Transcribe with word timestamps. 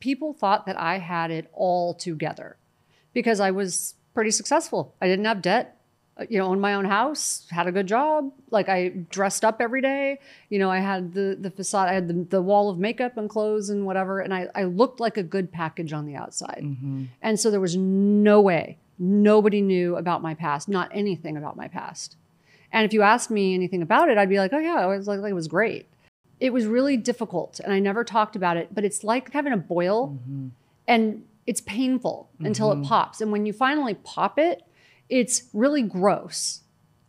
people 0.00 0.32
thought 0.32 0.66
that 0.66 0.78
I 0.78 0.98
had 0.98 1.30
it 1.30 1.50
all 1.52 1.94
together 1.94 2.56
because 3.12 3.40
I 3.40 3.50
was 3.50 3.94
pretty 4.14 4.30
successful. 4.30 4.94
I 5.00 5.06
didn't 5.06 5.26
have 5.26 5.42
debt 5.42 5.80
uh, 6.20 6.26
you 6.28 6.38
know, 6.38 6.46
owned 6.46 6.60
my 6.60 6.74
own 6.74 6.84
house, 6.84 7.46
had 7.50 7.66
a 7.66 7.72
good 7.72 7.86
job. 7.86 8.30
Like 8.50 8.68
I 8.68 8.88
dressed 9.10 9.44
up 9.44 9.60
every 9.60 9.80
day. 9.80 10.18
You 10.48 10.58
know, 10.58 10.70
I 10.70 10.78
had 10.78 11.14
the 11.14 11.36
the 11.38 11.50
facade, 11.50 11.88
I 11.88 11.94
had 11.94 12.08
the, 12.08 12.26
the 12.28 12.42
wall 12.42 12.68
of 12.68 12.78
makeup 12.78 13.16
and 13.16 13.28
clothes 13.28 13.70
and 13.70 13.86
whatever, 13.86 14.20
and 14.20 14.34
I, 14.34 14.48
I 14.54 14.64
looked 14.64 15.00
like 15.00 15.16
a 15.16 15.22
good 15.22 15.50
package 15.52 15.92
on 15.92 16.06
the 16.06 16.16
outside. 16.16 16.62
Mm-hmm. 16.62 17.04
And 17.22 17.38
so 17.40 17.50
there 17.50 17.60
was 17.60 17.76
no 17.76 18.40
way, 18.40 18.78
nobody 18.98 19.60
knew 19.60 19.96
about 19.96 20.20
my 20.20 20.34
past, 20.34 20.68
not 20.68 20.90
anything 20.92 21.36
about 21.36 21.56
my 21.56 21.68
past. 21.68 22.16
And 22.72 22.84
if 22.84 22.92
you 22.92 23.02
asked 23.02 23.30
me 23.30 23.54
anything 23.54 23.82
about 23.82 24.08
it, 24.08 24.18
I'd 24.18 24.28
be 24.28 24.38
like, 24.38 24.52
oh 24.52 24.58
yeah, 24.58 24.84
it 24.84 24.96
was 24.96 25.08
like, 25.08 25.20
like 25.20 25.30
it 25.30 25.34
was 25.34 25.48
great. 25.48 25.86
It 26.40 26.52
was 26.52 26.66
really 26.66 26.96
difficult, 26.96 27.60
and 27.60 27.72
I 27.72 27.78
never 27.78 28.02
talked 28.02 28.34
about 28.34 28.56
it. 28.56 28.74
But 28.74 28.84
it's 28.84 29.04
like 29.04 29.32
having 29.32 29.52
a 29.52 29.56
boil, 29.58 30.08
Mm-hmm. 30.18 30.48
and 30.88 31.24
it's 31.46 31.60
painful 31.60 32.30
until 32.40 32.70
it 32.72 32.82
pops. 32.84 33.20
And 33.20 33.30
when 33.32 33.44
you 33.46 33.52
finally 33.52 33.94
pop 33.94 34.38
it, 34.38 34.62
it's 35.08 35.44
really 35.52 35.82
gross, 35.82 36.60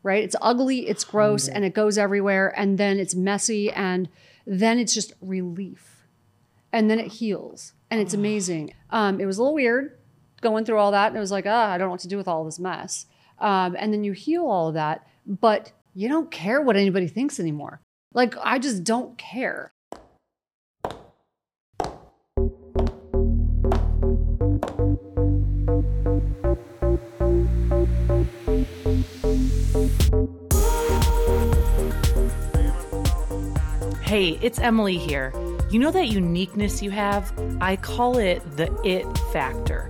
right? 0.04 0.24
It's 0.24 0.36
ugly, 0.42 0.88
it's 0.88 1.04
gross, 1.04 1.48
and 1.48 1.64
it 1.64 1.74
goes 1.74 1.98
everywhere. 1.98 2.52
And 2.58 2.78
then 2.78 3.00
it's 3.00 3.14
messy, 3.16 3.72
and 3.72 4.10
then 4.48 4.80
it's 4.80 4.94
just 4.94 5.14
relief. 5.22 6.06
And 6.74 6.90
then 6.90 7.00
it 7.00 7.08
heals, 7.14 7.74
and 7.90 8.00
it's 8.02 8.14
amazing. 8.14 8.74
Um, 8.90 9.20
it 9.22 9.26
was 9.26 9.38
a 9.38 9.42
little 9.44 9.54
weird 9.56 9.98
going 10.42 10.66
through 10.66 10.78
all 10.80 10.92
that. 10.92 11.08
And 11.08 11.18
it 11.18 11.20
was 11.20 11.32
like, 11.32 11.46
ah, 11.46 11.70
I 11.72 11.78
don't 11.78 11.88
know 11.88 11.92
what 11.92 12.00
to 12.02 12.08
do 12.08 12.18
with 12.18 12.28
all 12.28 12.44
this 12.44 12.58
mess. 12.60 13.06
Um, 13.40 13.76
and 13.78 13.94
then 13.94 14.04
you 14.04 14.14
heal 14.14 14.46
all 14.46 14.70
of 14.70 14.74
that, 14.74 15.06
but 15.28 15.72
you 15.94 16.08
don't 16.10 16.32
care 16.32 16.62
what 16.62 16.76
anybody 16.78 17.08
thinks 17.08 17.40
anymore. 17.40 17.80
Like, 18.14 18.36
I 18.44 18.60
just 18.60 18.84
don't 18.84 19.18
care. 19.18 19.72
Hey, 34.02 34.38
it's 34.42 34.60
Emily 34.60 34.98
here. 34.98 35.32
You 35.70 35.80
know 35.80 35.92
that 35.92 36.10
uniqueness 36.10 36.84
you 36.84 36.92
have? 36.92 37.32
I 37.62 37.78
call 37.78 38.18
it 38.18 38.42
the 38.58 38.70
it 38.84 39.06
factor. 39.32 39.90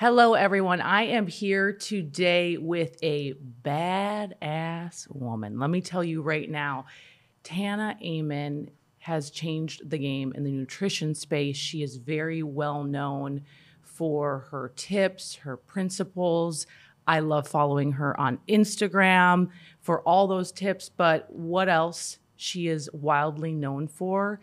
Hello, 0.00 0.32
everyone. 0.32 0.80
I 0.80 1.02
am 1.02 1.26
here 1.26 1.74
today 1.74 2.56
with 2.56 2.96
a 3.02 3.34
badass 3.62 5.06
woman. 5.14 5.58
Let 5.58 5.68
me 5.68 5.82
tell 5.82 6.02
you 6.02 6.22
right 6.22 6.48
now, 6.48 6.86
Tana 7.42 7.98
Amen 8.02 8.70
has 9.00 9.30
changed 9.30 9.90
the 9.90 9.98
game 9.98 10.32
in 10.34 10.42
the 10.42 10.52
nutrition 10.52 11.14
space. 11.14 11.58
She 11.58 11.82
is 11.82 11.98
very 11.98 12.42
well 12.42 12.82
known 12.82 13.42
for 13.82 14.46
her 14.50 14.72
tips, 14.74 15.34
her 15.34 15.58
principles. 15.58 16.66
I 17.06 17.20
love 17.20 17.46
following 17.46 17.92
her 17.92 18.18
on 18.18 18.38
Instagram 18.48 19.50
for 19.82 20.00
all 20.08 20.26
those 20.26 20.50
tips. 20.50 20.88
But 20.88 21.30
what 21.30 21.68
else 21.68 22.20
she 22.36 22.68
is 22.68 22.88
wildly 22.94 23.52
known 23.52 23.86
for 23.86 24.40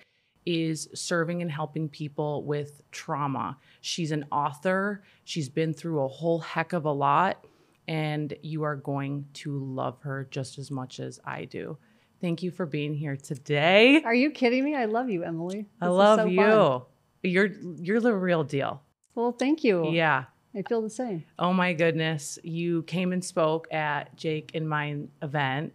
is 0.47 0.87
serving 0.93 1.41
and 1.41 1.51
helping 1.51 1.89
people 1.89 2.41
with 2.43 2.81
trauma. 2.91 3.57
She's 3.81 4.11
an 4.11 4.25
author, 4.31 5.03
she's 5.25 5.49
been 5.49 5.73
through 5.73 6.01
a 6.01 6.07
whole 6.07 6.39
heck 6.39 6.71
of 6.71 6.85
a 6.85 6.91
lot, 6.91 7.45
and 7.85 8.33
you 8.41 8.63
are 8.63 8.77
going 8.77 9.25
to 9.33 9.59
love 9.59 9.99
her 10.03 10.25
just 10.31 10.57
as 10.57 10.71
much 10.71 11.01
as 11.01 11.19
I 11.25 11.43
do. 11.43 11.77
Thank 12.21 12.43
you 12.43 12.49
for 12.51 12.65
being 12.65 12.93
here 12.93 13.17
today. 13.17 14.01
Are 14.03 14.13
you 14.13 14.31
kidding 14.31 14.63
me? 14.63 14.73
I 14.73 14.85
love 14.85 15.09
you, 15.09 15.23
Emily. 15.23 15.65
I 15.81 15.85
This 15.87 15.91
is 15.91 15.97
love 15.97 16.19
so 16.21 16.25
you. 16.27 16.41
fun. 16.41 16.81
You're 17.23 17.49
you're 17.81 17.99
the 17.99 18.15
real 18.15 18.45
deal. 18.45 18.81
Well, 19.15 19.33
thank 19.33 19.65
you. 19.65 19.91
Yeah. 19.91 20.25
I 20.55 20.61
feel 20.61 20.81
the 20.81 20.89
same. 20.89 21.25
Oh 21.37 21.51
my 21.51 21.73
goodness. 21.73 22.39
You 22.41 22.83
came 22.83 23.11
and 23.11 23.23
spoke 23.23 23.71
at 23.71 24.15
Jake 24.15 24.51
and 24.53 24.67
mine 24.67 25.09
event 25.21 25.73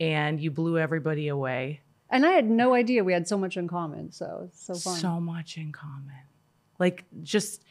and 0.00 0.40
you 0.40 0.50
blew 0.50 0.78
everybody 0.78 1.28
away. 1.28 1.80
And 2.14 2.24
I 2.24 2.30
had 2.30 2.48
no 2.48 2.74
idea 2.74 3.02
we 3.02 3.12
had 3.12 3.26
so 3.26 3.36
much 3.36 3.56
in 3.56 3.66
common. 3.66 4.12
So 4.12 4.48
so 4.54 4.74
fun. 4.74 4.98
So 5.00 5.18
much 5.18 5.58
in 5.58 5.72
common. 5.72 6.14
Like 6.78 7.04
just 7.24 7.64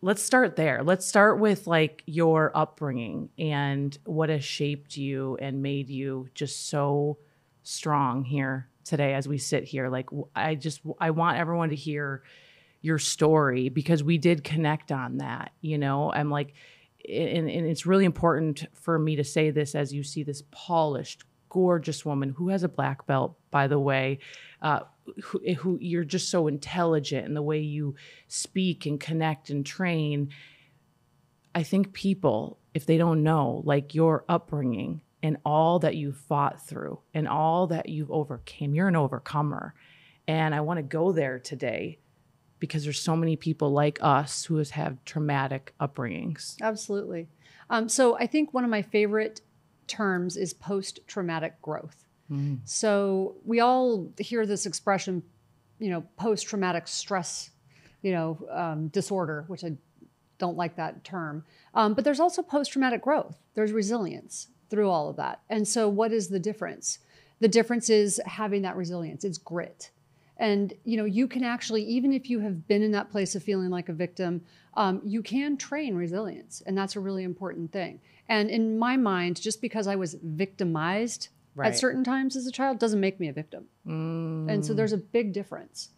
let's 0.00 0.22
start 0.22 0.56
there. 0.56 0.82
Let's 0.82 1.04
start 1.04 1.38
with 1.38 1.66
like 1.66 2.02
your 2.06 2.56
upbringing 2.56 3.28
and 3.38 3.96
what 4.06 4.30
has 4.30 4.42
shaped 4.42 4.96
you 4.96 5.36
and 5.42 5.62
made 5.62 5.90
you 5.90 6.30
just 6.34 6.70
so 6.70 7.18
strong 7.64 8.24
here 8.24 8.66
today 8.82 9.12
as 9.12 9.28
we 9.28 9.36
sit 9.36 9.64
here. 9.64 9.90
Like 9.90 10.08
I 10.34 10.54
just 10.54 10.80
I 10.98 11.10
want 11.10 11.36
everyone 11.36 11.68
to 11.68 11.76
hear 11.76 12.22
your 12.80 12.98
story 12.98 13.68
because 13.68 14.02
we 14.02 14.16
did 14.16 14.42
connect 14.42 14.90
on 14.90 15.18
that, 15.18 15.52
you 15.60 15.76
know? 15.76 16.10
I'm 16.10 16.30
like 16.30 16.54
and, 17.06 17.50
and 17.50 17.66
it's 17.66 17.84
really 17.84 18.06
important 18.06 18.64
for 18.72 18.98
me 18.98 19.16
to 19.16 19.24
say 19.24 19.50
this 19.50 19.74
as 19.74 19.92
you 19.92 20.02
see 20.02 20.22
this 20.22 20.44
polished 20.50 21.24
gorgeous 21.52 22.02
woman 22.02 22.30
who 22.30 22.48
has 22.48 22.62
a 22.62 22.68
black 22.68 23.06
belt 23.06 23.36
by 23.50 23.66
the 23.66 23.78
way 23.78 24.18
uh, 24.62 24.80
who, 25.22 25.52
who 25.56 25.78
you're 25.82 26.02
just 26.02 26.30
so 26.30 26.46
intelligent 26.46 27.26
in 27.26 27.34
the 27.34 27.42
way 27.42 27.60
you 27.60 27.94
speak 28.26 28.86
and 28.86 28.98
connect 28.98 29.50
and 29.50 29.66
train. 29.66 30.30
I 31.54 31.62
think 31.62 31.92
people 31.92 32.58
if 32.72 32.86
they 32.86 32.96
don't 32.96 33.22
know 33.22 33.60
like 33.66 33.94
your 33.94 34.24
upbringing 34.30 35.02
and 35.22 35.36
all 35.44 35.78
that 35.80 35.94
you've 35.94 36.16
fought 36.16 36.66
through 36.66 37.00
and 37.12 37.28
all 37.28 37.66
that 37.66 37.90
you've 37.90 38.10
overcame 38.10 38.74
you're 38.74 38.88
an 38.88 38.96
overcomer. 38.96 39.74
And 40.26 40.54
i 40.54 40.62
want 40.62 40.78
to 40.78 40.82
go 40.82 41.12
there 41.12 41.38
today 41.38 41.98
because 42.60 42.84
there's 42.84 42.98
so 42.98 43.14
many 43.14 43.36
people 43.36 43.72
like 43.72 43.98
us 44.00 44.46
who 44.46 44.56
had 44.56 45.04
traumatic 45.04 45.74
upbringings. 45.78 46.56
Absolutely. 46.62 47.28
Um, 47.68 47.90
so 47.90 48.16
I 48.16 48.26
think 48.26 48.54
one 48.54 48.64
of 48.64 48.70
my 48.70 48.80
favorite 48.80 49.42
terms 49.92 50.36
is 50.36 50.54
post 50.54 51.00
traumatic 51.06 51.60
growth. 51.62 51.98
So 52.64 53.36
we 53.44 53.60
all 53.60 54.08
hear 54.18 54.46
this 54.46 54.64
expression, 54.64 55.22
you 55.78 55.90
know, 55.90 56.02
post 56.16 56.46
traumatic 56.46 56.88
stress, 56.88 57.50
you 58.00 58.12
know, 58.12 58.38
um, 58.50 58.88
disorder, 58.88 59.44
which 59.48 59.64
I 59.64 59.72
don't 60.38 60.56
like 60.56 60.76
that 60.76 61.04
term. 61.04 61.44
Um, 61.74 61.94
but 61.94 62.04
there's 62.04 62.20
also 62.20 62.42
post 62.42 62.72
traumatic 62.72 63.02
growth. 63.02 63.36
There's 63.54 63.72
resilience 63.72 64.48
through 64.70 64.88
all 64.88 65.10
of 65.10 65.16
that. 65.16 65.40
And 65.50 65.68
so, 65.68 65.88
what 65.88 66.10
is 66.12 66.28
the 66.28 66.40
difference? 66.40 66.98
The 67.40 67.48
difference 67.48 67.90
is 67.90 68.20
having 68.24 68.62
that 68.62 68.76
resilience. 68.76 69.24
It's 69.24 69.38
grit. 69.38 69.90
And 70.42 70.74
you 70.84 70.96
know, 70.96 71.04
you 71.04 71.28
can 71.28 71.44
actually, 71.44 71.84
even 71.84 72.12
if 72.12 72.28
you 72.28 72.40
have 72.40 72.66
been 72.66 72.82
in 72.82 72.90
that 72.90 73.12
place 73.12 73.36
of 73.36 73.44
feeling 73.44 73.70
like 73.70 73.88
a 73.88 73.92
victim, 73.92 74.42
um, 74.74 75.00
you 75.04 75.22
can 75.22 75.56
train 75.56 75.94
resilience, 75.94 76.62
and 76.66 76.76
that's 76.76 76.96
a 76.96 77.00
really 77.00 77.22
important 77.22 77.70
thing. 77.70 78.00
And 78.28 78.50
in 78.50 78.76
my 78.76 78.96
mind, 78.96 79.40
just 79.40 79.60
because 79.60 79.86
I 79.86 79.94
was 79.96 80.16
victimized 80.22 81.28
Right. 81.54 81.68
at 81.68 81.78
certain 81.78 82.02
times 82.02 82.34
as 82.34 82.46
a 82.46 82.50
child 82.50 82.78
doesn't 82.80 82.98
make 82.98 83.20
me 83.20 83.28
a 83.28 83.32
victim. 83.32 83.66
And 83.84 84.64
so 84.64 84.74
there's 84.74 84.92
a 84.92 84.98
big 84.98 85.32
difference. 85.32 85.90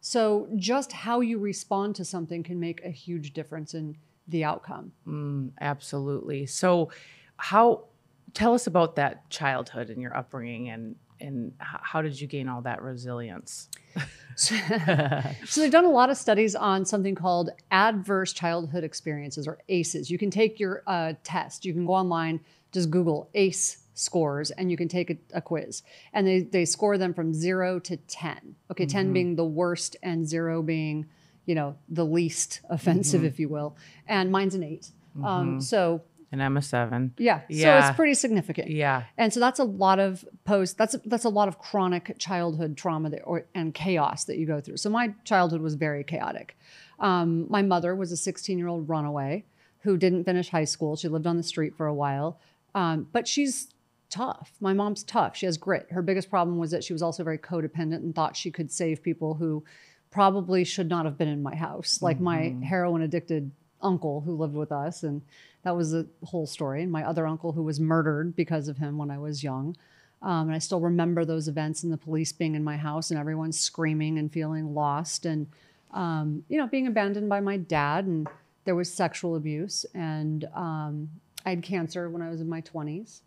So 0.00 0.48
just 0.56 0.92
how 0.92 1.20
you 1.20 1.38
respond 1.38 1.96
to 1.96 2.04
something 2.04 2.42
can 2.44 2.60
make 2.60 2.84
a 2.84 2.90
huge 2.90 3.32
difference 3.32 3.74
in 3.74 3.96
the 4.28 4.44
outcome. 4.44 4.92
Mm, 5.06 5.50
absolutely. 5.60 6.46
So, 6.46 6.90
how? 7.38 7.86
Tell 8.34 8.54
us 8.54 8.68
about 8.68 8.94
that 8.96 9.28
childhood 9.30 9.90
and 9.90 10.00
your 10.00 10.16
upbringing, 10.16 10.68
and 10.68 10.94
and 11.20 11.52
how 11.58 12.02
did 12.02 12.20
you 12.20 12.26
gain 12.26 12.48
all 12.48 12.62
that 12.62 12.82
resilience? 12.82 13.68
So 14.36 15.60
they've 15.60 15.70
done 15.70 15.84
a 15.84 15.90
lot 15.90 16.08
of 16.10 16.16
studies 16.16 16.54
on 16.54 16.84
something 16.84 17.14
called 17.14 17.50
adverse 17.70 18.32
childhood 18.32 18.84
experiences 18.84 19.46
or 19.46 19.58
ACEs. 19.68 20.10
You 20.10 20.18
can 20.18 20.30
take 20.30 20.58
your 20.58 20.82
uh, 20.86 21.14
test. 21.24 21.64
You 21.64 21.72
can 21.74 21.84
go 21.84 21.92
online, 21.92 22.40
just 22.72 22.90
Google 22.90 23.28
ACE 23.34 23.78
scores, 23.94 24.50
and 24.52 24.70
you 24.70 24.76
can 24.76 24.88
take 24.88 25.10
a, 25.10 25.16
a 25.34 25.40
quiz. 25.42 25.82
And 26.14 26.26
they, 26.26 26.40
they 26.40 26.64
score 26.64 26.96
them 26.96 27.12
from 27.12 27.34
zero 27.34 27.78
to 27.80 27.96
10. 27.96 28.54
Okay, 28.70 28.86
10 28.86 29.12
being 29.12 29.36
the 29.36 29.44
worst 29.44 29.96
and 30.02 30.26
zero 30.26 30.62
being, 30.62 31.06
you 31.44 31.54
know, 31.54 31.76
the 31.88 32.06
least 32.06 32.60
offensive, 32.70 33.24
if 33.24 33.38
you 33.38 33.48
will. 33.48 33.76
And 34.08 34.30
mine's 34.32 34.54
an 34.54 34.62
8 34.62 34.90
Um, 35.22 35.60
so 35.60 36.02
And 36.32 36.42
I'm 36.42 36.56
a 36.56 36.62
seven. 36.62 37.12
yeah, 37.48 37.80
so 37.82 37.88
it's 37.88 37.96
pretty 37.96 38.14
significant. 38.14 38.70
Yeah. 38.70 39.04
And 39.18 39.32
so 39.32 39.40
that's 39.40 39.58
a 39.58 39.64
lot 39.64 39.98
of 39.98 40.24
post. 40.44 40.78
That's 40.78 40.94
a, 40.94 40.98
that's 41.04 41.24
a 41.24 41.28
lot 41.28 41.48
of 41.48 41.58
chronic 41.58 42.16
childhood 42.18 42.76
trauma 42.76 43.10
that, 43.10 43.22
or, 43.24 43.46
and 43.54 43.74
chaos 43.74 44.24
that 44.26 44.38
you 44.38 44.46
go 44.46 44.60
through. 44.60 44.76
So 44.76 44.90
my 44.90 45.12
childhood 45.24 45.60
was 45.60 45.74
very 45.74 46.04
chaotic. 46.04 46.56
Um, 47.00 47.46
my 47.50 47.62
mother 47.62 47.96
was 47.96 48.12
a 48.12 48.16
16 48.16 48.58
year 48.58 48.68
old 48.68 48.88
runaway 48.88 49.44
who 49.80 49.96
didn't 49.96 50.24
finish 50.24 50.50
high 50.50 50.64
school. 50.64 50.94
She 50.94 51.08
lived 51.08 51.26
on 51.26 51.36
the 51.36 51.42
street 51.42 51.74
for 51.76 51.86
a 51.86 51.94
while, 51.94 52.38
um, 52.74 53.08
but 53.12 53.26
she's 53.26 53.72
tough. 54.10 54.52
My 54.60 54.72
mom's 54.72 55.02
tough. 55.02 55.36
She 55.36 55.46
has 55.46 55.56
grit. 55.56 55.86
Her 55.90 56.02
biggest 56.02 56.30
problem 56.30 56.58
was 56.58 56.70
that 56.72 56.84
she 56.84 56.92
was 56.92 57.02
also 57.02 57.24
very 57.24 57.38
codependent 57.38 57.96
and 57.96 58.14
thought 58.14 58.36
she 58.36 58.50
could 58.50 58.70
save 58.70 59.02
people 59.02 59.34
who 59.34 59.64
probably 60.10 60.64
should 60.64 60.88
not 60.88 61.04
have 61.04 61.16
been 61.16 61.28
in 61.28 61.42
my 61.42 61.54
house, 61.54 62.02
like 62.02 62.20
my 62.20 62.54
heroin 62.64 63.02
addicted 63.02 63.52
uncle 63.80 64.20
who 64.20 64.36
lived 64.36 64.54
with 64.54 64.72
us. 64.72 65.02
And 65.02 65.22
that 65.62 65.76
was 65.76 65.90
the 65.90 66.06
whole 66.24 66.46
story. 66.46 66.82
And 66.82 66.90
my 66.90 67.04
other 67.04 67.26
uncle 67.26 67.52
who 67.52 67.62
was 67.62 67.78
murdered 67.78 68.34
because 68.34 68.68
of 68.68 68.78
him 68.78 68.98
when 68.98 69.10
I 69.10 69.18
was 69.18 69.42
young. 69.42 69.76
Um, 70.22 70.48
and 70.48 70.54
I 70.54 70.58
still 70.58 70.80
remember 70.80 71.24
those 71.24 71.48
events 71.48 71.82
and 71.82 71.92
the 71.92 71.96
police 71.96 72.32
being 72.32 72.54
in 72.54 72.64
my 72.64 72.76
house 72.76 73.10
and 73.10 73.18
everyone 73.18 73.52
screaming 73.52 74.18
and 74.18 74.32
feeling 74.32 74.74
lost 74.74 75.24
and, 75.24 75.46
um, 75.92 76.44
you 76.48 76.58
know, 76.58 76.66
being 76.66 76.86
abandoned 76.86 77.28
by 77.28 77.40
my 77.40 77.56
dad. 77.56 78.06
And 78.06 78.28
there 78.64 78.74
was 78.74 78.92
sexual 78.92 79.36
abuse. 79.36 79.86
And 79.94 80.44
um, 80.54 81.10
I 81.44 81.50
had 81.50 81.62
cancer 81.62 82.10
when 82.10 82.22
I 82.22 82.28
was 82.28 82.40
in 82.40 82.48
my 82.48 82.60
20s. 82.62 83.20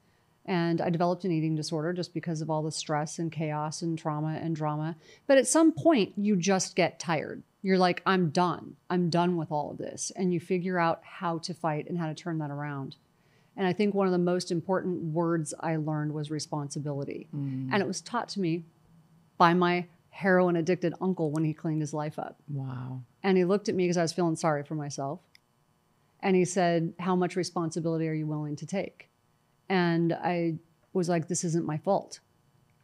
And 0.45 0.81
I 0.81 0.89
developed 0.89 1.23
an 1.23 1.31
eating 1.31 1.55
disorder 1.55 1.93
just 1.93 2.13
because 2.13 2.41
of 2.41 2.49
all 2.49 2.63
the 2.63 2.71
stress 2.71 3.17
and 3.17 3.31
chaos 3.31 3.81
and 3.81 3.97
trauma 3.97 4.39
and 4.41 4.55
drama. 4.55 4.97
But 5.25 5.37
at 5.37 5.47
some 5.47 5.71
point, 5.71 6.13
you 6.17 6.35
just 6.35 6.75
get 6.75 6.99
tired. 6.99 7.43
You're 7.63 7.77
like, 7.77 8.03
I'm 8.05 8.29
done. 8.29 8.75
I'm 8.89 9.09
done 9.09 9.37
with 9.37 9.51
all 9.51 9.71
of 9.71 9.77
this. 9.77 10.11
And 10.15 10.33
you 10.33 10.39
figure 10.39 10.77
out 10.77 11.01
how 11.03 11.39
to 11.39 11.53
fight 11.53 11.87
and 11.89 11.97
how 11.97 12.07
to 12.07 12.13
turn 12.13 12.37
that 12.39 12.51
around. 12.51 12.97
And 13.55 13.65
I 13.65 13.73
think 13.73 13.93
one 13.93 14.05
of 14.05 14.11
the 14.11 14.19
most 14.19 14.51
important 14.51 15.01
words 15.13 15.53
I 15.59 15.77
learned 15.77 16.13
was 16.13 16.29
responsibility. 16.29 17.29
Mm. 17.33 17.69
And 17.71 17.81
it 17.81 17.87
was 17.87 18.01
taught 18.01 18.27
to 18.29 18.41
me 18.41 18.65
by 19.37 19.53
my 19.53 19.85
heroin 20.09 20.57
addicted 20.57 20.93
uncle 21.01 21.31
when 21.31 21.45
he 21.45 21.53
cleaned 21.53 21.81
his 21.81 21.93
life 21.93 22.19
up. 22.19 22.37
Wow. 22.49 23.01
And 23.23 23.37
he 23.37 23.45
looked 23.45 23.69
at 23.69 23.75
me 23.75 23.85
because 23.85 23.97
I 23.97 24.01
was 24.01 24.13
feeling 24.13 24.35
sorry 24.35 24.63
for 24.63 24.75
myself. 24.75 25.21
And 26.19 26.35
he 26.35 26.45
said, 26.45 26.93
How 26.99 27.15
much 27.15 27.35
responsibility 27.35 28.07
are 28.07 28.13
you 28.13 28.27
willing 28.27 28.55
to 28.57 28.65
take? 28.65 29.09
And 29.69 30.13
I 30.13 30.55
was 30.91 31.07
like, 31.07 31.27
This 31.27 31.43
isn't 31.43 31.65
my 31.65 31.77
fault. 31.77 32.19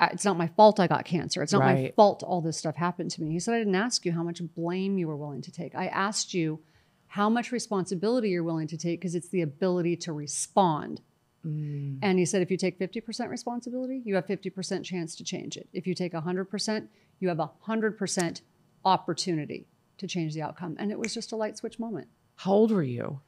It's 0.02 0.26
not 0.26 0.38
my 0.38 0.48
fault 0.48 0.80
I 0.80 0.88
got 0.88 1.06
cancer. 1.06 1.44
It's 1.44 1.52
not 1.52 1.62
my 1.62 1.92
fault 1.96 2.24
all 2.24 2.42
this 2.42 2.58
stuff 2.58 2.76
happened 2.76 3.12
to 3.12 3.22
me. 3.22 3.32
He 3.32 3.40
said, 3.40 3.54
I 3.54 3.60
didn't 3.60 3.76
ask 3.76 4.06
you 4.06 4.14
how 4.14 4.24
much 4.24 4.42
blame 4.56 4.98
you 4.98 5.08
were 5.08 5.18
willing 5.18 5.42
to 5.42 5.52
take. 5.52 5.76
I 5.76 5.88
asked 5.88 6.34
you 6.34 6.60
how 7.08 7.30
much 7.30 7.52
responsibility 7.52 8.30
you're 8.30 8.44
willing 8.44 8.68
to 8.68 8.78
take 8.78 9.00
because 9.00 9.16
it's 9.16 9.30
the 9.30 9.42
ability 9.42 9.98
to 9.98 10.14
respond. 10.14 11.02
Mm. 11.46 12.00
And 12.02 12.20
he 12.20 12.26
said, 12.26 12.42
if 12.42 12.52
you 12.52 12.58
take 12.58 12.80
50% 12.80 13.30
responsibility, 13.30 14.02
you 14.06 14.16
have 14.16 14.26
50% 14.26 14.84
chance 14.84 15.16
to 15.16 15.24
change 15.24 15.58
it. 15.58 15.68
If 15.74 15.88
you 15.88 15.94
take 15.94 16.14
100%, 16.14 16.88
you 17.20 17.28
have 17.28 17.40
a 17.40 17.52
100% 17.68 18.42
opportunity 18.86 19.68
to 19.98 20.08
change 20.08 20.34
the 20.34 20.42
outcome. 20.42 20.76
And 20.80 20.92
it 20.92 21.00
was 21.00 21.14
just 21.14 21.32
a 21.32 21.36
light 21.36 21.58
switch 21.58 21.80
moment. 21.80 22.08
How 22.36 22.54
old 22.54 22.72
were 22.72 22.84
you? 22.84 23.20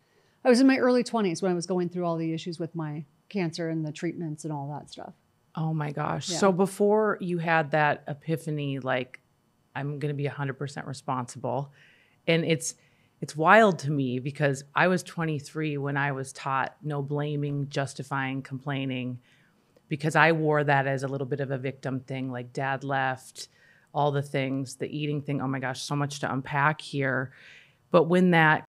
I 0.44 0.50
was 0.50 0.62
in 0.62 0.68
my 0.68 0.78
early 0.78 1.04
20s 1.04 1.42
when 1.42 1.52
I 1.52 1.56
was 1.56 1.66
going 1.66 1.90
through 1.90 2.06
all 2.06 2.18
the 2.18 2.34
issues 2.34 2.60
with 2.60 2.76
my 2.76 3.06
cancer 3.30 3.70
and 3.70 3.86
the 3.86 3.92
treatments 3.92 4.44
and 4.44 4.54
all 4.54 4.70
that 4.78 4.90
stuff. 4.90 5.14
Oh 5.56 5.74
my 5.74 5.92
gosh. 5.92 6.30
Yeah. 6.30 6.38
So 6.38 6.51
before 6.51 7.18
you 7.19 7.38
had 7.38 7.71
that 7.71 8.03
epiphany, 8.07 8.80
like, 8.80 9.19
I'm 9.75 10.00
going 10.00 10.13
to 10.13 10.18
be 10.18 10.27
100% 10.27 10.88
responsible. 10.88 11.71
And 12.27 12.45
it's, 12.45 12.75
it's 13.21 13.36
wild 13.36 13.80
to 13.80 13.92
me 13.92 14.19
because 14.19 14.63
I 14.75 14.88
was 14.88 15.03
23 15.03 15.77
when 15.77 15.98
I 15.98 16.12
was 16.12 16.33
taught 16.33 16.75
no 16.81 17.01
blaming, 17.01 17.69
justifying, 17.69 18.42
complaining, 18.42 19.19
because 19.88 20.15
I 20.15 20.31
wore 20.31 20.63
that 20.63 20.88
as 20.88 21.03
a 21.03 21.07
little 21.07 21.27
bit 21.27 21.39
of 21.39 21.51
a 21.51 21.57
victim 21.57 22.00
thing, 22.00 22.31
like 22.31 22.53
dad 22.53 22.83
left, 22.83 23.50
all 23.94 24.12
the 24.12 24.21
things, 24.21 24.75
the 24.75 24.88
eating 24.88 25.21
thing. 25.21 25.42
Oh 25.42 25.48
my 25.48 25.59
gosh, 25.59 25.81
so 25.81 25.95
much 25.95 26.19
to 26.19 26.31
unpack 26.31 26.81
here. 26.81 27.33
But 27.92 28.03
when 28.03 28.31
that 28.31 28.63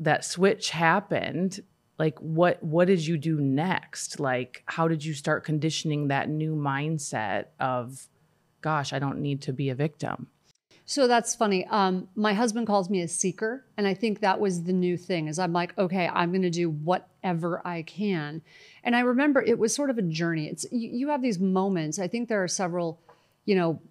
that 0.00 0.24
switch 0.24 0.70
happened, 0.70 1.60
like 1.98 2.18
what 2.20 2.62
what 2.62 2.86
did 2.86 3.06
you 3.06 3.18
do 3.18 3.40
next? 3.40 4.20
Like 4.20 4.62
how 4.66 4.88
did 4.88 5.04
you 5.04 5.14
start 5.14 5.44
conditioning 5.44 6.08
that 6.08 6.28
new 6.28 6.54
mindset 6.54 7.46
of 7.58 8.06
gosh, 8.60 8.92
I 8.92 8.98
don't 8.98 9.20
need 9.20 9.42
to 9.42 9.52
be 9.52 9.70
a 9.70 9.74
victim? 9.74 10.28
So 10.84 11.06
that's 11.06 11.34
funny. 11.34 11.66
Um, 11.66 12.08
my 12.16 12.32
husband 12.32 12.66
calls 12.66 12.88
me 12.88 13.02
a 13.02 13.08
seeker, 13.08 13.62
and 13.76 13.86
I 13.86 13.92
think 13.92 14.20
that 14.20 14.40
was 14.40 14.62
the 14.62 14.72
new 14.72 14.96
thing. 14.96 15.28
Is 15.28 15.38
I'm 15.38 15.52
like, 15.52 15.76
okay, 15.76 16.08
I'm 16.08 16.30
going 16.30 16.40
to 16.42 16.50
do 16.50 16.70
whatever 16.70 17.60
I 17.66 17.82
can, 17.82 18.40
and 18.82 18.96
I 18.96 19.00
remember 19.00 19.42
it 19.42 19.58
was 19.58 19.74
sort 19.74 19.90
of 19.90 19.98
a 19.98 20.02
journey. 20.02 20.46
It's 20.46 20.64
you, 20.72 20.88
you 20.90 21.08
have 21.10 21.20
these 21.20 21.38
moments. 21.38 21.98
I 21.98 22.08
think 22.08 22.30
there 22.30 22.42
are 22.42 22.48
several, 22.48 23.00
you 23.44 23.54
know, 23.54 23.82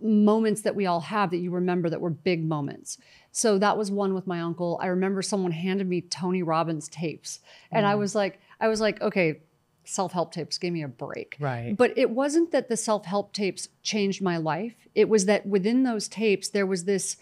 moments 0.00 0.62
that 0.62 0.74
we 0.74 0.86
all 0.86 1.00
have 1.00 1.30
that 1.30 1.36
you 1.36 1.52
remember 1.52 1.88
that 1.88 2.00
were 2.00 2.10
big 2.10 2.44
moments. 2.44 2.98
So 3.36 3.58
that 3.58 3.76
was 3.76 3.90
one 3.90 4.14
with 4.14 4.28
my 4.28 4.40
uncle. 4.40 4.78
I 4.80 4.86
remember 4.86 5.20
someone 5.20 5.50
handed 5.50 5.88
me 5.88 6.02
Tony 6.02 6.44
Robbins 6.44 6.88
tapes, 6.88 7.40
and 7.72 7.84
I 7.84 7.94
mm. 7.94 7.98
was 7.98 8.14
like, 8.14 8.38
I 8.60 8.68
was 8.68 8.80
like, 8.80 9.02
okay, 9.02 9.40
self-help 9.82 10.32
tapes, 10.32 10.56
give 10.56 10.72
me 10.72 10.84
a 10.84 10.88
break. 10.88 11.36
Right. 11.40 11.76
But 11.76 11.98
it 11.98 12.10
wasn't 12.10 12.52
that 12.52 12.68
the 12.68 12.76
self-help 12.76 13.32
tapes 13.32 13.70
changed 13.82 14.22
my 14.22 14.36
life. 14.36 14.76
It 14.94 15.08
was 15.08 15.26
that 15.26 15.46
within 15.46 15.82
those 15.82 16.06
tapes 16.06 16.48
there 16.48 16.64
was 16.64 16.84
this 16.84 17.16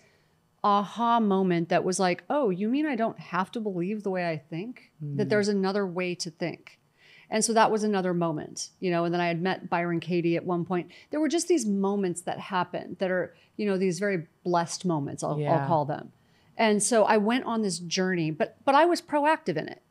aha 0.62 1.18
moment 1.18 1.70
that 1.70 1.82
was 1.82 1.98
like, 1.98 2.24
"Oh, 2.28 2.50
you 2.50 2.68
mean 2.68 2.84
I 2.84 2.94
don't 2.94 3.18
have 3.18 3.50
to 3.52 3.60
believe 3.60 4.02
the 4.02 4.10
way 4.10 4.28
I 4.28 4.36
think? 4.36 4.92
That 5.00 5.28
mm. 5.28 5.30
there's 5.30 5.48
another 5.48 5.86
way 5.86 6.14
to 6.16 6.30
think." 6.30 6.78
And 7.32 7.42
so 7.44 7.52
that 7.54 7.70
was 7.70 7.82
another 7.82 8.12
moment, 8.12 8.68
you 8.78 8.90
know, 8.90 9.04
and 9.04 9.12
then 9.12 9.20
I 9.20 9.26
had 9.26 9.40
met 9.42 9.68
Byron 9.70 10.00
Katie 10.00 10.36
at 10.36 10.44
one 10.44 10.64
point. 10.64 10.90
There 11.10 11.18
were 11.18 11.28
just 11.28 11.48
these 11.48 11.64
moments 11.66 12.20
that 12.22 12.38
happened 12.38 12.96
that 12.98 13.10
are, 13.10 13.34
you 13.56 13.64
know, 13.66 13.78
these 13.78 13.98
very 13.98 14.26
blessed 14.44 14.84
moments, 14.84 15.24
I'll, 15.24 15.40
Yeah. 15.40 15.56
I'll 15.62 15.66
call 15.66 15.84
them. 15.86 16.12
And 16.58 16.82
so 16.82 17.04
I 17.04 17.16
went 17.16 17.44
on 17.46 17.62
this 17.62 17.78
journey, 17.78 18.30
but 18.30 18.56
but 18.66 18.74
I 18.74 18.84
was 18.84 19.00
proactive 19.00 19.56
in 19.56 19.66
it. 19.68 19.82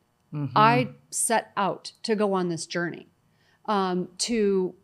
I 0.56 0.88
set 1.10 1.52
out 1.58 1.92
to 2.04 2.14
go 2.14 2.32
on 2.32 2.48
this 2.48 2.64
journey 2.64 3.06
um, 3.66 4.08
to 4.18 4.74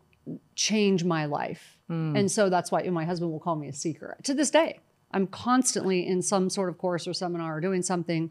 change 0.55 1.03
my 1.03 1.25
life. 1.25 1.77
And 2.17 2.29
so 2.29 2.49
that's 2.49 2.71
why 2.71 2.83
my 2.89 3.03
husband 3.05 3.31
will 3.31 3.39
call 3.39 3.55
me 3.55 3.67
a 3.67 3.73
seeker. 3.73 4.15
To 4.23 4.35
this 4.35 4.51
day, 4.51 4.79
I'm 5.11 5.25
constantly 5.25 6.05
in 6.05 6.21
some 6.21 6.51
sort 6.51 6.69
of 6.69 6.77
course 6.77 7.07
or 7.07 7.13
seminar 7.15 7.57
or 7.57 7.61
doing 7.61 7.81
something 7.81 8.29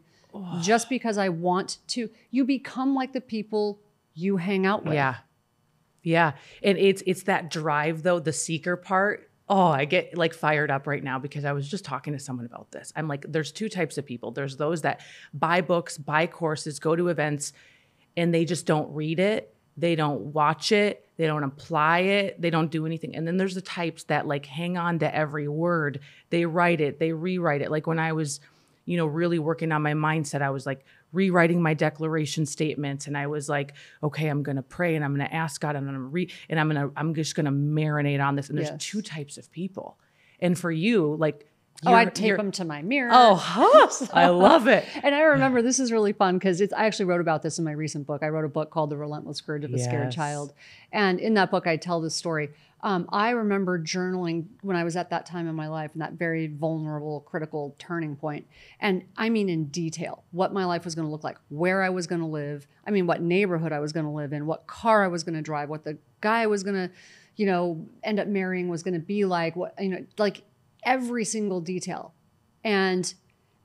just 0.61 0.87
because 0.87 1.17
I 1.17 1.27
want 1.29 1.79
to. 1.89 2.09
You 2.31 2.45
become 2.45 2.93
like 2.95 3.11
the 3.11 3.19
people 3.21 3.79
you 4.19 4.37
hang 4.37 4.65
out 4.65 4.83
with. 4.85 4.93
Yeah. 4.93 5.17
Yeah. 6.03 6.33
And 6.63 6.77
it's 6.77 7.03
it's 7.05 7.23
that 7.23 7.49
drive 7.49 8.03
though, 8.03 8.19
the 8.19 8.33
seeker 8.33 8.75
part. 8.75 9.29
Oh, 9.47 9.67
I 9.67 9.85
get 9.85 10.15
like 10.15 10.33
fired 10.33 10.69
up 10.69 10.85
right 10.85 11.03
now 11.03 11.17
because 11.17 11.43
I 11.43 11.53
was 11.53 11.67
just 11.67 11.83
talking 11.83 12.13
to 12.13 12.19
someone 12.19 12.45
about 12.45 12.71
this. 12.71 12.93
I'm 12.95 13.07
like, 13.07 13.25
there's 13.27 13.51
two 13.51 13.67
types 13.67 13.97
of 13.97 14.05
people. 14.05 14.31
There's 14.31 14.57
those 14.57 14.83
that 14.83 15.01
buy 15.33 15.61
books, 15.61 15.97
buy 15.97 16.27
courses, 16.27 16.79
go 16.79 16.95
to 16.95 17.07
events, 17.07 17.53
and 18.15 18.33
they 18.33 18.45
just 18.45 18.67
don't 18.67 18.93
read 18.93 19.19
it. 19.19 19.55
They 19.75 19.95
don't 19.95 20.33
watch 20.33 20.71
it. 20.71 21.07
They 21.17 21.25
don't 21.25 21.43
apply 21.43 21.99
it. 21.99 22.41
They 22.41 22.49
don't 22.49 22.69
do 22.69 22.85
anything. 22.85 23.15
And 23.15 23.27
then 23.27 23.37
there's 23.37 23.55
the 23.55 23.61
types 23.61 24.03
that 24.05 24.27
like 24.27 24.45
hang 24.45 24.77
on 24.77 24.99
to 24.99 25.15
every 25.15 25.47
word. 25.47 25.99
They 26.29 26.45
write 26.45 26.79
it, 26.79 26.99
they 26.99 27.11
rewrite 27.11 27.61
it. 27.61 27.71
Like 27.71 27.87
when 27.87 27.99
I 27.99 28.13
was, 28.13 28.39
you 28.85 28.97
know, 28.97 29.05
really 29.05 29.39
working 29.39 29.71
on 29.71 29.81
my 29.81 29.93
mindset, 29.93 30.41
I 30.41 30.49
was 30.51 30.65
like 30.65 30.85
rewriting 31.11 31.61
my 31.61 31.73
declaration 31.73 32.45
statements 32.45 33.07
and 33.07 33.17
I 33.17 33.27
was 33.27 33.49
like, 33.49 33.73
okay, 34.03 34.27
I'm 34.27 34.43
going 34.43 34.57
to 34.57 34.61
pray 34.63 34.95
and 34.95 35.03
I'm 35.03 35.15
going 35.15 35.27
to 35.27 35.33
ask 35.33 35.59
God 35.59 35.75
and 35.75 35.79
I'm 35.79 35.85
going 35.85 35.95
to 35.95 35.99
read 36.01 36.31
and 36.49 36.59
I'm 36.59 36.69
going 36.69 36.89
to 36.89 36.93
I'm 36.95 37.13
just 37.15 37.35
going 37.35 37.45
to 37.45 37.51
marinate 37.51 38.23
on 38.23 38.35
this. 38.35 38.49
And 38.49 38.57
there's 38.57 38.69
Yes. 38.69 38.77
two 38.83 39.01
types 39.01 39.37
of 39.37 39.51
people. 39.51 39.97
And 40.39 40.57
for 40.57 40.71
you, 40.71 41.15
like 41.15 41.47
Oh, 41.85 41.93
I'd 41.93 42.13
tape 42.13 42.35
them 42.35 42.51
to 42.51 42.65
my 42.65 42.81
mirror. 42.81 43.09
Oh, 43.13 43.35
huh, 43.41 43.89
I 44.13 44.27
love 44.27 44.67
it. 44.67 44.85
And 45.03 45.15
I 45.15 45.21
remember 45.21 45.61
this 45.61 45.79
is 45.79 45.91
really 45.91 46.11
fun 46.13 46.37
because 46.37 46.59
it's 46.61 46.73
I 46.73 46.85
actually 46.85 47.05
wrote 47.05 47.21
about 47.21 47.41
this 47.41 47.57
in 47.57 47.63
my 47.63 47.71
recent 47.71 48.05
book. 48.05 48.21
I 48.21 48.27
wrote 48.29 48.43
a 48.45 48.49
book 48.49 48.69
called 48.69 48.89
The 48.89 48.97
Relentless 48.97 49.39
Courage 49.41 49.63
of 49.63 49.73
a 49.73 49.79
Scared 49.79 50.11
Child. 50.11 50.53
And 50.91 51.19
in 51.19 51.35
that 51.35 51.51
book, 51.51 51.67
I 51.67 51.77
tell 51.77 52.01
this 52.01 52.15
story. 52.15 52.49
Um, 52.81 53.07
I 53.09 53.31
remember 53.31 53.77
journaling 53.79 54.45
when 54.61 54.75
I 54.75 54.83
was 54.83 54.95
at 54.95 55.09
that 55.09 55.25
time 55.25 55.47
in 55.47 55.55
my 55.55 55.67
life 55.67 55.91
and 55.93 56.01
that 56.01 56.13
very 56.13 56.47
vulnerable, 56.47 57.21
critical 57.21 57.75
turning 57.77 58.15
point. 58.15 58.45
And 58.79 59.03
I 59.17 59.29
mean, 59.29 59.49
in 59.49 59.65
detail, 59.65 60.23
what 60.31 60.53
my 60.53 60.65
life 60.65 60.85
was 60.85 60.95
going 60.95 61.05
to 61.05 61.11
look 61.11 61.23
like, 61.23 61.37
where 61.49 61.81
I 61.83 61.89
was 61.89 62.07
going 62.07 62.21
to 62.21 62.27
live. 62.27 62.67
I 62.85 62.91
mean, 62.91 63.05
what 63.05 63.21
neighborhood 63.21 63.71
I 63.73 63.79
was 63.79 63.91
going 63.91 64.05
to 64.05 64.11
live 64.11 64.31
in, 64.31 64.45
what 64.45 64.65
car 64.67 65.03
I 65.03 65.07
was 65.07 65.23
going 65.23 65.35
to 65.35 65.41
drive, 65.41 65.69
what 65.69 65.83
the 65.83 65.97
guy 66.21 66.41
I 66.43 66.47
was 66.47 66.63
going 66.63 66.75
to, 66.75 66.91
you 67.35 67.45
know, 67.45 67.85
end 68.03 68.19
up 68.19 68.27
marrying 68.27 68.69
was 68.69 68.83
going 68.83 68.93
to 68.93 68.99
be 68.99 69.25
like, 69.25 69.55
what, 69.55 69.73
you 69.79 69.89
know, 69.89 70.05
like 70.17 70.43
every 70.83 71.25
single 71.25 71.61
detail. 71.61 72.13
And 72.63 73.13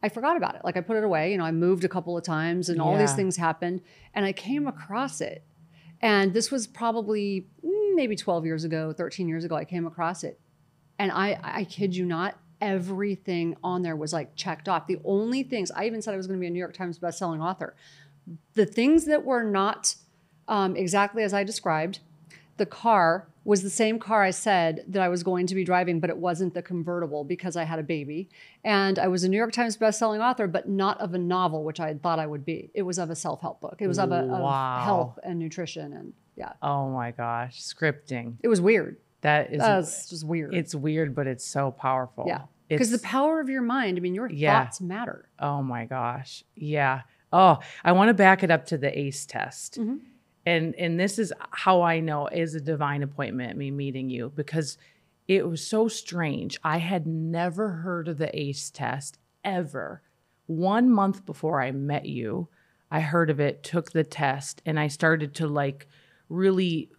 I 0.02 0.09
forgot 0.09 0.37
about 0.37 0.54
it. 0.54 0.62
Like 0.64 0.76
I 0.76 0.80
put 0.80 0.97
it 0.97 1.04
away. 1.04 1.33
You 1.33 1.38
know, 1.38 1.44
I 1.44 1.52
moved 1.52 1.85
a 1.85 1.88
couple 1.88 2.16
of 2.16 2.25
times 2.25 2.68
and 2.68 2.80
all 2.80 2.99
these 2.99 3.14
things 3.14 3.37
happened. 3.37 3.80
And 4.12 4.25
I 4.25 4.33
came 4.33 4.66
across 4.66 5.21
it. 5.21 5.42
And 6.00 6.35
this 6.35 6.50
was 6.50 6.66
probably 6.66 7.49
mm, 7.64 7.94
maybe 7.94 8.14
12 8.14 8.44
years 8.44 8.64
ago, 8.64 8.92
13 8.92 9.28
years 9.28 9.44
ago, 9.44 9.56
I 9.56 9.64
came 9.64 9.87
across 9.87 10.23
it. 10.23 10.38
And 10.99 11.11
I, 11.11 11.40
I 11.42 11.64
kid 11.64 11.97
you 11.97 12.04
not, 12.04 12.38
everything 12.61 13.56
on 13.64 13.83
there 13.83 13.97
was 13.97 14.12
like 14.12 14.35
checked 14.37 14.68
off. 14.68 14.87
The 14.87 14.99
only 15.04 15.42
things, 15.42 15.71
I 15.71 15.87
even 15.87 16.02
said 16.02 16.14
I 16.14 16.16
was 16.16 16.26
going 16.26 16.38
to 16.38 16.40
be 16.40 16.47
a 16.47 16.50
New 16.50 16.59
York 16.59 16.75
Times 16.75 16.99
bestselling 16.99 17.42
author. 17.42 17.75
The 18.54 18.66
things 18.66 19.06
that 19.06 19.25
were 19.25 19.42
not 19.42 19.94
um, 20.49 20.76
exactly 20.76 21.23
as 21.23 21.33
I 21.33 21.44
described, 21.44 22.00
the 22.56 22.66
car 22.66 23.28
was 23.44 23.62
the 23.62 23.70
same 23.70 23.98
car 23.98 24.22
I 24.22 24.30
said 24.30 24.84
that 24.88 25.02
I 25.02 25.08
was 25.08 25.22
going 25.22 25.46
to 25.48 25.54
be 25.54 25.64
driving, 25.64 26.00
but 26.00 26.08
it 26.10 26.16
wasn't 26.16 26.54
the 26.54 26.62
convertible 26.62 27.24
because 27.24 27.56
I 27.56 27.64
had 27.64 27.78
a 27.78 27.82
baby. 27.82 28.28
And 28.64 28.98
I 28.98 29.08
was 29.08 29.22
a 29.24 29.28
New 29.28 29.36
York 29.36 29.52
Times 29.52 29.76
bestselling 29.76 30.20
author, 30.20 30.46
but 30.46 30.68
not 30.68 30.98
of 31.00 31.12
a 31.14 31.18
novel, 31.18 31.62
which 31.64 31.78
I 31.80 31.88
had 31.88 32.02
thought 32.02 32.18
I 32.18 32.26
would 32.26 32.44
be. 32.44 32.70
It 32.74 32.82
was 32.82 32.98
of 32.98 33.10
a 33.10 33.14
self 33.16 33.40
help 33.42 33.60
book. 33.60 33.76
It 33.80 33.86
was 33.86 33.98
of, 33.98 34.12
a, 34.12 34.20
of 34.20 34.28
Wow. 34.40 34.80
health 34.84 35.18
and 35.22 35.38
nutrition. 35.38 35.92
And 35.92 36.12
yeah, 36.36 36.52
Oh 36.62 36.88
my 36.90 37.10
gosh, 37.10 37.60
scripting. 37.62 38.36
it 38.42 38.48
was 38.48 38.60
weird. 38.60 38.96
That 39.20 39.52
is 39.52 39.60
was 39.60 40.08
just 40.10 40.26
weird. 40.26 40.54
it's 40.54 40.74
weird, 40.74 41.14
but 41.14 41.26
it's 41.26 41.44
so 41.44 41.70
powerful. 41.70 42.24
yeah. 42.26 42.42
Because 42.68 42.90
the 42.90 42.98
power 42.98 43.40
of 43.40 43.48
your 43.50 43.60
mind, 43.62 43.98
I 43.98 44.00
mean, 44.00 44.14
your 44.14 44.28
Yeah. 44.30 44.64
thoughts 44.64 44.80
matter. 44.80 45.28
Oh 45.38 45.62
my 45.62 45.84
gosh. 45.84 46.44
Yeah. 46.56 47.02
Oh, 47.32 47.58
I 47.84 47.92
want 47.92 48.08
to 48.08 48.14
back 48.14 48.42
it 48.42 48.50
up 48.50 48.64
to 48.66 48.78
the 48.78 48.96
ACE 48.98 49.26
test. 49.26 49.78
Mhm. 49.78 50.00
And 50.46 50.74
and 50.76 51.00
this 51.00 51.18
is 51.18 51.32
how 51.50 51.82
I 51.82 52.00
know 52.00 52.26
is 52.28 52.54
a 52.54 52.60
divine 52.60 53.02
appointment 53.02 53.56
me 53.56 53.70
meeting 53.70 54.10
you 54.10 54.32
because 54.34 54.76
it 55.26 55.48
was 55.48 55.66
so 55.66 55.88
strange. 55.88 56.58
I 56.62 56.78
had 56.78 57.06
never 57.06 57.68
heard 57.70 58.08
of 58.08 58.18
the 58.18 58.36
ACE 58.38 58.70
test 58.70 59.18
ever. 59.42 60.02
1 60.46 60.90
month 60.90 61.24
before 61.24 61.62
I 61.62 61.70
met 61.72 62.04
you, 62.04 62.48
I 62.90 63.00
heard 63.00 63.30
of 63.30 63.40
it, 63.40 63.62
took 63.62 63.92
the 63.92 64.04
test, 64.04 64.60
and 64.66 64.78
I 64.78 64.88
started 64.88 65.34
to 65.36 65.46
like 65.46 65.88
really 66.28 66.90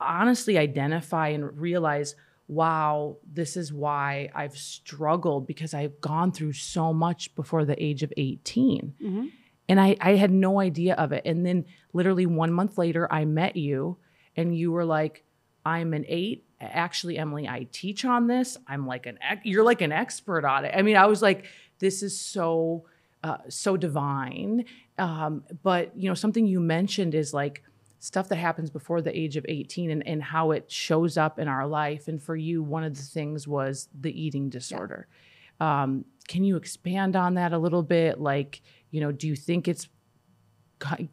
honestly 0.00 0.56
identify 0.58 1.28
and 1.28 1.58
realize 1.58 2.14
wow, 2.46 3.16
this 3.32 3.56
is 3.56 3.72
why 3.72 4.28
I've 4.34 4.56
struggled 4.56 5.46
because 5.46 5.72
I've 5.72 5.98
gone 6.02 6.30
through 6.30 6.52
so 6.52 6.92
much 6.92 7.34
before 7.34 7.64
the 7.64 7.82
age 7.82 8.02
of 8.02 8.12
18. 8.18 8.92
Mhm. 9.02 9.30
And 9.68 9.80
I, 9.80 9.96
I 10.00 10.16
had 10.16 10.30
no 10.30 10.60
idea 10.60 10.94
of 10.94 11.12
it. 11.12 11.22
And 11.24 11.44
then 11.44 11.64
literally 11.92 12.26
one 12.26 12.52
month 12.52 12.76
later, 12.76 13.10
I 13.12 13.24
met 13.24 13.56
you 13.56 13.96
and 14.36 14.56
you 14.56 14.72
were 14.72 14.84
like, 14.84 15.24
I'm 15.64 15.94
an 15.94 16.04
eight. 16.08 16.44
Actually, 16.60 17.18
Emily, 17.18 17.48
I 17.48 17.66
teach 17.72 18.04
on 18.04 18.26
this. 18.26 18.58
I'm 18.66 18.86
like 18.86 19.06
an, 19.06 19.18
ex- 19.22 19.44
you're 19.44 19.64
like 19.64 19.80
an 19.80 19.92
expert 19.92 20.44
on 20.44 20.64
it. 20.64 20.74
I 20.76 20.82
mean, 20.82 20.96
I 20.96 21.06
was 21.06 21.22
like, 21.22 21.46
this 21.78 22.02
is 22.02 22.18
so, 22.18 22.84
uh, 23.22 23.38
so 23.48 23.76
divine. 23.76 24.66
Um, 24.98 25.44
but, 25.62 25.96
you 25.96 26.08
know, 26.08 26.14
something 26.14 26.46
you 26.46 26.60
mentioned 26.60 27.14
is 27.14 27.32
like, 27.32 27.62
stuff 28.04 28.28
that 28.28 28.36
happens 28.36 28.68
before 28.68 29.00
the 29.00 29.18
age 29.18 29.38
of 29.38 29.46
18 29.48 29.90
and, 29.90 30.06
and 30.06 30.22
how 30.22 30.50
it 30.50 30.70
shows 30.70 31.16
up 31.16 31.38
in 31.38 31.48
our 31.48 31.66
life. 31.66 32.06
And 32.06 32.22
for 32.22 32.36
you, 32.36 32.62
one 32.62 32.84
of 32.84 32.94
the 32.94 33.02
things 33.02 33.48
was 33.48 33.88
the 33.98 34.12
eating 34.22 34.50
disorder. 34.50 35.08
Um, 35.60 36.04
can 36.28 36.44
you 36.44 36.56
expand 36.56 37.16
on 37.16 37.34
that 37.34 37.52
a 37.52 37.58
little 37.58 37.82
bit? 37.82 38.20
Like, 38.20 38.62
you 38.90 39.00
know, 39.00 39.12
do 39.12 39.28
you 39.28 39.36
think 39.36 39.68
it's 39.68 39.88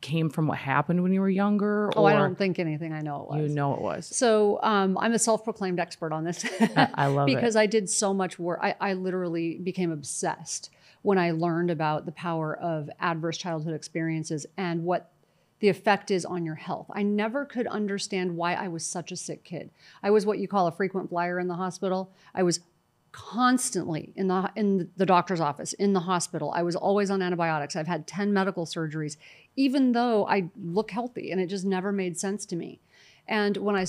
came 0.01 0.29
from 0.29 0.47
what 0.47 0.57
happened 0.57 1.01
when 1.01 1.13
you 1.13 1.21
were 1.21 1.29
younger? 1.29 1.91
Oh, 1.95 2.05
I 2.05 2.13
don't 2.13 2.37
think 2.37 2.59
anything 2.59 2.93
I 2.93 3.01
know 3.01 3.23
it 3.23 3.29
was. 3.29 3.49
you 3.49 3.55
know 3.55 3.73
it 3.73 3.81
was. 3.81 4.05
So 4.05 4.59
um, 4.63 4.97
I'm 4.97 5.13
a 5.13 5.19
self-proclaimed 5.19 5.79
expert 5.79 6.11
on 6.11 6.23
this. 6.23 6.45
I, 6.75 7.07
love 7.07 7.27
because 7.27 7.33
it. 7.33 7.35
Because 7.35 7.55
I 7.55 7.65
did 7.67 7.89
so 7.89 8.13
much 8.13 8.37
work. 8.37 8.59
I, 8.61 8.75
I 8.79 8.93
literally 8.93 9.57
became 9.57 9.91
obsessed 9.91 10.71
when 11.03 11.17
I 11.17 11.31
learned 11.31 11.71
about 11.71 12.05
the 12.05 12.11
power 12.11 12.57
of 12.57 12.89
adverse 12.99 13.37
childhood 13.37 13.73
experiences 13.73 14.45
and 14.57 14.83
what 14.83 15.11
the 15.59 15.69
effect 15.69 16.11
is 16.11 16.25
on 16.25 16.43
your 16.43 16.55
health. 16.55 16.87
I 16.91 17.03
never 17.03 17.45
could 17.45 17.67
understand 17.67 18.35
why 18.35 18.55
I 18.55 18.67
was 18.67 18.83
such 18.83 19.11
a 19.11 19.15
sick 19.15 19.43
kid. 19.43 19.69
I 20.01 20.09
was 20.09 20.25
what 20.25 20.39
you 20.39 20.47
call 20.47 20.67
a 20.67 20.71
frequent 20.71 21.09
flyer 21.09 21.39
in 21.39 21.47
the 21.47 21.55
hospital. 21.55 22.11
I 22.33 22.43
was 22.43 22.61
constantly 23.11 24.13
in 24.15 24.27
the 24.27 24.51
in 24.55 24.89
the 24.95 25.05
doctor's 25.05 25.41
office, 25.41 25.73
in 25.73 25.93
the 25.93 25.99
hospital. 26.01 26.51
I 26.55 26.63
was 26.63 26.75
always 26.75 27.09
on 27.11 27.21
antibiotics. 27.21 27.75
I've 27.75 27.87
had 27.87 28.07
10 28.07 28.33
medical 28.33 28.65
surgeries 28.65 29.17
even 29.55 29.91
though 29.91 30.25
I 30.27 30.49
look 30.61 30.91
healthy 30.91 31.31
and 31.31 31.41
it 31.41 31.47
just 31.47 31.65
never 31.65 31.91
made 31.91 32.17
sense 32.17 32.45
to 32.47 32.55
me. 32.55 32.79
And 33.27 33.57
when 33.57 33.75
i 33.75 33.85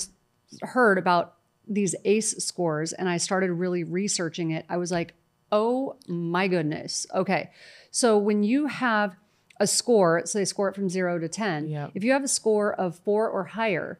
heard 0.61 0.97
about 0.97 1.35
these 1.67 1.95
ACE 2.03 2.31
scores 2.43 2.91
and 2.93 3.07
I 3.07 3.17
started 3.17 3.51
really 3.53 3.83
researching 3.83 4.51
it, 4.51 4.65
I 4.69 4.77
was 4.77 4.91
like, 4.91 5.13
oh 5.51 5.95
my 6.07 6.47
goodness. 6.47 7.07
Okay. 7.13 7.51
So 7.91 8.17
when 8.17 8.43
you 8.43 8.67
have 8.67 9.15
a 9.59 9.67
score, 9.67 10.23
so 10.25 10.37
they 10.39 10.45
score 10.45 10.67
it 10.67 10.75
from 10.75 10.89
zero 10.89 11.17
to 11.19 11.29
10, 11.29 11.67
Yep. 11.69 11.91
if 11.95 12.03
you 12.03 12.11
have 12.11 12.23
a 12.23 12.27
score 12.27 12.73
of 12.73 12.99
four 12.99 13.29
or 13.29 13.45
higher, 13.45 13.99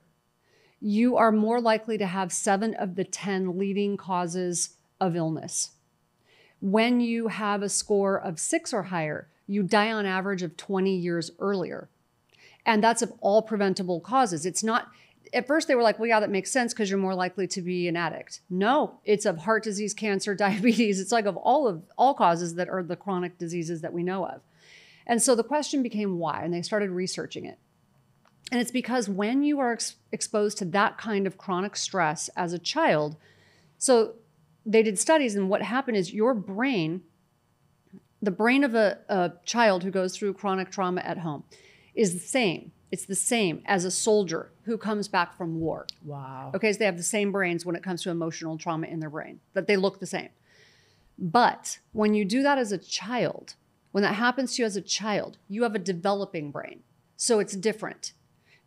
you 0.82 1.15
are 1.15 1.32
more 1.32 1.62
likely 1.62 1.98
to 1.98 2.06
have 2.06 2.34
seven 2.34 2.74
of 2.74 2.96
the 2.96 3.06
10 3.06 3.58
leading 3.58 3.96
causes 3.96 4.75
of 5.03 5.15
illness. 5.15 5.72
When 6.62 7.01
you 7.01 7.27
have 7.27 7.62
a 7.62 7.69
score 7.69 8.17
of 8.17 8.39
six 8.39 8.74
or 8.74 8.83
higher, 8.83 9.27
you 9.48 9.63
die 9.63 9.91
on 9.91 10.05
average 10.05 10.41
of 10.41 10.55
20 10.55 10.95
years 10.95 11.29
earlier. 11.39 11.89
And 12.65 12.81
that's 12.81 13.01
of 13.01 13.12
all 13.19 13.41
preventable 13.41 14.00
causes. 14.00 14.45
It's 14.45 14.63
not, 14.63 14.89
at 15.33 15.45
first 15.45 15.67
they 15.67 15.75
were 15.75 15.83
like, 15.83 16.00
well, 16.00 16.07
yeah, 16.07 16.22
that 16.22 16.29
makes 16.29 16.51
sense 16.51 16.74
because 16.74 16.89
you're 16.89 17.00
more 17.00 17.15
likely 17.15 17.48
to 17.48 17.62
be 17.62 17.89
an 17.89 17.98
addict. 17.98 18.39
No, 18.50 19.00
it's 19.03 19.25
of 19.25 19.39
heart 19.39 19.63
disease, 19.63 19.93
cancer, 19.93 20.33
diabetes. 20.45 21.01
It's 21.01 21.12
like 21.12 21.25
of 21.25 21.36
all 21.36 21.67
of 21.67 21.83
all 21.98 22.13
causes 22.13 22.55
that 22.55 22.69
are 22.69 22.81
the 22.81 22.95
chronic 22.95 23.38
diseases 23.38 23.81
that 23.81 23.91
we 23.91 24.01
know 24.01 24.25
of. 24.25 24.39
And 25.05 25.22
so 25.22 25.36
the 25.36 25.43
question 25.43 25.83
became 25.83 26.17
why, 26.17 26.43
and 26.43 26.53
they 26.53 26.62
started 26.62 26.91
researching 26.91 27.45
it. 27.45 27.60
And 28.53 28.62
it's 28.62 28.72
because 28.72 29.10
when 29.10 29.43
you 29.43 29.60
are 29.60 29.74
ex- 29.74 29.95
exposed 30.13 30.57
to 30.60 30.65
that 30.65 30.98
kind 30.98 31.27
of 31.27 31.38
chronic 31.38 31.75
stress 31.75 32.29
as 32.38 32.53
a 32.53 32.60
child, 32.60 33.17
so 33.77 34.13
they 34.65 34.84
did 34.84 34.98
studies, 35.00 35.36
and 35.36 35.50
what 35.50 35.62
happened 35.62 35.98
is 35.98 36.13
your 36.13 36.34
brain, 36.34 37.01
the 38.22 38.32
brain 38.32 38.63
of 38.63 38.75
a, 38.75 39.00
a 39.10 39.34
child 39.46 39.84
who 39.84 39.91
goes 39.91 40.15
through 40.15 40.34
chronic 40.34 40.72
trauma 40.72 41.01
at 41.01 41.20
home, 41.20 41.43
is 41.93 42.13
the 42.13 42.20
same. 42.20 42.72
It's 42.91 43.05
the 43.05 43.15
same 43.15 43.62
as 43.65 43.86
a 43.86 43.91
soldier 43.91 44.51
who 44.63 44.77
comes 44.77 45.08
back 45.08 45.36
from 45.36 45.60
war. 45.60 45.88
Wow. 46.03 46.51
Okay, 46.53 46.72
so 46.72 46.79
they 46.79 46.86
have 46.86 46.98
the 46.98 47.03
same 47.03 47.32
brains 47.32 47.65
when 47.65 47.75
it 47.75 47.84
comes 47.84 48.03
to 48.03 48.12
emotional 48.12 48.58
trauma 48.58 48.88
in 48.88 49.00
their 49.00 49.10
brain, 49.10 49.39
that 49.53 49.67
they 49.67 49.77
look 49.77 50.00
the 50.00 50.05
same. 50.05 50.29
But 51.17 51.79
when 51.91 52.13
you 52.13 52.24
do 52.24 52.43
that 52.43 52.58
as 52.58 52.72
a 52.72 52.77
child, 52.77 53.55
when 53.91 54.03
that 54.03 54.15
happens 54.15 54.55
to 54.55 54.62
you 54.62 54.65
as 54.65 54.75
a 54.75 54.82
child, 54.82 55.38
you 55.48 55.63
have 55.63 55.75
a 55.75 55.79
developing 55.79 56.51
brain. 56.51 56.82
So 57.17 57.39
it's 57.39 57.55
different 57.55 58.13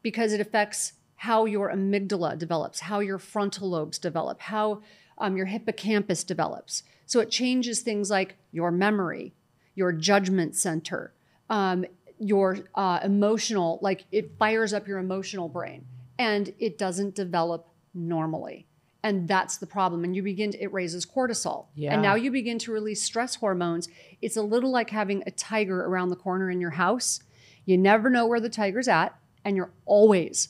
because 0.03 0.33
it 0.33 0.41
affects 0.41 0.93
how 1.17 1.45
your 1.45 1.71
amygdala 1.73 2.38
develops, 2.38 2.81
how 2.81 3.00
your 3.00 3.19
frontal 3.19 3.71
lobes 3.71 3.99
develop, 3.99 4.41
how 4.41 4.83
um, 5.18 5.37
your 5.37 5.46
hippocampus 5.46 6.25
develops. 6.25 6.82
So 7.06 7.20
it 7.20 7.30
changes 7.30 7.80
things 7.80 8.11
like 8.11 8.37
your 8.52 8.70
memory, 8.70 9.32
your 9.75 9.92
judgment 9.92 10.56
center, 10.56 11.12
um, 11.49 11.87
your 12.18 12.58
uh, 12.75 13.00
emotional, 13.02 13.78
like 13.82 14.04
it 14.11 14.37
fires 14.38 14.73
up 14.73 14.88
your 14.88 14.99
emotional 14.99 15.49
brain 15.49 15.85
and 16.18 16.52
it 16.58 16.78
doesn't 16.78 17.14
develop 17.14 17.68
normally. 17.94 18.66
And 19.02 19.28
that's 19.28 19.58
the 19.58 19.66
problem. 19.66 20.02
And 20.02 20.16
you 20.16 20.23
begin 20.23 20.50
to, 20.52 20.61
it 20.61 20.73
raises 20.73 21.06
cortisol. 21.06 21.66
Yeah. 21.76 21.92
And 21.92 22.02
now 22.02 22.16
you 22.16 22.30
begin 22.32 22.58
to 22.61 22.73
release 22.73 23.02
stress 23.02 23.37
hormones. 23.37 23.88
It's 24.20 24.37
a 24.37 24.42
little 24.42 24.73
like 24.73 24.90
having 24.90 25.23
a 25.26 25.30
tiger 25.30 25.85
around 25.85 26.08
the 26.08 26.16
corner 26.16 26.50
in 26.50 26.61
your 26.61 26.70
house. 26.70 27.20
You 27.66 27.78
never 27.78 28.11
know 28.11 28.26
where 28.26 28.40
the 28.40 28.49
tiger's 28.49 28.88
at, 28.88 29.16
and 29.44 29.56
you're 29.56 29.70
always 29.85 30.49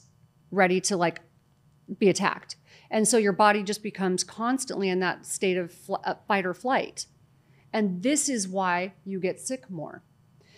ready 0.50 0.80
to 0.82 0.96
like 0.96 1.20
be 1.98 2.08
attacked. 2.08 2.56
And 2.90 3.06
so 3.06 3.16
your 3.16 3.32
body 3.32 3.62
just 3.62 3.82
becomes 3.82 4.24
constantly 4.24 4.88
in 4.88 5.00
that 5.00 5.26
state 5.26 5.56
of 5.56 5.72
fl- 5.72 5.96
uh, 6.04 6.14
fight 6.26 6.46
or 6.46 6.54
flight. 6.54 7.06
And 7.72 8.02
this 8.02 8.28
is 8.28 8.48
why 8.48 8.94
you 9.04 9.20
get 9.20 9.40
sick 9.40 9.68
more. 9.70 10.02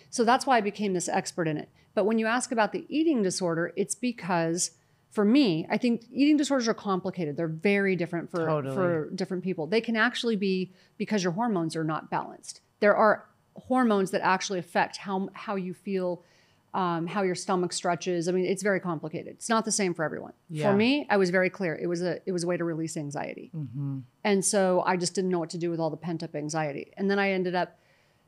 So 0.09 0.23
that's 0.23 0.45
why 0.45 0.57
I 0.57 0.61
became 0.61 0.93
this 0.93 1.09
expert 1.09 1.47
in 1.47 1.57
it. 1.57 1.69
But 1.93 2.05
when 2.05 2.17
you 2.19 2.27
ask 2.27 2.51
about 2.51 2.71
the 2.71 2.85
eating 2.87 3.21
disorder, 3.21 3.73
it's 3.75 3.95
because 3.95 4.71
for 5.11 5.25
me, 5.25 5.67
I 5.69 5.77
think 5.77 6.05
eating 6.11 6.37
disorders 6.37 6.67
are 6.67 6.73
complicated. 6.73 7.35
They're 7.35 7.47
very 7.47 7.95
different 7.95 8.29
for, 8.29 8.45
Totally. 8.45 8.75
for 8.75 9.09
different 9.15 9.43
people. 9.43 9.65
They 9.65 9.81
can 9.81 9.95
actually 9.95 10.35
be 10.35 10.71
because 10.97 11.23
your 11.23 11.33
hormones 11.33 11.75
are 11.75 11.83
not 11.83 12.09
balanced. 12.09 12.61
There 12.79 12.95
are 12.95 13.25
hormones 13.55 14.11
that 14.11 14.21
actually 14.21 14.59
affect 14.59 14.97
how, 14.97 15.29
how 15.33 15.55
you 15.55 15.73
feel, 15.73 16.23
um, 16.73 17.07
how 17.07 17.23
your 17.23 17.35
stomach 17.35 17.73
stretches. 17.73 18.27
I 18.27 18.31
mean, 18.31 18.45
it's 18.45 18.61
very 18.63 18.79
complicated. 18.79 19.33
It's 19.35 19.49
not 19.49 19.65
the 19.65 19.71
same 19.71 19.93
for 19.93 20.03
everyone. 20.03 20.33
Yeah. 20.49 20.69
For 20.71 20.77
me, 20.77 21.07
I 21.09 21.17
was 21.17 21.29
very 21.31 21.49
clear. 21.49 21.75
It 21.75 21.87
was 21.87 22.01
a 22.03 22.19
it 22.27 22.31
was 22.31 22.43
a 22.43 22.47
way 22.47 22.57
to 22.57 22.63
release 22.63 22.95
anxiety. 22.97 23.51
Mm-hmm. 23.55 23.99
And 24.23 24.45
so 24.45 24.83
I 24.85 24.95
just 24.97 25.15
didn't 25.15 25.31
know 25.31 25.39
what 25.39 25.49
to 25.51 25.57
do 25.57 25.69
with 25.71 25.79
all 25.79 25.89
the 25.89 25.97
pent 25.97 26.21
up 26.23 26.35
anxiety. 26.35 26.91
And 26.97 27.09
then 27.09 27.17
I 27.19 27.31
ended 27.31 27.55
up 27.55 27.77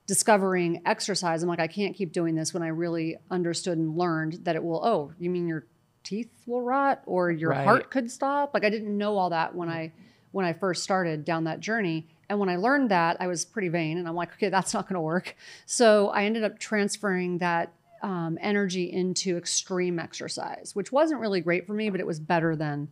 discovering 0.08 0.82
exercise. 0.86 1.44
I'm 1.44 1.50
like, 1.50 1.60
I 1.60 1.68
can't 1.68 1.96
keep 1.96 2.12
doing 2.12 2.36
this 2.36 2.54
when 2.54 2.64
I 2.64 2.68
really 2.68 3.18
understood 3.30 3.78
and 3.78 3.96
learned 3.98 4.40
that 4.44 4.56
it 4.56 4.64
will, 4.64 4.84
oh, 4.84 5.14
you 5.20 5.30
mean 5.30 5.48
your 5.48 5.66
teeth 6.04 6.32
will 6.48 6.64
rot 6.64 7.02
or 7.06 7.30
your 7.32 7.52
Right. 7.52 7.64
heart 7.64 7.92
could 7.92 8.10
stop? 8.12 8.54
Like 8.54 8.66
I 8.66 8.70
didn't 8.70 8.98
know 8.98 9.18
all 9.18 9.30
that 9.30 9.56
when 9.56 9.70
I 9.70 9.94
when 10.32 10.46
I 10.46 10.54
first 10.54 10.82
started 10.82 11.26
down 11.26 11.44
that 11.44 11.60
journey. 11.60 12.08
And 12.30 12.40
when 12.40 12.48
I 12.48 12.56
learned 12.56 12.90
that, 12.92 13.18
I 13.20 13.28
was 13.28 13.44
pretty 13.44 13.68
vain 13.68 13.98
and 13.98 14.08
I'm 14.08 14.16
like, 14.16 14.32
okay, 14.34 14.48
that's 14.50 14.74
not 14.74 14.88
gonna 14.88 15.02
work. 15.02 15.36
So 15.66 16.08
I 16.10 16.24
ended 16.24 16.44
up 16.44 16.58
transferring 16.58 17.40
that 17.40 17.74
um, 18.02 18.38
energy 18.42 18.92
into 18.92 19.38
extreme 19.38 20.00
exercise, 20.00 20.72
which 20.76 20.92
wasn't 20.92 21.20
really 21.20 21.42
great 21.42 21.68
for 21.68 21.74
me, 21.74 21.90
but 21.90 22.00
it 22.00 22.08
was 22.08 22.20
better 22.20 22.56
than 22.56 22.90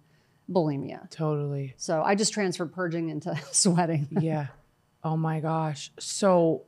bulimia. 0.51 1.09
Totally. 1.11 1.73
So 1.77 2.01
I 2.01 2.15
just 2.15 2.33
transferred 2.33 2.73
purging 2.73 3.09
into 3.09 3.35
sweating. 3.51 4.07
yeah. 4.11 4.47
Oh 5.03 5.15
my 5.17 5.39
gosh. 5.39 5.91
So 5.99 6.63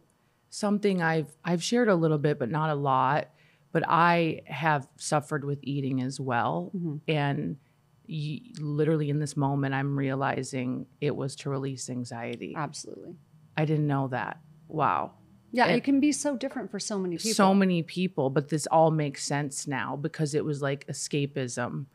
something 0.49 1.01
I've 1.01 1.27
I've 1.43 1.63
shared 1.63 1.87
a 1.89 1.95
little 1.95 2.17
bit 2.17 2.37
but 2.39 2.49
not 2.49 2.69
a 2.69 2.75
lot, 2.75 3.29
but 3.71 3.83
I 3.87 4.41
have 4.45 4.87
suffered 4.97 5.43
with 5.45 5.59
eating 5.63 6.01
as 6.01 6.19
well. 6.19 6.71
Mhm. 6.75 7.01
And 7.07 7.57
literally 8.59 9.09
in 9.09 9.19
this 9.19 9.37
moment, 9.37 9.73
I'm 9.73 9.97
realizing 9.97 10.85
it 10.99 11.15
was 11.15 11.35
to 11.37 11.49
release 11.49 11.89
anxiety. 11.89 12.53
Absolutely. 12.55 13.15
I 13.57 13.65
didn't 13.65 13.87
know 13.87 14.07
that. 14.09 14.39
Wow. 14.67 15.11
Yeah, 15.51 15.65
And- 15.65 15.75
it 15.77 15.83
can 15.83 15.99
be 15.99 16.11
so 16.11 16.37
different 16.37 16.71
for 16.71 16.79
so 16.79 16.97
many 16.97 17.17
people. 17.17 17.33
So 17.33 17.53
many 17.53 17.83
people, 17.83 18.29
but 18.29 18.49
this 18.49 18.67
all 18.67 18.89
makes 18.91 19.23
sense 19.25 19.67
now 19.67 19.95
because 19.95 20.33
it 20.33 20.45
was 20.45 20.61
like 20.61 20.87
escapism, 20.87 21.85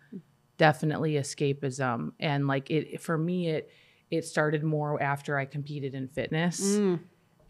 definitely 0.59 1.15
escapism, 1.15 2.13
and 2.21 2.47
like 2.47 2.71
it 2.71 3.01
for 3.01 3.17
me 3.19 3.49
it 3.49 3.71
it 4.11 4.25
started 4.25 4.63
more 4.63 5.03
after 5.03 5.37
I 5.37 5.45
competed 5.47 5.95
in 5.95 6.07
fitness, 6.09 6.61
Mm, 6.79 7.01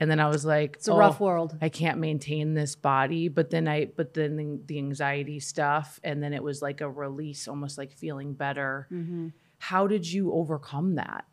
and 0.00 0.10
then 0.10 0.20
I 0.20 0.28
was 0.28 0.44
like, 0.44 0.76
it's 0.76 0.88
a 0.88 0.92
"Oh, 0.92 0.98
rough 0.98 1.20
world. 1.20 1.56
I 1.60 1.68
can't 1.68 1.98
maintain 1.98 2.54
this 2.54 2.74
body. 2.76 3.28
But 3.28 3.50
then 3.50 3.68
I, 3.68 3.86
but 3.86 4.14
then 4.14 4.36
the, 4.36 4.60
the 4.66 4.78
anxiety 4.78 5.38
stuff, 5.40 6.00
and 6.02 6.22
then 6.22 6.32
it 6.32 6.42
was 6.42 6.62
like 6.62 6.80
a 6.80 6.88
release, 6.88 7.46
almost 7.48 7.76
like 7.78 7.92
feeling 7.92 8.32
better. 8.32 8.86
hmm 8.90 9.28
How 9.58 9.86
did 9.86 10.10
you 10.10 10.32
overcome 10.32 10.94
that? 10.94 11.24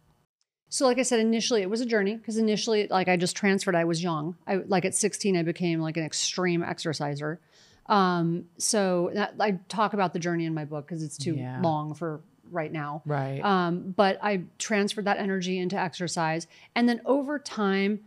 So, 0.73 0.87
like 0.87 0.97
I 0.97 1.03
said, 1.03 1.19
initially 1.19 1.61
it 1.61 1.69
was 1.69 1.81
a 1.81 1.85
journey 1.85 2.15
because 2.15 2.37
initially, 2.37 2.87
like 2.87 3.07
I 3.07 3.15
just 3.15 3.35
transferred. 3.35 3.75
I 3.75 3.83
was 3.83 4.01
young. 4.01 4.35
I 4.47 4.55
like 4.55 4.85
at 4.85 4.95
16, 4.95 5.37
I 5.37 5.43
became 5.43 5.79
like 5.79 5.97
an 5.97 6.03
extreme 6.03 6.63
exerciser. 6.63 7.39
Um, 7.85 8.45
so 8.57 9.11
that, 9.13 9.35
I 9.39 9.59
talk 9.69 9.93
about 9.93 10.13
the 10.13 10.19
journey 10.19 10.45
in 10.45 10.55
my 10.55 10.65
book 10.65 10.87
because 10.87 11.03
it's 11.03 11.15
too 11.15 11.35
Yeah. 11.35 11.61
long 11.61 11.93
for 11.93 12.21
right 12.49 12.71
now. 12.71 13.03
Right. 13.05 13.39
Um, 13.45 13.93
but 13.95 14.17
I 14.23 14.45
transferred 14.57 15.05
that 15.05 15.19
energy 15.19 15.59
into 15.59 15.77
exercise, 15.77 16.47
and 16.73 16.89
then 16.89 17.01
over 17.05 17.37
time, 17.37 17.99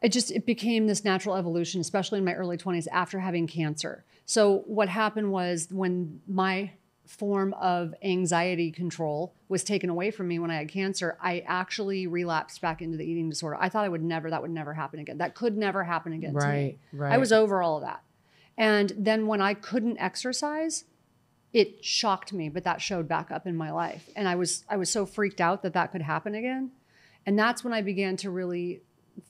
it 0.00 0.10
just 0.12 0.30
it 0.30 0.46
became 0.46 0.86
this 0.86 1.04
natural 1.04 1.34
evolution, 1.34 1.80
especially 1.80 2.20
in 2.20 2.24
my 2.24 2.34
early 2.34 2.56
20s 2.56 2.86
after 2.92 3.18
having 3.18 3.48
cancer. 3.48 4.04
So 4.24 4.62
what 4.66 4.88
happened 4.88 5.32
was 5.32 5.66
when 5.72 6.20
my 6.28 6.70
form 7.06 7.54
of 7.54 7.94
anxiety 8.02 8.70
control 8.70 9.34
was 9.48 9.64
taken 9.64 9.90
away 9.90 10.10
from 10.10 10.28
me 10.28 10.38
when 10.38 10.50
I 10.50 10.56
had 10.56 10.68
cancer, 10.68 11.16
I 11.22 11.44
actually 11.46 12.06
relapsed 12.06 12.60
back 12.60 12.82
into 12.82 12.96
the 12.96 13.04
eating 13.04 13.30
disorder. 13.30 13.56
I 13.60 13.68
thought 13.68 13.84
I 13.84 13.88
would 13.88 14.02
never, 14.02 14.30
that 14.30 14.42
would 14.42 14.50
never 14.50 14.74
happen 14.74 15.00
again. 15.00 15.18
That 15.18 15.34
could 15.34 15.56
never 15.56 15.84
happen 15.84 16.12
again. 16.12 16.34
to 16.34 16.40
me. 16.40 16.44
right. 16.44 16.78
Right. 16.92 17.12
I 17.12 17.18
was 17.18 17.32
over 17.32 17.62
all 17.62 17.76
of 17.76 17.82
that. 17.82 18.02
And 18.58 18.92
then 18.96 19.26
when 19.26 19.40
I 19.40 19.54
couldn't 19.54 19.98
exercise, 19.98 20.84
it 21.52 21.84
shocked 21.84 22.32
me, 22.32 22.48
but 22.48 22.64
that 22.64 22.80
showed 22.80 23.08
back 23.08 23.30
up 23.30 23.46
in 23.46 23.56
my 23.56 23.70
life. 23.70 24.08
And 24.16 24.28
I 24.28 24.34
was 24.34 24.64
I 24.68 24.76
was 24.76 24.90
so 24.90 25.06
freaked 25.06 25.40
out 25.40 25.62
that 25.62 25.74
that 25.74 25.92
could 25.92 26.02
happen 26.02 26.34
again. 26.34 26.70
And 27.24 27.38
that's 27.38 27.64
when 27.64 27.72
I 27.72 27.82
began 27.82 28.16
to 28.18 28.30
really 28.30 28.82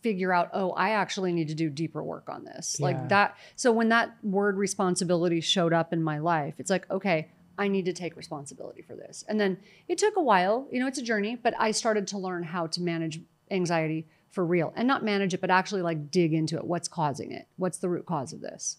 figure 0.03 0.33
out, 0.33 0.51
oh, 0.53 0.71
I 0.73 0.91
actually 0.91 1.33
need 1.33 1.49
to 1.49 1.55
do 1.55 1.71
deeper 1.71 2.03
work 2.03 2.29
on 2.29 2.45
this. 2.45 2.77
Yeah. 2.79 2.87
Like 2.87 3.09
that. 3.09 3.37
So 3.55 3.73
when 3.73 3.89
that 3.91 4.17
word 4.23 4.57
responsibility 4.57 5.41
showed 5.41 5.73
up 5.73 5.93
in 5.93 6.03
my 6.03 6.19
life, 6.19 6.55
it's 6.59 6.71
like, 6.71 6.91
okay, 6.91 7.29
I 7.59 7.69
need 7.69 7.85
to 7.87 7.93
take 7.93 8.17
responsibility 8.17 8.83
for 8.83 8.95
this. 8.95 9.25
And 9.29 9.41
then 9.41 9.59
it 9.89 9.99
took 9.99 10.17
a 10.17 10.23
while, 10.23 10.69
you 10.71 10.81
know, 10.81 10.87
it's 10.87 10.99
a 10.99 11.03
journey, 11.03 11.37
but 11.37 11.55
I 11.59 11.71
started 11.71 12.07
to 12.09 12.19
learn 12.19 12.43
how 12.43 12.67
to 12.69 12.81
manage 12.81 13.21
anxiety 13.51 14.07
for 14.31 14.45
real 14.45 14.73
and 14.77 14.87
not 14.87 15.03
manage 15.05 15.33
it, 15.35 15.41
but 15.41 15.51
actually 15.51 15.83
like 15.83 16.11
dig 16.11 16.35
into 16.35 16.57
it. 16.57 16.65
What's 16.65 16.89
causing 16.89 17.33
it? 17.33 17.49
What's 17.57 17.79
the 17.79 17.89
root 17.89 18.07
cause 18.07 18.33
of 18.33 18.41
this? 18.41 18.79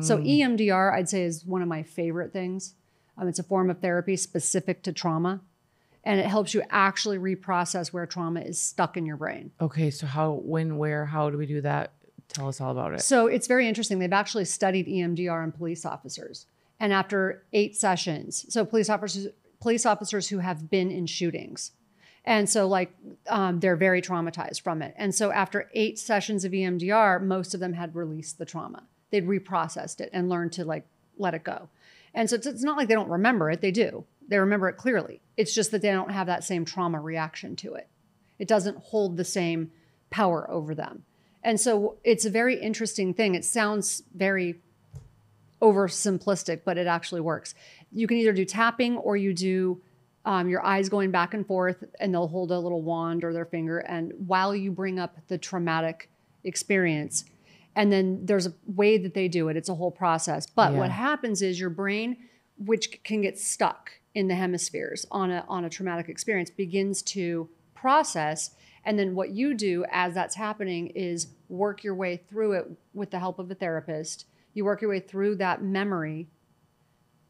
So 0.00 0.16
Mm. 0.16 0.56
EMDR, 0.56 0.94
I'd 0.94 1.10
say, 1.10 1.24
is 1.24 1.44
one 1.44 1.60
of 1.60 1.68
my 1.68 1.82
favorite 1.82 2.32
things. 2.32 2.74
Um, 3.18 3.28
it's 3.28 3.38
a 3.38 3.42
form 3.42 3.68
of 3.68 3.80
therapy 3.80 4.16
specific 4.16 4.82
to 4.84 4.92
trauma, 4.94 5.42
and 6.02 6.18
it 6.18 6.24
helps 6.26 6.54
you 6.54 6.62
actually 6.70 7.18
reprocess 7.18 7.92
where 7.92 8.06
trauma 8.06 8.40
is 8.40 8.58
stuck 8.58 8.96
in 8.96 9.04
your 9.04 9.18
brain. 9.18 9.50
Okay. 9.60 9.90
So 9.90 10.06
how, 10.06 10.32
when, 10.42 10.78
where, 10.78 11.04
how 11.04 11.28
do 11.28 11.36
we 11.36 11.44
do 11.44 11.60
that? 11.60 11.92
Tell 12.28 12.48
us 12.48 12.62
all 12.62 12.70
about 12.72 12.94
it. 12.94 13.02
So 13.02 13.26
it's 13.26 13.46
very 13.46 13.68
interesting. 13.68 13.98
They've 13.98 14.10
actually 14.10 14.46
studied 14.46 14.86
EMDR 14.86 15.42
on 15.42 15.52
police 15.52 15.84
officers, 15.84 16.46
and 16.84 16.92
after 16.92 17.42
eight 17.54 17.74
sessions, 17.74 18.44
so 18.50 18.62
police 18.66 18.90
officers, 18.90 19.28
police 19.58 19.86
officers 19.86 20.28
who 20.28 20.40
have 20.40 20.68
been 20.68 20.90
in 20.90 21.06
shootings, 21.06 21.72
and 22.26 22.46
so 22.46 22.68
like 22.68 22.94
um, 23.26 23.58
they're 23.60 23.74
very 23.74 24.02
traumatized 24.02 24.60
from 24.60 24.82
it. 24.82 24.92
And 24.98 25.14
so 25.14 25.32
after 25.32 25.70
eight 25.72 25.98
sessions 25.98 26.44
of 26.44 26.52
EMDR, 26.52 27.22
most 27.22 27.54
of 27.54 27.60
them 27.60 27.72
had 27.72 27.96
released 27.96 28.36
the 28.36 28.44
trauma. 28.44 28.82
They'd 29.08 29.26
reprocessed 29.26 30.02
it 30.02 30.10
and 30.12 30.28
learned 30.28 30.52
to 30.52 30.66
like 30.66 30.86
let 31.16 31.32
it 31.32 31.42
go. 31.42 31.70
And 32.12 32.28
so 32.28 32.36
it's, 32.36 32.46
it's 32.46 32.62
not 32.62 32.76
like 32.76 32.88
they 32.88 32.94
don't 32.94 33.08
remember 33.08 33.50
it; 33.50 33.62
they 33.62 33.70
do. 33.70 34.04
They 34.28 34.36
remember 34.36 34.68
it 34.68 34.76
clearly. 34.76 35.22
It's 35.38 35.54
just 35.54 35.70
that 35.70 35.80
they 35.80 35.90
don't 35.90 36.12
have 36.12 36.26
that 36.26 36.44
same 36.44 36.66
trauma 36.66 37.00
reaction 37.00 37.56
to 37.56 37.76
it. 37.76 37.88
It 38.38 38.46
doesn't 38.46 38.76
hold 38.76 39.16
the 39.16 39.24
same 39.24 39.70
power 40.10 40.50
over 40.50 40.74
them. 40.74 41.04
And 41.42 41.58
so 41.58 41.96
it's 42.04 42.26
a 42.26 42.30
very 42.30 42.60
interesting 42.60 43.14
thing. 43.14 43.34
It 43.34 43.46
sounds 43.46 44.02
very 44.14 44.60
oversimplistic, 45.64 46.60
but 46.64 46.76
it 46.76 46.86
actually 46.86 47.22
works. 47.22 47.54
You 47.92 48.06
can 48.06 48.18
either 48.18 48.32
do 48.32 48.44
tapping 48.44 48.96
or 48.98 49.16
you 49.16 49.32
do 49.32 49.80
um, 50.26 50.48
your 50.48 50.64
eyes 50.64 50.88
going 50.88 51.10
back 51.10 51.34
and 51.34 51.46
forth, 51.46 51.84
and 52.00 52.12
they'll 52.12 52.28
hold 52.28 52.50
a 52.50 52.58
little 52.58 52.82
wand 52.82 53.24
or 53.24 53.32
their 53.32 53.44
finger. 53.44 53.78
And 53.78 54.12
while 54.26 54.54
you 54.54 54.70
bring 54.70 54.98
up 54.98 55.16
the 55.28 55.38
traumatic 55.38 56.08
experience, 56.44 57.24
and 57.76 57.92
then 57.92 58.24
there's 58.24 58.46
a 58.46 58.54
way 58.66 58.96
that 58.98 59.14
they 59.14 59.28
do 59.28 59.48
it, 59.48 59.56
it's 59.56 59.68
a 59.68 59.74
whole 59.74 59.90
process. 59.90 60.46
But 60.46 60.72
Yeah. 60.72 60.78
what 60.78 60.90
happens 60.90 61.42
is 61.42 61.60
your 61.60 61.70
brain, 61.70 62.16
which 62.56 63.02
can 63.02 63.20
get 63.20 63.38
stuck 63.38 63.90
in 64.14 64.28
the 64.28 64.34
hemispheres 64.34 65.04
on 65.10 65.30
a, 65.30 65.44
on 65.48 65.64
a 65.64 65.70
traumatic 65.70 66.08
experience, 66.08 66.50
begins 66.50 67.02
to 67.02 67.48
process. 67.74 68.54
And 68.84 68.98
then 68.98 69.14
what 69.14 69.30
you 69.30 69.54
do 69.54 69.84
as 69.90 70.14
that's 70.14 70.36
happening 70.36 70.86
is 70.88 71.28
work 71.48 71.84
your 71.84 71.94
way 71.94 72.16
through 72.28 72.52
it 72.52 72.64
with 72.94 73.10
the 73.10 73.18
help 73.18 73.38
of 73.38 73.50
a 73.50 73.54
therapist. 73.54 74.26
You 74.54 74.64
work 74.64 74.80
your 74.80 74.90
way 74.90 75.00
through 75.00 75.36
that 75.36 75.62
memory, 75.62 76.28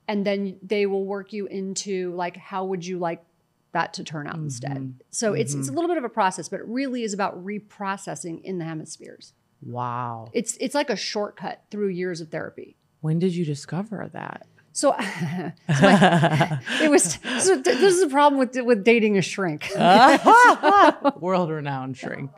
and 0.07 0.27
then 0.27 0.59
they 0.63 0.87
will 0.87 1.05
work 1.05 1.33
you 1.33 1.47
into 1.47 2.15
like, 2.15 2.37
how 2.37 2.65
would 2.67 2.87
you 2.87 2.99
like 2.99 3.25
that 3.73 3.95
to 3.95 4.05
turn 4.05 4.27
out 4.27 4.37
instead? 4.37 4.77
Mm-hmm. 4.77 4.99
So 5.11 5.33
it's 5.33 5.55
it's 5.55 5.67
a 5.67 5.71
mm-hmm. 5.71 5.75
little 5.75 5.89
bit 5.89 5.99
of 5.99 6.05
a 6.05 6.09
process, 6.09 6.49
but 6.49 6.61
it 6.61 6.67
really 6.67 7.03
is 7.03 7.13
about 7.13 7.45
reprocessing 7.45 8.43
in 8.43 8.59
the 8.59 8.65
hemispheres. 8.65 9.33
Wow. 9.63 10.31
It's 10.33 10.57
it's 10.61 10.75
like 10.75 10.91
a 10.91 10.97
shortcut 10.97 11.63
through 11.71 11.89
years 11.89 12.21
of 12.21 12.29
therapy. 12.29 12.77
When 13.01 13.19
did 13.19 13.35
you 13.35 13.45
discover 13.45 14.09
that? 14.13 14.47
So, 14.73 14.93
so 14.99 15.53
my- 15.69 16.61
it 16.83 16.91
was. 16.91 17.19
So 17.39 17.63
th- 17.63 17.65
this 17.65 17.95
is 17.95 18.03
a 18.03 18.09
problem 18.09 18.39
with 18.39 18.57
with 18.57 18.85
dating 18.85 19.17
a 19.17 19.23
shrink. 19.23 19.71
World 21.21 21.51
renowned 21.51 21.97
shrink. 21.97 22.31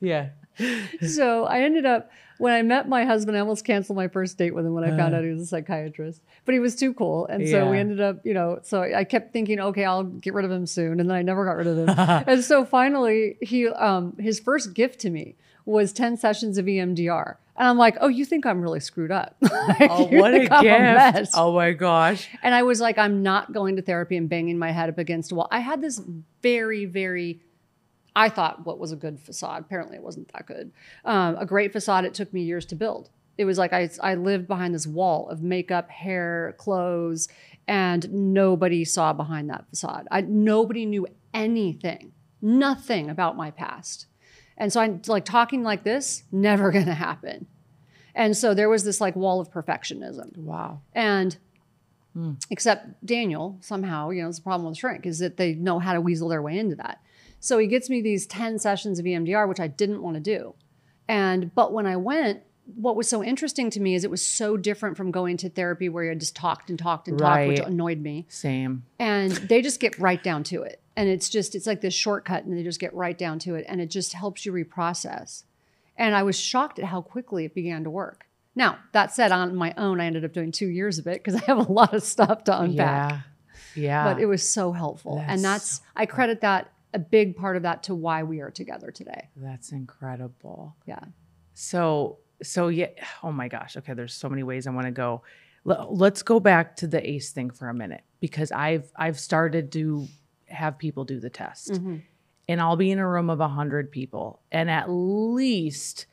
Yeah. 0.00 0.30
so 1.08 1.44
I 1.44 1.62
ended 1.62 1.86
up 1.86 2.10
when 2.38 2.52
I 2.52 2.62
met 2.62 2.88
my 2.88 3.04
husband, 3.04 3.36
I 3.36 3.40
almost 3.40 3.64
canceled 3.64 3.96
my 3.96 4.08
first 4.08 4.36
date 4.36 4.54
with 4.54 4.66
him 4.66 4.74
when 4.74 4.82
I 4.84 4.96
found 4.96 5.14
out 5.14 5.22
he 5.22 5.30
was 5.30 5.42
a 5.42 5.46
psychiatrist. 5.46 6.20
But 6.44 6.52
he 6.54 6.58
was 6.58 6.74
too 6.74 6.92
cool, 6.92 7.26
and 7.26 7.48
so 7.48 7.70
we 7.70 7.78
ended 7.78 8.00
up, 8.00 8.24
you 8.26 8.34
know. 8.34 8.58
So 8.62 8.82
I 8.82 9.04
kept 9.04 9.32
thinking, 9.32 9.60
okay, 9.60 9.84
I'll 9.84 10.02
get 10.04 10.34
rid 10.34 10.44
of 10.44 10.50
him 10.50 10.66
soon, 10.66 10.98
and 11.00 11.08
then 11.08 11.16
I 11.16 11.22
never 11.22 11.44
got 11.44 11.56
rid 11.56 11.66
of 11.68 11.78
him. 11.78 11.88
and 11.98 12.42
so 12.44 12.64
finally, 12.64 13.36
he 13.40 13.68
um, 13.68 14.16
his 14.18 14.40
first 14.40 14.74
gift 14.74 15.00
to 15.00 15.10
me 15.10 15.36
was 15.64 15.92
ten 15.92 16.16
sessions 16.16 16.58
of 16.58 16.66
EMDR, 16.66 17.36
and 17.56 17.68
I'm 17.68 17.78
like, 17.78 17.96
oh, 18.00 18.08
you 18.08 18.24
think 18.24 18.46
I'm 18.46 18.60
really 18.60 18.80
screwed 18.80 19.12
up? 19.12 19.36
Like, 19.66 19.90
Oh, 19.90 20.04
what 20.08 20.34
a 20.34 20.52
I'm 20.52 20.62
gift. 20.62 20.80
mess. 21.16 21.30
Oh 21.34 21.54
my 21.54 21.72
gosh. 21.72 22.28
And 22.42 22.54
I 22.54 22.64
was 22.64 22.80
like, 22.80 22.98
I'm 22.98 23.22
not 23.22 23.52
going 23.52 23.76
to 23.76 23.82
therapy 23.82 24.16
and 24.16 24.28
banging 24.28 24.58
my 24.58 24.72
head 24.72 24.90
up 24.90 24.98
against 24.98 25.32
a 25.32 25.36
wall. 25.36 25.48
I 25.50 25.60
had 25.60 25.80
this 25.80 26.02
very, 26.42 26.84
very, 26.84 27.40
I 28.16 28.28
thought 28.28 28.64
what 28.64 28.78
was 28.78 28.92
a 28.92 28.96
good 28.96 29.18
facade. 29.18 29.62
Apparently, 29.62 29.96
it 29.96 30.02
wasn't 30.02 30.32
that 30.32 30.46
good. 30.46 30.72
Um, 31.04 31.36
a 31.36 31.46
great 31.46 31.72
facade. 31.72 32.04
It 32.04 32.14
took 32.14 32.32
me 32.32 32.42
years 32.42 32.64
to 32.66 32.74
build. 32.74 33.10
It 33.36 33.44
was 33.44 33.58
like 33.58 33.72
I, 33.72 33.90
I 34.00 34.14
lived 34.14 34.46
behind 34.46 34.74
this 34.74 34.86
wall 34.86 35.28
of 35.28 35.42
makeup, 35.42 35.90
hair, 35.90 36.54
clothes, 36.58 37.28
and 37.66 38.32
nobody 38.32 38.84
saw 38.84 39.12
behind 39.12 39.50
that 39.50 39.68
facade. 39.68 40.06
I, 40.10 40.20
nobody 40.20 40.86
knew 40.86 41.06
anything, 41.32 42.12
nothing 42.40 43.10
about 43.10 43.36
my 43.36 43.50
past. 43.50 44.06
And 44.56 44.72
so 44.72 44.80
I 44.80 45.00
like 45.08 45.24
talking 45.24 45.64
like 45.64 45.82
this, 45.82 46.22
never 46.30 46.70
going 46.72 46.86
to 46.86 46.94
happen. 46.94 47.46
And 48.14 48.36
so 48.36 48.54
there 48.54 48.68
was 48.68 48.84
this 48.84 49.00
like 49.00 49.16
wall 49.16 49.40
of 49.40 49.50
perfectionism. 49.50 50.36
Wow. 50.36 50.80
And 50.94 51.36
except 52.50 53.04
Daniel, 53.04 53.58
somehow, 53.60 54.10
you 54.10 54.22
know, 54.22 54.28
it's 54.28 54.38
the 54.38 54.44
problem 54.44 54.68
with 54.68 54.78
shrink 54.78 55.04
is 55.04 55.18
that 55.18 55.36
they 55.36 55.54
know 55.54 55.80
how 55.80 55.94
to 55.94 56.00
weasel 56.00 56.28
their 56.28 56.42
way 56.42 56.56
into 56.56 56.76
that. 56.76 57.00
So 57.44 57.58
he 57.58 57.66
gets 57.66 57.90
me 57.90 58.00
these 58.00 58.26
10 58.26 58.58
sessions 58.58 58.98
of 58.98 59.04
EMDR, 59.04 59.46
which 59.46 59.60
I 59.60 59.66
didn't 59.66 60.02
want 60.02 60.14
to 60.14 60.20
do. 60.20 60.54
And 61.06 61.54
but 61.54 61.74
when 61.74 61.84
I 61.86 61.96
went, 61.96 62.40
what 62.74 62.96
was 62.96 63.06
so 63.06 63.22
interesting 63.22 63.68
to 63.68 63.80
me 63.80 63.94
is 63.94 64.02
it 64.02 64.10
was 64.10 64.24
so 64.24 64.56
different 64.56 64.96
from 64.96 65.10
going 65.10 65.36
to 65.36 65.50
therapy 65.50 65.90
where 65.90 66.04
you 66.04 66.14
just 66.14 66.34
talked 66.34 66.70
and 66.70 66.78
talked 66.78 67.06
and 67.06 67.18
talked, 67.18 67.46
which 67.46 67.58
annoyed 67.58 68.00
me. 68.00 68.24
Same. 68.30 68.86
And 68.98 69.30
they 69.30 69.60
just 69.60 69.78
get 69.78 69.98
right 69.98 70.22
down 70.22 70.42
to 70.44 70.62
it. 70.62 70.80
And 70.96 71.10
it's 71.10 71.28
just, 71.28 71.54
it's 71.54 71.66
like 71.66 71.82
this 71.82 71.92
shortcut 71.92 72.44
and 72.44 72.56
they 72.56 72.62
just 72.62 72.80
get 72.80 72.94
right 72.94 73.18
down 73.18 73.38
to 73.40 73.56
it. 73.56 73.66
And 73.68 73.78
it 73.78 73.90
just 73.90 74.14
helps 74.14 74.46
you 74.46 74.52
reprocess. 74.52 75.42
And 75.98 76.14
I 76.14 76.22
was 76.22 76.40
shocked 76.40 76.78
at 76.78 76.86
how 76.86 77.02
quickly 77.02 77.44
it 77.44 77.54
began 77.54 77.84
to 77.84 77.90
work. 77.90 78.24
Now, 78.54 78.78
that 78.92 79.14
said, 79.14 79.32
on 79.32 79.54
my 79.54 79.74
own, 79.76 80.00
I 80.00 80.06
ended 80.06 80.24
up 80.24 80.32
doing 80.32 80.50
two 80.50 80.68
years 80.68 80.98
of 80.98 81.06
it 81.06 81.22
because 81.22 81.34
I 81.42 81.44
have 81.44 81.58
a 81.58 81.70
lot 81.70 81.92
of 81.92 82.02
stuff 82.04 82.44
to 82.44 82.58
unpack. 82.58 83.12
Yeah. 83.12 83.20
Yeah. 83.74 84.04
But 84.04 84.22
it 84.22 84.26
was 84.26 84.48
so 84.48 84.72
helpful. 84.72 85.22
and 85.26 85.44
That's 85.44 85.80
that's, 85.80 85.80
I 85.94 86.06
credit 86.06 86.40
that, 86.40 86.70
a 86.94 86.98
big 86.98 87.36
part 87.36 87.56
of 87.56 87.62
that 87.64 87.82
to 87.84 87.94
why 87.94 88.22
we 88.22 88.40
are 88.40 88.50
together 88.50 88.90
today. 88.90 89.28
That's 89.36 89.72
incredible. 89.72 90.76
Yeah. 90.86 91.00
So, 91.52 92.18
so 92.42 92.68
yeah. 92.68 92.88
Oh 93.22 93.32
my 93.32 93.48
gosh. 93.48 93.76
Okay. 93.76 93.92
There's 93.92 94.14
so 94.14 94.28
many 94.28 94.42
ways 94.42 94.66
I 94.66 94.70
want 94.70 94.86
to 94.86 94.92
go. 94.92 95.22
Let's 95.64 96.22
go 96.22 96.40
back 96.40 96.76
to 96.76 96.86
the 96.86 97.06
ACE 97.08 97.32
thing 97.32 97.50
for 97.50 97.68
a 97.68 97.74
minute 97.74 98.04
because 98.20 98.52
I've 98.52 98.90
I've 98.96 99.18
started 99.18 99.72
to 99.72 100.06
have 100.46 100.78
people 100.78 101.04
do 101.04 101.20
the 101.20 101.30
test. 101.30 101.72
Mm-hmm. 101.72 101.96
And 102.46 102.60
I'll 102.60 102.76
be 102.76 102.90
in 102.90 102.98
a 102.98 103.08
room 103.08 103.30
of 103.30 103.40
a 103.40 103.48
100 103.48 103.90
people 103.90 104.40
and 104.52 104.70
at 104.70 104.90
least 104.90 106.06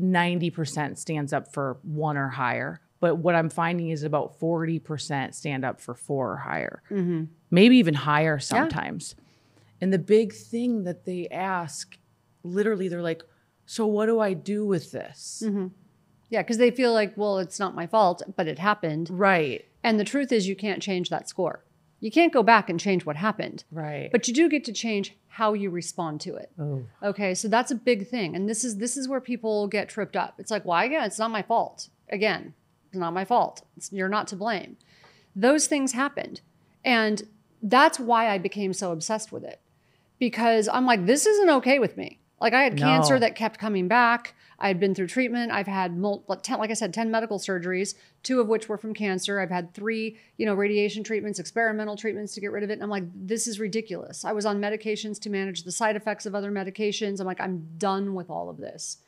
90% 0.00 0.98
stands 0.98 1.32
up 1.32 1.52
for 1.52 1.78
1 1.82 2.16
or 2.16 2.28
higher. 2.28 2.80
But 2.98 3.16
what 3.16 3.36
I'm 3.36 3.50
finding 3.50 3.90
is 3.90 4.02
about 4.02 4.40
40% 4.40 5.34
stand 5.34 5.64
up 5.64 5.80
for 5.80 5.94
4 5.94 6.32
or 6.32 6.36
higher. 6.36 6.82
Mm-hmm. 6.90 7.24
Maybe 7.52 7.76
even 7.76 7.94
higher 7.94 8.40
sometimes. 8.40 9.14
And 9.80 9.92
the 9.92 9.98
big 9.98 10.32
thing 10.32 10.84
that 10.84 11.04
they 11.04 11.28
ask 11.28 11.98
literally 12.42 12.88
they're 12.88 13.02
like, 13.02 13.22
"So 13.66 13.86
what 13.86 14.06
do 14.06 14.20
I 14.20 14.32
do 14.34 14.66
with 14.66 14.92
this?" 14.92 15.42
Mm-hmm. 15.44 15.68
Yeah, 16.30 16.42
because 16.42 16.58
they 16.58 16.70
feel 16.70 16.92
like, 16.92 17.12
well, 17.16 17.38
it's 17.38 17.60
not 17.60 17.74
my 17.74 17.86
fault, 17.86 18.22
but 18.36 18.48
it 18.48 18.58
happened. 18.58 19.08
Right. 19.10 19.64
And 19.82 20.00
the 20.00 20.04
truth 20.04 20.32
is, 20.32 20.48
you 20.48 20.56
can't 20.56 20.82
change 20.82 21.10
that 21.10 21.28
score. 21.28 21.62
You 22.00 22.10
can't 22.10 22.32
go 22.32 22.42
back 22.42 22.68
and 22.68 22.80
change 22.80 23.06
what 23.06 23.16
happened, 23.16 23.64
Right. 23.70 24.10
but 24.10 24.26
you 24.26 24.34
do 24.34 24.48
get 24.48 24.64
to 24.64 24.72
change 24.72 25.16
how 25.28 25.52
you 25.52 25.70
respond 25.70 26.20
to 26.22 26.34
it. 26.34 26.50
oh, 26.58 26.84
Okay, 27.02 27.34
so 27.34 27.46
that's 27.48 27.70
a 27.70 27.74
big 27.76 28.08
thing, 28.08 28.34
and 28.34 28.48
this 28.48 28.64
is 28.64 28.78
this 28.78 28.96
is 28.96 29.08
where 29.08 29.20
people 29.20 29.68
get 29.68 29.88
tripped 29.88 30.16
up. 30.16 30.34
It's 30.38 30.50
like, 30.50 30.64
why 30.64 30.84
again? 30.84 31.04
It's 31.04 31.18
not 31.18 31.30
my 31.30 31.42
fault. 31.42 31.88
Again, 32.10 32.54
it's 32.88 32.98
not 32.98 33.12
my 33.14 33.24
fault. 33.24 33.62
It's, 33.76 33.92
you're 33.92 34.08
not 34.08 34.26
to 34.28 34.36
blame. 34.36 34.76
Those 35.36 35.66
things 35.66 35.92
happened, 35.92 36.40
and 36.84 37.22
that's 37.62 37.98
why 38.00 38.28
I 38.28 38.38
became 38.38 38.72
so 38.72 38.92
obsessed 38.92 39.32
with 39.32 39.44
it, 39.44 39.60
because 40.18 40.68
I'm 40.68 40.86
like, 40.86 41.06
this 41.06 41.26
isn't 41.26 41.50
okay 41.50 41.78
with 41.78 41.96
me. 41.96 42.20
Like 42.40 42.52
I 42.52 42.62
had 42.62 42.76
cancer 42.76 43.18
that 43.18 43.36
kept 43.36 43.58
coming 43.58 43.88
back. 43.88 44.34
I 44.58 44.68
had 44.68 44.78
been 44.78 44.94
through 44.94 45.06
treatment. 45.08 45.50
I've 45.50 45.66
had 45.66 45.96
mul- 45.96 46.24
like 46.28 46.42
10, 46.42 46.58
like 46.58 46.70
I 46.70 46.74
said, 46.74 46.92
10 46.92 47.10
medical 47.10 47.38
surgeries, 47.38 47.94
two 48.22 48.40
of 48.40 48.48
which 48.48 48.68
were 48.68 48.76
from 48.76 48.94
cancer. 48.94 49.40
I've 49.40 49.50
had 49.50 49.74
three, 49.74 50.18
you 50.36 50.46
know, 50.46 50.54
radiation 50.54 51.02
treatments, 51.02 51.38
experimental 51.38 51.96
treatments 51.96 52.34
to 52.34 52.40
get 52.40 52.52
rid 52.52 52.62
of 52.62 52.70
it. 52.70 52.74
And 52.74 52.82
I'm 52.82 52.90
like, 52.90 53.04
this 53.14 53.46
is 53.46 53.58
ridiculous. 53.58 54.24
I 54.24 54.32
was 54.32 54.46
on 54.46 54.60
medications 54.60 55.20
to 55.22 55.30
manage 55.30 55.62
the 55.62 55.72
side 55.72 55.96
effects 55.96 56.26
of 56.26 56.34
other 56.34 56.50
medications. 56.50 57.20
I'm 57.20 57.26
like, 57.26 57.40
I'm 57.40 57.68
done 57.78 58.14
with 58.14 58.30
all 58.30 58.48
of 58.48 58.58
this. 58.58 58.98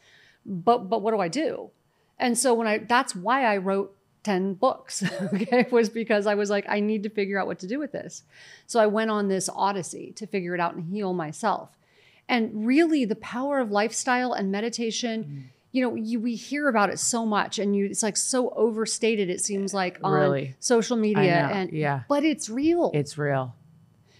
But 0.45 0.88
but 0.88 1.03
what 1.03 1.12
do 1.12 1.21
I 1.21 1.29
do? 1.29 1.71
And 2.19 2.38
so 2.38 2.55
when 2.55 2.66
I 2.66 2.79
that's 2.79 3.14
why 3.14 3.45
I 3.45 3.57
wrote 3.57 3.95
10 4.26 4.54
books, 4.54 5.04
okay, 5.32 5.68
was 5.70 5.88
because 5.88 6.26
I 6.26 6.34
was 6.34 6.50
like, 6.50 6.66
I 6.68 6.80
need 6.80 7.04
to 7.04 7.08
figure 7.08 7.38
out 7.38 7.46
what 7.46 7.60
to 7.60 7.68
do 7.68 7.78
with 7.78 7.92
this. 7.92 8.24
So 8.66 8.80
I 8.80 8.88
went 8.88 9.08
on 9.08 9.28
this 9.28 9.48
odyssey 9.54 10.12
to 10.16 10.26
figure 10.26 10.52
it 10.52 10.60
out 10.60 10.74
and 10.74 10.84
heal 10.84 11.12
myself. 11.12 11.70
And 12.28 12.66
really, 12.66 13.04
the 13.04 13.14
power 13.14 13.60
of 13.60 13.70
lifestyle 13.70 14.32
and 14.32 14.50
meditation, 14.50 15.24
mm. 15.24 15.42
you 15.70 15.80
know, 15.80 15.94
you, 15.94 16.18
we 16.18 16.34
hear 16.34 16.66
about 16.66 16.90
it 16.90 16.98
so 16.98 17.24
much, 17.24 17.60
and 17.60 17.76
you 17.76 17.86
it's 17.86 18.02
like 18.02 18.16
so 18.16 18.50
overstated. 18.50 19.30
It 19.30 19.40
seems 19.40 19.72
eh, 19.72 19.76
like 19.76 19.98
on 20.02 20.12
Really? 20.12 20.56
social 20.58 20.96
media, 20.96 21.48
and 21.52 21.70
yeah. 21.70 22.02
but 22.08 22.24
it's 22.24 22.50
real. 22.50 22.90
it's 22.94 23.16
real. 23.16 23.54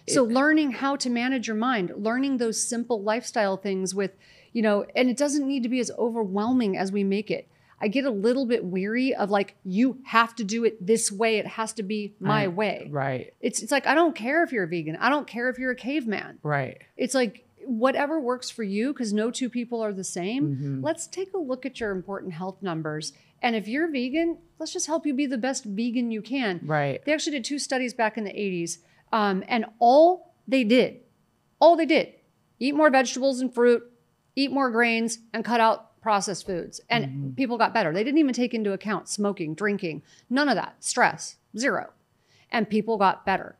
So 0.07 0.23
learning 0.23 0.71
how 0.71 0.95
to 0.95 1.09
manage 1.09 1.47
your 1.47 1.57
mind, 1.57 1.91
learning 1.97 2.37
those 2.37 2.63
simple 2.63 3.03
lifestyle 3.03 3.57
things 3.57 3.93
with, 3.93 4.11
you 4.53 4.61
know, 4.61 4.85
and 4.95 5.09
it 5.09 5.17
doesn't 5.17 5.45
need 5.45 5.63
to 5.63 5.69
be 5.69 5.81
as 5.81 5.91
overwhelming 5.97 6.77
as 6.77 6.93
we 6.93 7.03
make 7.03 7.29
it. 7.29 7.49
I 7.79 7.87
get 7.89 8.05
a 8.05 8.09
little 8.11 8.45
bit 8.45 8.65
weary 8.65 9.13
of 9.13 9.29
like 9.29 9.55
you 9.63 9.99
have 10.05 10.35
to 10.37 10.43
do 10.43 10.63
it 10.63 10.85
this 10.85 11.11
way. 11.11 11.37
It 11.37 11.45
has 11.45 11.73
to 11.73 11.83
be 11.83 12.15
my 12.19 12.45
I- 12.45 12.47
way. 12.47 12.87
Right. 12.91 13.33
It's 13.39 13.61
it's 13.61 13.71
like 13.71 13.85
I 13.85 13.93
don't 13.93 14.15
care 14.15 14.43
if 14.43 14.51
you're 14.51 14.63
a 14.63 14.67
vegan. 14.67 14.95
I 14.97 15.09
don't 15.09 15.27
care 15.27 15.49
if 15.49 15.59
you're 15.59 15.71
a 15.71 15.75
caveman. 15.75 16.39
Right. 16.43 16.81
It's 16.95 17.13
like 17.13 17.45
whatever 17.65 18.19
works 18.19 18.49
for 18.49 18.63
you 18.63 18.93
because 18.93 19.11
no 19.13 19.29
two 19.29 19.49
people 19.49 19.81
are 19.81 19.91
the 19.93 20.03
same. 20.03 20.55
Mhm. 20.55 20.83
Let's 20.83 21.05
take 21.05 21.33
a 21.33 21.37
look 21.37 21.65
at 21.65 21.79
your 21.79 21.91
important 21.91 22.33
health 22.33 22.61
numbers. 22.63 23.13
And 23.41 23.55
if 23.55 23.67
you're 23.67 23.87
vegan, 23.91 24.37
let's 24.57 24.73
just 24.73 24.87
help 24.87 25.05
you 25.05 25.13
be 25.13 25.25
the 25.27 25.37
best 25.37 25.65
vegan 25.65 26.09
you 26.09 26.21
can. 26.21 26.61
Right. 26.63 27.03
They 27.05 27.13
actually 27.13 27.33
did 27.33 27.43
two 27.43 27.59
studies 27.59 27.93
back 27.93 28.17
in 28.17 28.23
the 28.23 28.31
80s, 28.31 28.79
um, 29.11 29.43
and 29.47 29.65
all 29.79 30.33
they 30.47 30.63
did, 30.63 31.01
all 31.59 31.75
they 31.75 31.85
did, 31.85 32.13
eat 32.57 32.73
more 32.73 32.89
vegetables 32.89 33.39
and 33.41 33.53
fruit, 33.53 33.83
eat 34.35 34.51
more 34.51 34.71
grains, 34.71 35.19
and 35.33 35.45
cut 35.45 35.59
out 35.59 35.86
processed 36.01 36.45
foods. 36.45 36.79
And 36.89 37.35
people 37.35 37.57
got 37.57 37.73
better. 37.73 37.91
They 37.93 38.03
didn't 38.03 38.19
even 38.19 38.33
take 38.33 38.53
into 38.53 38.73
account 38.73 39.09
smoking, 39.09 39.53
drinking, 39.55 40.03
none 40.29 40.49
of 40.49 40.55
that, 40.55 40.75
stress, 40.83 41.37
zero. 41.57 41.91
And 42.51 42.69
people 42.69 42.97
got 42.97 43.25
better. 43.25 43.57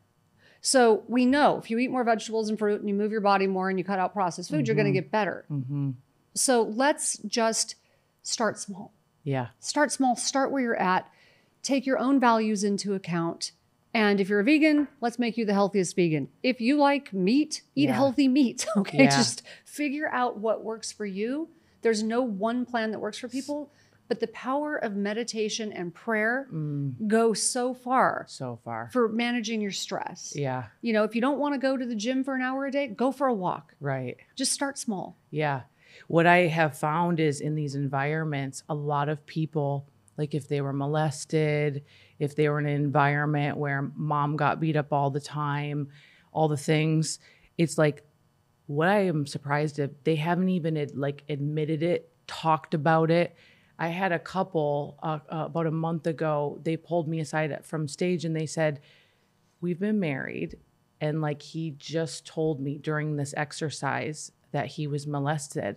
So 0.60 1.04
we 1.08 1.24
know 1.26 1.58
if 1.58 1.70
you 1.70 1.78
eat 1.78 1.90
more 1.90 2.04
vegetables 2.04 2.48
and 2.48 2.58
fruit 2.58 2.80
and 2.80 2.88
you 2.88 2.94
move 2.94 3.12
your 3.12 3.20
body 3.20 3.46
more 3.46 3.68
and 3.70 3.78
you 3.78 3.84
cut 3.84 3.98
out 3.98 4.12
processed 4.12 4.50
food, 4.50 4.66
you're 4.66 4.76
going 4.76 4.86
to 4.92 4.92
get 4.92 5.10
better. 5.10 5.44
hmm 5.48 5.90
So 6.34 6.62
let's 6.62 7.18
just 7.18 7.76
start 8.22 8.58
small 8.58 8.92
Yeah. 9.24 9.48
start 9.60 9.92
small, 9.92 10.16
start 10.16 10.50
where 10.50 10.62
you're 10.62 10.76
at, 10.76 11.08
take 11.62 11.86
your 11.86 11.98
own 11.98 12.18
values 12.20 12.64
into 12.64 12.94
account. 12.94 13.52
And 13.94 14.20
if 14.20 14.28
you're 14.28 14.40
a 14.40 14.44
vegan, 14.44 14.88
let's 15.00 15.18
make 15.18 15.36
you 15.36 15.44
the 15.46 15.54
healthiest 15.54 15.96
vegan. 15.96 16.28
If 16.42 16.60
you 16.60 16.76
like 16.76 17.12
meat, 17.12 17.62
eat 17.74 17.88
Yeah. 17.88 17.94
healthy 17.94 18.28
meat. 18.28 18.66
Okay. 18.76 19.04
Yeah. 19.04 19.16
Just 19.16 19.42
figure 19.64 20.08
out 20.08 20.38
what 20.38 20.62
works 20.64 20.92
for 20.92 21.06
you. 21.06 21.48
There's 21.82 22.02
no 22.02 22.22
one 22.22 22.64
plan 22.66 22.90
that 22.90 22.98
works 22.98 23.18
for 23.18 23.28
people, 23.28 23.70
but 24.08 24.20
the 24.20 24.26
power 24.28 24.76
of 24.76 24.96
meditation 24.96 25.72
and 25.72 25.94
prayer 25.94 26.48
Mm, 26.52 27.06
go 27.08 27.34
so 27.34 27.74
far 27.74 28.24
so 28.28 28.58
far. 28.64 28.88
for 28.92 29.08
managing 29.08 29.60
your 29.60 29.70
stress. 29.70 30.32
Yeah. 30.34 30.64
You 30.82 30.92
know, 30.92 31.04
if 31.04 31.14
you 31.14 31.20
don't 31.20 31.38
want 31.38 31.54
to 31.54 31.58
go 31.58 31.76
to 31.76 31.84
the 31.86 31.94
gym 31.94 32.24
for 32.24 32.34
an 32.34 32.42
hour 32.42 32.66
a 32.66 32.70
day, 32.70 32.88
go 32.88 33.12
for 33.12 33.26
a 33.26 33.34
walk. 33.34 33.74
Right. 33.80 34.16
Just 34.34 34.52
start 34.52 34.78
small. 34.78 35.16
Yeah. 35.30 35.62
What 36.06 36.26
I 36.26 36.46
have 36.46 36.76
found 36.76 37.20
is 37.20 37.40
in 37.40 37.54
these 37.54 37.74
environments, 37.74 38.62
a 38.68 38.74
lot 38.74 39.08
of 39.08 39.24
people, 39.26 39.86
like 40.16 40.34
if 40.34 40.48
they 40.48 40.60
were 40.60 40.72
molested, 40.72 41.84
if 42.18 42.34
they 42.34 42.48
were 42.48 42.58
in 42.58 42.66
an 42.66 42.74
environment 42.74 43.56
where 43.56 43.90
mom 43.94 44.36
got 44.36 44.58
beat 44.60 44.76
up 44.76 44.92
all 44.92 45.10
the 45.10 45.20
time, 45.20 45.88
all 46.32 46.48
the 46.48 46.56
things, 46.56 47.18
it's 47.56 47.78
like 47.78 48.04
what 48.68 48.86
I 48.86 49.06
am 49.06 49.26
surprised 49.26 49.78
at, 49.78 50.04
they 50.04 50.14
haven't 50.14 50.50
even 50.50 50.90
like 50.94 51.24
admitted 51.28 51.82
it, 51.82 52.12
talked 52.26 52.74
about 52.74 53.10
it. 53.10 53.34
I 53.78 53.88
had 53.88 54.12
a 54.12 54.18
couple 54.18 54.98
uh, 55.02 55.20
uh, 55.30 55.46
about 55.46 55.66
a 55.66 55.70
month 55.70 56.06
ago, 56.06 56.60
they 56.62 56.76
pulled 56.76 57.08
me 57.08 57.20
aside 57.20 57.64
from 57.64 57.88
stage 57.88 58.24
and 58.24 58.36
they 58.36 58.46
said, 58.46 58.80
We've 59.60 59.80
been 59.80 59.98
married. 59.98 60.58
And 61.00 61.22
like 61.22 61.40
he 61.40 61.70
just 61.78 62.26
told 62.26 62.60
me 62.60 62.76
during 62.76 63.16
this 63.16 63.32
exercise 63.36 64.32
that 64.52 64.66
he 64.66 64.86
was 64.86 65.06
molested. 65.06 65.76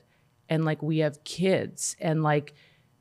And 0.50 0.66
like 0.66 0.84
we 0.84 1.00
have 1.00 1.24
kids. 1.24 1.96
And 2.00 2.22
like, 2.22 2.54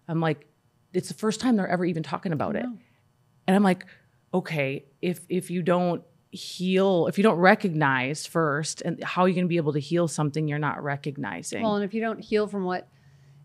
I'm 0.07 0.21
like, 0.21 0.47
it's 0.93 1.09
the 1.09 1.15
first 1.15 1.41
time 1.41 1.57
they're 1.57 1.69
ever 1.69 1.85
even 1.85 2.03
talking 2.03 2.33
about 2.33 2.55
it. 2.55 2.65
And 2.65 3.57
I'm 3.57 3.65
like, 3.65 3.85
okay, 4.33 4.85
if 5.03 5.21
if 5.29 5.51
you 5.51 5.63
don't 5.63 6.05
heal, 6.31 7.07
if 7.09 7.19
you 7.19 7.25
don't 7.25 7.39
recognize 7.39 8.27
first, 8.27 8.83
and 8.83 9.03
how 9.03 9.23
are 9.23 9.29
you 9.29 9.35
gonna 9.35 9.47
be 9.47 9.57
able 9.57 9.73
to 9.73 9.81
heal 9.81 10.09
something 10.09 10.47
you're 10.49 10.59
not 10.59 10.83
recognizing? 10.83 11.63
Well, 11.63 11.77
and 11.77 11.85
if 11.85 11.93
you 11.95 12.01
don't 12.01 12.21
heal 12.21 12.47
from 12.47 12.65
what, 12.65 12.89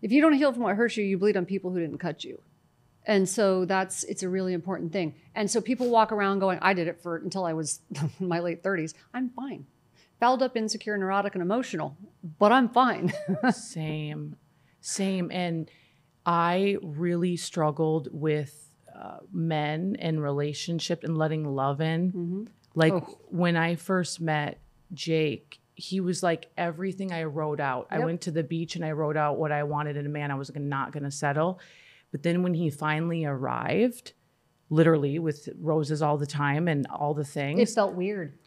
if 0.02 0.12
you 0.12 0.20
don't 0.20 0.34
heal 0.34 0.52
from 0.52 0.62
what 0.62 0.76
hurts 0.76 0.96
you, 0.96 1.04
you 1.04 1.18
bleed 1.18 1.36
on 1.36 1.46
people 1.46 1.70
who 1.72 1.80
didn't 1.80 1.98
cut 1.98 2.22
you. 2.24 2.40
And 3.08 3.28
so 3.28 3.64
that's 3.64 4.02
it's 4.04 4.22
a 4.22 4.28
really 4.28 4.52
important 4.52 4.92
thing. 4.92 5.14
And 5.34 5.50
so 5.50 5.60
people 5.60 5.88
walk 5.90 6.10
around 6.12 6.40
going, 6.40 6.58
I 6.60 6.74
did 6.74 6.88
it 6.88 7.00
for 7.02 7.16
until 7.16 7.44
I 7.44 7.52
was 7.52 7.80
in 7.94 8.10
my 8.28 8.40
late 8.40 8.62
30s. 8.62 8.94
I'm 9.14 9.30
fine. 9.30 9.66
Fouled 10.18 10.42
up, 10.42 10.56
insecure, 10.56 10.96
neurotic, 10.96 11.34
and 11.34 11.42
emotional, 11.42 11.96
but 12.38 12.50
I'm 12.50 12.68
fine. 12.70 13.12
same, 13.52 14.36
same. 14.80 15.30
And 15.30 15.70
I 16.24 16.78
really 16.82 17.36
struggled 17.36 18.08
with 18.10 18.70
uh, 18.98 19.18
men 19.30 19.96
and 19.98 20.22
relationship 20.22 21.04
and 21.04 21.18
letting 21.18 21.44
love 21.44 21.80
in. 21.82 22.12
Mhm. 22.12 22.48
Like 22.76 22.92
Oh. 22.92 23.18
when 23.30 23.56
I 23.56 23.74
first 23.74 24.20
met 24.20 24.60
Jake, 24.94 25.58
he 25.74 25.98
was 26.00 26.22
like 26.22 26.46
everything 26.56 27.12
I 27.12 27.24
wrote 27.24 27.58
out. 27.58 27.88
I 27.90 27.98
went 27.98 28.20
to 28.22 28.30
the 28.30 28.44
beach 28.44 28.76
and 28.76 28.84
I 28.84 28.92
wrote 28.92 29.16
out 29.16 29.36
what 29.38 29.50
I 29.50 29.64
wanted 29.64 29.96
in 29.96 30.06
a 30.06 30.08
man. 30.08 30.30
I 30.30 30.34
was 30.36 30.50
not 30.54 30.92
going 30.92 31.02
to 31.02 31.10
settle. 31.10 31.58
But 32.12 32.22
then 32.22 32.42
when 32.44 32.54
he 32.54 32.70
finally 32.70 33.24
arrived, 33.24 34.12
literally 34.70 35.18
with 35.18 35.48
roses 35.60 36.00
all 36.02 36.16
the 36.18 36.26
time 36.26 36.68
and 36.68 36.86
all 36.86 37.12
the 37.14 37.24
things, 37.24 37.58
It 37.60 37.74
felt 37.74 37.94
weird. 37.94 38.38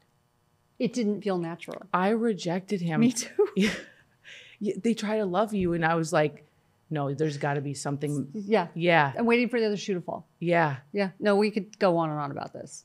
It 0.80 0.94
didn't 0.94 1.22
feel 1.24 1.38
natural. 1.38 1.84
I 1.94 2.10
rejected 2.10 2.80
him. 2.82 3.02
Me 3.02 3.12
too. 3.12 3.50
Yeah, 4.62 4.74
they 4.84 4.94
try 4.94 5.20
to 5.20 5.26
love 5.26 5.54
you, 5.54 5.72
and 5.72 5.86
I 5.86 5.96
was 5.96 6.12
like, 6.12 6.46
no, 6.90 7.14
there's 7.14 7.38
got 7.38 7.54
to 7.54 7.62
be 7.62 7.74
something. 7.74 8.28
Yeah. 8.34 8.68
Yeah, 8.74 9.14
I'm 9.18 9.26
waiting 9.26 9.48
for 9.48 9.58
the 9.58 9.66
other 9.68 9.78
shoe 9.78 9.94
to 9.94 10.02
fall. 10.02 10.28
yeah, 10.40 10.78
Yeah. 10.92 11.12
No, 11.18 11.38
we 11.38 11.50
could 11.50 11.80
go 11.80 11.96
on 11.96 12.10
and 12.10 12.20
on 12.20 12.30
about 12.32 12.52
this. 12.52 12.84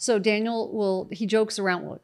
So 0.00 0.18
Daniel 0.18 0.72
will, 0.72 1.08
he 1.12 1.26
jokes 1.26 1.58
around. 1.58 1.84
well, 1.86 2.00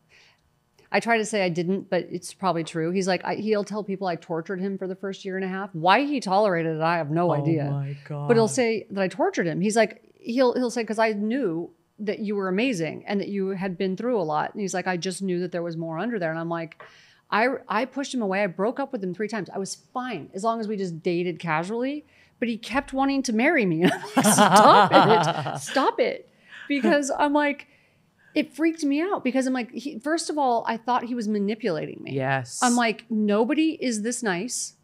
I 0.92 1.00
try 1.00 1.16
to 1.16 1.24
say 1.24 1.42
I 1.42 1.48
didn't, 1.48 1.88
but 1.88 2.06
it's 2.10 2.34
probably 2.34 2.62
true. 2.62 2.90
He's 2.90 3.08
like, 3.08 3.24
I, 3.24 3.36
he'll 3.36 3.64
tell 3.64 3.82
people 3.82 4.06
I 4.06 4.16
tortured 4.16 4.60
him 4.60 4.76
for 4.76 4.86
the 4.86 4.94
first 4.94 5.24
year 5.24 5.36
and 5.36 5.44
a 5.46 5.48
half. 5.48 5.74
Why 5.74 6.04
he 6.04 6.20
tolerated 6.20 6.76
it, 6.76 6.82
I 6.82 6.98
have 6.98 7.10
no 7.10 7.30
oh 7.30 7.34
idea. 7.34 7.70
Oh 7.70 7.78
my 7.78 7.96
god! 8.06 8.28
But 8.28 8.36
he'll 8.36 8.48
say 8.48 8.86
that 8.90 9.00
I 9.00 9.08
tortured 9.08 9.46
him. 9.46 9.62
He's 9.62 9.76
like, 9.76 10.02
he'll 10.20 10.52
he'll 10.52 10.70
say 10.70 10.82
because 10.82 10.98
I 10.98 11.12
knew 11.12 11.70
that 12.00 12.18
you 12.18 12.36
were 12.36 12.48
amazing 12.48 13.02
and 13.06 13.18
that 13.18 13.28
you 13.28 13.48
had 13.48 13.78
been 13.78 13.96
through 13.96 14.20
a 14.20 14.22
lot. 14.22 14.52
And 14.52 14.60
he's 14.60 14.74
like, 14.74 14.86
I 14.86 14.98
just 14.98 15.22
knew 15.22 15.40
that 15.40 15.50
there 15.52 15.62
was 15.62 15.78
more 15.78 15.98
under 15.98 16.18
there. 16.18 16.30
And 16.30 16.38
I'm 16.38 16.50
like, 16.50 16.82
I 17.30 17.48
I 17.66 17.86
pushed 17.86 18.12
him 18.12 18.20
away. 18.20 18.42
I 18.42 18.46
broke 18.46 18.78
up 18.78 18.92
with 18.92 19.02
him 19.02 19.14
three 19.14 19.28
times. 19.28 19.48
I 19.48 19.58
was 19.58 19.74
fine 19.74 20.28
as 20.34 20.44
long 20.44 20.60
as 20.60 20.68
we 20.68 20.76
just 20.76 21.02
dated 21.02 21.38
casually. 21.38 22.04
but 22.40 22.48
he 22.48 22.58
kept 22.58 22.92
wanting 22.92 23.22
to 23.22 23.32
marry 23.32 23.64
me. 23.64 23.84
And 23.84 23.92
I'm 23.92 24.00
like, 24.16 24.34
Stop 24.34 24.92
it. 24.92 25.60
Stop 25.62 26.00
it. 26.00 26.28
Because 26.68 27.10
I'm 27.18 27.32
like, 27.32 27.68
it 28.36 28.54
freaked 28.54 28.84
me 28.84 29.00
out 29.00 29.24
because 29.24 29.46
I'm 29.46 29.52
like, 29.52 29.72
he, 29.72 29.98
first 29.98 30.30
of 30.30 30.38
all, 30.38 30.64
I 30.68 30.76
thought 30.76 31.04
he 31.04 31.14
was 31.14 31.26
manipulating 31.26 32.00
me. 32.02 32.12
Yes. 32.12 32.60
I'm 32.62 32.76
like, 32.76 33.04
nobody 33.10 33.70
is 33.80 34.02
this 34.02 34.22
nice. 34.22 34.74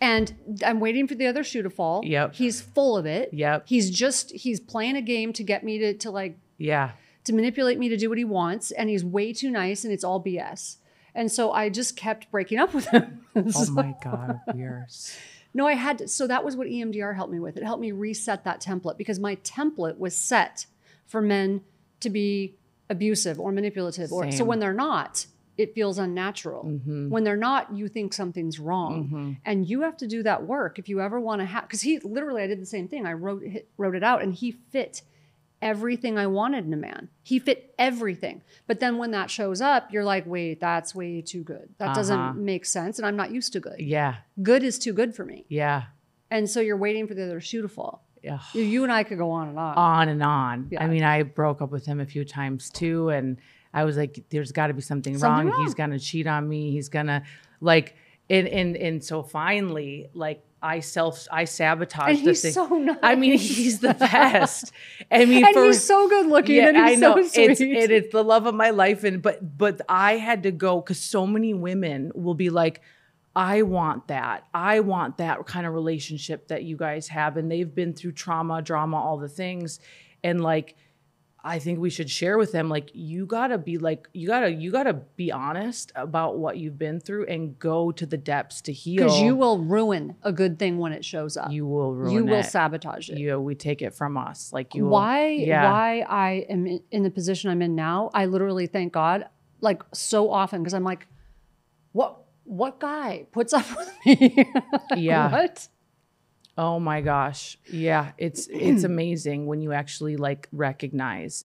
And 0.00 0.58
I'm 0.64 0.80
waiting 0.80 1.06
for 1.06 1.14
the 1.14 1.26
other 1.26 1.44
shoe 1.44 1.62
to 1.62 1.70
fall. 1.70 2.02
Yep. 2.04 2.34
He's 2.34 2.60
full 2.60 2.96
of 2.96 3.04
it. 3.06 3.30
Yep. 3.32 3.64
He's 3.68 3.90
just, 3.90 4.30
he's 4.32 4.58
playing 4.58 4.96
a 4.96 5.02
game 5.02 5.32
to 5.34 5.44
get 5.44 5.62
me 5.62 5.78
to, 5.78 5.94
to 5.98 6.10
like, 6.10 6.38
yeah. 6.56 6.92
to 7.24 7.34
manipulate 7.34 7.78
me 7.78 7.88
to 7.90 7.96
do 7.98 8.08
what 8.08 8.16
he 8.18 8.24
wants. 8.24 8.70
And 8.70 8.88
he's 8.88 9.04
way 9.04 9.32
too 9.34 9.50
nice 9.50 9.84
and 9.84 9.92
it's 9.92 10.04
all 10.04 10.22
BS. 10.22 10.76
And 11.14 11.30
so 11.30 11.52
I 11.52 11.68
just 11.68 11.96
kept 11.96 12.30
breaking 12.30 12.58
up 12.58 12.74
with 12.74 12.86
him. 12.88 13.16
Oh 13.36 13.70
my 13.70 13.94
God. 14.02 14.40
We 14.54 14.62
are. 14.62 14.86
s- 14.88 15.16
No, 15.54 15.64
I 15.64 15.74
had 15.74 15.98
to, 15.98 16.08
so 16.08 16.26
that 16.26 16.44
was 16.44 16.56
what 16.56 16.66
EMDR 16.66 17.14
helped 17.14 17.32
me 17.32 17.38
with. 17.38 17.56
It 17.56 17.62
helped 17.62 17.80
me 17.80 17.92
reset 17.92 18.42
that 18.42 18.60
template 18.60 18.98
because 18.98 19.20
my 19.20 19.36
template 19.36 19.98
was 19.98 20.16
set 20.16 20.66
for 21.06 21.22
men 21.22 21.60
to 22.00 22.10
be 22.10 22.56
abusive 22.88 23.38
or 23.38 23.52
manipulative 23.52 24.12
or 24.12 24.30
so 24.32 24.44
when 24.44 24.58
they're 24.58 24.72
not, 24.74 25.26
it 25.56 25.74
feels 25.74 25.98
unnatural. 25.98 26.64
Mhm. 26.64 27.08
When 27.10 27.22
they're 27.22 27.36
not, 27.36 27.74
you 27.76 27.86
think 27.88 28.12
something's 28.14 28.58
wrong. 28.58 29.08
Mhm. 29.12 29.36
And 29.44 29.68
you 29.68 29.82
have 29.82 29.96
to 29.98 30.06
do 30.06 30.22
that 30.22 30.46
work 30.46 30.78
if 30.78 30.88
you 30.88 31.00
ever 31.00 31.20
want 31.20 31.40
to 31.40 31.44
have 31.44 31.68
cuz 31.68 31.82
he 31.82 31.98
literally 32.00 32.42
I 32.42 32.46
did 32.46 32.60
the 32.60 32.66
same 32.66 32.88
thing. 32.88 33.06
I 33.06 33.12
wrote 33.12 33.42
hit, 33.44 33.68
wrote 33.76 33.94
it 33.94 34.02
out 34.02 34.22
and 34.22 34.34
he 34.34 34.50
fit 34.52 35.02
everything 35.62 36.16
I 36.16 36.26
wanted 36.26 36.64
in 36.64 36.72
a 36.72 36.76
man. 36.78 37.10
He 37.22 37.38
fit 37.38 37.74
everything. 37.78 38.40
But 38.66 38.80
then 38.80 38.96
when 38.96 39.10
that 39.10 39.30
shows 39.30 39.60
up, 39.60 39.92
you're 39.92 40.04
like, 40.04 40.24
"Wait, 40.26 40.58
that's 40.58 40.94
way 40.94 41.20
too 41.20 41.42
good. 41.42 41.68
That 41.76 41.88
Uh-huh. 41.90 41.94
doesn't 41.96 42.38
make 42.42 42.64
sense 42.64 42.98
and 42.98 43.04
I'm 43.06 43.16
not 43.16 43.30
used 43.30 43.52
to 43.52 43.60
good. 43.60 43.78
Yeah. 43.78 44.16
Good 44.42 44.62
is 44.62 44.78
too 44.78 44.94
good 44.94 45.14
for 45.14 45.24
me." 45.26 45.44
Yeah. 45.48 45.84
And 46.30 46.48
so 46.48 46.60
you're 46.60 46.78
waiting 46.78 47.06
for 47.06 47.12
the 47.14 47.24
other 47.24 47.40
shoe 47.40 47.60
to 47.60 47.68
fall. 47.68 48.02
Yeah. 48.22 48.38
You- 48.52 48.82
and 48.84 48.92
I 48.92 49.02
could 49.04 49.18
go 49.18 49.30
on 49.30 49.48
and 49.48 49.58
on. 49.58 49.74
on 49.76 50.08
and 50.08 50.22
on. 50.22 50.68
Yeah. 50.70 50.82
I 50.84 50.88
mean, 50.88 51.02
I 51.02 51.22
broke 51.22 51.62
up 51.62 51.70
with 51.70 51.86
him 51.86 52.00
a 52.00 52.06
few 52.06 52.24
times 52.24 52.70
too, 52.70 53.08
and 53.08 53.38
I 53.72 53.84
was 53.84 53.96
like, 53.96 54.24
"There's 54.30 54.52
got 54.52 54.66
to 54.68 54.74
be 54.74 54.80
something, 54.82 55.16
Something 55.16 55.46
wrong. 55.48 55.56
wrong. 55.56 55.64
He's 55.64 55.74
gonna 55.74 55.98
cheat 55.98 56.26
on 56.26 56.48
me. 56.48 56.70
He's 56.72 56.88
gonna 56.88 57.22
like." 57.60 57.94
And 58.28 58.46
and 58.48 58.76
and 58.76 59.02
so 59.02 59.22
finally, 59.24 60.08
like 60.14 60.44
I 60.62 60.80
self, 60.80 61.26
I 61.32 61.44
sabotaged 61.46 62.18
and 62.18 62.26
the 62.26 62.30
he's 62.30 62.42
thing. 62.42 62.52
so 62.52 62.66
nice. 62.68 62.96
I 63.02 63.14
mean, 63.16 63.38
he's 63.38 63.80
the 63.80 63.94
best. 63.94 64.70
I 65.10 65.24
mean, 65.24 65.44
and 65.44 65.54
for 65.54 65.64
he's 65.64 65.82
so 65.82 66.08
good 66.08 66.26
looking 66.26 66.56
yeah, 66.56 66.68
and 66.68 66.76
he's 66.76 66.98
I 66.98 67.00
know 67.00 67.16
so 67.22 67.26
sweet. 67.28 67.50
it's 67.50 67.60
it, 67.60 67.90
it's 67.90 68.12
the 68.12 68.22
love 68.22 68.46
of 68.46 68.54
my 68.54 68.70
life, 68.70 69.02
and 69.02 69.20
but 69.22 69.56
but 69.58 69.80
I 69.88 70.18
had 70.18 70.42
to 70.44 70.52
go 70.52 70.80
because 70.80 71.00
so 71.00 71.26
many 71.26 71.54
women 71.54 72.12
will 72.14 72.34
be 72.34 72.50
like, 72.50 72.82
I 73.34 73.62
want 73.62 74.08
that, 74.08 74.46
I 74.52 74.80
want 74.80 75.18
that 75.18 75.46
kind 75.46 75.66
of 75.66 75.72
relationship 75.72 76.48
that 76.48 76.64
you 76.64 76.76
guys 76.76 77.08
have, 77.08 77.36
and 77.36 77.50
they've 77.50 77.72
been 77.72 77.94
through 77.94 78.12
trauma, 78.12 78.60
drama, 78.60 78.96
all 78.96 79.18
the 79.18 79.28
things, 79.28 79.80
and 80.24 80.40
like. 80.40 80.76
I 81.42 81.58
think 81.58 81.78
we 81.78 81.88
should 81.88 82.10
share 82.10 82.36
with 82.36 82.52
them 82.52 82.68
like 82.68 82.90
you 82.92 83.24
gotta 83.24 83.56
be 83.56 83.78
like 83.78 84.08
you 84.12 84.26
gotta 84.28 84.52
you 84.52 84.70
gotta 84.70 84.92
be 84.92 85.32
honest 85.32 85.90
about 85.94 86.36
what 86.36 86.58
you've 86.58 86.76
been 86.76 87.00
through 87.00 87.28
and 87.28 87.58
go 87.58 87.90
to 87.92 88.04
the 88.04 88.18
depths 88.18 88.60
to 88.60 88.74
heal. 88.74 89.04
because 89.04 89.22
you 89.22 89.34
will 89.34 89.58
ruin 89.58 90.16
a 90.22 90.32
good 90.32 90.58
thing 90.58 90.76
when 90.76 90.92
it 90.92 91.02
shows 91.02 91.38
up. 91.38 91.50
you 91.50 91.66
will 91.66 91.94
ruin 91.94 92.12
you 92.12 92.26
will 92.26 92.42
sabotage 92.42 93.08
it. 93.08 93.16
You 93.16 93.40
we 93.40 93.54
take 93.54 93.80
it 93.80 93.94
from 93.94 94.18
us 94.18 94.52
like 94.52 94.74
you. 94.74 94.84
will- 94.84 94.90
why 94.90 95.28
yeah. 95.28 95.72
why 95.72 96.00
I 96.06 96.44
am 96.50 96.66
in, 96.66 96.82
in 96.90 97.04
the 97.04 97.10
position 97.10 97.48
I'm 97.48 97.62
in 97.62 97.74
now, 97.74 98.10
I 98.12 98.26
literally 98.26 98.66
thank 98.66 98.92
God 98.92 99.26
like 99.62 99.82
so 99.94 100.30
often 100.30 100.62
because 100.62 100.74
I'm 100.74 100.84
like, 100.84 101.06
what 101.92 102.19
what 102.50 102.80
guy 102.80 103.26
puts 103.30 103.52
up 103.52 103.64
with 103.76 103.92
me? 104.04 104.52
Yeah. 104.96 105.30
what? 105.30 105.68
Oh 106.58 106.80
my 106.80 107.00
gosh. 107.00 107.56
Yeah, 107.72 108.12
it's 108.18 108.48
it's 108.48 108.84
amazing 108.92 109.46
when 109.46 109.62
you 109.62 109.72
actually 109.72 110.16
like 110.16 110.48
recognize. 110.52 111.44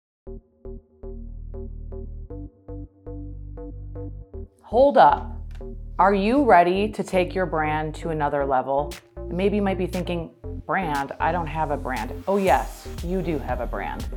Hold 4.64 4.98
up. 4.98 5.36
Are 5.98 6.14
you 6.14 6.44
ready 6.44 6.90
to 6.90 7.04
take 7.04 7.34
your 7.34 7.46
brand 7.46 7.96
to 7.96 8.10
another 8.10 8.46
level? 8.46 8.94
Maybe 9.28 9.56
you 9.56 9.62
might 9.62 9.78
be 9.78 9.88
thinking, 9.88 10.32
brand, 10.66 11.12
I 11.20 11.32
don't 11.32 11.48
have 11.48 11.72
a 11.72 11.78
brand. 11.78 12.24
Oh, 12.28 12.38
yes, 12.38 12.88
you 13.04 13.22
do 13.22 13.38
have 13.40 13.60
a 13.60 13.66
brand. 13.66 14.08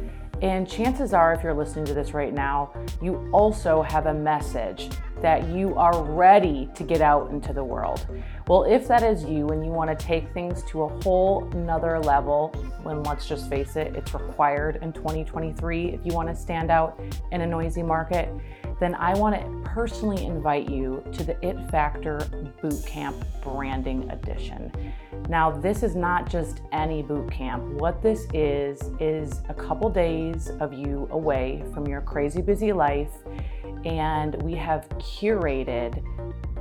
And 0.43 0.69
chances 0.69 1.15
are, 1.15 1.33
if 1.33 1.43
you're 1.43 1.55
listening 1.55 1.85
to 1.87 1.95
this 1.95 2.13
right 2.13 2.33
now, 2.33 2.73
you 3.01 3.29
also 3.33 3.83
have 3.83 4.07
a 4.07 4.15
message 4.15 4.91
that 5.23 5.49
you 5.49 5.75
are 5.77 6.03
ready 6.03 6.69
to 6.75 6.85
get 6.85 7.01
out 7.01 7.31
into 7.31 7.53
the 7.53 7.65
world. 7.65 8.07
Well, 8.49 8.65
if 8.65 8.87
that 8.89 9.03
is 9.03 9.25
you 9.25 9.49
and 9.49 9.65
you 9.65 9.71
want 9.71 9.97
to 9.97 10.05
take 10.07 10.33
things 10.35 10.63
to 10.65 10.83
a 10.83 10.89
whole 11.03 11.49
nother 11.55 11.99
level, 12.01 12.49
when 12.83 13.03
let's 13.05 13.27
just 13.27 13.49
face 13.49 13.77
it, 13.77 13.95
it's 13.95 14.13
required 14.13 14.81
in 14.83 14.93
2023 14.93 15.91
if 15.91 16.01
you 16.05 16.13
want 16.13 16.29
to 16.29 16.35
stand 16.35 16.71
out 16.71 17.01
in 17.31 17.41
a 17.41 17.47
noisy 17.47 17.83
market, 17.83 18.29
then 18.83 18.97
I 18.97 19.15
want 19.15 19.37
to 19.37 19.71
personally 19.71 20.27
invite 20.27 20.69
you 20.69 21.05
to 21.13 21.23
the 21.23 21.37
It 21.47 21.57
Factor 21.71 22.19
Bootcamp 22.61 23.15
Branding 23.41 24.11
Edition. 24.11 24.73
Now, 25.29 25.53
this 25.53 25.85
is 25.85 25.95
not 25.95 26.29
just 26.29 26.63
any 26.73 27.01
boot 27.01 27.31
camp. 27.31 27.63
What 27.75 28.03
this 28.03 28.27
is, 28.35 28.91
is 28.99 29.41
a 29.49 29.55
couple 29.55 29.89
days 29.89 30.51
of 30.59 30.73
you 30.73 31.07
away 31.13 31.63
from 31.73 31.87
your 31.87 32.01
crazy 32.01 32.43
busy 32.43 32.73
life, 32.73 33.13
and 33.85 34.43
we 34.43 34.55
have 34.55 34.89
curated 34.99 36.03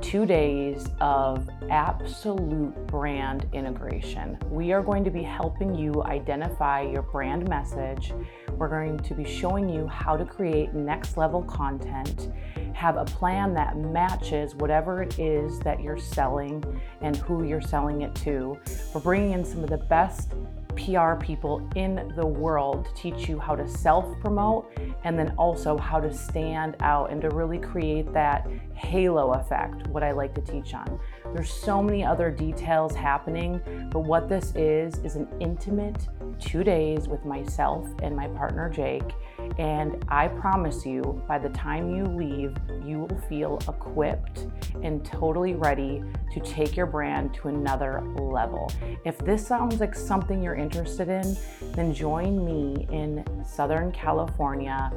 two 0.02 0.26
days 0.26 0.88
of 1.00 1.48
absolute 1.70 2.74
brand 2.88 3.46
integration. 3.52 4.36
We 4.50 4.72
are 4.72 4.82
going 4.82 5.04
to 5.04 5.10
be 5.10 5.22
helping 5.22 5.74
you 5.74 6.02
identify 6.02 6.82
your 6.82 7.02
brand 7.02 7.48
message. 7.48 8.12
We're 8.50 8.68
going 8.68 8.98
to 8.98 9.14
be 9.14 9.24
showing 9.24 9.68
you 9.70 9.86
how 9.86 10.16
to 10.16 10.24
create 10.24 10.74
next 10.74 11.16
level 11.16 11.42
content, 11.44 12.32
have 12.74 12.96
a 12.96 13.04
plan 13.04 13.54
that 13.54 13.76
matches 13.76 14.56
whatever 14.56 15.02
it 15.02 15.18
is 15.20 15.60
that 15.60 15.80
you're 15.80 15.98
selling 15.98 16.64
and 17.00 17.16
who 17.16 17.44
you're 17.44 17.62
selling 17.62 18.02
it 18.02 18.12
to. 18.16 18.58
We're 18.92 19.00
bringing 19.00 19.32
in 19.32 19.44
some 19.44 19.62
of 19.62 19.70
the 19.70 19.78
best 19.78 20.32
PR 20.76 21.14
people 21.14 21.68
in 21.76 22.12
the 22.16 22.26
world 22.26 22.84
to 22.86 22.94
teach 22.94 23.28
you 23.28 23.38
how 23.38 23.54
to 23.54 23.68
self 23.68 24.18
promote 24.20 24.70
and 25.04 25.18
then 25.18 25.34
also 25.36 25.76
how 25.76 26.00
to 26.00 26.12
stand 26.12 26.76
out 26.80 27.10
and 27.10 27.20
to 27.22 27.30
really 27.30 27.58
create 27.58 28.12
that 28.12 28.46
halo 28.74 29.32
effect, 29.32 29.86
what 29.88 30.02
I 30.02 30.12
like 30.12 30.34
to 30.34 30.40
teach 30.40 30.74
on. 30.74 30.98
There's 31.34 31.52
so 31.52 31.82
many 31.82 32.04
other 32.04 32.30
details 32.30 32.94
happening, 32.94 33.60
but 33.90 34.00
what 34.00 34.28
this 34.28 34.54
is 34.54 34.98
is 34.98 35.16
an 35.16 35.28
intimate 35.40 36.08
two 36.38 36.64
days 36.64 37.08
with 37.08 37.24
myself 37.24 37.88
and 38.02 38.14
my 38.16 38.28
partner 38.28 38.68
Jake. 38.68 39.14
And 39.58 40.04
I 40.08 40.28
promise 40.28 40.84
you, 40.84 41.22
by 41.28 41.38
the 41.38 41.48
time 41.50 41.94
you 41.94 42.04
leave, 42.04 42.56
you 42.84 43.00
will 43.00 43.18
feel 43.28 43.58
equipped 43.68 44.46
and 44.82 45.04
totally 45.04 45.54
ready 45.54 46.02
to 46.32 46.40
take 46.40 46.76
your 46.76 46.86
brand 46.86 47.34
to 47.34 47.48
another 47.48 48.02
level. 48.18 48.70
If 49.04 49.18
this 49.18 49.46
sounds 49.46 49.80
like 49.80 49.94
something 49.94 50.42
you're 50.42 50.54
interested 50.54 51.08
in, 51.08 51.36
then 51.72 51.92
join 51.94 52.44
me 52.44 52.86
in 52.90 53.24
Southern 53.44 53.92
California 53.92 54.90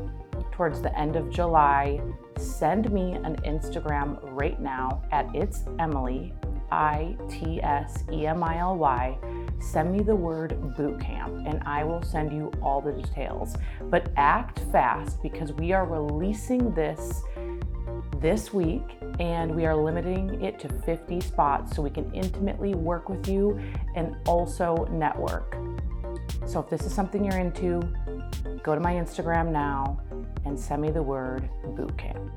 towards 0.52 0.82
the 0.82 0.98
end 0.98 1.16
of 1.16 1.30
July. 1.30 2.02
Send 2.38 2.92
me 2.92 3.14
an 3.14 3.36
Instagram 3.46 4.20
right 4.22 4.60
now 4.60 5.04
at 5.12 5.34
it's 5.36 5.64
Emily, 5.80 6.34
I 6.72 7.16
T 7.30 7.62
S 7.62 8.04
E 8.12 8.26
M 8.26 8.44
I 8.44 8.58
L 8.60 8.78
Y. 8.78 9.18
Send 9.60 9.92
me 9.92 10.04
the 10.04 10.16
word 10.16 10.52
bootcamp 10.78 11.50
and 11.50 11.62
I 11.66 11.84
will 11.84 12.04
send 12.04 12.32
you 12.32 12.52
all 12.62 12.82
the 12.82 12.92
details. 12.92 13.56
But 13.84 14.12
act 14.18 14.60
fast 14.72 15.22
because 15.22 15.54
we 15.54 15.72
are 15.72 15.86
releasing 15.86 16.74
this 16.74 17.24
this 18.20 18.54
week 18.54 18.98
and 19.20 19.56
we 19.56 19.66
are 19.66 19.76
limiting 19.76 20.42
it 20.42 20.60
to 20.60 20.70
50 20.70 21.22
spots 21.22 21.76
so 21.76 21.82
we 21.82 21.90
can 21.90 22.12
intimately 22.14 22.74
work 22.74 23.08
with 23.10 23.28
you 23.28 23.60
and 23.96 24.16
also 24.26 24.88
network. 24.92 25.56
So 26.46 26.60
if 26.60 26.70
this 26.70 26.82
is 26.86 26.94
something 26.94 27.24
you're 27.24 27.40
into, 27.40 27.82
go 28.64 28.74
to 28.76 28.82
my 28.82 28.94
Instagram 28.94 29.52
now 29.52 30.02
and 30.46 30.60
send 30.60 30.82
me 30.82 30.92
the 30.92 31.04
word 31.04 31.50
bootcamp. 31.66 32.32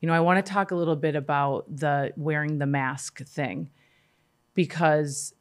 You 0.00 0.08
know, 0.08 0.14
I 0.14 0.20
want 0.20 0.44
to 0.44 0.52
talk 0.52 0.72
a 0.72 0.74
little 0.74 0.96
bit 0.96 1.14
about 1.14 1.64
the 1.68 2.12
wearing 2.16 2.58
the 2.58 2.66
mask 2.66 3.24
thing 3.24 3.70
because 4.54 5.32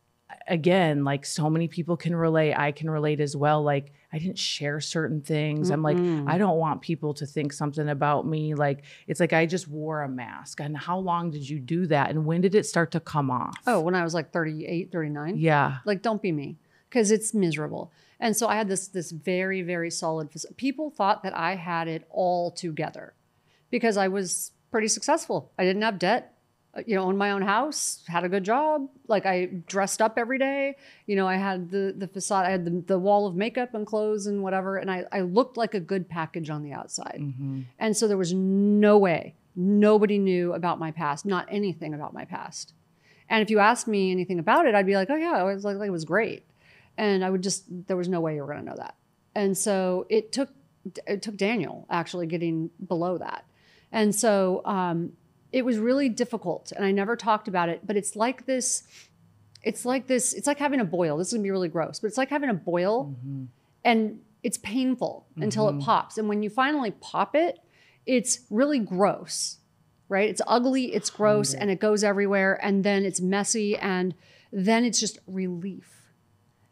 again, 0.47 1.03
like 1.03 1.25
so 1.25 1.49
many 1.49 1.67
people 1.67 1.97
can 1.97 2.15
relate, 2.15 2.53
I 2.53 2.71
can 2.71 2.89
relate 2.89 3.19
as 3.19 3.35
well. 3.35 3.63
Like 3.63 3.91
I 4.13 4.19
didn't 4.19 4.37
share 4.37 4.79
certain 4.79 5.21
things. 5.21 5.71
I'm 5.71 5.81
like, 5.81 5.97
I 5.97 6.37
don't 6.37 6.57
want 6.57 6.81
people 6.81 7.13
to 7.15 7.25
think 7.25 7.53
something 7.53 7.89
about 7.89 8.27
me. 8.27 8.53
Like 8.53 8.83
it's 9.07 9.19
like 9.19 9.33
I 9.33 9.45
just 9.45 9.67
wore 9.67 10.01
a 10.01 10.09
mask. 10.09 10.59
And 10.59 10.77
how 10.77 10.99
long 10.99 11.31
did 11.31 11.49
you 11.49 11.59
do 11.59 11.87
that? 11.87 12.11
And 12.11 12.25
when 12.25 12.41
did 12.41 12.53
it 12.53 12.65
start 12.65 12.91
to 12.91 12.99
come 12.99 13.31
off? 13.31 13.55
Oh, 13.65 13.79
when 13.79 13.95
I 13.95 14.03
was 14.03 14.13
like 14.13 14.31
38, 14.31 14.91
39. 14.91 15.37
yeah. 15.37 15.77
Like, 15.85 16.01
don't 16.01 16.21
be 16.21 16.31
me 16.31 16.57
because 16.91 17.09
it's 17.09 17.33
miserable. 17.33 17.91
And 18.19 18.35
so 18.37 18.47
I 18.47 18.55
had 18.55 18.67
this 18.67 18.87
this 18.89 19.09
very 19.09 19.63
very 19.63 19.89
solid. 19.89 20.29
People 20.57 20.91
thought 20.91 21.23
that 21.23 21.35
I 21.35 21.55
had 21.55 21.87
it 21.87 22.05
all 22.11 22.51
together 22.51 23.13
because 23.71 23.97
I 23.97 24.09
was 24.09 24.51
pretty 24.69 24.89
successful. 24.89 25.51
I 25.57 25.63
didn't 25.63 25.81
have 25.81 25.97
debt. 25.97 26.35
uh, 26.73 26.81
you 26.85 26.95
know, 26.95 27.03
owned 27.03 27.17
my 27.17 27.31
own 27.31 27.41
house, 27.41 28.03
had 28.07 28.23
a 28.23 28.29
good 28.29 28.43
job. 28.43 28.87
Like 29.07 29.25
I 29.25 29.45
dressed 29.67 30.01
up 30.01 30.17
every 30.17 30.37
day. 30.37 30.77
You 31.05 31.15
know, 31.15 31.27
I 31.27 31.35
had 31.35 31.69
the 31.69 31.93
the 31.97 32.07
facade, 32.07 32.45
I 32.45 32.51
had 32.51 32.65
the, 32.65 32.83
the 32.87 32.99
wall 32.99 33.27
of 33.27 33.35
makeup 33.35 33.73
and 33.73 33.85
clothes 33.85 34.25
and 34.27 34.41
whatever, 34.41 34.77
and 34.77 34.89
I, 34.89 35.03
I 35.11 35.21
looked 35.21 35.57
like 35.57 35.73
a 35.73 35.79
good 35.79 36.07
package 36.07 36.49
on 36.49 36.63
the 36.63 36.71
outside. 36.71 37.19
Mm-hmm. 37.19 37.61
And 37.79 37.95
so 37.95 38.07
there 38.07 38.17
was 38.17 38.33
no 38.33 38.97
way, 38.97 39.35
nobody 39.55 40.17
knew 40.17 40.53
about 40.53 40.79
my 40.79 40.91
past, 40.91 41.25
not 41.25 41.47
anything 41.49 41.93
about 41.93 42.13
my 42.13 42.25
past. 42.25 42.73
And 43.29 43.41
if 43.41 43.49
you 43.49 43.59
asked 43.59 43.87
me 43.87 44.11
anything 44.11 44.39
about 44.39 44.65
it, 44.65 44.75
I'd 44.75 44.85
be 44.85 44.95
like, 44.95 45.09
oh 45.09 45.15
yeah, 45.15 45.41
it 45.41 45.45
was 45.45 45.63
like, 45.63 45.77
like 45.77 45.87
it 45.87 45.91
was 45.91 46.05
great. 46.05 46.43
And 46.97 47.23
I 47.25 47.29
would 47.29 47.43
just 47.43 47.65
there 47.87 47.97
was 47.97 48.07
no 48.07 48.19
way 48.21 48.35
you 48.35 48.41
were 48.41 48.47
gonna 48.53 48.63
know 48.63 48.75
that. 48.77 48.95
And 49.35 49.57
so 49.57 50.05
it 50.09 50.31
took 50.31 50.49
it 51.07 51.21
took 51.21 51.37
Daniel 51.37 51.85
actually 51.89 52.27
getting 52.27 52.69
below 52.87 53.17
that. 53.17 53.45
And 53.91 54.13
so 54.15 54.61
um, 54.65 55.13
it 55.51 55.63
was 55.65 55.77
really 55.77 56.09
difficult 56.09 56.71
and 56.75 56.83
I 56.85 56.91
never 56.91 57.15
talked 57.15 57.47
about 57.47 57.69
it, 57.69 57.85
but 57.85 57.95
it's 57.97 58.15
like 58.15 58.45
this, 58.45 58.83
it's 59.63 59.85
like 59.85 60.07
this, 60.07 60.33
it's 60.33 60.47
like 60.47 60.57
having 60.59 60.79
a 60.79 60.85
boil. 60.85 61.17
This 61.17 61.27
is 61.27 61.33
gonna 61.33 61.43
be 61.43 61.51
really 61.51 61.69
gross, 61.69 61.99
but 61.99 62.07
it's 62.07 62.17
like 62.17 62.29
having 62.29 62.49
a 62.49 62.53
boil 62.53 63.15
Mm-hmm. 63.25 63.43
and 63.83 64.19
it's 64.43 64.57
painful 64.57 65.27
until 65.37 65.69
it 65.69 65.79
pops. 65.81 66.17
And 66.17 66.27
when 66.27 66.41
you 66.41 66.49
finally 66.49 66.89
pop 66.91 67.35
it, 67.35 67.59
it's 68.07 68.39
really 68.49 68.79
gross, 68.79 69.57
right? 70.09 70.27
It's 70.29 70.41
ugly, 70.47 70.95
it's 70.95 71.11
gross, 71.11 71.53
and 71.53 71.69
it 71.69 71.79
goes 71.79 72.03
everywhere, 72.03 72.59
and 72.63 72.83
then 72.83 73.05
it's 73.05 73.21
messy, 73.21 73.77
and 73.77 74.15
then 74.51 74.83
it's 74.83 74.99
just 74.99 75.19
relief. 75.27 76.00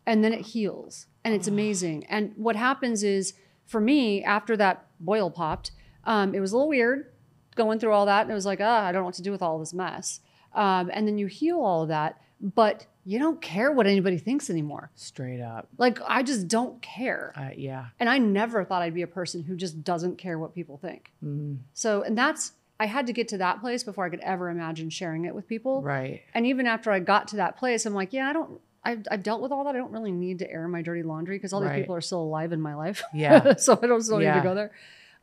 And 0.09 0.23
then 0.23 0.33
it 0.33 0.41
heals, 0.41 1.05
and 1.23 1.35
it's 1.35 1.47
amazing. 1.47 2.05
And 2.07 2.33
what 2.35 2.55
happens 2.55 3.03
is, 3.03 3.33
for 3.67 3.79
me, 3.79 4.23
after 4.23 4.57
that 4.57 4.87
boil 4.99 5.29
popped, 5.29 5.69
um, 6.05 6.33
it 6.33 6.39
was 6.39 6.51
a 6.51 6.55
little 6.57 6.69
weird 6.69 7.11
going 7.55 7.77
through 7.79 7.93
all 7.93 8.07
that, 8.07 8.23
and 8.23 8.31
it 8.31 8.33
was 8.33 8.45
like, 8.45 8.59
ah, 8.59 8.85
I 8.85 8.91
don't 8.91 9.01
know 9.01 9.05
what 9.05 9.13
to 9.15 9.21
do 9.21 9.31
with 9.31 9.43
all 9.43 9.59
this 9.59 9.73
mess. 9.73 10.21
Um, 10.55 10.89
and 10.91 11.07
then 11.07 11.17
you 11.19 11.27
heal 11.27 11.59
all 11.61 11.83
of 11.83 11.89
that, 11.89 12.19
but 12.41 12.87
you 13.05 13.19
don't 13.19 13.39
care 13.39 13.71
what 13.71 13.85
anybody 13.85 14.17
thinks 14.17 14.49
anymore. 14.49 14.89
Straight 14.95 15.41
up. 15.41 15.67
Like, 15.77 15.99
I 16.07 16.23
just 16.23 16.47
don't 16.47 16.81
care. 16.81 17.31
Uh, 17.35 17.49
yeah. 17.55 17.85
And 17.99 18.09
I 18.09 18.17
never 18.17 18.63
thought 18.65 18.81
I'd 18.81 18.93
be 18.95 19.03
a 19.03 19.07
person 19.07 19.43
who 19.43 19.55
just 19.55 19.83
doesn't 19.83 20.17
care 20.17 20.39
what 20.39 20.55
people 20.55 20.77
think. 20.77 21.11
Mm, 21.23 21.59
So, 21.73 22.01
and 22.01 22.17
that's, 22.17 22.53
I 22.79 22.87
had 22.87 23.05
to 23.07 23.13
get 23.13 23.27
to 23.29 23.37
that 23.37 23.61
place 23.61 23.83
before 23.83 24.05
I 24.05 24.09
could 24.09 24.21
ever 24.21 24.49
imagine 24.49 24.89
sharing 24.89 25.25
it 25.25 25.35
with 25.35 25.47
people. 25.47 25.83
right. 25.83 26.21
And 26.33 26.47
even 26.47 26.65
after 26.65 26.91
I 26.91 26.99
got 26.99 27.27
to 27.29 27.35
that 27.37 27.57
place, 27.57 27.85
I'm 27.85 27.93
like, 27.93 28.11
yeah, 28.13 28.27
I 28.29 28.33
don't, 28.33 28.59
I've, 28.83 29.05
I've 29.11 29.23
dealt 29.23 29.41
with 29.41 29.51
all 29.51 29.65
that. 29.65 29.75
I 29.75 29.77
don't 29.77 29.91
really 29.91 30.11
need 30.11 30.39
to 30.39 30.49
air 30.49 30.67
my 30.67 30.81
dirty 30.81 31.03
laundry 31.03 31.35
because 31.37 31.53
all 31.53 31.61
these 31.61 31.71
people 31.71 31.95
are 31.95 32.01
still 32.01 32.21
alive 32.21 32.53
in 32.53 32.61
my 32.61 32.75
life. 32.75 33.03
Yeah. 33.13 33.53
so 33.57 33.77
I 33.81 33.87
don't 33.87 34.01
still 34.01 34.19
need 34.19 34.33
to 34.33 34.41
go 34.41 34.55
there. 34.55 34.71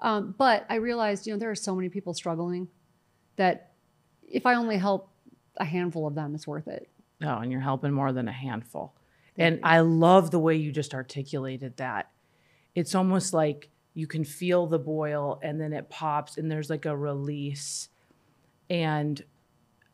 Um, 0.01 0.35
but 0.37 0.67
I 0.69 0.77
realized, 0.77 1.27
you 1.27 1.33
know, 1.33 1.39
there 1.39 1.51
are 1.51 1.57
so 1.57 1.75
many 1.75 1.89
people 1.89 2.13
struggling 2.13 2.69
that 3.37 3.73
if 4.29 4.45
I 4.45 4.55
only 4.55 4.77
help 4.77 5.11
a 5.57 5.65
handful 5.65 6.07
of 6.07 6.15
them, 6.15 6.35
it's 6.35 6.47
worth 6.47 6.69
it. 6.69 6.89
Oh, 7.23 7.39
and 7.39 7.51
you're 7.51 7.63
helping 7.63 7.93
more 7.93 8.13
than 8.13 8.29
a 8.29 8.33
handful. 8.33 8.95
And 9.39 9.61
I 9.63 9.81
love 9.81 10.31
the 10.31 10.39
way 10.39 10.57
you 10.57 10.73
just 10.73 10.95
articulated 10.95 11.77
that. 11.77 12.11
It's 12.75 12.95
almost 12.95 13.33
like 13.33 13.69
you 13.95 14.07
can 14.07 14.25
feel 14.25 14.67
the 14.67 14.79
boil 14.79 15.41
and 15.43 15.61
then 15.61 15.73
it 15.73 15.89
pops 15.89 16.37
and 16.37 16.51
there's 16.51 16.71
like 16.71 16.85
a 16.85 16.97
release. 16.97 17.89
And 18.69 19.23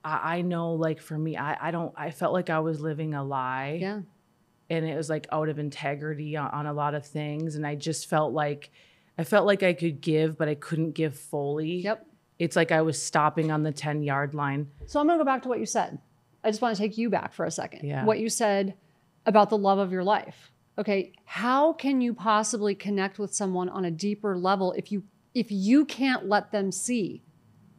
I, 0.05 0.37
I 0.39 0.43
know, 0.43 0.75
like 0.75 1.01
for 1.01 1.17
me, 1.19 1.37
I, 1.37 1.69
I 1.69 1.71
don't, 1.71 1.93
I 1.97 2.11
felt 2.11 2.33
like 2.33 2.51
I 2.51 2.61
was 2.61 2.81
living 2.81 3.15
a 3.15 3.23
lie. 3.25 3.79
Yeah. 3.81 4.01
and 4.71 4.85
it 4.87 4.97
was 4.97 5.09
like 5.11 5.27
out 5.33 5.49
of 5.49 5.59
integrity 5.59 6.37
on, 6.37 6.49
on 6.51 6.67
a 6.67 6.73
lot 6.73 6.95
of 6.95 7.05
things 7.07 7.57
and 7.57 7.67
i 7.67 7.75
just 7.75 8.09
felt 8.09 8.33
like 8.33 8.71
i 9.19 9.25
felt 9.25 9.45
like 9.47 9.63
i 9.63 9.73
could 9.75 10.01
give 10.01 10.39
but 10.39 10.49
i 10.49 10.55
couldn't 10.55 10.93
give 10.93 11.15
fully 11.19 11.83
Yep. 11.83 12.07
it's 12.39 12.57
like 12.57 12.71
i 12.73 12.81
was 12.81 13.01
stopping 13.03 13.51
on 13.51 13.63
the 13.65 13.73
10 13.73 14.03
yard 14.03 14.35
line 14.35 14.69
So 14.87 14.99
I'm 15.01 15.07
going 15.07 15.19
to 15.19 15.25
go 15.25 15.31
back 15.31 15.43
to 15.43 15.49
what 15.49 15.59
you 15.59 15.67
said. 15.67 15.99
I 16.45 16.51
just 16.51 16.63
want 16.63 16.75
to 16.77 16.83
take 16.83 16.97
you 16.97 17.11
back 17.11 17.33
for 17.35 17.45
a 17.45 17.51
second. 17.51 17.87
Yeah. 17.87 18.05
What 18.05 18.19
you 18.19 18.29
said 18.29 18.75
about 19.27 19.51
the 19.51 19.59
love 19.59 19.79
of 19.79 19.93
your 19.93 20.03
life. 20.05 20.51
Okay, 20.79 21.13
how 21.25 21.73
can 21.75 22.01
you 22.01 22.15
possibly 22.15 22.75
connect 22.75 23.19
with 23.19 23.35
someone 23.35 23.69
on 23.69 23.85
a 23.85 23.91
deeper 23.91 24.37
level 24.39 24.73
if 24.73 24.91
you 24.91 25.05
if 25.35 25.49
you 25.53 25.85
can't 25.85 26.29
let 26.29 26.51
them 26.51 26.73
see 26.73 27.23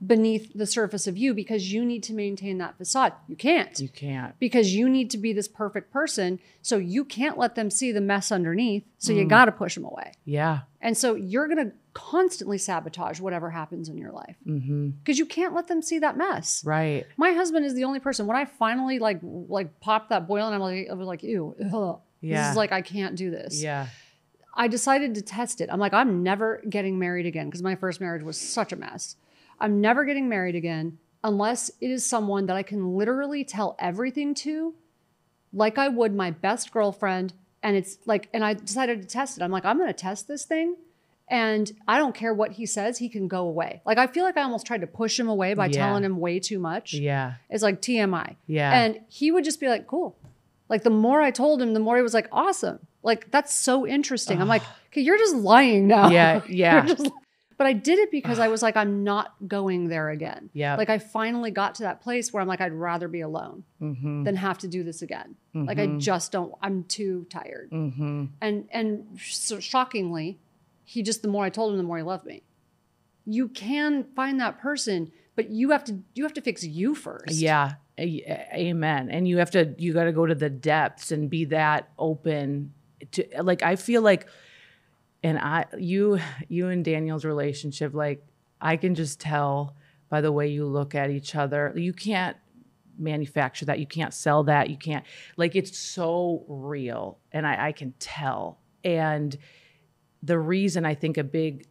beneath 0.06 0.52
the 0.54 0.66
surface 0.66 1.08
of 1.08 1.18
you 1.18 1.34
because 1.34 1.72
you 1.72 1.86
need 1.86 2.04
to 2.04 2.14
maintain 2.14 2.58
that 2.58 2.78
facade? 2.78 3.14
You 3.28 3.36
can't. 3.36 3.80
you 3.80 3.90
can't 3.90 4.38
because 4.40 4.74
you 4.76 4.90
need 4.90 5.10
to 5.12 5.18
be 5.18 5.34
this 5.34 5.48
perfect 5.48 5.92
person, 5.92 6.40
so 6.62 6.78
you 6.78 7.06
can't 7.06 7.38
let 7.38 7.56
them 7.56 7.70
see 7.70 7.92
the 7.92 8.02
mess 8.02 8.32
underneath. 8.32 8.84
So 8.98 9.14
Mm. 9.14 9.18
you 9.18 9.26
got 9.28 9.46
to 9.46 9.52
push 9.52 9.76
them 9.76 9.86
away. 9.86 10.14
yeah 10.26 10.62
And 10.82 10.98
so 10.98 11.16
you're 11.16 11.48
going 11.48 11.70
to 11.70 11.74
constantly 11.94 12.58
sabotage 12.58 13.20
whatever 13.20 13.52
happens 13.52 13.88
in 13.88 13.98
your 13.98 14.12
life 14.12 14.36
mm-hmm. 14.48 14.90
because 14.90 15.20
you 15.20 15.26
can't 15.28 15.54
let 15.54 15.68
them 15.68 15.82
see 15.82 16.00
that 16.00 16.18
mess. 16.18 16.64
right 16.66 17.06
My 17.18 17.34
husband 17.34 17.66
is 17.66 17.74
the 17.76 17.84
only 17.84 18.00
person. 18.00 18.26
When 18.28 18.36
I 18.38 18.46
finally 18.46 19.00
like 19.00 19.20
like 19.22 19.80
popped 19.80 20.10
that 20.10 20.28
boil, 20.28 20.46
and 20.48 20.56
I'm 20.56 20.62
like, 20.62 20.88
I 20.90 20.94
was 20.94 21.08
like, 21.08 21.24
ew, 21.24 21.56
ugh. 21.74 22.00
this 22.22 22.48
is 22.50 22.56
like 22.56 22.72
I 22.72 22.82
can't 22.82 23.16
do 23.16 23.30
this. 23.32 23.62
yeah 23.62 23.88
I 24.56 24.68
decided 24.68 25.16
to 25.16 25.22
test 25.24 25.62
it. 25.62 25.70
I'm 25.72 25.80
like, 25.80 25.94
I'm 25.96 26.22
never 26.22 26.62
getting 26.70 27.00
married 27.00 27.26
again 27.26 27.48
because 27.48 27.64
my 27.64 27.74
first 27.76 28.00
marriage 28.00 28.22
was 28.22 28.40
such 28.40 28.72
a 28.72 28.76
mess. 28.76 29.16
I'm 29.60 29.82
never 29.82 30.06
getting 30.06 30.28
married 30.30 30.56
again 30.56 30.98
unless 31.24 31.70
it 31.80 31.90
is 31.90 32.06
someone 32.06 32.46
that 32.48 32.56
I 32.58 32.64
can 32.64 32.96
literally 32.98 33.44
tell 33.46 33.76
everything 33.80 34.34
to, 34.36 34.74
like 35.54 35.78
I 35.78 35.88
would 35.88 36.14
my 36.14 36.32
best 36.32 36.72
girlfriend. 36.72 37.34
And 37.62 37.78
it's 37.78 37.98
like, 38.06 38.28
and 38.34 38.44
I 38.44 38.54
decided 38.56 39.02
to 39.02 39.08
test 39.08 39.38
it. 39.38 39.44
I'm 39.44 39.52
like, 39.52 39.64
I'm 39.64 39.78
going 39.78 39.88
to 39.88 39.94
test 39.94 40.28
this 40.28 40.44
thing. 40.44 40.76
And 41.30 41.72
I 41.88 41.98
don't 41.98 42.14
care 42.14 42.34
what 42.34 42.52
he 42.52 42.66
says, 42.66 42.98
he 42.98 43.08
can 43.08 43.30
go 43.30 43.48
away. 43.48 43.82
Like, 43.86 43.98
I 43.98 44.08
feel 44.08 44.26
like 44.26 44.36
I 44.36 44.42
almost 44.42 44.68
tried 44.68 44.82
to 44.82 44.88
push 44.88 45.18
him 45.18 45.30
away 45.30 45.54
by 45.54 45.68
Yeah. 45.68 45.72
telling 45.72 46.04
him 46.04 46.18
way 46.20 46.40
too 46.40 46.60
much. 46.60 46.94
yeah 46.94 47.36
It's 47.50 47.64
like 47.64 47.82
TMI. 47.82 48.36
yeah 48.48 48.74
And 48.78 49.00
he 49.08 49.32
would 49.32 49.46
just 49.46 49.62
be 49.62 49.70
like, 49.70 49.88
cool. 49.88 50.18
Like 50.68 50.84
the 50.84 50.90
more 50.90 51.22
I 51.22 51.32
told 51.32 51.62
him, 51.62 51.74
the 51.74 51.80
more 51.80 51.96
he 51.96 52.02
was 52.04 52.14
like, 52.14 52.28
awesome. 52.34 52.80
Like 53.02 53.32
that's 53.32 53.54
so 53.54 53.88
interesting. 53.88 54.42
I'm 54.42 54.50
like, 54.50 54.64
okay, 54.92 55.00
you're 55.02 55.18
just 55.18 55.36
lying 55.36 55.88
now. 55.88 56.10
Yeah, 56.10 56.42
yeah. 56.50 56.86
But 57.58 57.68
I 57.68 57.74
did 57.74 58.00
it 58.00 58.12
because 58.12 58.40
I 58.40 58.48
was 58.48 58.62
like, 58.62 58.76
I'm 58.76 59.04
not 59.04 59.34
going 59.48 59.88
there 59.88 60.10
again. 60.10 60.50
yeah 60.54 60.76
Like 60.76 60.90
I 60.90 61.00
finally 61.00 61.52
got 61.52 61.76
to 61.76 61.84
that 61.84 62.02
place 62.02 62.32
where 62.32 62.42
I'm 62.42 62.48
like, 62.48 62.62
I'd 62.62 62.74
rather 62.74 63.08
be 63.08 63.22
alone 63.22 63.64
mm-hmm. 63.82 64.24
than 64.24 64.36
have 64.36 64.58
to 64.60 64.68
do 64.68 64.84
this 64.84 65.02
again. 65.02 65.36
Like 65.54 65.78
I 65.78 65.86
just 65.86 66.32
don't. 66.32 66.54
I'm 66.62 66.84
too 66.84 67.28
tired. 67.30 67.70
Mm-hmm. 67.72 68.26
And 68.42 68.68
and 68.72 69.20
so 69.22 69.60
shockingly, 69.60 70.40
he 70.84 71.04
just 71.04 71.22
the 71.22 71.28
more 71.28 71.46
I 71.46 71.50
told 71.50 71.72
him, 71.72 71.78
the 71.78 71.84
more 71.84 71.98
he 71.98 72.04
loved 72.04 72.26
me. 72.26 72.42
You 73.26 73.48
can 73.48 74.06
find 74.16 74.40
that 74.40 74.60
person, 74.60 75.12
but 75.36 75.50
you 75.50 75.70
have 75.70 75.84
to 75.86 76.00
you 76.16 76.24
have 76.24 76.34
to 76.34 76.42
fix 76.42 76.64
you 76.64 76.96
first. 76.96 77.36
yeah 77.36 77.74
amen 78.00 79.10
and 79.12 79.28
you 79.28 79.38
have 79.38 79.52
to 79.52 79.76
you 79.78 79.94
got 79.94 80.06
to 80.06 80.12
go 80.12 80.26
to 80.26 80.34
the 80.34 80.50
depths 80.50 81.12
and 81.12 81.30
be 81.30 81.46
that 81.46 81.90
open 82.00 82.74
to 83.12 83.24
like 83.44 83.62
i 83.62 83.76
feel 83.76 84.02
like 84.02 84.26
and 85.24 85.40
i 85.40 85.66
you 85.78 86.20
you 86.50 86.68
and 86.68 86.86
daniel's 86.86 87.26
relationship 87.26 87.94
like 87.94 88.24
i 88.62 88.76
can 88.76 88.94
just 88.94 89.20
tell 89.20 89.76
by 90.14 90.22
the 90.22 90.32
way 90.32 90.48
you 90.48 90.64
look 90.64 90.94
at 90.94 91.10
each 91.10 91.34
other. 91.34 91.74
You 91.76 91.92
can't 91.92 92.38
manufacture 93.00 93.66
that. 93.66 93.80
You 93.80 93.88
can't 93.88 94.14
sell 94.14 94.44
that. 94.44 94.70
You 94.70 94.78
can't 94.78 95.04
like 95.38 95.56
it's 95.56 95.76
so 95.76 96.46
real 96.48 97.18
and 97.32 97.48
i, 97.48 97.70
I 97.70 97.72
can 97.72 97.96
tell. 97.98 98.60
And 98.84 99.36
the 100.22 100.38
reason 100.38 100.86
i 100.86 100.94
think 100.94 101.18
a 101.18 101.24
big 101.24 101.66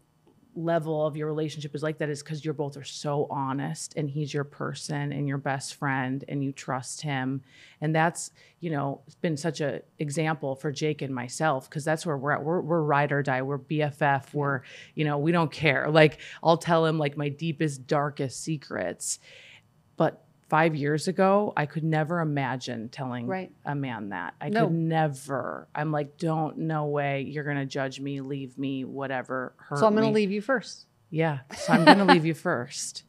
level 0.55 1.07
of 1.07 1.17
your 1.17 1.27
relationship 1.27 1.75
is 1.75 1.83
like 1.83 1.99
that 1.99 2.11
is 2.11 2.23
because 2.23 2.45
you're 2.45 2.55
both 2.55 2.77
are 2.77 2.85
so 2.85 3.27
honest 3.31 3.95
and 3.97 4.11
he's 4.11 4.35
your 4.35 4.45
person 4.45 5.13
and 5.13 5.27
your 5.27 5.39
best 5.39 5.75
friend 5.75 6.25
and 6.29 6.45
you 6.45 6.53
trust 6.53 7.01
him. 7.01 7.43
And 7.81 7.95
that's 7.95 8.31
you 8.61 8.71
know 8.71 9.01
it's 9.07 9.17
been 9.17 9.37
such 9.37 9.61
a 9.61 9.83
example 9.99 10.55
for 10.55 10.71
jake 10.71 11.03
and 11.03 11.15
myself 11.15 11.69
because 11.69 11.85
that's 11.85 12.05
where 12.05 12.17
we're 12.17 12.33
at. 12.33 12.45
We're, 12.45 12.61
we're 12.61 12.83
ride 12.83 13.13
or 13.13 13.23
die. 13.23 13.43
We're 13.43 13.59
bff 13.59 14.35
we're 14.35 14.63
you 14.95 15.05
know 15.05 15.19
we 15.19 15.33
don't 15.33 15.51
care. 15.51 15.91
Like 15.91 16.19
i'll 16.43 16.59
tell 16.59 16.85
him 16.85 16.99
like 16.99 17.17
my 17.17 17.29
deepest 17.29 17.87
darkest 17.87 18.43
secrets. 18.43 19.19
But 19.97 20.25
five 20.53 20.75
years 20.77 21.09
ago 21.09 21.53
i 21.57 21.65
could 21.65 21.83
never 21.83 22.21
imagine 22.21 22.89
telling 22.91 23.27
Right. 23.27 23.51
a 23.65 23.75
man 23.75 24.11
that 24.11 24.35
i 24.39 24.51
No. 24.51 24.67
could 24.67 24.75
never 24.75 25.67
i'm 25.75 25.91
like 25.91 26.19
don't 26.19 26.59
no 26.59 26.85
way 26.87 27.23
you're 27.23 27.45
gonna 27.45 27.65
judge 27.65 27.99
me 28.01 28.21
leave 28.21 28.59
me 28.59 28.85
whatever 28.85 29.55
So 29.75 29.87
I'm 29.87 29.95
going 29.95 30.05
to 30.07 30.13
leave 30.13 30.31
you 30.31 30.43
first. 30.43 30.85
Yeah. 31.09 31.39
So 31.57 31.73
I'm 31.73 31.85
gonna 31.87 32.05
leave 32.05 32.25
you 32.27 32.35
first. 32.35 33.05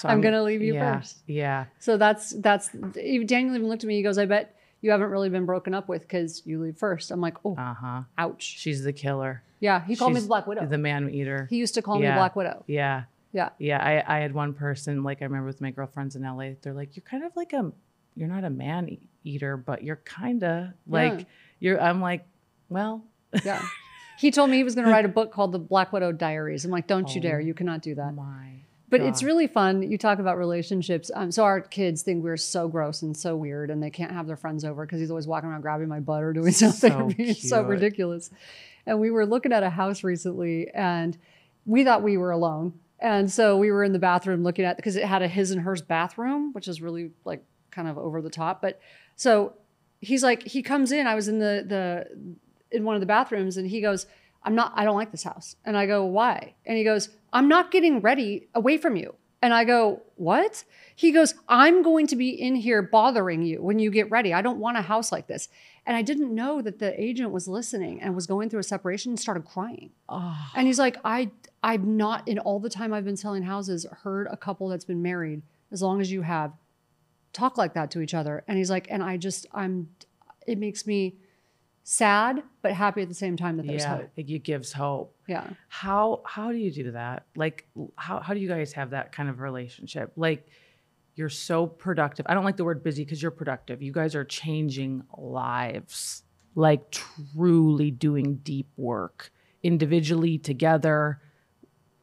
So 0.00 0.08
I'm 0.08 0.20
gonna 0.22 0.42
leave 0.42 0.62
you 0.62 0.74
yeah, 0.74 0.96
first. 0.98 1.18
Yeah. 1.26 1.64
So 1.78 1.96
that's 1.98 2.30
that's 2.40 2.70
Daniel 2.72 3.54
even 3.56 3.68
looked 3.68 3.84
at 3.84 3.88
me. 3.88 3.96
He 3.96 4.02
goes, 4.02 4.18
"I 4.18 4.26
bet 4.26 4.54
you 4.82 4.90
haven't 4.90 5.10
really 5.10 5.30
been 5.30 5.46
broken 5.46 5.72
up 5.74 5.88
with 5.88 6.02
because 6.02 6.42
you 6.44 6.60
leave 6.62 6.76
first. 6.76 7.10
I'm 7.10 7.20
like, 7.22 7.36
"Oh, 7.46 7.54
Uh 7.56 7.74
huh. 7.74 8.02
ouch." 8.18 8.42
She's 8.42 8.82
the 8.84 8.92
killer. 8.92 9.42
Yeah, 9.60 9.82
he 9.84 9.96
called 9.96 10.12
me 10.14 10.20
the 10.20 10.26
Black 10.28 10.46
Widow. 10.46 10.66
The 10.66 10.76
man 10.78 11.08
eater. 11.10 11.46
he 11.50 11.56
used 11.56 11.74
to 11.74 11.82
call 11.82 11.98
me 11.98 12.06
Black 12.06 12.36
Widow. 12.36 12.64
yeah. 12.66 13.04
Yeah. 13.32 13.50
Yeah. 13.58 13.78
I, 14.06 14.16
I 14.16 14.20
had 14.20 14.32
one 14.34 14.54
person, 14.54 15.02
like 15.02 15.20
I 15.20 15.24
remember 15.26 15.46
with 15.46 15.60
my 15.60 15.70
girlfriends 15.70 16.16
in 16.16 16.22
LA, 16.22 16.50
they're 16.62 16.72
like, 16.74 16.96
You're 16.96 17.04
kind 17.04 17.24
of 17.24 17.32
like 17.36 17.52
a 17.52 17.72
you're 18.16 18.28
not 18.28 18.42
a 18.44 18.50
man 18.50 18.88
e- 18.88 19.08
eater, 19.22 19.56
but 19.56 19.82
you're 19.84 19.96
kinda 19.96 20.74
like 20.86 21.18
Yeah. 21.20 21.24
you're 21.60 21.80
I'm 21.80 22.00
like, 22.00 22.26
Well, 22.68 23.04
Yeah. 23.44 23.62
he 24.18 24.30
told 24.30 24.50
me 24.50 24.56
he 24.56 24.64
was 24.64 24.74
going 24.74 24.86
to 24.86 24.90
write 24.92 25.04
a 25.04 25.08
book 25.08 25.30
called 25.32 25.52
The 25.52 25.58
Black 25.58 25.92
Widow 25.92 26.12
Diaries. 26.12 26.64
I'm 26.64 26.70
like, 26.70 26.86
"Don't 26.86 27.14
you 27.14 27.20
Oh. 27.20 27.22
dare! 27.22 27.40
You 27.40 27.54
cannot 27.54 27.82
do 27.82 27.94
that." 27.96 28.14
my 28.14 28.54
but 28.90 29.02
it's 29.02 29.22
really 29.22 29.46
fun. 29.46 29.82
You 29.82 29.98
talk 29.98 30.18
about 30.18 30.38
relationships. 30.38 31.10
Um, 31.14 31.30
so 31.30 31.44
our 31.44 31.60
kids 31.60 32.00
think 32.00 32.24
we're 32.24 32.38
so 32.38 32.68
gross 32.68 33.02
and 33.02 33.14
so 33.14 33.36
weird, 33.36 33.68
and 33.70 33.82
they 33.82 33.90
can't 33.90 34.10
have 34.12 34.26
their 34.26 34.34
friends 34.38 34.64
over 34.64 34.86
because 34.86 34.98
he's 34.98 35.10
always 35.10 35.26
walking 35.26 35.50
around 35.50 35.60
grabbing 35.60 35.88
my 35.88 36.00
butt 36.00 36.22
or 36.22 36.32
doing 36.32 36.52
something 36.52 37.34
So 37.34 37.48
so 37.58 37.62
ridiculous. 37.64 38.30
And 38.86 38.98
we 38.98 39.10
were 39.10 39.26
looking 39.26 39.52
at 39.52 39.62
a 39.62 39.68
house 39.68 40.02
recently, 40.02 40.70
and 40.70 41.18
we 41.66 41.84
thought 41.84 42.02
we 42.02 42.16
were 42.16 42.30
alone. 42.30 42.72
And 43.00 43.30
so 43.30 43.56
we 43.56 43.70
were 43.70 43.84
in 43.84 43.92
the 43.92 43.98
bathroom 43.98 44.42
looking 44.42 44.64
at 44.64 44.76
because 44.76 44.96
it 44.96 45.04
had 45.04 45.22
a 45.22 45.28
his 45.28 45.50
and 45.50 45.60
hers 45.60 45.82
bathroom, 45.82 46.52
which 46.52 46.66
is 46.66 46.82
really 46.82 47.12
like 47.24 47.44
kind 47.70 47.88
of 47.88 47.96
over 47.96 48.20
the 48.20 48.30
top. 48.30 48.60
But 48.60 48.80
so 49.16 49.54
he's 50.00 50.22
like, 50.22 50.42
he 50.42 50.62
comes 50.62 50.92
in. 50.92 51.06
I 51.06 51.14
was 51.14 51.28
in 51.28 51.38
the 51.38 51.64
the 51.66 52.36
in 52.70 52.84
one 52.84 52.94
of 52.94 53.00
the 53.00 53.06
bathrooms, 53.06 53.56
and 53.56 53.68
he 53.68 53.80
goes, 53.80 54.06
"I'm 54.42 54.54
not. 54.54 54.72
I 54.74 54.84
don't 54.84 54.96
like 54.96 55.10
this 55.10 55.22
house." 55.22 55.56
And 55.64 55.76
I 55.76 55.86
go, 55.86 56.04
"Why?" 56.04 56.54
And 56.66 56.76
he 56.76 56.84
goes, 56.84 57.10
"I'm 57.32 57.48
not 57.48 57.70
getting 57.70 58.00
ready 58.00 58.48
away 58.54 58.78
from 58.78 58.96
you." 58.96 59.14
And 59.40 59.54
I 59.54 59.64
go, 59.64 60.02
"What?" 60.16 60.64
He 60.94 61.12
goes, 61.12 61.34
"I'm 61.48 61.82
going 61.82 62.08
to 62.08 62.16
be 62.16 62.30
in 62.30 62.56
here 62.56 62.82
bothering 62.82 63.42
you 63.42 63.62
when 63.62 63.78
you 63.78 63.90
get 63.90 64.10
ready. 64.10 64.34
I 64.34 64.42
don't 64.42 64.58
want 64.58 64.76
a 64.76 64.82
house 64.82 65.12
like 65.12 65.28
this." 65.28 65.48
And 65.88 65.96
I 65.96 66.02
didn't 66.02 66.34
know 66.34 66.60
that 66.60 66.80
the 66.80 67.02
agent 67.02 67.30
was 67.30 67.48
listening 67.48 68.02
and 68.02 68.14
was 68.14 68.26
going 68.26 68.50
through 68.50 68.60
a 68.60 68.64
separation 68.64 69.10
and 69.10 69.18
started 69.18 69.46
crying. 69.46 69.90
Oh, 70.06 70.50
And 70.54 70.66
he's 70.66 70.78
like, 70.78 70.98
I 71.02 71.30
I've 71.62 71.84
not 71.84 72.28
in 72.28 72.38
all 72.38 72.60
the 72.60 72.68
time 72.68 72.92
I've 72.92 73.06
been 73.06 73.16
selling 73.16 73.42
houses 73.42 73.86
heard 74.02 74.28
a 74.30 74.36
couple 74.36 74.68
that's 74.68 74.84
been 74.84 75.00
married 75.00 75.40
as 75.72 75.80
long 75.80 76.02
as 76.02 76.12
you 76.12 76.20
have 76.20 76.52
talk 77.32 77.56
like 77.56 77.72
that 77.72 77.90
to 77.92 78.02
each 78.02 78.12
other. 78.12 78.44
And 78.46 78.58
he's 78.58 78.70
like, 78.70 78.86
and 78.90 79.02
I 79.02 79.16
just 79.16 79.46
I'm 79.54 79.88
it 80.46 80.58
makes 80.58 80.86
me 80.86 81.16
sad 81.84 82.42
but 82.60 82.72
happy 82.72 83.00
at 83.00 83.08
the 83.08 83.14
same 83.14 83.34
time 83.34 83.56
that 83.56 83.66
there's 83.66 83.80
yeah, 83.80 83.96
hope. 83.96 84.10
it, 84.14 84.28
it 84.28 84.44
gives 84.44 84.74
hope. 84.74 85.16
Yeah. 85.26 85.48
How 85.68 86.20
how 86.26 86.52
do 86.52 86.58
you 86.58 86.70
do 86.70 86.92
that? 86.92 87.24
Like 87.34 87.66
how 87.96 88.20
how 88.20 88.34
do 88.34 88.40
you 88.40 88.48
guys 88.48 88.74
have 88.74 88.90
that 88.90 89.10
kind 89.12 89.30
of 89.30 89.40
relationship? 89.40 90.12
Like 90.16 90.48
you're 91.18 91.28
so 91.28 91.66
productive. 91.66 92.24
I 92.28 92.34
don't 92.34 92.44
like 92.44 92.56
the 92.56 92.64
word 92.64 92.84
busy 92.84 93.04
because 93.04 93.20
you're 93.20 93.32
productive. 93.32 93.82
You 93.82 93.90
guys 93.90 94.14
are 94.14 94.24
changing 94.24 95.02
lives. 95.16 96.22
Like 96.54 96.92
truly 96.92 97.90
doing 97.90 98.36
deep 98.36 98.68
work 98.76 99.32
individually 99.64 100.38
together. 100.38 101.20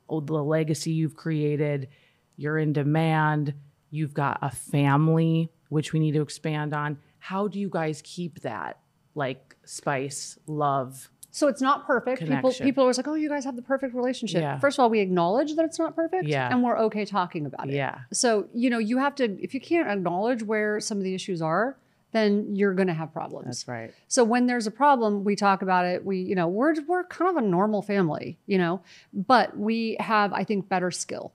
Oh, 0.09 0.19
the 0.19 0.33
legacy 0.33 0.91
you've 0.91 1.15
created, 1.15 1.87
you're 2.35 2.57
in 2.57 2.73
demand, 2.73 3.53
you've 3.89 4.13
got 4.13 4.37
a 4.41 4.51
family 4.51 5.49
which 5.69 5.93
we 5.93 5.99
need 5.99 6.11
to 6.15 6.21
expand 6.21 6.73
on. 6.73 6.99
How 7.17 7.47
do 7.47 7.57
you 7.57 7.69
guys 7.69 8.01
keep 8.03 8.41
that 8.41 8.79
like 9.15 9.55
spice, 9.63 10.37
love? 10.45 11.09
So 11.35 11.49
it's 11.49 11.61
not 11.61 11.85
perfect. 11.85 12.21
People 12.21 12.37
Connection. 12.37 12.65
people 12.65 12.81
are 12.81 12.85
always 12.85 12.95
like, 12.95 13.09
oh, 13.09 13.15
you 13.15 13.27
guys 13.27 13.43
have 13.43 13.57
the 13.57 13.61
perfect 13.61 13.93
relationship. 13.93 14.39
Yeah. 14.39 14.57
First 14.57 14.79
of 14.79 14.83
all, 14.83 14.89
we 14.89 15.01
acknowledge 15.01 15.55
that 15.55 15.65
it's 15.65 15.77
not 15.77 15.93
perfect, 15.93 16.27
Yeah. 16.29 16.47
and 16.49 16.63
we're 16.63 16.77
okay 16.83 17.03
talking 17.03 17.45
about 17.45 17.67
it. 17.67 17.75
Yeah. 17.75 17.99
So 18.13 18.47
you 18.53 18.69
know, 18.69 18.77
you 18.77 18.99
have 18.99 19.15
to 19.15 19.25
if 19.43 19.53
you 19.53 19.59
can't 19.59 19.89
acknowledge 19.89 20.43
where 20.43 20.79
some 20.79 20.97
of 20.97 21.03
the 21.03 21.13
issues 21.13 21.41
are, 21.41 21.77
then 22.13 22.55
you're 22.55 22.73
going 22.73 22.87
to 22.87 22.93
have 22.93 23.11
problems. 23.11 23.47
That's 23.47 23.67
right. 23.67 23.93
So 24.07 24.23
when 24.23 24.47
there's 24.47 24.65
a 24.65 24.71
problem, 24.71 25.25
we 25.25 25.35
talk 25.35 25.61
about 25.61 25.83
it. 25.85 26.05
We, 26.05 26.19
you 26.19 26.35
know, 26.35 26.47
we're 26.47 26.73
we're 26.87 27.03
kind 27.03 27.29
of 27.37 27.43
a 27.43 27.45
normal 27.45 27.81
family, 27.81 28.39
you 28.47 28.57
know, 28.57 28.81
but 29.11 29.57
we 29.57 29.97
have, 29.99 30.31
I 30.31 30.45
think, 30.45 30.69
better 30.69 30.89
skill. 30.89 31.33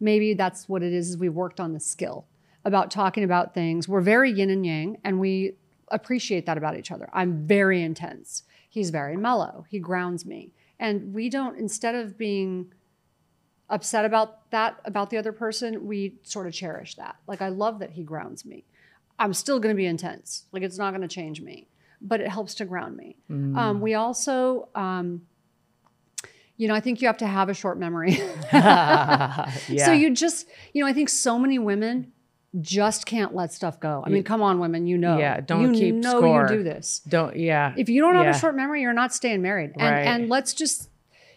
Maybe 0.00 0.32
that's 0.32 0.66
what 0.66 0.82
it 0.82 0.94
is. 0.94 1.10
Is 1.10 1.18
we've 1.18 1.34
worked 1.34 1.60
on 1.60 1.74
the 1.74 1.80
skill 1.80 2.24
about 2.64 2.90
talking 2.90 3.22
about 3.22 3.52
things. 3.52 3.86
We're 3.86 4.00
very 4.00 4.32
yin 4.32 4.48
and 4.48 4.64
yang, 4.64 4.96
and 5.04 5.20
we 5.20 5.56
appreciate 5.88 6.46
that 6.46 6.56
about 6.56 6.78
each 6.78 6.90
other. 6.90 7.10
I'm 7.12 7.46
very 7.46 7.82
intense. 7.82 8.44
He's 8.72 8.88
very 8.88 9.18
mellow. 9.18 9.66
He 9.68 9.78
grounds 9.78 10.24
me, 10.24 10.54
and 10.78 11.12
we 11.12 11.28
don't. 11.28 11.58
Instead 11.58 11.94
of 11.94 12.16
being 12.16 12.72
upset 13.68 14.06
about 14.06 14.50
that 14.50 14.80
about 14.86 15.10
the 15.10 15.18
other 15.18 15.30
person, 15.30 15.86
we 15.86 16.14
sort 16.22 16.46
of 16.46 16.54
cherish 16.54 16.94
that. 16.94 17.16
Like 17.26 17.42
I 17.42 17.50
love 17.50 17.80
that 17.80 17.90
he 17.90 18.02
grounds 18.02 18.46
me. 18.46 18.64
I'm 19.18 19.34
still 19.34 19.60
going 19.60 19.74
to 19.74 19.76
be 19.76 19.84
intense. 19.84 20.46
Like 20.52 20.62
it's 20.62 20.78
not 20.78 20.92
going 20.92 21.02
to 21.02 21.14
change 21.14 21.42
me, 21.42 21.68
but 22.00 22.22
it 22.22 22.28
helps 22.28 22.54
to 22.54 22.64
ground 22.64 22.96
me. 22.96 23.18
Um, 23.58 23.82
we 23.82 23.92
also, 23.92 24.70
um, 24.74 25.20
you 26.56 26.66
know, 26.66 26.74
I 26.74 26.80
think 26.80 27.02
you 27.02 27.08
have 27.08 27.18
to 27.18 27.26
have 27.26 27.50
a 27.50 27.54
short 27.54 27.78
memory. 27.78 28.12
yeah. 28.54 29.46
So 29.76 29.92
you 29.92 30.14
just, 30.14 30.48
you 30.72 30.82
know, 30.82 30.88
I 30.88 30.94
think 30.94 31.10
so 31.10 31.38
many 31.38 31.58
women 31.58 32.10
just 32.60 33.06
can't 33.06 33.34
let 33.34 33.52
stuff 33.52 33.80
go. 33.80 34.02
I 34.06 34.10
mean, 34.10 34.24
come 34.24 34.42
on, 34.42 34.58
women, 34.58 34.86
you 34.86 34.98
know, 34.98 35.18
Yeah, 35.18 35.40
don't 35.40 35.74
you 35.74 35.80
keep 35.80 35.94
know 35.94 36.18
score. 36.18 36.42
you 36.42 36.58
do 36.58 36.62
this. 36.62 37.00
don't 37.08 37.34
yeah. 37.36 37.72
If 37.76 37.88
you 37.88 38.00
don't 38.02 38.14
have 38.14 38.24
Yeah. 38.24 38.36
a 38.36 38.38
short 38.38 38.54
memory, 38.54 38.82
you're 38.82 38.92
not 38.92 39.14
staying 39.14 39.40
married. 39.40 39.72
And 39.76 39.90
Right. 39.90 40.06
and 40.06 40.28
let's 40.28 40.52
just, 40.52 40.90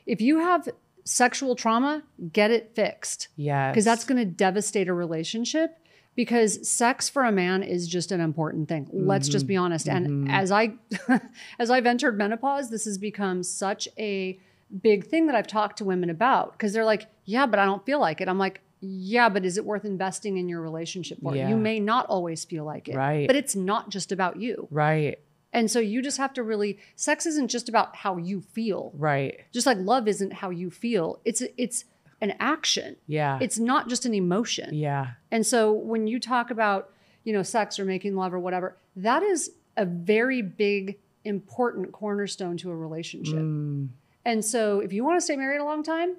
if 0.05 0.19
you 0.19 0.39
have 0.39 0.67
sexual 1.05 1.55
trauma, 1.55 2.03
get 2.33 2.51
it 2.51 2.71
fixed 2.75 3.29
Yeah. 3.37 3.71
because 3.71 3.85
that's 3.85 4.03
going 4.03 4.17
to 4.17 4.25
devastate 4.25 4.89
a 4.89 4.93
relationship 4.93 5.77
because 6.15 6.67
sex 6.67 7.09
for 7.09 7.23
a 7.23 7.31
man 7.31 7.61
is 7.61 7.87
just 7.87 8.11
an 8.11 8.21
important 8.21 8.69
thing 8.69 8.87
let's 8.93 9.27
just 9.27 9.45
be 9.47 9.55
mm-hmm. 9.55 9.63
honest 9.63 9.89
and 9.89 10.07
mm-hmm. 10.07 10.29
as 10.29 10.51
i 10.51 10.73
as 11.59 11.69
i've 11.69 11.85
entered 11.85 12.17
menopause 12.17 12.69
this 12.69 12.85
has 12.85 12.97
become 12.97 13.43
such 13.43 13.87
a 13.99 14.39
big 14.81 15.05
thing 15.05 15.27
that 15.27 15.35
i've 15.35 15.47
talked 15.47 15.77
to 15.77 15.85
women 15.85 16.09
about 16.09 16.53
because 16.53 16.73
they're 16.73 16.85
like 16.85 17.07
yeah 17.25 17.45
but 17.45 17.59
i 17.59 17.65
don't 17.65 17.85
feel 17.85 17.99
like 17.99 18.21
it 18.21 18.29
i'm 18.29 18.39
like 18.39 18.61
yeah 18.81 19.29
but 19.29 19.45
is 19.45 19.57
it 19.57 19.65
worth 19.65 19.85
investing 19.85 20.37
in 20.37 20.47
your 20.49 20.61
relationship 20.61 21.19
for 21.21 21.35
Yeah. 21.35 21.49
you 21.49 21.55
may 21.57 21.79
not 21.79 22.05
always 22.07 22.43
feel 22.45 22.65
like 22.65 22.87
it 22.87 22.95
Right. 22.95 23.27
but 23.27 23.35
it's 23.35 23.55
not 23.55 23.89
just 23.89 24.11
about 24.11 24.39
you 24.39 24.67
right. 24.71 25.17
and 25.53 25.71
so 25.71 25.79
you 25.79 26.01
just 26.01 26.17
have 26.17 26.33
to 26.33 26.43
really 26.43 26.77
sex 26.95 27.25
isn't 27.25 27.49
just 27.49 27.69
about 27.69 27.95
how 27.95 28.17
you 28.17 28.41
feel 28.41 28.91
Right. 28.95 29.39
just 29.51 29.65
like 29.65 29.77
love 29.79 30.07
isn't 30.07 30.33
how 30.33 30.49
you 30.49 30.69
feel 30.69 31.19
it's 31.25 31.41
it's 31.57 31.85
an 32.21 32.33
action 32.39 32.95
Yeah. 33.07 33.39
it's 33.41 33.59
not 33.59 33.89
just 33.89 34.05
an 34.05 34.13
emotion 34.13 34.73
yeah. 34.73 35.11
and 35.31 35.45
so 35.45 35.71
when 35.71 36.07
you 36.07 36.19
talk 36.19 36.49
about, 36.51 36.91
you 37.23 37.33
know, 37.33 37.43
sex 37.43 37.79
or 37.79 37.85
making 37.85 38.15
love 38.15 38.33
or 38.33 38.39
whatever, 38.39 38.77
that 38.95 39.21
is 39.23 39.51
a 39.77 39.85
very 39.85 40.41
big, 40.41 40.97
important 41.25 41.91
cornerstone 41.91 42.55
to 42.57 42.69
a 42.71 42.75
relationship. 42.75 43.35
Mm, 43.39 43.89
And 44.23 44.45
so 44.45 44.79
if 44.79 44.93
you 44.93 45.03
want 45.03 45.17
to 45.17 45.21
stay 45.21 45.35
married 45.35 45.59
a 45.59 45.63
long 45.65 45.83
time, 45.83 46.15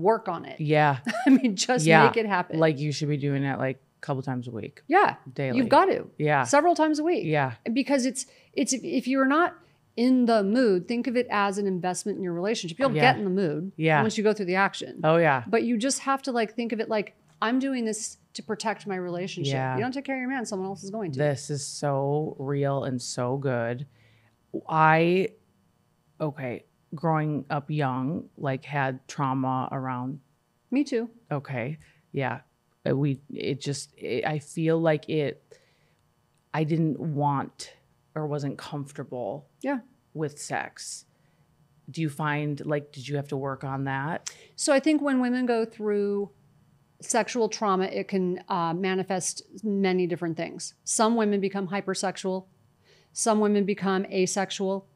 work 0.00 0.28
on 0.28 0.44
it. 0.44 0.60
yeah. 0.60 0.98
I 1.26 1.30
mean, 1.30 1.56
just 1.56 1.84
Yeah. 1.86 2.04
make 2.06 2.16
it 2.16 2.26
happen. 2.26 2.58
Like 2.58 2.78
you 2.78 2.92
should 2.92 3.08
be 3.08 3.16
doing 3.16 3.42
it 3.44 3.58
like 3.58 3.76
a 3.76 4.00
couple 4.00 4.22
times 4.22 4.48
a 4.48 4.50
week. 4.50 4.82
yeah, 4.86 5.16
Daily. 5.34 5.58
you've 5.58 5.68
got 5.68 5.86
to 5.86 6.06
Yeah. 6.18 6.44
several 6.44 6.74
times 6.74 6.98
a 6.98 7.04
week. 7.04 7.24
Yeah. 7.26 7.54
because 7.72 8.06
it's 8.06 8.26
it's 8.52 8.72
if 8.72 9.06
you're 9.06 9.26
not 9.26 9.54
in 9.96 10.26
the 10.26 10.44
mood, 10.44 10.86
think 10.86 11.06
of 11.08 11.16
it 11.16 11.26
as 11.30 11.58
an 11.58 11.66
investment 11.66 12.16
in 12.18 12.22
your 12.24 12.32
relationship. 12.32 12.78
You'll 12.78 12.94
Yeah. 12.94 13.02
get 13.12 13.18
in 13.18 13.24
the 13.24 13.30
mood 13.30 13.72
Yeah. 13.76 14.00
once 14.02 14.16
you 14.16 14.22
go 14.24 14.32
through 14.32 14.46
the 14.46 14.54
action. 14.54 15.00
Oh 15.02 15.16
yeah. 15.16 15.42
But 15.48 15.64
you 15.64 15.76
just 15.76 16.00
have 16.00 16.22
to 16.22 16.32
like 16.32 16.54
think 16.54 16.72
of 16.72 16.78
it 16.80 16.88
like 16.88 17.14
I'm 17.42 17.58
doing 17.58 17.84
this 17.84 18.18
to 18.34 18.42
protect 18.42 18.86
my 18.86 18.94
relationship. 18.96 19.52
Yeah. 19.54 19.74
You 19.76 19.82
don't 19.82 19.92
take 19.92 20.04
care 20.04 20.14
of 20.16 20.20
your 20.20 20.28
man, 20.30 20.44
someone 20.46 20.68
else 20.68 20.82
is 20.84 20.90
going 20.90 21.10
to. 21.12 21.18
This 21.18 21.50
is 21.50 21.64
so 21.66 22.36
real 22.38 22.84
and 22.84 23.00
so 23.02 23.36
good. 23.36 23.86
I 24.68 25.30
okay, 26.20 26.64
growing 26.94 27.44
up 27.50 27.70
young, 27.70 28.28
like 28.36 28.64
had 28.64 29.06
trauma 29.08 29.68
around 29.72 30.20
Me 30.70 30.84
too. 30.84 31.08
okay. 31.30 31.78
Yeah. 32.12 32.40
Uh, 32.88 32.96
We 32.96 33.20
it 33.32 33.60
just 33.60 33.92
it, 33.98 34.24
I 34.24 34.38
feel 34.38 34.78
like 34.78 35.08
it 35.08 35.42
I 36.54 36.64
didn't 36.64 36.98
want 36.98 37.74
or 38.14 38.26
wasn't 38.26 38.58
comfortable 38.58 39.46
Yeah. 39.62 39.80
with 40.14 40.38
sex. 40.38 41.04
Do 41.90 42.00
you 42.02 42.08
find 42.10 42.64
like 42.66 42.92
did 42.92 43.06
you 43.08 43.16
have 43.16 43.28
to 43.28 43.36
work 43.36 43.64
on 43.64 43.84
that? 43.84 44.30
So 44.56 44.72
I 44.72 44.80
think 44.80 45.02
when 45.02 45.20
women 45.20 45.46
go 45.46 45.64
through 45.64 46.30
sexual 47.00 47.48
trauma, 47.48 47.84
it 47.84 48.08
can 48.08 48.42
uh, 48.48 48.74
manifest 48.74 49.42
many 49.62 50.06
different 50.06 50.36
things. 50.36 50.74
Some 50.84 51.14
women 51.16 51.40
become 51.40 51.68
hypersexual. 51.68 52.46
Some 53.12 53.40
women 53.40 53.64
become 53.64 54.04
asexual. 54.06 54.86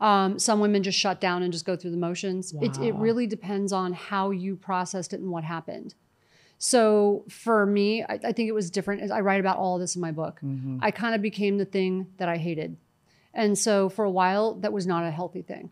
Um, 0.00 0.38
some 0.38 0.60
women 0.60 0.82
just 0.82 0.98
shut 0.98 1.20
down 1.20 1.42
and 1.42 1.52
just 1.52 1.66
go 1.66 1.76
through 1.76 1.90
the 1.90 1.96
motions. 1.98 2.54
It, 2.62 2.78
it 2.78 2.94
really 2.94 3.26
depends 3.26 3.72
on 3.72 3.92
how 3.92 4.30
you 4.30 4.56
processed 4.56 5.12
it 5.12 5.20
and 5.20 5.30
what 5.30 5.44
happened. 5.44 5.94
So 6.56 7.24
for 7.28 7.66
me, 7.66 8.02
I, 8.02 8.18
I 8.24 8.32
think 8.32 8.48
it 8.48 8.52
was 8.54 8.70
different. 8.70 9.10
I 9.10 9.20
write 9.20 9.40
about 9.40 9.58
all 9.58 9.78
this 9.78 9.96
in 9.96 10.00
my 10.00 10.12
book. 10.12 10.40
I 10.82 10.90
kind 10.90 11.14
of 11.14 11.22
became 11.22 11.58
the 11.58 11.64
thing 11.64 12.06
that 12.16 12.28
I 12.28 12.36
hated. 12.38 12.76
And 13.34 13.58
so 13.58 13.88
for 13.88 14.04
a 14.04 14.10
while, 14.10 14.54
that 14.56 14.72
was 14.72 14.86
not 14.86 15.04
a 15.04 15.10
healthy 15.10 15.42
thing. 15.42 15.70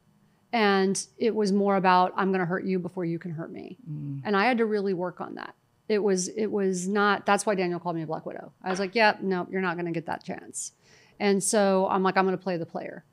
And 0.53 1.03
it 1.18 1.35
was 1.35 1.53
more 1.53 1.76
about, 1.76 2.12
I'm 2.16 2.29
going 2.29 2.41
to 2.41 2.47
hurt 2.47 2.64
you 2.64 2.79
before 2.79 3.05
you 3.05 3.18
can 3.18 3.33
hurt 3.33 3.53
me. 3.53 3.76
And 4.24 4.37
I 4.37 4.45
had 4.45 4.59
to 4.59 4.66
really 4.66 4.95
work 4.95 5.20
on 5.20 5.35
that. 5.35 5.55
It 5.89 6.03
was, 6.03 6.29
it 6.29 6.47
was 6.47 6.87
not, 6.87 7.26
that's 7.26 7.47
why 7.47 7.55
Daniel 7.55 7.81
called 7.81 7.97
me 7.97 8.03
a 8.03 8.07
Black 8.07 8.26
Widow. 8.26 8.53
I 8.62 8.70
was 8.70 8.79
like, 8.79 8.95
yeah, 8.95 9.16
no, 9.20 9.47
you're 9.51 9.62
not 9.62 9.76
going 9.76 9.87
to 9.87 9.93
get 9.93 10.07
that 10.07 10.22
chance. 10.22 10.72
And 11.18 11.43
so 11.43 11.89
I'm 11.91 12.03
like, 12.03 12.16
I'm 12.16 12.24
going 12.24 12.37
to 12.37 12.43
play 12.43 12.59
the 12.59 12.66
player. 12.66 13.05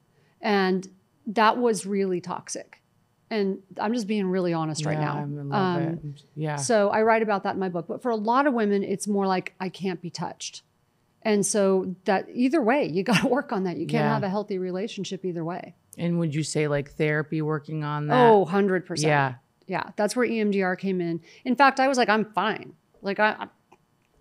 And 0.41 0.87
that 1.27 1.57
was 1.57 1.85
really 1.85 2.21
toxic. 2.21 2.81
And 3.31 3.59
I'm 3.79 3.93
just 3.93 4.07
being 4.07 4.27
really 4.27 4.53
honest 4.53 4.85
right 4.85 4.99
now. 4.99 5.17
I 5.17 5.23
love 5.23 5.87
Um. 5.87 6.15
Yeah. 6.35 6.57
so 6.57 6.89
I 6.89 7.01
write 7.01 7.23
about 7.23 7.43
that 7.43 7.55
in 7.55 7.59
my 7.59 7.69
book. 7.69 7.87
But 7.87 8.01
for 8.01 8.11
a 8.11 8.15
lot 8.15 8.45
of 8.45 8.53
women, 8.53 8.83
it's 8.83 9.07
more 9.07 9.25
like 9.25 9.53
I 9.59 9.69
can't 9.69 10.01
be 10.01 10.09
touched. 10.11 10.61
And 11.23 11.43
so 11.43 11.95
that 12.05 12.27
either 12.31 12.61
way, 12.61 12.85
you 12.87 13.01
got 13.11 13.21
to 13.21 13.27
work 13.27 13.51
on 13.51 13.63
that. 13.63 13.77
You 13.77 13.87
can't 13.87 14.03
Yeah. 14.05 14.13
have 14.13 14.23
a 14.23 14.29
healthy 14.29 14.57
relationship 14.59 15.25
either 15.25 15.43
way. 15.43 15.75
and 15.97 16.19
would 16.19 16.35
you 16.35 16.43
say 16.43 16.67
like 16.67 16.91
therapy 16.91 17.41
working 17.41 17.83
on 17.83 18.07
that? 18.07 18.27
Oh, 18.29 18.45
100%. 18.45 19.01
yeah. 19.01 19.35
Yeah, 19.65 19.89
that's 19.95 20.15
where 20.15 20.27
EMDR 20.27 20.77
came 20.77 21.01
in. 21.01 21.21
In 21.45 21.55
fact, 21.55 21.79
I 21.79 21.87
was 21.87 21.97
like, 21.97 22.09
I'm 22.09 22.25
fine. 22.33 22.73
Like 23.01 23.19
I, 23.19 23.29
I 23.39 23.47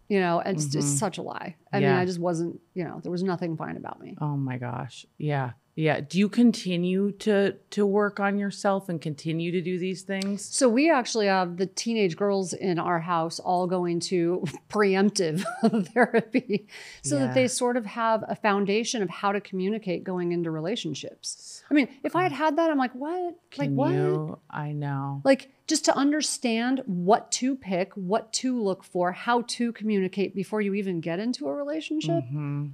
you 0.08 0.20
know, 0.20 0.40
it's 0.40 0.66
just 0.66 0.98
such 0.98 1.18
a 1.18 1.22
lie. 1.22 1.56
I 1.72 1.80
mean, 1.80 1.88
Mm-hmm. 1.90 1.98
I 2.00 2.04
just 2.06 2.18
wasn't. 2.20 2.60
You 2.74 2.84
know, 2.84 3.00
there 3.02 3.10
was 3.12 3.22
nothing 3.22 3.56
fine 3.58 3.76
about 3.76 4.00
me. 4.00 4.16
Oh 4.20 4.36
my 4.36 4.56
gosh. 4.56 5.04
Yeah. 5.18 5.50
Yeah. 5.76 6.00
Do 6.00 6.18
you 6.20 6.28
continue 6.28 7.10
to 7.12 7.56
to 7.70 7.84
work 7.84 8.20
on 8.20 8.38
yourself 8.38 8.88
and 8.88 9.00
continue 9.00 9.50
to 9.50 9.60
do 9.60 9.76
these 9.76 10.02
things? 10.02 10.44
So 10.44 10.68
we 10.68 10.88
actually 10.88 11.26
have 11.26 11.56
the 11.56 11.66
teenage 11.66 12.16
girls 12.16 12.52
in 12.52 12.78
our 12.78 13.00
house 13.00 13.40
all 13.40 13.66
going 13.66 13.98
to 14.00 14.44
preemptive 14.70 15.42
therapy 15.92 16.68
so 17.02 17.16
Yeah. 17.18 17.26
that 17.26 17.34
they 17.34 17.48
sort 17.48 17.76
of 17.76 17.86
have 17.86 18.22
a 18.28 18.36
foundation 18.36 19.02
of 19.02 19.10
how 19.10 19.32
to 19.32 19.40
communicate 19.40 20.04
going 20.04 20.30
into 20.30 20.50
relationships. 20.50 21.62
I 21.70 21.74
mean, 21.74 21.88
if 22.04 22.14
I 22.14 22.22
had 22.22 22.32
had 22.32 22.56
that, 22.58 22.70
I'm 22.70 22.78
like, 22.78 22.92
what? 22.94 23.34
like 23.56 23.70
what? 23.70 23.90
you? 23.92 24.38
I 24.50 24.72
know. 24.72 25.22
Like 25.24 25.50
just 25.66 25.86
to 25.86 25.96
understand 25.96 26.82
what 26.86 27.32
to 27.32 27.56
pick, 27.56 27.92
what 27.94 28.32
to 28.34 28.62
look 28.62 28.84
for, 28.84 29.10
how 29.12 29.42
to 29.48 29.72
communicate 29.72 30.34
before 30.36 30.60
you 30.60 30.74
even 30.74 31.00
get 31.00 31.18
into 31.18 31.48
a 31.48 31.52
relationship. 31.54 32.22
Mhm. 32.32 32.72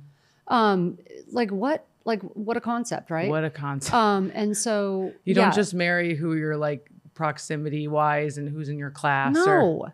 Um, 0.49 0.99
like 1.31 1.51
what? 1.51 1.87
Like 2.05 2.23
what 2.23 2.57
a 2.57 2.61
concept, 2.61 3.11
right? 3.11 3.29
What 3.29 3.45
a 3.45 3.51
concept. 3.51 3.95
um, 3.95 4.31
and 4.35 4.57
so 4.57 5.13
you 5.25 5.35
don't 5.35 5.55
just 5.55 5.75
marry 5.75 6.15
who 6.15 6.35
you're 6.35 6.57
like 6.57 6.89
proximity 7.15 7.87
wise 7.89 8.39
and 8.39 8.49
who's 8.49 8.69
in 8.69 8.79
your 8.79 8.91
class. 8.91 9.37
or- 9.37 9.45
No. 9.45 9.89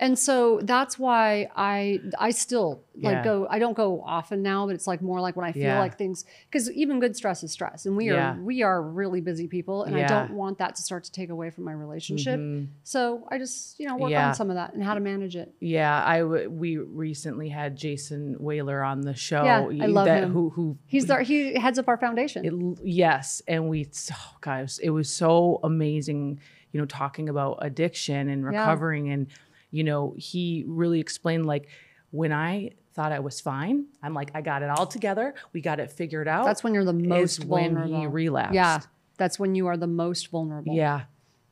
And 0.00 0.16
so 0.18 0.60
that's 0.62 0.98
why 0.98 1.48
I 1.56 2.00
I 2.18 2.30
still 2.30 2.82
like 2.94 3.14
Yeah. 3.16 3.24
go 3.24 3.46
I 3.50 3.58
don't 3.58 3.76
go 3.76 4.00
often 4.06 4.42
now, 4.42 4.64
but 4.66 4.74
it's 4.74 4.86
like 4.86 5.02
more 5.02 5.20
like 5.20 5.34
when 5.34 5.44
I 5.44 5.52
feel 5.52 5.62
Yeah. 5.62 5.78
like 5.80 5.98
things 5.98 6.24
because 6.50 6.70
even 6.72 7.00
good 7.00 7.16
stress 7.16 7.42
is 7.42 7.50
stress. 7.50 7.84
And 7.86 7.96
we 7.96 8.06
Yeah. 8.06 8.34
are 8.36 8.40
we 8.40 8.62
are 8.62 8.80
really 8.82 9.20
busy 9.20 9.48
people 9.48 9.82
and 9.84 9.96
I 9.96 10.06
don't 10.06 10.32
want 10.34 10.58
that 10.58 10.76
to 10.76 10.82
start 10.82 11.02
to 11.04 11.12
take 11.12 11.30
away 11.30 11.50
from 11.50 11.64
my 11.64 11.72
relationship. 11.72 12.38
Mhm. 12.38 12.68
So 12.84 13.24
I 13.28 13.38
just, 13.38 13.78
you 13.80 13.86
know, 13.88 13.96
work 13.96 14.12
on 14.14 14.34
some 14.34 14.50
of 14.50 14.54
that 14.56 14.72
and 14.74 14.82
how 14.84 14.94
to 14.94 15.00
manage 15.00 15.34
it. 15.36 15.52
Yeah, 15.60 16.02
I 16.04 16.20
w- 16.20 16.48
we 16.48 16.76
recently 16.76 17.48
had 17.48 17.76
Jason 17.76 18.36
Whaler 18.38 18.82
on 18.82 19.00
the 19.00 19.14
show. 19.14 19.42
Yeah, 19.44 19.66
I 19.84 19.86
love 19.86 20.04
that, 20.06 20.22
him. 20.24 20.32
Who 20.32 20.50
who 20.50 20.76
He's 20.86 21.06
there 21.06 21.22
he 21.22 21.54
heads 21.58 21.78
up 21.78 21.88
our 21.88 21.96
foundation. 21.98 22.44
It, 22.44 22.78
yes, 22.84 23.42
and 23.48 23.68
we, 23.68 23.88
oh 24.12 24.36
guys, 24.40 24.78
it 24.80 24.90
was 24.90 25.10
so 25.10 25.58
amazing, 25.64 26.38
you 26.72 26.78
know, 26.80 26.86
talking 26.86 27.28
about 27.28 27.58
addiction 27.62 28.28
and 28.28 28.44
recovering, 28.44 29.08
and 29.10 29.26
you 29.70 29.84
know, 29.84 30.14
he 30.16 30.64
really 30.66 31.00
explained 31.00 31.46
like 31.46 31.68
when 32.10 32.32
I 32.32 32.70
thought 32.94 33.12
I 33.12 33.20
was 33.20 33.40
fine, 33.40 33.86
I'm 34.02 34.14
like, 34.14 34.30
I 34.34 34.40
got 34.40 34.62
it 34.62 34.70
all 34.70 34.86
together, 34.86 35.34
we 35.52 35.60
got 35.60 35.78
it 35.80 35.90
figured 35.90 36.26
out. 36.26 36.46
that's 36.46 36.64
when 36.64 36.74
you're 36.74 36.84
the 36.84 36.96
is 36.96 37.06
most 37.06 37.44
when 37.44 37.74
vulnerable. 37.74 38.00
he 38.00 38.06
relapsed. 38.06 38.54
Yeah. 38.54 38.80
That's 39.18 39.38
when 39.38 39.54
you 39.54 39.66
are 39.66 39.76
the 39.76 39.86
most 39.86 40.28
vulnerable. 40.30 40.74
Yeah. 40.74 41.02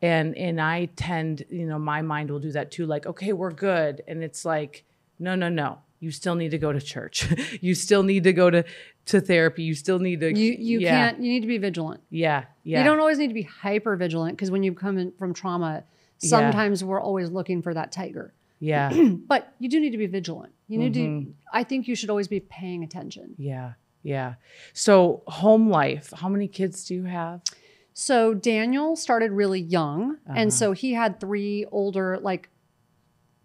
And 0.02 0.36
and 0.36 0.60
I 0.60 0.86
tend, 0.96 1.44
you 1.50 1.66
know, 1.66 1.78
my 1.78 2.02
mind 2.02 2.30
will 2.30 2.38
do 2.38 2.52
that 2.52 2.70
too. 2.70 2.86
Like, 2.86 3.06
okay, 3.06 3.32
we're 3.32 3.52
good. 3.52 4.02
And 4.06 4.22
it's 4.22 4.44
like, 4.44 4.84
no, 5.18 5.34
no, 5.34 5.48
no. 5.48 5.78
You 5.98 6.10
still 6.10 6.34
need 6.34 6.50
to 6.50 6.58
go 6.58 6.72
to 6.72 6.80
church. 6.80 7.26
you 7.60 7.74
still 7.74 8.02
need 8.02 8.24
to 8.24 8.32
go 8.32 8.50
to 8.50 8.64
to 9.06 9.20
therapy. 9.20 9.62
You 9.62 9.74
still 9.74 9.98
need 9.98 10.20
to 10.20 10.36
You 10.36 10.52
you 10.58 10.80
yeah, 10.80 10.90
can't 10.90 11.22
you 11.22 11.32
need 11.32 11.40
to 11.40 11.46
be 11.46 11.58
vigilant. 11.58 12.02
Yeah. 12.10 12.44
Yeah. 12.64 12.78
You 12.78 12.84
don't 12.84 13.00
always 13.00 13.18
need 13.18 13.28
to 13.28 13.34
be 13.34 13.42
hyper 13.42 13.96
vigilant 13.96 14.36
because 14.36 14.50
when 14.50 14.62
you 14.62 14.74
come 14.74 14.98
in 14.98 15.12
from 15.12 15.32
trauma, 15.32 15.84
Yeah. 16.20 16.28
sometimes 16.30 16.82
we're 16.84 17.00
always 17.00 17.30
looking 17.30 17.62
for 17.62 17.74
that 17.74 17.92
tiger. 17.92 18.32
yeah. 18.58 18.90
But 19.28 19.52
you 19.58 19.68
do 19.68 19.78
need 19.80 19.90
to 19.90 19.98
be 19.98 20.06
vigilant. 20.06 20.52
You 20.68 20.78
need 20.78 20.94
Mm-hmm. 20.94 21.24
to 21.30 21.34
I 21.52 21.62
think 21.64 21.86
you 21.88 21.94
should 21.94 22.10
always 22.10 22.28
be 22.28 22.40
paying 22.40 22.82
attention. 22.84 23.34
Yeah. 23.38 23.72
Yeah. 24.02 24.34
So 24.72 25.22
home 25.26 25.68
life, 25.68 26.12
how 26.16 26.28
many 26.28 26.48
kids 26.48 26.84
do 26.86 26.94
you 26.94 27.04
have? 27.04 27.40
So 27.92 28.34
Daniel 28.34 28.94
started 28.96 29.30
really 29.32 29.60
young 29.60 30.16
Uh-huh. 30.26 30.34
and 30.36 30.52
so 30.52 30.72
he 30.72 30.92
had 30.94 31.18
three 31.20 31.64
older 31.70 32.18
like 32.20 32.48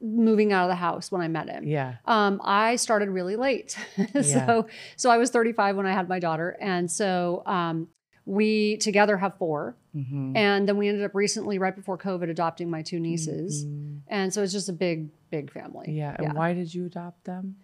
moving 0.01 0.51
out 0.51 0.63
of 0.63 0.69
the 0.69 0.75
house 0.75 1.11
when 1.11 1.21
I 1.21 1.27
met 1.27 1.47
him. 1.47 1.63
Yeah. 1.67 1.95
Um, 2.05 2.41
I 2.43 2.75
started 2.77 3.09
really 3.09 3.35
late. 3.35 3.77
so 4.23 4.67
so 4.97 5.09
I 5.11 5.17
was 5.17 5.29
35 5.29 5.75
when 5.77 5.85
I 5.85 5.93
had 5.93 6.09
my 6.09 6.19
daughter. 6.19 6.57
And 6.59 6.89
so 6.91 7.43
um, 7.45 7.87
we 8.25 8.77
together 8.77 9.17
have 9.17 9.37
4 9.37 9.75
Mhm. 9.95 10.37
And 10.37 10.67
then 10.67 10.77
we 10.77 10.87
ended 10.87 11.03
up 11.03 11.13
recently, 11.13 11.57
right 11.59 11.75
before 11.75 11.97
COVID, 11.97 12.29
adopting 12.29 12.69
my 12.69 12.81
two 12.81 12.99
nieces. 12.99 13.65
Mhm. 13.65 13.99
And 14.07 14.33
so 14.33 14.41
it's 14.41 14.53
just 14.53 14.69
a 14.69 14.73
big, 14.73 15.09
big 15.29 15.51
family. 15.51 15.91
Yeah. 15.91 16.15
And 16.17 16.33
why 16.33 16.53
did 16.53 16.73
you 16.73 16.85
adopt 16.85 17.25
them? 17.25 17.57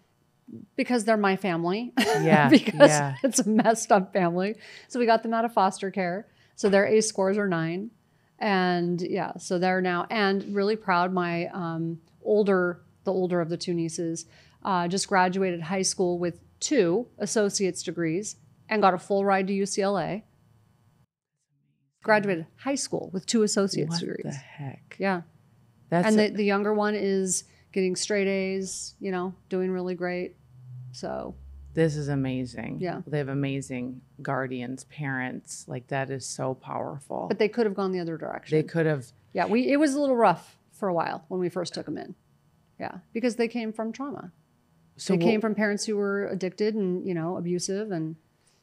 Because 0.76 1.04
they're 1.04 1.16
my 1.16 1.36
family. 1.36 1.92
Yeah. 1.98 2.48
because 2.50 2.90
yeah. 2.90 3.16
it's 3.22 3.38
a 3.40 3.48
messed 3.48 3.92
up 3.92 4.12
family. 4.12 4.56
So 4.88 4.98
we 4.98 5.06
got 5.06 5.22
them 5.22 5.32
out 5.34 5.44
of 5.44 5.52
foster 5.52 5.90
care. 5.90 6.26
So 6.54 6.68
their 6.68 6.86
ACE 6.86 7.08
scores 7.08 7.38
are 7.38 7.48
nine. 7.48 7.90
And 8.38 9.00
yeah, 9.00 9.32
so 9.38 9.58
they're 9.58 9.80
now, 9.80 10.06
and 10.10 10.54
really 10.54 10.76
proud. 10.76 11.12
My 11.12 11.46
um, 11.46 12.00
older, 12.22 12.80
the 13.04 13.12
older 13.12 13.40
of 13.40 13.48
the 13.48 13.56
two 13.56 13.74
nieces, 13.74 14.26
uh, 14.62 14.86
just 14.86 15.08
graduated 15.08 15.62
high 15.62 15.82
school 15.82 16.18
with 16.18 16.40
two 16.60 17.08
associate's 17.18 17.82
degrees 17.82 18.36
and 18.68 18.80
got 18.82 18.94
a 18.94 18.98
full 18.98 19.24
ride 19.24 19.46
to 19.48 19.52
UCLA. 19.52 20.22
Graduated 22.02 22.46
high 22.56 22.74
school 22.76 23.10
with 23.12 23.26
two 23.26 23.42
associate's 23.42 23.90
What 23.90 24.00
degrees. 24.00 24.22
the 24.24 24.30
heck? 24.32 24.96
Yeah. 24.98 25.22
That's 25.90 26.06
and 26.08 26.18
the, 26.18 26.28
the 26.28 26.44
younger 26.44 26.72
one 26.72 26.94
is 26.94 27.44
getting 27.72 27.96
straight 27.96 28.28
A's, 28.28 28.94
you 29.00 29.10
know, 29.10 29.34
doing 29.48 29.70
really 29.70 29.94
great. 29.94 30.36
So 30.92 31.34
This 31.74 31.96
is 31.96 32.08
amazing. 32.08 32.78
Yeah. 32.80 33.02
They 33.06 33.18
have 33.18 33.28
amazing 33.28 34.00
guardians, 34.22 34.84
parents. 34.84 35.64
Like 35.66 35.88
that 35.88 36.10
is 36.10 36.24
so 36.24 36.54
powerful. 36.54 37.26
but 37.28 37.38
they 37.38 37.48
could 37.48 37.66
have 37.66 37.74
gone 37.74 37.92
the 37.92 38.00
other 38.00 38.16
direction. 38.16 38.56
they 38.56 38.62
could 38.62 38.86
have 38.86 39.06
Yeah, 39.32 39.46
we 39.46 39.70
it 39.70 39.76
was 39.78 39.94
a 39.94 40.00
little 40.00 40.16
rough 40.16 40.56
for 40.72 40.88
a 40.88 40.94
while 40.94 41.24
when 41.28 41.40
we 41.40 41.48
first 41.48 41.74
took 41.74 41.86
them 41.86 41.98
in. 41.98 42.14
Yeah, 42.78 42.98
because 43.12 43.34
they 43.36 43.48
came 43.48 43.72
from 43.72 43.92
trauma. 43.92 44.30
so 44.96 45.14
they 45.14 45.18
came 45.24 45.40
from 45.40 45.56
parents 45.56 45.84
who 45.84 45.96
were 45.96 46.28
addicted 46.28 46.74
and 46.76 47.04
you 47.06 47.12
know 47.14 47.36
abusive 47.36 47.90
and 47.90 48.14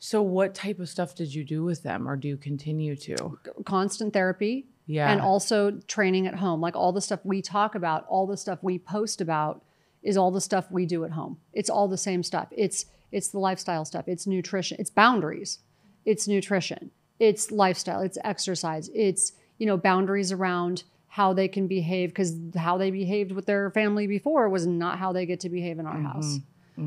so 0.06 0.22
what 0.22 0.54
type 0.54 0.80
of 0.80 0.88
stuff 0.88 1.16
did 1.16 1.34
you 1.34 1.44
do 1.44 1.64
with 1.64 1.82
them 1.82 2.08
or 2.08 2.16
do 2.16 2.28
you 2.28 2.38
continue 2.38 2.96
to? 2.96 3.40
constant 3.66 4.14
therapy 4.14 4.68
Yeah. 4.86 5.12
and 5.12 5.20
also 5.20 5.72
training 5.88 6.28
at 6.28 6.36
home. 6.36 6.62
Like 6.62 6.76
all 6.76 6.92
the 6.92 7.02
stuff 7.02 7.22
we 7.24 7.42
talk 7.42 7.74
about, 7.74 8.06
all 8.08 8.28
the 8.28 8.38
stuff 8.38 8.60
we 8.62 8.78
post 8.78 9.20
about 9.20 9.64
is 10.04 10.16
all 10.16 10.30
the 10.30 10.42
stuff 10.42 10.70
we 10.70 10.86
do 10.86 11.04
at 11.06 11.12
home. 11.12 11.38
It's 11.54 11.72
all 11.72 11.88
the 11.88 11.98
same 11.98 12.22
stuff. 12.22 12.50
It's 12.52 12.86
it's 13.12 13.30
the 13.30 13.40
lifestyle 13.40 13.84
stuff. 13.84 14.08
It's 14.08 14.28
nutrition. 14.28 14.78
It's 14.80 14.92
boundaries. 14.92 15.58
It's 16.06 16.28
nutrition. 16.28 16.92
It's 17.20 17.50
lifestyle. 17.52 18.02
It's 18.02 18.20
exercise. 18.24 18.92
It's 18.94 19.32
you 19.58 19.66
know 19.66 19.76
boundaries 19.78 20.32
around 20.32 20.84
how 21.08 21.34
they 21.34 21.48
can 21.48 21.66
behave 21.66 22.10
because 22.10 22.36
how 22.56 22.78
they 22.78 22.92
behaved 22.92 23.32
with 23.32 23.48
their 23.48 23.72
family 23.72 24.06
before 24.06 24.50
was 24.50 24.68
not 24.68 25.00
how 25.00 25.12
they 25.14 25.26
get 25.26 25.40
to 25.40 25.50
behave 25.50 25.80
in 25.80 25.88
our 25.88 26.00
house. 26.00 26.38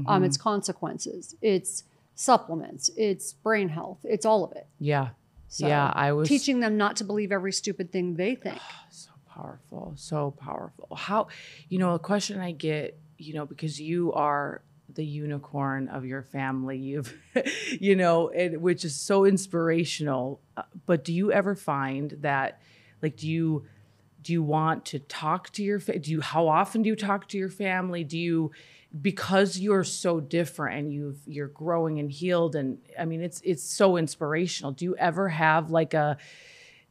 Um, 0.06 0.22
it's 0.22 0.36
consequences. 0.36 1.34
It's 1.42 1.82
supplements. 2.22 2.90
It's 2.96 3.32
brain 3.32 3.68
health. 3.68 3.98
It's 4.02 4.26
all 4.26 4.44
of 4.44 4.52
it. 4.52 4.66
yeah. 4.80 5.10
So 5.50 5.66
yeah. 5.66 5.90
I 5.94 6.12
was 6.12 6.28
teaching 6.28 6.60
them 6.60 6.76
not 6.76 6.96
to 6.96 7.04
believe 7.04 7.32
every 7.32 7.52
stupid 7.52 7.90
thing 7.90 8.16
they 8.16 8.34
think. 8.44 8.58
so 8.90 9.10
powerful. 9.32 9.92
So 9.96 10.32
powerful. 10.32 10.94
How 10.94 11.28
you 11.70 11.78
know, 11.78 11.94
a 11.94 11.98
question 11.98 12.38
I 12.38 12.50
get, 12.52 12.98
you 13.16 13.32
know, 13.34 13.46
because 13.46 13.80
you 13.80 14.12
are 14.12 14.60
the 14.92 15.04
unicorn 15.06 15.88
of 15.88 16.04
your 16.04 16.22
family. 16.22 16.76
You've 16.76 17.14
you 17.80 17.94
know, 17.96 18.28
and 18.30 18.60
which 18.60 18.84
is 18.84 18.94
so 18.94 19.24
inspirational. 19.24 20.40
Uh, 20.56 20.64
But 20.86 21.04
do 21.04 21.12
you 21.14 21.32
ever 21.32 21.54
find 21.54 22.10
that 22.20 22.60
like 23.00 23.16
do 23.16 23.28
you 23.28 23.64
do 24.20 24.32
you 24.34 24.42
want 24.42 24.84
to 24.86 24.98
talk 24.98 25.50
to 25.52 25.62
your 25.62 25.78
fa- 25.80 25.98
do 25.98 26.10
you 26.10 26.20
how 26.20 26.46
often 26.48 26.82
do 26.82 26.88
you 26.88 26.96
talk 26.96 27.28
to 27.28 27.38
your 27.38 27.48
family 27.48 28.02
do 28.04 28.18
you 28.18 28.50
because 29.02 29.58
you're 29.58 29.84
so 29.84 30.18
different 30.20 30.78
and 30.78 30.92
you've 30.92 31.18
you're 31.26 31.48
growing 31.48 31.98
and 31.98 32.10
healed 32.10 32.56
and 32.56 32.78
i 32.98 33.04
mean 33.04 33.20
it's 33.22 33.40
it's 33.44 33.62
so 33.62 33.96
inspirational 33.98 34.72
do 34.72 34.84
you 34.86 34.96
ever 34.96 35.28
have 35.28 35.70
like 35.70 35.92
a, 35.92 36.16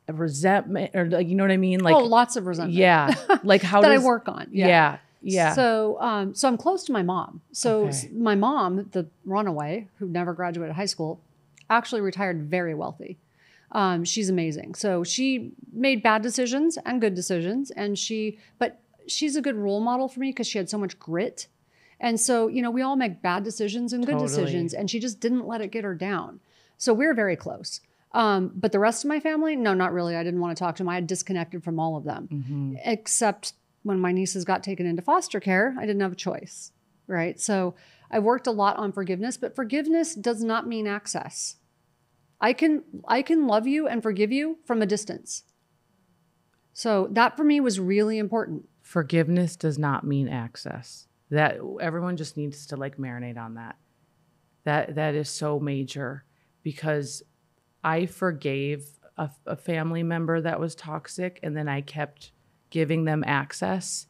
a 0.08 0.14
resentment 0.14 0.92
or 0.94 1.06
like 1.10 1.28
you 1.28 1.34
know 1.36 1.44
what 1.44 1.52
i 1.52 1.58
mean 1.58 1.80
like 1.80 1.96
oh, 1.96 2.04
lots 2.04 2.36
of 2.36 2.46
resentment. 2.46 2.78
yeah 2.78 3.16
like 3.44 3.64
how 3.64 3.82
that 3.82 3.90
does 3.90 4.04
I 4.04 4.06
work 4.06 4.28
on. 4.28 4.48
yeah 4.52 4.68
Yeah. 4.68 4.98
yeah, 5.22 5.54
So, 5.54 5.98
um, 6.00 6.36
so 6.36 6.48
I'm 6.48 6.58
close 6.58 6.84
to 6.86 6.92
my 6.92 7.02
mom. 7.02 7.42
So 7.52 7.86
Okay. 7.88 8.10
my 8.14 8.36
mom, 8.36 8.90
the 8.92 9.08
runaway 9.26 9.88
who 9.98 10.08
never 10.08 10.34
graduated 10.34 10.76
high 10.76 10.86
school, 10.86 11.20
actually 11.72 12.02
retired 12.02 12.44
very 12.44 12.76
wealthy. 12.76 13.18
Um, 13.72 14.06
she's 14.06 14.30
amazing. 14.30 14.76
So 14.76 15.04
she 15.04 15.52
made 15.74 16.04
bad 16.04 16.22
decisions 16.22 16.78
and 16.86 17.02
good 17.02 17.16
decisions, 17.16 17.72
and 17.72 17.98
she, 17.98 18.38
but 18.60 18.80
she's 19.08 19.36
a 19.36 19.42
good 19.42 19.56
role 19.56 19.82
model 19.82 20.08
for 20.08 20.20
me 20.20 20.30
because 20.30 20.48
she 20.48 20.60
had 20.60 20.70
so 20.70 20.78
much 20.78 20.98
grit. 21.00 21.48
And 22.00 22.20
so, 22.20 22.48
you 22.48 22.62
know, 22.62 22.70
we 22.72 22.82
all 22.82 22.96
make 22.96 23.22
bad 23.22 23.44
decisions 23.44 23.92
and 23.94 24.06
good 24.06 24.14
Totally. 24.14 24.28
decisions, 24.28 24.74
and 24.74 24.90
she 24.90 25.00
just 25.00 25.20
didn't 25.20 25.48
let 25.48 25.62
it 25.62 25.72
get 25.72 25.84
her 25.84 25.96
down. 25.96 26.40
So 26.78 26.94
we're 26.94 27.14
very 27.16 27.36
close. 27.36 27.82
Um, 28.12 28.52
but 28.56 28.72
the 28.72 28.80
rest 28.80 29.04
of 29.04 29.10
my 29.10 29.20
family, 29.20 29.56
no, 29.56 29.74
not 29.74 29.92
really. 29.94 30.16
I 30.16 30.24
didn't 30.24 30.40
want 30.40 30.56
to 30.56 30.64
talk 30.64 30.76
to 30.76 30.84
them. 30.84 30.90
I 30.90 30.96
had 30.96 31.08
disconnected 31.08 31.64
from 31.64 31.80
all 31.80 31.98
of 31.98 32.04
them 32.04 32.30
Mm-hmm. 32.32 32.76
except 32.86 33.54
when 33.84 34.00
my 34.00 34.12
nieces 34.12 34.46
got 34.46 34.64
taken 34.64 34.86
into 34.86 35.02
foster 35.02 35.40
care, 35.40 35.76
I 35.78 35.82
didn't 35.86 36.02
have 36.02 36.12
a 36.12 36.16
choice, 36.16 36.72
right? 37.08 37.40
So 37.40 37.76
I 38.12 38.20
worked 38.20 38.48
a 38.48 38.52
lot 38.52 38.78
on 38.78 38.92
forgiveness, 38.92 39.38
but 39.38 39.56
forgiveness 39.56 40.14
does 40.16 40.44
not 40.44 40.68
mean 40.68 40.88
access. 40.88 41.56
I 42.40 42.54
can 42.54 42.84
I 43.08 43.22
can 43.22 43.48
love 43.48 43.66
you 43.66 43.88
and 43.88 44.04
forgive 44.04 44.32
you 44.32 44.58
from 44.66 44.82
a 44.82 44.86
distance. 44.86 45.44
So 46.74 47.08
that 47.12 47.36
for 47.36 47.44
me 47.44 47.60
was 47.60 47.80
really 47.80 48.18
important. 48.18 48.70
Forgiveness 48.82 49.56
does 49.56 49.78
not 49.80 50.06
mean 50.06 50.28
access. 50.28 51.08
That 51.30 51.58
everyone 51.82 52.18
just 52.18 52.38
needs 52.38 52.68
to 52.68 52.78
like 52.78 52.98
marinate 52.98 53.38
on 53.38 53.56
that. 53.56 53.76
That 54.64 54.96
that 54.96 55.16
is 55.16 55.30
so 55.30 55.60
major 55.60 56.24
because 56.64 57.24
I 57.84 58.06
forgave 58.06 58.86
a, 59.18 59.30
a 59.46 59.56
family 59.56 60.04
member 60.04 60.40
that 60.42 60.60
was 60.60 60.76
toxic 60.76 61.40
and 61.44 61.56
then 61.56 61.68
I 61.68 61.82
kept 61.82 62.32
giving 62.70 63.06
them 63.06 63.24
access 63.26 64.08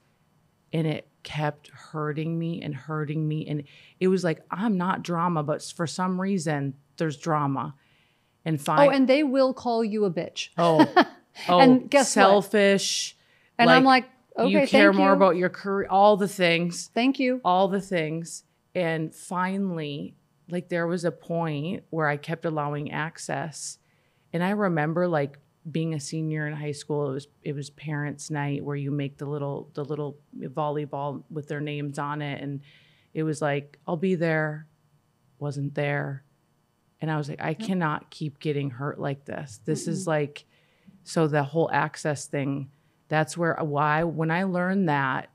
and 0.73 0.85
it 0.87 1.07
kept 1.23 1.69
hurting 1.69 2.37
me 2.39 2.61
and 2.61 2.73
hurting 2.73 3.27
me 3.27 3.45
and 3.47 3.63
it 3.99 4.07
was 4.07 4.23
like 4.23 4.41
I'm 4.49 4.77
not 4.77 5.03
drama 5.03 5.43
but 5.43 5.61
for 5.63 5.85
some 5.85 6.19
reason 6.19 6.73
there's 6.97 7.17
drama 7.17 7.75
and 8.45 8.59
fine 8.59 8.87
Oh, 8.87 8.91
and 8.91 9.07
they 9.07 9.23
will 9.23 9.53
call 9.53 9.83
you 9.83 10.05
a 10.05 10.11
bitch. 10.11 10.49
oh 10.57 10.85
oh 11.49 11.59
And 11.59 11.89
guess 11.89 12.15
what? 12.15 12.23
selfish 12.23 13.15
And 13.59 13.69
I'm 13.69 13.83
like, 13.83 14.05
okay, 14.37 14.61
you 14.61 14.67
care 14.67 14.93
more 14.93 15.09
you. 15.09 15.15
about 15.15 15.35
your 15.35 15.49
career 15.49 15.87
all 15.89 16.17
the 16.17 16.27
things. 16.27 16.89
Thank 16.93 17.19
you. 17.19 17.41
all 17.43 17.67
the 17.67 17.81
things. 17.81 18.43
And 18.75 19.13
finally 19.13 20.15
like 20.49 20.69
there 20.69 20.87
was 20.87 21.05
a 21.05 21.11
point 21.11 21.83
where 21.89 22.07
I 22.07 22.17
kept 22.17 22.45
allowing 22.45 22.91
access. 22.91 23.79
And 24.33 24.43
I 24.43 24.51
remember 24.51 25.07
like 25.07 25.39
being 25.69 25.93
a 25.93 25.99
senior 25.99 26.47
in 26.47 26.53
high 26.53 26.71
school 26.71 27.09
it 27.09 27.13
was 27.13 27.27
it 27.43 27.53
was 27.53 27.69
parents 27.71 28.31
night 28.31 28.63
where 28.63 28.75
you 28.75 28.89
make 28.89 29.17
the 29.17 29.25
little 29.25 29.69
the 29.73 29.83
little 29.83 30.17
volleyball 30.39 31.23
with 31.29 31.47
their 31.47 31.59
names 31.59 31.99
on 31.99 32.21
it. 32.21 32.41
And 32.41 32.61
it 33.13 33.23
was 33.23 33.41
like 33.41 33.77
I'll 33.87 33.97
be 33.97 34.15
there. 34.15 34.67
Wasn't 35.39 35.75
there. 35.75 36.23
And 37.01 37.11
I 37.11 37.17
was 37.17 37.29
like 37.29 37.41
I 37.41 37.53
cannot 37.53 38.09
keep 38.09 38.39
getting 38.39 38.69
hurt 38.69 38.99
like 38.99 39.25
this. 39.25 39.59
This 39.65 39.87
is 39.87 40.07
like 40.07 40.45
so 41.03 41.27
the 41.27 41.43
whole 41.43 41.69
access 41.71 42.25
thing 42.25 42.69
that's 43.07 43.37
where 43.37 43.59
uh, 43.59 43.63
why 43.63 44.03
when 44.03 44.31
I 44.31 44.43
learned 44.43 44.89
that 44.89 45.29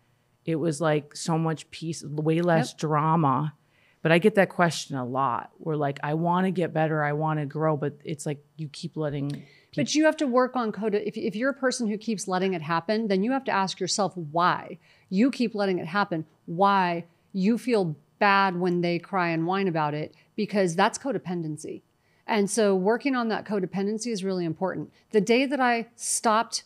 it 0.45 0.57
was 0.57 0.81
like 0.81 1.15
so 1.17 1.39
much 1.39 1.71
peace 1.71 2.03
way 2.05 2.41
less 2.41 2.75
drama 2.75 3.55
but 4.03 4.11
I 4.11 4.19
get 4.19 4.35
that 4.35 4.49
question 4.49 4.97
a 4.97 5.05
lot 5.05 5.51
where 5.59 5.77
like 5.77 6.01
I 6.03 6.15
want 6.15 6.47
to 6.47 6.51
get 6.51 6.73
better 6.73 7.03
I 7.03 7.13
want 7.13 7.41
to 7.41 7.47
grow 7.47 7.77
but 7.77 7.95
it's 8.05 8.27
like 8.27 8.45
you 8.57 8.69
keep 8.69 8.97
letting 8.97 9.45
But 9.75 9.95
you 9.95 10.05
have 10.05 10.17
to 10.19 10.27
work 10.27 10.55
on 10.55 10.71
code. 10.71 10.95
If, 10.95 11.17
if 11.17 11.35
you're 11.35 11.51
a 11.51 11.55
person 11.55 11.89
who 11.89 11.97
keeps 11.97 12.29
letting 12.29 12.53
it 12.53 12.63
happen, 12.63 13.09
then 13.09 13.23
you 13.23 13.33
have 13.33 13.45
to 13.45 13.53
ask 13.53 13.81
yourself 13.81 14.15
why 14.17 14.79
you 15.09 15.31
keep 15.31 15.55
letting 15.55 15.79
it 15.79 15.87
happen. 15.87 16.27
Why 16.45 17.07
you 17.33 17.57
feel 17.57 17.97
bad 18.19 18.59
when 18.59 18.83
they 18.83 18.99
cry 18.99 19.31
and 19.31 19.47
whine 19.47 19.69
about 19.69 19.95
it, 19.95 20.15
because 20.37 20.77
that's 20.77 20.99
codependency. 20.99 21.83
And 22.27 22.51
so 22.51 22.77
working 22.77 23.17
on 23.17 23.29
that 23.29 23.47
codependency 23.47 24.13
is 24.13 24.23
really 24.23 24.45
important. 24.45 24.93
The 25.11 25.21
day 25.21 25.47
that 25.47 25.61
I 25.61 25.89
stopped 25.97 26.65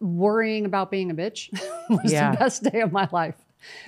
worrying 0.00 0.64
about 0.64 0.90
being 0.90 1.10
a 1.10 1.14
bitch 1.14 1.50
was 1.90 2.12
Yeah. 2.12 2.32
the 2.32 2.36
best 2.36 2.62
day 2.64 2.80
of 2.80 2.92
my 2.92 3.08
life 3.12 3.36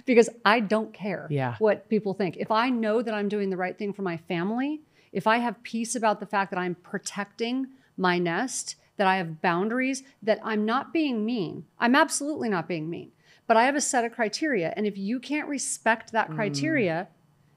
because 0.06 0.28
I 0.44 0.60
don't 0.60 0.92
care 0.92 1.26
Yeah. 1.30 1.56
what 1.58 1.88
people 1.88 2.14
think. 2.14 2.36
If 2.36 2.50
I 2.50 2.70
know 2.70 3.02
that 3.02 3.14
I'm 3.14 3.28
doing 3.28 3.50
the 3.50 3.56
right 3.56 3.76
thing 3.76 3.92
for 3.92 4.02
my 4.02 4.16
family, 4.16 4.80
if 5.12 5.26
I 5.26 5.38
have 5.38 5.62
peace 5.62 5.94
about 5.94 6.20
the 6.20 6.26
fact 6.26 6.50
that 6.50 6.58
I'm 6.58 6.74
protecting 6.74 7.68
my 7.96 8.18
nest, 8.18 8.76
that 8.96 9.06
I 9.06 9.16
have 9.16 9.40
boundaries, 9.40 10.02
that 10.22 10.40
I'm 10.42 10.64
not 10.64 10.92
being 10.92 11.24
mean, 11.24 11.64
I'm 11.78 11.94
absolutely 11.94 12.48
not 12.48 12.68
being 12.68 12.90
mean, 12.90 13.12
but 13.46 13.56
I 13.56 13.64
have 13.64 13.76
a 13.76 13.80
set 13.80 14.04
of 14.04 14.12
criteria. 14.12 14.72
And 14.76 14.86
if 14.86 14.98
you 14.98 15.20
can't 15.20 15.48
respect 15.48 16.12
that 16.12 16.30
mm. 16.30 16.34
criteria, 16.34 17.08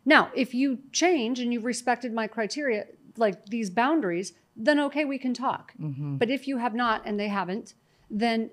now, 0.05 0.31
if 0.35 0.53
you 0.53 0.79
change 0.91 1.39
and 1.39 1.53
you've 1.53 1.65
respected 1.65 2.13
my 2.13 2.27
criteria, 2.27 2.85
like 3.17 3.45
these 3.47 3.69
boundaries, 3.69 4.33
then 4.55 4.79
okay, 4.79 5.05
we 5.05 5.17
can 5.17 5.33
talk. 5.33 5.73
Mm-hmm. 5.79 6.17
But 6.17 6.29
if 6.29 6.47
you 6.47 6.57
have 6.57 6.73
not 6.73 7.03
and 7.05 7.19
they 7.19 7.27
haven't, 7.27 7.73
then 8.11 8.49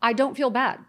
I 0.00 0.12
don't 0.12 0.36
feel 0.36 0.50
bad. 0.50 0.80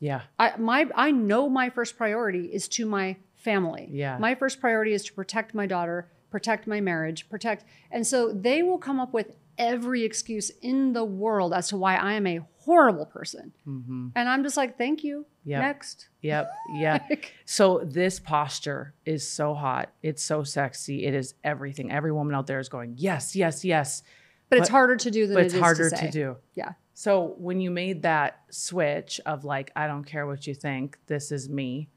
yeah 0.00 0.22
I 0.38 0.56
my 0.56 0.88
I 0.94 1.10
know 1.10 1.48
my 1.48 1.70
first 1.70 1.96
priority 1.96 2.46
is 2.46 2.68
to 2.68 2.86
my 2.86 3.16
family. 3.36 3.88
Yeah. 3.92 4.18
My 4.18 4.34
first 4.34 4.60
priority 4.60 4.92
is 4.92 5.04
to 5.04 5.12
protect 5.12 5.54
my 5.54 5.66
daughter, 5.66 6.10
protect 6.30 6.66
my 6.66 6.80
marriage, 6.80 7.28
protect 7.28 7.64
and 7.90 8.06
so 8.06 8.32
they 8.32 8.62
will 8.62 8.78
come 8.78 8.98
up 8.98 9.12
with 9.12 9.36
every 9.58 10.04
excuse 10.04 10.50
in 10.62 10.92
the 10.92 11.04
world 11.04 11.52
as 11.52 11.68
to 11.68 11.76
why 11.76 11.96
I 11.96 12.14
am 12.14 12.26
a 12.26 12.40
horrible 12.58 13.06
person. 13.06 13.52
Mm-hmm. 13.66 14.08
And 14.14 14.28
I'm 14.28 14.42
just 14.42 14.56
like, 14.56 14.76
thank 14.76 15.04
you. 15.04 15.26
Yep. 15.44 15.62
Next. 15.62 16.08
Yep. 16.22 16.50
Yeah. 16.74 16.98
so 17.44 17.82
this 17.84 18.18
posture 18.18 18.94
is 19.04 19.26
so 19.26 19.54
hot. 19.54 19.92
It's 20.02 20.22
so 20.22 20.42
sexy. 20.42 21.04
It 21.04 21.14
is 21.14 21.34
everything. 21.44 21.92
Every 21.92 22.12
woman 22.12 22.34
out 22.34 22.46
there 22.46 22.58
is 22.58 22.68
going, 22.68 22.94
yes, 22.98 23.36
yes, 23.36 23.64
yes. 23.64 24.02
But, 24.48 24.58
it's 24.58 24.68
harder 24.68 24.96
to 24.96 25.10
do 25.10 25.26
than 25.26 25.34
But 25.34 25.44
it 25.44 25.46
it's 25.46 25.58
harder 25.58 25.90
to, 25.90 25.96
to, 25.96 26.10
do. 26.10 26.36
Yeah. 26.54 26.72
So 26.98 27.34
when 27.36 27.60
you 27.60 27.70
made 27.70 28.00
that 28.04 28.40
switch 28.48 29.20
of 29.26 29.44
like, 29.44 29.70
I 29.76 29.86
don't 29.86 30.02
care 30.02 30.26
what 30.26 30.46
you 30.46 30.54
think, 30.54 30.96
this 31.08 31.30
is 31.30 31.46
me. 31.46 31.90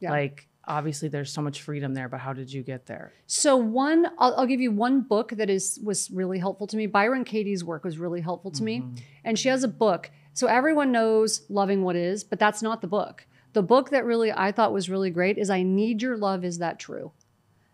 Yeah. 0.00 0.10
Like 0.10 0.48
obviously 0.64 1.10
there's 1.10 1.30
so 1.30 1.42
much 1.42 1.60
freedom 1.60 1.92
there, 1.92 2.08
but 2.08 2.20
how 2.20 2.32
did 2.32 2.50
you 2.50 2.62
get 2.62 2.86
there? 2.86 3.12
So 3.26 3.58
one, 3.58 4.06
I'll, 4.18 4.34
I'll 4.36 4.46
give 4.46 4.62
you 4.62 4.72
one 4.72 5.02
book 5.02 5.32
that 5.32 5.50
is 5.50 5.78
was 5.84 6.10
really 6.10 6.38
helpful 6.38 6.66
to 6.68 6.78
me. 6.78 6.86
Byron 6.86 7.24
Katie's 7.24 7.62
work 7.62 7.84
was 7.84 7.98
really 7.98 8.22
helpful 8.22 8.50
to 8.52 8.62
me, 8.62 8.80
mm-hmm. 8.80 8.94
and 9.22 9.38
she 9.38 9.50
has 9.50 9.64
a 9.64 9.68
book. 9.68 10.10
So 10.32 10.46
everyone 10.46 10.92
knows 10.92 11.42
"Loving 11.50 11.82
What 11.82 11.94
Is," 11.94 12.24
but 12.24 12.38
that's 12.38 12.62
not 12.62 12.80
the 12.80 12.86
book. 12.86 13.26
The 13.52 13.62
book 13.62 13.90
that 13.90 14.06
really 14.06 14.32
I 14.32 14.50
thought 14.52 14.72
was 14.72 14.88
really 14.88 15.10
great 15.10 15.36
is 15.36 15.50
"I 15.50 15.62
Need 15.62 16.00
Your 16.00 16.16
Love." 16.16 16.42
Is 16.42 16.56
that 16.56 16.78
true? 16.78 17.12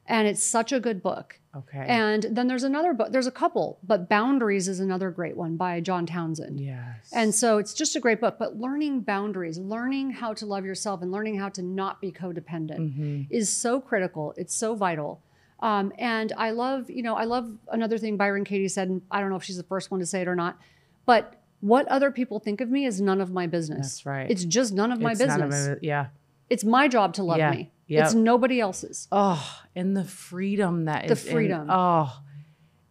And 0.07 0.27
it's 0.27 0.43
such 0.43 0.73
a 0.73 0.81
good 0.81 1.05
book. 1.05 1.39
Okay. 1.57 1.85
And 1.89 2.25
then 2.31 2.49
there's 2.49 2.65
another 2.65 2.93
book. 2.93 3.13
There's 3.13 3.27
a 3.27 3.31
couple, 3.33 3.79
but 3.83 4.09
"Boundaries" 4.09 4.67
is 4.69 4.81
another 4.81 5.11
great 5.11 5.37
one 5.37 5.57
by 5.57 5.81
John 5.81 6.05
Townsend. 6.07 6.61
yes. 6.61 7.11
And 7.13 7.35
so 7.35 7.59
it's 7.59 7.75
just 7.75 7.95
a 7.97 8.01
great 8.01 8.21
book, 8.21 8.37
but 8.39 8.57
learning 8.59 9.01
boundaries, 9.03 9.59
learning 9.59 10.11
how 10.11 10.35
to 10.35 10.47
love 10.47 10.65
yourself 10.65 11.01
and 11.03 11.13
learning 11.13 11.39
how 11.39 11.49
to 11.51 11.63
not 11.63 12.01
be 12.01 12.11
codependent 12.13 12.79
Mm-hmm. 12.79 13.23
is 13.31 13.49
so 13.51 13.81
critical. 13.81 14.35
It's 14.37 14.55
so 14.55 14.75
vital. 14.75 15.21
Um, 15.61 15.93
and 15.99 16.33
I 16.37 16.51
love, 16.51 16.91
you 16.91 17.03
know, 17.03 17.15
I 17.15 17.25
love 17.25 17.51
another 17.71 17.97
thing 17.99 18.17
Byron 18.17 18.45
Katie 18.45 18.69
said, 18.69 18.89
and 18.89 19.03
I 19.11 19.21
don't 19.21 19.31
know 19.31 19.37
if 19.37 19.45
she's 19.45 19.57
the 19.57 19.63
first 19.63 19.91
one 19.91 20.01
to 20.01 20.07
say 20.07 20.21
it 20.21 20.29
or 20.29 20.35
not, 20.35 20.59
but 21.07 21.41
what 21.61 21.87
other 21.89 22.11
people 22.11 22.39
think 22.41 22.61
of 22.61 22.69
me 22.69 22.85
is 22.85 23.01
none 23.01 23.21
of 23.21 23.31
my 23.33 23.47
business. 23.47 23.87
That's 23.93 24.07
right. 24.07 24.31
It's 24.31 24.45
just 24.45 24.75
none 24.75 24.93
of 24.93 25.01
my 25.01 25.13
It's 25.13 25.21
business. 25.21 25.67
of 25.67 25.73
it- 25.75 25.79
yeah. 25.83 26.07
It's 26.51 26.65
my 26.65 26.89
job 26.89 27.15
to 27.15 27.23
love 27.23 27.39
Yeah. 27.39 27.53
me. 27.53 27.71
Yep. 27.87 28.05
It's 28.05 28.15
nobody 28.15 28.61
else's. 28.61 29.09
Oh, 29.13 29.61
and 29.77 29.97
the 29.97 30.05
freedom 30.05 30.87
that 30.87 31.07
The 31.07 31.13
is 31.13 31.27
in- 31.27 31.33
freedom. 31.33 31.67
oh, 31.71 32.21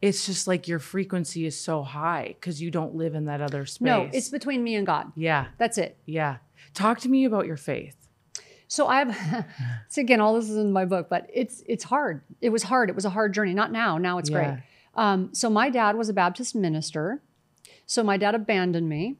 it's 0.01 0.25
just 0.25 0.47
like 0.47 0.67
your 0.67 0.79
frequency 0.79 1.45
is 1.45 1.57
so 1.59 1.81
high 1.81 2.35
because 2.39 2.61
you 2.61 2.69
don't 2.69 2.93
live 2.95 3.15
in 3.15 3.25
that 3.25 3.41
other 3.41 3.65
space. 3.65 3.85
No, 3.85 4.09
it's 4.13 4.29
between 4.29 4.63
me 4.63 4.75
and 4.75 4.85
God. 4.85 5.11
yeah, 5.15 5.47
That's 5.57 5.77
it. 5.77 5.97
yeah. 6.05 6.37
Talk 6.73 6.99
to 7.01 7.09
me 7.09 7.25
about 7.25 7.45
your 7.47 7.57
faith. 7.57 7.95
So 8.67 8.87
I've 8.87 9.15
so 9.89 10.01
again, 10.01 10.19
all 10.21 10.33
this 10.35 10.49
is 10.49 10.57
in 10.57 10.71
my 10.71 10.85
book, 10.85 11.07
but 11.09 11.27
it's 11.33 11.63
it's 11.67 11.83
hard. 11.85 12.21
It 12.41 12.49
was 12.49 12.63
hard. 12.63 12.89
It 12.89 12.95
was 12.95 13.05
a 13.05 13.09
hard 13.11 13.33
journey. 13.33 13.53
Not 13.53 13.71
now. 13.71 13.97
Now 13.97 14.17
it's 14.17 14.29
Yeah. 14.29 14.37
great. 14.55 14.63
Um, 14.95 15.29
so 15.33 15.49
my 15.49 15.69
dad 15.69 15.95
was 15.95 16.09
a 16.09 16.13
Baptist 16.13 16.53
minister. 16.55 17.21
So 17.85 18.03
my 18.03 18.17
dad 18.17 18.35
abandoned 18.35 18.87
me. 18.89 19.17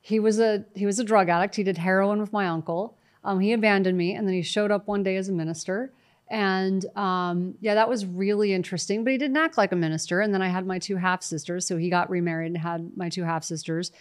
He 0.00 0.18
was 0.20 0.38
a 0.40 0.64
he 0.74 0.86
was 0.86 0.98
a 0.98 1.04
drug 1.04 1.28
addict. 1.28 1.56
He 1.56 1.62
did 1.62 1.78
heroin 1.78 2.20
with 2.20 2.32
my 2.32 2.46
uncle. 2.48 2.96
Um, 3.24 3.40
he 3.40 3.52
abandoned 3.52 3.96
me, 3.96 4.14
and 4.14 4.26
then 4.26 4.34
he 4.34 4.42
showed 4.42 4.70
up 4.70 4.86
one 4.86 5.02
day 5.02 5.16
as 5.16 5.28
a 5.28 5.32
minister. 5.32 5.90
And 6.28 6.84
um, 6.96 7.54
yeah, 7.60 7.74
that 7.74 7.88
was 7.88 8.06
really 8.06 8.52
interesting. 8.52 9.04
But 9.04 9.12
he 9.12 9.18
didn't 9.18 9.36
act 9.36 9.58
like 9.58 9.72
a 9.72 9.76
minister. 9.76 10.20
And 10.20 10.32
then 10.32 10.42
I 10.42 10.48
had 10.48 10.66
my 10.66 10.78
two 10.78 10.96
half 10.96 11.22
sisters. 11.22 11.66
So 11.66 11.76
he 11.76 11.90
got 11.90 12.10
remarried 12.10 12.48
and 12.48 12.58
had 12.58 12.96
my 12.96 13.08
two 13.08 13.24
half 13.24 13.44
sisters 13.44 13.92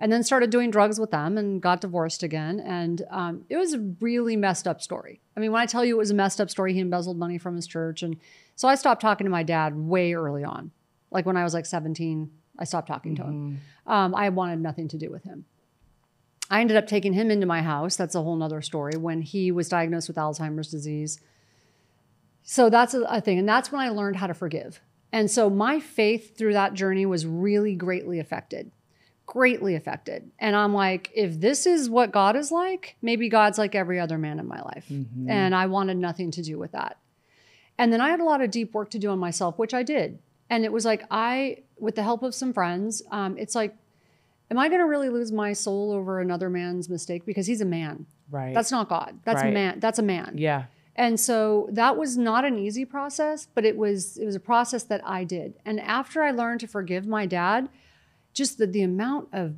and 0.00 0.10
then 0.10 0.22
started 0.22 0.50
doing 0.50 0.70
drugs 0.70 0.98
with 0.98 1.10
them 1.10 1.36
and 1.36 1.60
got 1.60 1.82
divorced 1.82 2.22
again. 2.22 2.58
And 2.60 3.02
um, 3.10 3.44
it 3.50 3.58
was 3.58 3.74
a 3.74 3.78
really 4.00 4.34
messed 4.34 4.66
up 4.66 4.80
story. 4.80 5.20
I 5.36 5.40
mean, 5.40 5.52
when 5.52 5.60
I 5.60 5.66
tell 5.66 5.84
you 5.84 5.94
it 5.94 5.98
was 5.98 6.10
a 6.10 6.14
messed 6.14 6.40
up 6.40 6.48
story, 6.48 6.72
he 6.72 6.80
embezzled 6.80 7.18
money 7.18 7.36
from 7.36 7.54
his 7.54 7.66
church. 7.66 8.02
And 8.02 8.16
so 8.56 8.66
I 8.66 8.76
stopped 8.76 9.02
talking 9.02 9.26
to 9.26 9.30
my 9.30 9.42
dad 9.42 9.76
way 9.76 10.14
early 10.14 10.42
on. 10.42 10.70
Like 11.10 11.26
when 11.26 11.36
I 11.36 11.44
was 11.44 11.52
like 11.52 11.66
17, 11.66 12.30
I 12.58 12.64
stopped 12.64 12.88
talking 12.88 13.14
to 13.16 13.22
him. 13.24 13.60
Um, 13.86 14.14
I 14.14 14.30
wanted 14.30 14.60
nothing 14.60 14.88
to 14.88 14.96
do 14.96 15.10
with 15.10 15.24
him. 15.24 15.44
I 16.50 16.60
ended 16.60 16.76
up 16.76 16.86
taking 16.86 17.12
him 17.12 17.30
into 17.30 17.46
my 17.46 17.62
house. 17.62 17.96
That's 17.96 18.14
a 18.14 18.22
whole 18.22 18.36
nother 18.36 18.60
story 18.60 18.96
when 18.96 19.22
he 19.22 19.52
was 19.52 19.68
diagnosed 19.68 20.08
with 20.08 20.16
Alzheimer's 20.16 20.70
disease. 20.70 21.20
So 22.42 22.68
that's 22.68 22.92
a, 22.94 23.02
a 23.02 23.20
thing. 23.20 23.38
And 23.38 23.48
that's 23.48 23.70
when 23.70 23.80
I 23.80 23.90
learned 23.90 24.16
how 24.16 24.26
to 24.26 24.34
forgive. 24.34 24.80
And 25.12 25.30
so 25.30 25.48
my 25.48 25.80
faith 25.80 26.36
through 26.36 26.54
that 26.54 26.74
journey 26.74 27.06
was 27.06 27.26
really 27.26 27.74
greatly 27.74 28.18
affected 28.18 28.72
greatly 29.30 29.76
affected. 29.76 30.28
And 30.40 30.56
I'm 30.56 30.74
like, 30.74 31.08
if 31.14 31.38
this 31.38 31.64
is 31.64 31.88
what 31.88 32.10
God 32.10 32.34
is 32.34 32.50
like, 32.50 32.96
maybe 33.00 33.28
God's 33.28 33.58
like 33.58 33.76
every 33.76 34.00
other 34.00 34.18
man 34.18 34.40
in 34.40 34.48
my 34.48 34.60
life. 34.60 34.90
And 35.30 35.54
I 35.54 35.66
wanted 35.66 35.98
nothing 35.98 36.32
to 36.32 36.42
do 36.42 36.58
with 36.58 36.72
that. 36.72 36.98
And 37.78 37.92
then 37.92 38.00
I 38.00 38.10
had 38.10 38.18
a 38.18 38.24
lot 38.24 38.40
of 38.40 38.50
deep 38.50 38.74
work 38.74 38.90
to 38.90 38.98
do 38.98 39.08
on 39.08 39.20
myself, 39.20 39.56
which 39.56 39.72
I 39.72 39.84
did. 39.84 40.18
And 40.50 40.64
it 40.64 40.72
was 40.72 40.84
like, 40.84 41.04
I, 41.12 41.58
with 41.78 41.94
the 41.94 42.02
help 42.02 42.24
of 42.24 42.34
some 42.34 42.52
friends, 42.52 43.02
um, 43.12 43.38
it's 43.38 43.54
like, 43.54 43.76
am 44.50 44.58
I 44.58 44.68
going 44.68 44.80
to 44.80 44.86
really 44.86 45.08
lose 45.08 45.30
my 45.32 45.52
soul 45.52 45.92
over 45.92 46.20
another 46.20 46.50
man's 46.50 46.88
mistake? 46.88 47.24
Because 47.24 47.46
he's 47.46 47.60
a 47.60 47.64
man. 47.66 48.06
Right. 48.30 48.54
That's 48.54 48.70
not 48.70 48.88
God. 48.88 49.18
That's 49.24 49.42
Right. 49.42 49.52
man. 49.54 49.80
That's 49.80 49.98
a 49.98 50.02
man. 50.02 50.34
yeah. 50.36 50.64
And 50.96 51.18
so 51.18 51.68
that 51.72 51.96
was 51.96 52.18
not 52.18 52.44
an 52.44 52.58
easy 52.58 52.84
process, 52.84 53.46
but 53.54 53.64
it 53.64 53.76
was 53.76 54.18
it 54.18 54.26
was 54.26 54.34
a 54.34 54.40
process 54.40 54.82
that 54.84 55.00
I 55.06 55.24
did. 55.24 55.54
And 55.64 55.80
after 55.80 56.22
I 56.22 56.30
learned 56.32 56.60
to 56.60 56.66
forgive 56.66 57.06
my 57.06 57.24
dad, 57.26 57.68
just 58.34 58.58
the, 58.58 58.66
the 58.66 58.82
amount 58.82 59.28
of 59.32 59.54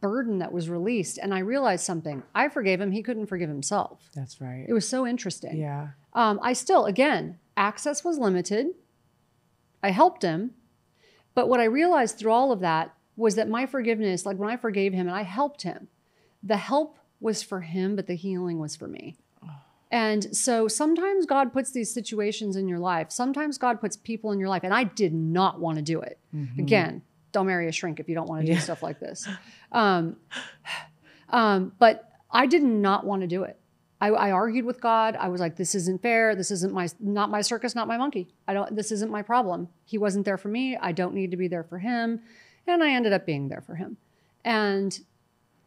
burden 0.00 0.38
that 0.38 0.52
was 0.52 0.70
released. 0.70 1.18
And 1.18 1.34
I 1.34 1.40
realized 1.40 1.84
something. 1.84 2.22
I 2.34 2.48
forgave 2.48 2.80
him. 2.80 2.92
He 2.92 3.02
couldn't 3.02 3.26
forgive 3.26 3.50
himself. 3.50 4.08
That's 4.14 4.40
right. 4.40 4.64
It 4.66 4.72
was 4.72 4.88
so 4.88 5.06
interesting. 5.06 5.56
yeah. 5.58 5.88
Um, 6.14 6.40
I 6.42 6.54
still, 6.54 6.86
again, 6.86 7.38
access 7.56 8.02
was 8.02 8.16
limited. 8.16 8.68
I 9.82 9.90
helped 9.90 10.22
him. 10.22 10.52
But 11.34 11.48
what 11.48 11.60
I 11.60 11.64
realized 11.64 12.16
through 12.18 12.32
all 12.32 12.50
of 12.52 12.60
that 12.60 12.94
was 13.20 13.34
that 13.36 13.48
my 13.48 13.66
forgiveness, 13.66 14.24
like 14.26 14.38
when 14.38 14.48
I 14.50 14.56
forgave 14.56 14.92
him 14.92 15.06
and 15.06 15.16
I 15.16 15.22
helped 15.22 15.62
him, 15.62 15.88
the 16.42 16.56
help 16.56 16.98
was 17.20 17.42
for 17.42 17.60
him, 17.60 17.94
but 17.96 18.06
the 18.06 18.14
healing 18.14 18.58
was 18.58 18.74
for 18.74 18.88
me. 18.88 19.16
And 19.92 20.34
so 20.36 20.68
sometimes 20.68 21.26
God 21.26 21.52
puts 21.52 21.72
these 21.72 21.92
situations 21.92 22.54
in 22.56 22.68
your 22.68 22.78
life. 22.78 23.10
Sometimes 23.10 23.58
God 23.58 23.80
puts 23.80 23.96
people 23.96 24.30
in 24.32 24.38
your 24.38 24.48
life. 24.48 24.62
And 24.64 24.72
I 24.72 24.84
did 24.84 25.12
not 25.12 25.60
want 25.60 25.76
to 25.78 25.82
do 25.82 26.00
it. 26.00 26.18
Again, 26.58 27.02
don't 27.32 27.46
marry 27.46 27.68
a 27.68 27.72
shrink 27.72 27.98
if 28.00 28.08
you 28.08 28.14
don't 28.14 28.28
want 28.28 28.40
to 28.42 28.46
do 28.46 28.52
Yeah. 28.52 28.60
stuff 28.60 28.82
like 28.82 29.00
this. 29.00 29.28
Um, 29.72 30.16
um, 31.28 31.72
but 31.78 32.10
I 32.30 32.46
did 32.46 32.62
not 32.62 33.04
want 33.04 33.22
to 33.22 33.26
do 33.26 33.42
it. 33.42 33.56
I, 34.00 34.08
I 34.08 34.30
argued 34.30 34.64
with 34.64 34.80
God. 34.80 35.14
I 35.16 35.28
was 35.28 35.40
like, 35.40 35.56
"This 35.56 35.74
isn't 35.74 36.00
fair. 36.00 36.34
This 36.34 36.50
isn't 36.50 36.72
my 36.72 36.88
not 37.00 37.28
my 37.30 37.42
circus, 37.42 37.74
not 37.74 37.86
my 37.86 37.98
monkey. 37.98 38.28
I 38.48 38.54
don't. 38.54 38.74
This 38.74 38.90
isn't 38.92 39.10
my 39.10 39.20
problem. 39.22 39.68
He 39.84 39.98
wasn't 39.98 40.24
there 40.24 40.38
for 40.38 40.48
me. 40.48 40.76
I 40.76 40.92
don't 40.92 41.14
need 41.14 41.30
to 41.32 41.36
be 41.36 41.48
there 41.48 41.64
for 41.64 41.78
him." 41.78 42.20
And 42.66 42.82
I 42.82 42.92
ended 42.92 43.12
up 43.12 43.26
being 43.26 43.48
there 43.48 43.60
for 43.60 43.74
him. 43.74 43.96
And 44.44 44.98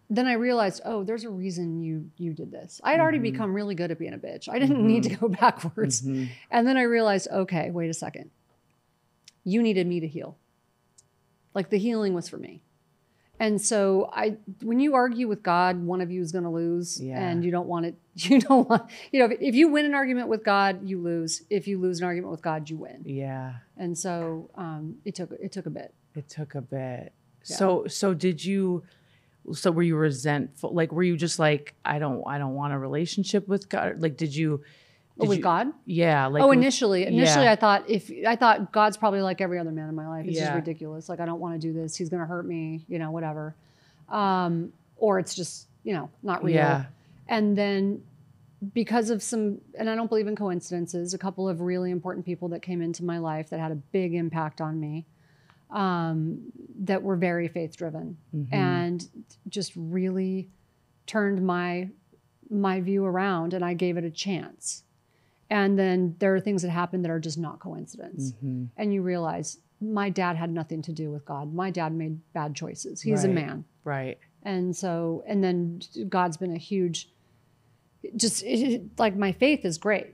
then 0.10 0.26
I 0.28 0.34
realized, 0.34 0.82
oh, 0.86 1.04
there's 1.04 1.24
a 1.24 1.30
reason 1.30 1.82
you 1.82 2.10
you 2.18 2.34
did 2.34 2.52
this. 2.52 2.80
I 2.84 2.92
had 2.92 3.00
already 3.00 3.20
become 3.20 3.54
really 3.54 3.76
good 3.76 3.92
at 3.92 4.00
being 4.00 4.14
a 4.14 4.18
bitch. 4.18 4.48
I 4.50 4.60
didn't 4.60 4.86
need 4.86 5.04
to 5.04 5.16
go 5.16 5.28
backwards. 5.42 6.02
Mhm. 6.02 6.30
And 6.52 6.68
then 6.68 6.78
I 6.78 6.84
realized, 6.84 7.28
okay, 7.32 7.72
wait 7.72 7.90
a 7.90 7.94
second. 7.94 8.30
You 9.44 9.62
needed 9.62 9.88
me 9.88 10.00
to 10.00 10.08
heal. 10.08 10.38
Like 11.54 11.70
the 11.70 11.78
healing 11.78 12.14
was 12.14 12.30
for 12.30 12.38
me. 12.38 12.62
And 13.40 13.60
so 13.60 14.10
I 14.14 14.38
when 14.62 14.80
you 14.80 14.94
argue 14.94 15.28
with 15.28 15.44
God, 15.44 15.84
one 15.84 16.00
of 16.02 16.12
you 16.12 16.22
is 16.22 16.32
going 16.32 16.44
to 16.46 16.50
lose 16.50 17.02
Yeah. 17.02 17.20
and 17.20 17.44
you 17.44 17.52
don't 17.52 17.68
want 17.68 17.86
it 17.88 17.96
you 18.16 18.40
don't 18.40 18.70
want 18.70 18.90
you 19.12 19.20
know 19.20 19.26
if, 19.26 19.42
if 19.42 19.56
you 19.56 19.68
win 19.70 19.86
an 19.86 19.94
argument 19.96 20.28
with 20.28 20.44
God, 20.44 20.88
you 20.88 21.00
lose. 21.02 21.42
If 21.50 21.68
you 21.68 21.80
lose 21.80 22.00
an 22.00 22.06
argument 22.06 22.32
with 22.32 22.42
God, 22.42 22.70
you 22.70 22.78
win. 22.78 23.02
Yeah. 23.06 23.54
And 23.78 23.98
so 23.98 24.50
um, 24.56 24.98
it 25.06 25.16
took 25.16 25.32
it 25.32 25.52
took 25.52 25.66
a 25.66 25.72
bit. 25.72 25.94
It 26.16 26.30
took 26.30 26.56
a 26.56 26.62
bit. 26.62 27.14
Yeah. 27.46 27.56
So 27.58 27.88
so 27.88 28.14
did 28.14 28.44
you 28.44 28.84
so 29.54 29.72
were 29.72 29.84
you 29.84 29.96
resentful? 29.96 30.74
Like 30.74 30.92
were 30.92 31.04
you 31.04 31.18
just 31.18 31.40
like 31.40 31.74
I 31.84 32.00
don't 32.00 32.24
I 32.28 32.38
don't 32.38 32.54
want 32.54 32.74
a 32.74 32.78
relationship 32.78 33.48
with 33.48 33.70
God? 33.70 34.02
Like 34.02 34.18
did 34.18 34.36
you 34.36 34.64
Oh, 35.20 35.24
did 35.24 35.30
with 35.30 35.38
you- 35.38 35.44
God? 35.44 35.68
Yeah, 35.86 36.26
like 36.26 36.42
oh, 36.42 36.50
initially, 36.52 37.06
initially 37.06 37.46
yeah. 37.46 37.52
I 37.52 37.56
thought 37.56 37.88
if 37.88 38.12
I 38.28 38.36
thought 38.36 38.72
God's 38.72 38.98
probably 38.98 39.22
like 39.22 39.42
every 39.42 39.60
other 39.60 39.72
man 39.72 39.88
in 39.88 39.94
my 39.94 40.08
life. 40.08 40.26
It's 40.26 40.40
just 40.40 40.54
ridiculous. 40.54 41.08
Like 41.08 41.20
I 41.20 41.26
don't 41.26 41.40
want 41.40 41.54
to 41.54 41.60
do 41.60 41.72
this. 41.72 41.96
He's 41.96 42.10
going 42.10 42.22
to 42.22 42.26
hurt 42.26 42.48
me. 42.48 42.84
You 42.88 42.98
know, 42.98 43.12
whatever. 43.12 43.54
Um, 44.10 44.74
or 44.98 45.20
it's 45.20 45.36
just 45.36 45.68
you 45.84 45.94
know 45.94 46.10
not 46.24 46.44
real. 46.44 46.56
Yeah. 46.56 46.86
And 47.28 47.56
then 47.56 48.02
because 48.74 49.10
of 49.10 49.22
some, 49.22 49.60
and 49.78 49.90
I 49.90 49.96
don't 49.96 50.08
believe 50.08 50.28
in 50.28 50.36
coincidences, 50.36 51.14
a 51.14 51.18
couple 51.18 51.48
of 51.48 51.62
really 51.62 51.92
important 51.92 52.26
people 52.26 52.48
that 52.50 52.62
came 52.62 52.82
into 52.82 53.04
my 53.04 53.18
life 53.18 53.50
that 53.50 53.60
had 53.60 53.72
a 53.72 53.76
big 53.76 54.16
impact 54.16 54.62
on 54.62 54.80
me. 54.80 55.06
Um, 55.74 56.52
that 56.82 57.02
were 57.02 57.16
very 57.16 57.48
faith 57.48 57.76
driven 57.76 58.18
Mhm. 58.36 58.48
and 58.54 59.10
just 59.48 59.74
really 59.76 60.50
turned 61.08 61.42
my 61.46 61.90
my 62.50 62.80
view 62.82 63.04
around 63.06 63.54
and 63.56 63.66
I 63.66 63.74
gave 63.74 63.98
it 63.98 64.04
a 64.04 64.12
chance. 64.12 64.84
And 65.50 65.80
then 65.80 66.16
there 66.20 66.36
are 66.36 66.40
things 66.40 66.62
that 66.62 66.70
happen 66.70 67.02
that 67.02 67.10
are 67.10 67.20
just 67.20 67.38
not 67.40 67.60
coincidence. 67.60 68.34
Mhm. 68.34 68.70
And 68.78 68.94
you 68.94 69.02
realize 69.02 69.60
my 69.82 70.10
dad 70.12 70.36
had 70.36 70.52
nothing 70.52 70.82
to 70.84 70.92
do 70.94 71.10
with 71.12 71.26
God. 71.26 71.54
My 71.54 71.72
dad 71.72 71.94
made 71.94 72.20
bad 72.34 72.54
choices. 72.54 73.02
He's 73.02 73.24
a 73.24 73.28
man. 73.30 73.66
Right. 73.84 74.20
And 74.44 74.76
so, 74.76 75.24
and 75.26 75.44
then 75.44 75.82
God's 76.10 76.38
been 76.38 76.52
a 76.54 76.58
huge, 76.58 77.12
just 78.16 78.44
it- 78.44 79.00
like 79.00 79.16
my 79.16 79.32
faith 79.32 79.66
is 79.66 79.78
great. 79.80 80.14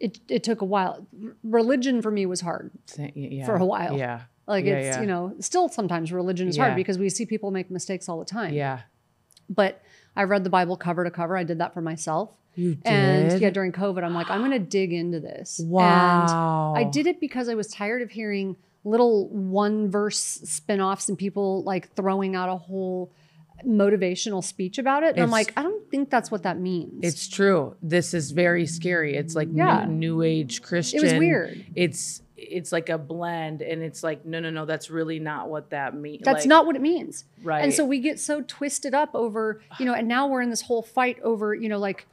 It, 0.00 0.20
it 0.28 0.42
took 0.44 0.62
a 0.62 0.64
while. 0.64 1.06
Religion 1.42 2.00
for 2.00 2.10
me 2.10 2.24
was 2.24 2.40
hard. 2.40 2.70
Yeah. 3.14 3.44
For 3.46 3.56
a 3.56 3.66
while. 3.66 3.98
Yeah. 3.98 4.22
Like 4.48 4.64
Yeah, 4.64 4.72
it's, 4.74 4.96
yeah. 4.96 5.00
you 5.02 5.06
know, 5.06 5.34
still 5.40 5.68
sometimes 5.68 6.12
religion 6.12 6.48
is 6.48 6.56
Yeah. 6.56 6.64
hard 6.64 6.76
because 6.76 6.98
we 6.98 7.08
see 7.10 7.26
people 7.26 7.50
make 7.50 7.70
mistakes 7.70 8.08
all 8.08 8.18
the 8.18 8.24
time. 8.24 8.54
Yeah. 8.54 8.80
But 9.50 9.82
I 10.16 10.24
read 10.24 10.42
the 10.44 10.50
Bible 10.50 10.76
cover 10.76 11.04
to 11.04 11.10
cover. 11.10 11.36
I 11.36 11.44
did 11.44 11.58
that 11.58 11.72
for 11.74 11.80
myself. 11.80 12.30
You 12.54 12.74
did. 12.74 12.86
And 12.86 13.40
yeah, 13.40 13.50
during 13.50 13.70
COVID, 13.72 14.02
I'm 14.02 14.14
like, 14.14 14.28
I'm 14.30 14.40
going 14.40 14.50
to 14.50 14.58
dig 14.58 14.92
into 14.92 15.20
this. 15.20 15.60
wow. 15.64 16.74
And 16.76 16.86
I 16.86 16.90
did 16.90 17.06
it 17.06 17.20
because 17.20 17.48
I 17.48 17.54
was 17.54 17.68
tired 17.68 18.02
of 18.02 18.10
hearing 18.10 18.56
little 18.84 19.28
one 19.28 19.90
verse 19.90 20.18
spin 20.18 20.80
offs 20.80 21.08
and 21.08 21.16
people 21.18 21.62
like 21.62 21.94
throwing 21.94 22.34
out 22.34 22.48
a 22.48 22.56
whole 22.56 23.12
motivational 23.66 24.42
speech 24.42 24.78
about 24.78 25.02
it. 25.02 25.14
And 25.14 25.22
I'm 25.22 25.30
like, 25.30 25.52
I 25.56 25.62
don't 25.62 25.88
think 25.90 26.10
that's 26.10 26.30
what 26.30 26.42
that 26.44 26.58
means. 26.58 27.00
It's 27.02 27.28
true. 27.28 27.76
This 27.82 28.14
is 28.14 28.30
very 28.30 28.66
scary. 28.66 29.16
It's 29.16 29.34
like 29.34 29.48
Yeah. 29.52 29.84
new, 29.86 29.92
new 29.94 30.22
age 30.22 30.62
Christian. 30.62 31.00
it 31.00 31.02
was 31.04 31.14
weird. 31.14 31.64
It's 31.74 32.22
it's 32.38 32.70
like 32.70 32.88
a 32.88 32.98
blend, 32.98 33.62
and 33.62 33.82
it's 33.82 34.02
like 34.02 34.24
no, 34.24 34.38
no, 34.40 34.50
no. 34.50 34.64
That's 34.64 34.90
really 34.90 35.18
not 35.18 35.48
what 35.48 35.70
that 35.70 35.94
means. 35.94 36.22
That's 36.24 36.46
not 36.46 36.66
what 36.66 36.76
it 36.76 36.82
means. 36.82 37.24
right. 37.42 37.62
And 37.62 37.74
so 37.74 37.84
we 37.84 37.98
get 37.98 38.20
so 38.20 38.42
twisted 38.46 38.94
up 38.94 39.10
over, 39.14 39.60
you 39.78 39.84
know, 39.84 39.94
and 39.94 40.06
now 40.06 40.28
we're 40.28 40.42
in 40.42 40.50
this 40.50 40.62
whole 40.62 40.82
fight 40.82 41.20
over, 41.22 41.54
you 41.54 41.68
know, 41.68 41.78
like, 41.78 42.06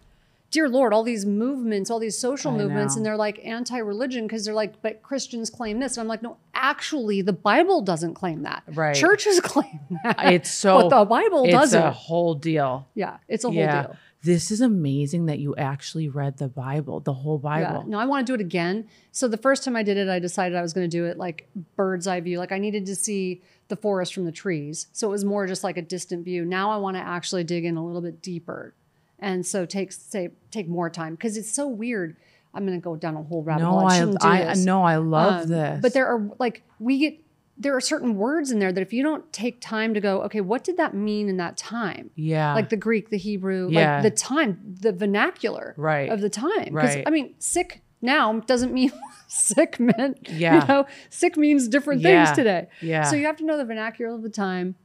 dear 0.50 0.68
Lord, 0.68 0.94
all 0.94 1.04
these 1.04 1.26
movements, 1.26 1.92
all 1.92 2.00
these 2.00 2.18
social 2.18 2.52
I 2.52 2.58
movements, 2.58 2.96
know. 2.96 3.00
and 3.00 3.06
they're 3.06 3.18
like 3.18 3.40
anti 3.46 3.78
religion 3.78 4.26
because 4.26 4.46
they're 4.46 4.54
like, 4.54 4.82
but 4.82 5.04
Christians 5.04 5.50
claim 5.50 5.80
this. 5.80 5.98
And 5.98 6.02
I'm 6.02 6.08
like, 6.08 6.24
no, 6.24 6.38
actually, 6.54 7.22
the 7.22 7.34
Bible 7.34 7.82
doesn't 7.82 8.16
claim 8.16 8.44
that. 8.44 8.64
Right. 8.68 8.96
Churches 8.96 9.40
claim 9.42 9.80
that. 10.04 10.34
it's 10.34 10.52
so. 10.52 10.82
but 10.82 11.00
the 11.00 11.06
Bible 11.06 11.44
it's 11.44 11.54
doesn't. 11.54 11.80
It's 11.80 11.88
a 11.88 11.92
whole 11.92 12.34
deal. 12.34 12.88
yeah, 12.96 13.18
it's 13.28 13.44
a 13.44 13.50
whole 13.50 13.56
yeah. 13.56 13.84
deal. 13.84 13.98
This 14.26 14.50
is 14.50 14.60
amazing 14.60 15.28
that 15.28 15.38
you 15.38 15.56
actually 15.56 16.10
read 16.10 16.38
the 16.38 16.48
Bible, 16.48 17.00
the 17.00 17.14
whole 17.14 17.38
Bible. 17.38 17.84
Yeah. 17.86 17.90
No, 17.92 18.00
I 18.00 18.06
want 18.06 18.26
to 18.26 18.32
do 18.32 18.34
it 18.34 18.42
again. 18.42 18.88
So 19.12 19.28
the 19.28 19.38
first 19.38 19.64
time 19.64 19.76
I 19.76 19.84
did 19.84 19.98
it, 19.98 20.10
I 20.10 20.18
decided 20.18 20.58
I 20.58 20.64
was 20.64 20.74
going 20.74 20.90
to 20.90 20.98
do 20.98 21.06
it 21.06 21.18
like 21.18 21.48
bird's 21.76 22.08
eye 22.08 22.22
view. 22.22 22.40
Like 22.40 22.52
I 22.52 22.58
needed 22.58 22.88
to 22.88 22.96
see 22.96 23.44
the 23.68 23.76
forest 23.76 24.16
from 24.16 24.26
the 24.26 24.32
trees. 24.32 24.88
So 24.94 25.08
it 25.08 25.12
was 25.12 25.24
more 25.24 25.46
just 25.46 25.64
like 25.64 25.78
a 25.78 25.82
distant 25.82 26.26
view. 26.26 26.44
Now 26.44 26.72
I 26.72 26.78
want 26.78 26.98
to 26.98 27.02
actually 27.02 27.44
dig 27.44 27.66
in 27.66 27.78
a 27.78 27.86
little 27.86 28.02
bit 28.02 28.22
deeper. 28.22 28.74
And 29.20 29.46
so 29.46 29.66
take 29.66 29.92
say 29.92 30.30
take 30.52 30.68
more 30.68 30.90
time 30.90 31.14
because 31.16 31.38
it's 31.38 31.52
so 31.52 31.68
weird. 31.68 32.18
I'm 32.54 32.66
going 32.66 32.80
to 32.80 32.84
go 32.84 32.96
down 32.96 33.16
a 33.16 33.22
whole 33.24 33.44
rabbit 33.44 33.64
No, 33.64 33.72
hole. 33.72 33.88
I 33.88 34.44
I, 34.44 34.52
I 34.52 34.54
no, 34.56 34.82
I 34.84 34.96
love 34.96 35.44
Um, 35.44 35.50
this. 35.50 35.82
But 35.82 35.94
there 35.94 36.08
are 36.08 36.30
like 36.40 36.64
we 36.80 36.98
get 36.98 37.20
there 37.58 37.76
are 37.76 37.82
certain 37.82 38.16
words 38.18 38.52
in 38.52 38.60
there 38.60 38.72
that 38.74 38.82
if 38.82 38.92
you 38.92 39.02
don't 39.02 39.32
take 39.32 39.62
time 39.62 39.94
to 39.94 40.02
go, 40.02 40.22
okay, 40.24 40.42
what 40.42 40.64
did 40.64 40.76
that 40.78 40.94
mean 40.94 41.30
in 41.30 41.38
that 41.38 41.56
time? 41.58 42.10
yeah, 42.16 42.54
Like 42.54 42.70
the 42.70 42.76
Greek, 42.78 43.10
the 43.10 43.18
Hebrew, 43.18 43.70
Yeah. 43.72 43.96
like 43.96 44.04
the 44.04 44.12
time, 44.12 44.60
the 44.82 44.92
vernacular 44.92 45.74
right, 45.78 46.10
of 46.10 46.20
the 46.22 46.30
time. 46.30 46.66
Because 46.66 46.96
Right. 46.96 47.04
I 47.08 47.10
mean, 47.12 47.34
sick 47.40 47.82
now 48.02 48.40
doesn't 48.42 48.74
mean 48.74 48.92
sick 49.28 49.80
meant. 49.80 50.28
Yeah. 50.30 50.62
You 50.62 50.68
know, 50.68 50.86
sick 51.10 51.38
means 51.38 51.68
different 51.70 52.02
Yeah. 52.02 52.26
things 52.26 52.36
today. 52.36 52.68
yeah, 52.82 53.04
So 53.04 53.16
you 53.16 53.26
have 53.26 53.38
to 53.38 53.46
know 53.46 53.58
the 53.58 53.66
vernacular 53.66 54.14
of 54.14 54.22
the 54.22 54.30
time. 54.30 54.76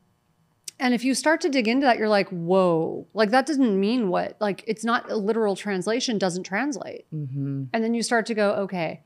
And 0.79 0.95
if 0.95 1.05
you 1.05 1.13
start 1.15 1.43
to 1.43 1.51
dig 1.51 1.69
into 1.69 1.85
that, 1.85 1.99
you're 1.99 2.09
like, 2.09 2.29
whoa, 2.31 3.07
like 3.13 3.31
that 3.31 3.45
doesn't 3.45 3.79
mean 3.79 4.09
what, 4.09 4.37
like 4.41 4.65
it's 4.67 4.85
not 4.85 5.11
a 5.11 5.17
literal 5.17 5.55
translation, 5.57 6.17
doesn't 6.19 6.45
translate. 6.45 7.05
hmm 7.11 7.65
And 7.73 7.85
then 7.85 7.93
you 7.95 8.03
start 8.03 8.25
to 8.27 8.35
go, 8.35 8.53
okay, 8.53 9.03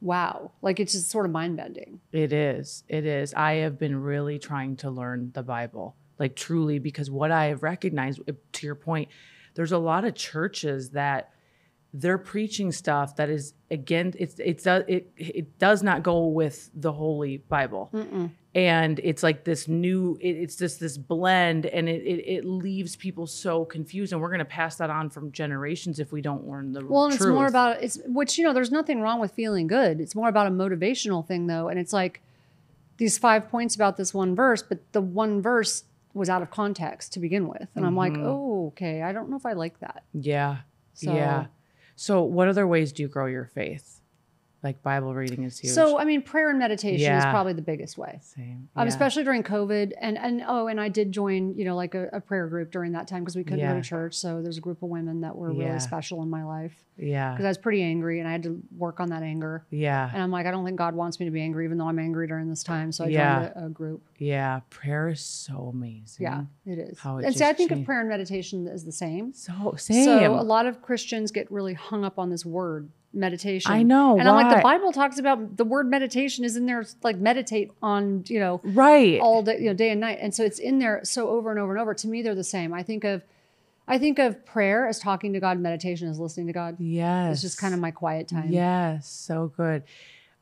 wow. 0.00 0.52
Like 0.62 0.80
it's 0.80 0.92
just 0.92 1.10
sort 1.10 1.26
of 1.26 1.32
mind 1.32 1.56
bending. 1.56 2.00
It 2.12 2.32
is. 2.32 2.84
It 2.88 3.06
is. 3.06 3.34
I 3.34 3.54
have 3.54 3.78
been 3.78 4.00
really 4.00 4.38
trying 4.38 4.76
to 4.76 4.90
learn 4.90 5.30
the 5.34 5.42
Bible, 5.42 5.96
like 6.18 6.36
truly, 6.36 6.78
because 6.78 7.10
what 7.10 7.30
I 7.30 7.46
have 7.46 7.62
recognized, 7.62 8.20
uh, 8.28 8.32
to 8.52 8.66
your 8.66 8.74
point, 8.74 9.08
there's 9.54 9.72
a 9.72 9.78
lot 9.78 10.04
of 10.04 10.14
churches 10.14 10.90
that 10.90 11.32
they're 11.92 12.18
preaching 12.18 12.70
stuff 12.70 13.16
that 13.16 13.28
is 13.28 13.54
again, 13.70 14.14
it's 14.18 14.36
it's 14.38 14.66
uh, 14.66 14.82
it 14.86 15.10
it 15.16 15.58
does 15.58 15.82
not 15.82 16.02
go 16.02 16.26
with 16.26 16.70
the 16.74 16.92
Holy 16.92 17.38
Bible, 17.38 17.90
Mm-mm. 17.92 18.30
And 18.54 18.98
it's 19.04 19.22
like 19.22 19.44
this 19.44 19.68
new, 19.68 20.18
it, 20.20 20.30
it's 20.30 20.56
just 20.56 20.80
this 20.80 20.98
blend, 20.98 21.66
and 21.66 21.88
it, 21.88 22.02
it 22.02 22.24
it 22.26 22.44
leaves 22.44 22.96
people 22.96 23.26
so 23.26 23.64
confused, 23.64 24.12
and 24.12 24.20
we're 24.20 24.30
gonna 24.30 24.44
pass 24.44 24.76
that 24.76 24.90
on 24.90 25.08
from 25.08 25.30
generations 25.30 26.00
if 26.00 26.10
we 26.10 26.20
don't 26.20 26.48
learn 26.48 26.72
the 26.72 26.84
Well, 26.84 27.04
and 27.04 27.14
it's 27.14 27.24
more 27.24 27.46
about 27.46 27.82
it's 27.82 28.00
which 28.06 28.38
you 28.38 28.44
know, 28.44 28.52
there's 28.52 28.72
nothing 28.72 29.00
wrong 29.00 29.20
with 29.20 29.32
feeling 29.32 29.66
good. 29.68 30.00
It's 30.00 30.14
more 30.14 30.28
about 30.28 30.48
a 30.48 30.50
motivational 30.50 31.26
thing 31.26 31.46
though, 31.46 31.68
and 31.68 31.78
it's 31.78 31.92
like 31.92 32.22
these 32.96 33.18
five 33.18 33.48
points 33.48 33.74
about 33.74 33.96
this 33.96 34.12
one 34.12 34.34
verse, 34.34 34.62
but 34.62 34.78
the 34.92 35.00
one 35.00 35.40
verse 35.40 35.84
was 36.12 36.28
out 36.28 36.42
of 36.42 36.50
context 36.50 37.12
to 37.12 37.20
begin 37.20 37.46
with, 37.46 37.68
and 37.76 37.86
I'm 37.86 37.96
like, 37.96 38.14
oh, 38.16 38.66
okay, 38.68 39.02
I 39.02 39.12
don't 39.12 39.30
know 39.30 39.36
if 39.36 39.46
I 39.46 39.52
like 39.52 39.78
that. 39.78 40.02
yeah, 40.12 40.58
So, 40.94 41.14
yeah. 41.14 41.46
So, 41.94 42.22
what 42.22 42.48
other 42.48 42.66
ways 42.66 42.92
do 42.92 43.02
you 43.02 43.08
grow 43.08 43.26
your 43.26 43.44
faith? 43.44 43.99
Like 44.62 44.82
Bible 44.82 45.14
reading 45.14 45.44
is 45.44 45.58
huge. 45.58 45.72
So, 45.72 45.98
I 45.98 46.04
mean, 46.04 46.20
prayer 46.20 46.50
and 46.50 46.58
meditation 46.58 47.12
is 47.14 47.24
probably 47.24 47.54
the 47.54 47.62
biggest 47.62 47.96
way. 47.96 48.18
same. 48.22 48.68
Um, 48.76 48.88
especially 48.88 49.24
during 49.24 49.42
COVID, 49.42 49.92
and 49.98 50.18
and 50.18 50.42
oh, 50.46 50.66
and 50.66 50.78
I 50.78 50.88
did 50.90 51.12
join, 51.12 51.54
you 51.56 51.64
know, 51.64 51.74
like 51.76 51.94
a, 51.94 52.08
a 52.12 52.20
prayer 52.20 52.46
group 52.46 52.70
during 52.70 52.92
that 52.92 53.08
time 53.08 53.22
because 53.22 53.36
we 53.36 53.42
couldn't 53.44 53.66
go 53.66 53.74
to 53.74 53.80
church. 53.80 54.14
So 54.16 54.42
there's 54.42 54.58
a 54.58 54.60
group 54.60 54.82
of 54.82 54.90
women 54.90 55.22
that 55.22 55.34
were 55.34 55.50
Yeah. 55.52 55.66
really 55.68 55.80
special 55.80 56.22
in 56.22 56.28
my 56.28 56.44
life 56.44 56.84
yeah. 56.98 57.32
because 57.32 57.46
I 57.46 57.48
was 57.48 57.56
pretty 57.58 57.82
angry 57.82 58.18
and 58.18 58.28
I 58.28 58.32
had 58.32 58.42
to 58.42 58.60
work 58.76 59.00
on 59.00 59.08
that 59.08 59.22
anger. 59.22 59.64
Yeah. 59.70 60.10
And 60.12 60.22
I'm 60.22 60.30
like, 60.30 60.44
I 60.44 60.50
don't 60.50 60.64
think 60.66 60.76
God 60.76 60.94
wants 60.94 61.18
me 61.20 61.24
to 61.26 61.32
be 61.32 61.40
angry, 61.40 61.64
even 61.64 61.78
though 61.78 61.88
I'm 61.88 61.98
angry 61.98 62.26
during 62.26 62.50
this 62.50 62.62
time. 62.62 62.92
So 62.92 63.04
I 63.04 63.08
Yeah. 63.08 63.38
joined 63.48 63.52
a, 63.56 63.66
a 63.66 63.68
group. 63.70 64.02
Yeah. 64.18 64.60
Prayer 64.68 65.08
is 65.08 65.20
so 65.22 65.70
amazing. 65.72 66.22
Yeah, 66.24 66.44
it 66.66 66.78
is. 66.78 66.98
How 66.98 67.16
it 67.16 67.24
and 67.24 67.34
see, 67.34 67.44
I 67.44 67.54
think 67.54 67.70
of 67.70 67.82
prayer 67.84 68.00
and 68.00 68.08
meditation 68.10 68.68
as 68.68 68.84
the 68.84 68.92
same. 68.92 69.32
So 69.32 69.74
same. 69.78 70.04
So 70.04 70.34
a 70.38 70.42
lot 70.42 70.66
of 70.66 70.82
Christians 70.82 71.30
get 71.32 71.50
really 71.50 71.72
hung 71.74 72.04
up 72.04 72.18
on 72.18 72.28
this 72.28 72.44
word 72.44 72.90
meditation. 73.12 73.72
I 73.72 73.82
know, 73.82 74.18
And 74.18 74.28
I'm 74.28 74.34
like, 74.36 74.56
the 74.56 74.62
Bible 74.62 74.92
talks 74.92 75.18
about 75.18 75.56
the 75.56 75.64
word 75.64 75.88
meditation 75.88 76.44
is 76.44 76.56
in 76.56 76.66
there, 76.66 76.84
like 77.02 77.16
meditate 77.16 77.72
on, 77.82 78.24
you 78.28 78.38
know, 78.38 78.60
right. 78.62 79.20
all 79.20 79.42
day, 79.42 79.58
you 79.58 79.66
know, 79.66 79.74
day 79.74 79.90
and 79.90 80.00
night. 80.00 80.18
And 80.20 80.34
so 80.34 80.44
it's 80.44 80.58
in 80.58 80.78
there 80.78 81.00
so 81.04 81.28
over 81.28 81.50
and 81.50 81.58
over 81.58 81.72
and 81.72 81.80
over. 81.80 81.94
To 81.94 82.08
me, 82.08 82.22
they're 82.22 82.34
the 82.34 82.44
same. 82.44 82.72
I 82.72 82.82
think 82.82 83.04
of, 83.04 83.24
I 83.88 83.98
think 83.98 84.18
of 84.18 84.44
prayer 84.46 84.86
as 84.86 85.00
talking 85.00 85.32
to 85.32 85.40
God, 85.40 85.58
meditation 85.58 86.08
as 86.08 86.20
listening 86.20 86.46
to 86.46 86.52
God. 86.52 86.76
yes. 86.78 87.32
It's 87.32 87.42
just 87.42 87.58
kind 87.58 87.74
of 87.74 87.80
my 87.80 87.90
quiet 87.90 88.28
time. 88.28 88.52
Yes. 88.52 89.08
So 89.08 89.52
good. 89.56 89.82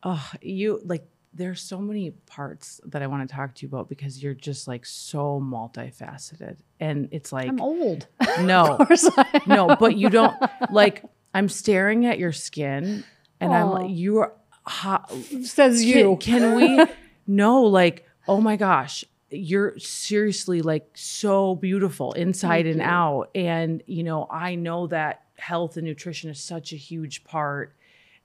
Oh, 0.03 0.31
you 0.43 0.81
like 0.85 1.09
there's 1.35 1.61
so 1.61 1.79
many 1.79 2.11
parts 2.11 2.81
that 2.87 3.03
I 3.03 3.07
want 3.07 3.29
to 3.29 3.35
talk 3.35 3.55
to 3.55 3.63
you 3.63 3.69
about 3.69 3.89
because 3.89 4.23
you're 4.23 4.35
just 4.35 4.67
like 4.67 4.85
so 4.85 5.41
multifaceted. 5.41 6.57
And 6.81 7.09
it's 7.13 7.33
like 7.33 7.49
I'm 7.49 7.61
old. 7.61 8.07
no. 8.41 8.77
of 8.77 8.87
course 8.87 9.09
I 9.17 9.27
am. 9.35 9.43
no, 9.47 9.77
but 9.77 9.97
you 9.97 10.11
don't 10.11 10.37
like 10.71 11.05
I'm 11.35 11.49
staring 11.49 12.07
at 12.07 12.19
your 12.19 12.33
skin 12.33 13.05
and 13.41 13.53
I'm 13.53 13.71
like 13.71 13.91
you're 13.91 14.33
hot 14.67 15.13
Says 15.43 15.85
you. 15.85 16.17
Can, 16.21 16.41
can 16.41 16.55
we 16.57 16.85
no 17.27 17.63
like 17.63 18.07
oh 18.27 18.41
my 18.41 18.57
gosh 18.57 19.05
you're 19.31 19.79
seriously 19.79 20.63
like 20.63 20.89
so 20.95 21.55
beautiful 21.55 22.13
inside 22.15 22.65
Thank 22.65 22.75
and 22.75 22.77
you. 22.77 22.87
out. 22.87 23.31
And 23.35 23.83
you 23.87 24.03
know 24.03 24.27
I 24.31 24.55
know 24.55 24.87
that 24.89 25.23
health 25.37 25.77
and 25.77 25.87
nutrition 25.87 26.31
is 26.31 26.41
such 26.41 26.73
a 26.73 26.77
huge 26.77 27.25
part. 27.25 27.77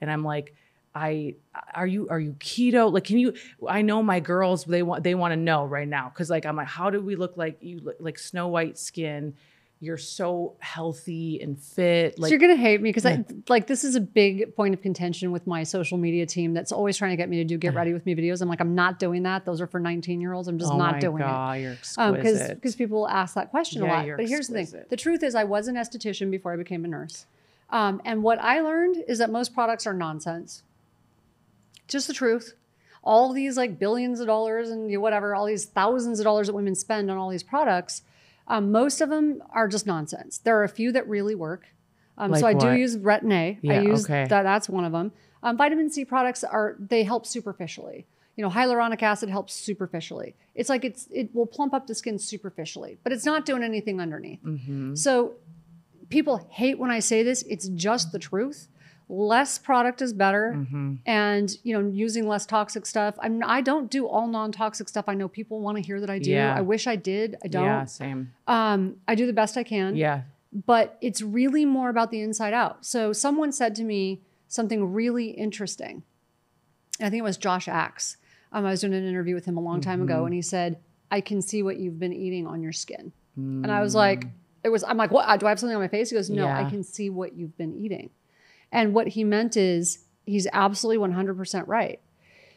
And 0.01 0.09
I'm 0.09 0.23
like 0.23 0.55
I 0.95 1.35
are 1.73 1.87
you 1.87 2.07
are 2.09 2.19
you 2.19 2.33
keto? 2.33 2.91
Like 2.91 3.03
can 3.03 3.17
you 3.17 3.33
I 3.67 3.81
know 3.81 4.01
my 4.01 4.19
girls 4.19 4.63
they 4.65 4.83
want 4.83 5.03
they 5.03 5.15
want 5.15 5.33
to 5.33 5.35
know 5.35 5.65
right 5.65 5.87
now. 5.87 6.11
Cuz 6.15 6.29
like 6.29 6.45
I'm 6.45 6.55
like 6.55 6.67
how 6.67 6.89
do 6.89 7.01
we 7.01 7.15
look 7.15 7.35
like 7.35 7.57
you 7.61 7.79
look 7.79 7.97
like 7.99 8.17
snow 8.17 8.47
white 8.47 8.77
skin 8.77 9.35
you're 9.83 9.97
so 9.97 10.55
healthy 10.59 11.41
and 11.41 11.59
fit 11.59 12.15
so 12.17 12.27
you're 12.27 12.39
gonna 12.39 12.55
hate 12.55 12.81
me 12.81 12.89
because 12.89 13.05
I 13.05 13.25
like 13.49 13.67
this 13.67 13.83
is 13.83 13.95
a 13.95 13.99
big 13.99 14.55
point 14.55 14.73
of 14.73 14.81
contention 14.81 15.31
with 15.31 15.45
my 15.45 15.63
social 15.63 15.97
media 15.97 16.25
team 16.25 16.53
that's 16.53 16.71
always 16.71 16.95
trying 16.97 17.11
to 17.11 17.17
get 17.17 17.27
me 17.27 17.37
to 17.37 17.43
do 17.43 17.57
get 17.57 17.73
ready 17.73 17.91
with 17.93 18.05
me 18.05 18.15
videos. 18.15 18.41
I'm 18.41 18.47
like, 18.47 18.61
I'm 18.61 18.75
not 18.75 18.97
doing 18.97 19.23
that. 19.23 19.43
Those 19.45 19.59
are 19.59 19.67
for 19.67 19.79
19 19.79 20.21
year 20.21 20.31
olds. 20.33 20.47
I'm 20.47 20.57
just 20.57 20.71
oh 20.71 20.77
not 20.77 21.01
doing 21.01 21.21
it. 21.21 21.25
God, 21.25 21.59
you're 21.59 21.71
because 21.71 21.97
exquisite. 21.97 22.55
because 22.55 22.75
people 22.75 23.07
ask 23.09 23.35
that 23.35 23.51
question 23.51 23.81
a 23.81 23.85
Yeah, 23.85 23.95
lot. 23.97 24.05
you're 24.05 24.17
But 24.17 24.29
here's 24.29 24.47
the 24.47 24.63
thing: 24.65 24.83
the 24.89 24.97
truth 24.97 25.21
is, 25.21 25.35
I 25.35 25.43
was 25.43 25.67
an 25.67 25.75
esthetician 25.75 26.31
before 26.31 26.53
I 26.53 26.55
became 26.55 26.85
a 26.85 26.87
nurse, 26.87 27.25
um, 27.69 28.01
and 28.05 28.23
what 28.23 28.39
I 28.39 28.61
learned 28.61 29.03
is 29.07 29.17
that 29.17 29.29
most 29.29 29.53
products 29.53 29.85
are 29.85 29.93
nonsense. 29.93 30.63
Just 31.87 32.07
the 32.07 32.13
truth. 32.13 32.53
All 33.03 33.33
these 33.33 33.57
like 33.57 33.77
billions 33.79 34.21
of 34.21 34.27
dollars 34.27 34.69
and 34.69 34.89
you 34.89 34.97
know, 34.97 35.01
whatever, 35.01 35.35
all 35.35 35.45
these 35.45 35.65
thousands 35.65 36.19
of 36.19 36.23
dollars 36.23 36.47
that 36.47 36.53
women 36.53 36.73
spend 36.73 37.11
on 37.11 37.17
all 37.17 37.29
these 37.29 37.43
products, 37.43 38.01
um, 38.47 38.71
most 38.71 39.01
of 39.01 39.09
them 39.09 39.41
are 39.51 39.67
just 39.67 39.85
nonsense. 39.87 40.37
There 40.39 40.57
are 40.59 40.63
a 40.63 40.69
few 40.69 40.91
that 40.91 41.07
really 41.07 41.35
work. 41.35 41.65
Um, 42.17 42.35
so 42.35 42.45
I 42.45 42.51
Like 42.53 42.59
do 42.59 42.73
use 42.73 42.97
Retin 42.97 43.33
A. 43.33 43.57
Yeah, 43.61 43.73
I 43.73 43.81
use 43.81 44.05
okay. 44.05 44.25
that. 44.29 44.43
That's 44.43 44.69
one 44.69 44.85
of 44.85 44.91
them. 44.91 45.11
Um, 45.41 45.57
vitamin 45.57 45.89
C 45.89 46.05
products 46.05 46.43
are 46.43 46.75
they 46.79 47.03
help 47.03 47.25
superficially. 47.25 48.05
You 48.35 48.43
know, 48.43 48.49
hyaluronic 48.49 49.01
acid 49.01 49.29
helps 49.29 49.53
superficially. 49.53 50.35
It's 50.55 50.69
like 50.69 50.83
it's 50.85 51.07
it 51.11 51.33
will 51.33 51.45
plump 51.45 51.73
up 51.73 51.87
the 51.87 51.95
skin 51.95 52.19
superficially, 52.19 52.97
but 53.03 53.11
it's 53.13 53.25
not 53.25 53.45
doing 53.45 53.63
anything 53.63 53.99
underneath. 53.99 54.43
Mhm. 54.43 54.97
So 54.97 55.33
people 56.09 56.37
hate 56.49 56.77
when 56.79 56.91
I 56.91 56.99
say 56.99 57.23
this. 57.23 57.43
It's 57.43 57.67
just 57.69 58.11
the 58.11 58.19
truth. 58.19 58.67
Less 59.09 59.57
product 59.57 60.01
is 60.01 60.13
better, 60.13 60.53
Mhm. 60.55 60.99
and 61.05 61.57
you 61.63 61.73
know, 61.79 61.87
using 61.89 62.27
less 62.27 62.45
toxic 62.45 62.85
stuff. 62.85 63.15
I'm 63.19 63.43
I 63.45 63.61
don't 63.61 63.91
do 63.91 64.07
all 64.07 64.27
non-toxic 64.27 64.87
stuff. 64.89 65.05
I 65.07 65.13
know 65.13 65.27
people 65.27 65.59
want 65.59 65.77
to 65.77 65.83
hear 65.83 65.99
that 65.99 66.09
I 66.09 66.19
do. 66.19 66.31
Yeah. 66.31 66.55
I 66.55 66.61
wish 66.61 66.87
I 66.87 66.95
did. 66.95 67.35
I 67.43 67.47
don't. 67.49 67.65
Yeah, 67.65 67.85
same. 67.85 68.31
Um, 68.47 68.95
I 69.07 69.15
do 69.15 69.25
the 69.27 69.33
best 69.33 69.57
I 69.57 69.63
can 69.63 69.95
Yeah. 69.95 70.21
but 70.65 70.97
it's 71.01 71.21
really 71.21 71.65
more 71.65 71.89
about 71.89 72.11
the 72.11 72.21
inside 72.21 72.53
out. 72.53 72.85
So 72.85 73.11
someone 73.13 73.51
said 73.51 73.75
to 73.75 73.83
me 73.83 74.21
something 74.47 74.93
really 74.93 75.27
interesting. 75.31 76.03
I 77.01 77.09
think 77.09 77.19
it 77.19 77.23
was 77.23 77.37
Josh 77.37 77.67
Axe. 77.67 78.17
Um, 78.51 78.65
I 78.65 78.69
was 78.71 78.81
doing 78.81 78.93
an 78.93 79.03
interview 79.03 79.33
with 79.35 79.45
him 79.45 79.57
a 79.57 79.61
long 79.61 79.81
time 79.81 79.99
Mm-hmm. 79.99 80.09
ago, 80.09 80.25
and 80.25 80.33
he 80.33 80.41
said, 80.43 80.77
"I 81.11 81.21
can 81.21 81.41
see 81.41 81.61
what 81.63 81.77
you've 81.77 81.99
been 81.99 82.13
eating 82.13 82.45
on 82.47 82.61
your 82.61 82.71
skin." 82.71 83.11
And 83.35 83.71
I 83.71 83.81
was 83.81 83.93
Mm. 83.93 83.97
like, 83.97 84.27
"It 84.63 84.69
was." 84.69 84.83
I'm 84.83 84.95
like, 84.95 85.09
"What? 85.11 85.39
Do 85.39 85.47
I 85.47 85.49
have 85.49 85.59
something 85.59 85.75
on 85.75 85.81
my 85.81 85.87
face?" 85.87 86.11
He 86.11 86.15
goes, 86.15 86.29
"No, 86.29 86.47
I 86.47 86.69
can 86.69 86.83
see 86.83 87.09
what 87.09 87.33
you've 87.35 87.57
been 87.57 87.73
eating." 87.73 88.11
And 88.73 88.93
what 88.93 89.09
he 89.09 89.23
meant 89.23 89.55
is, 89.55 89.99
he's 90.25 90.47
absolutely 90.51 91.07
100% 91.07 91.67
right. 91.67 92.01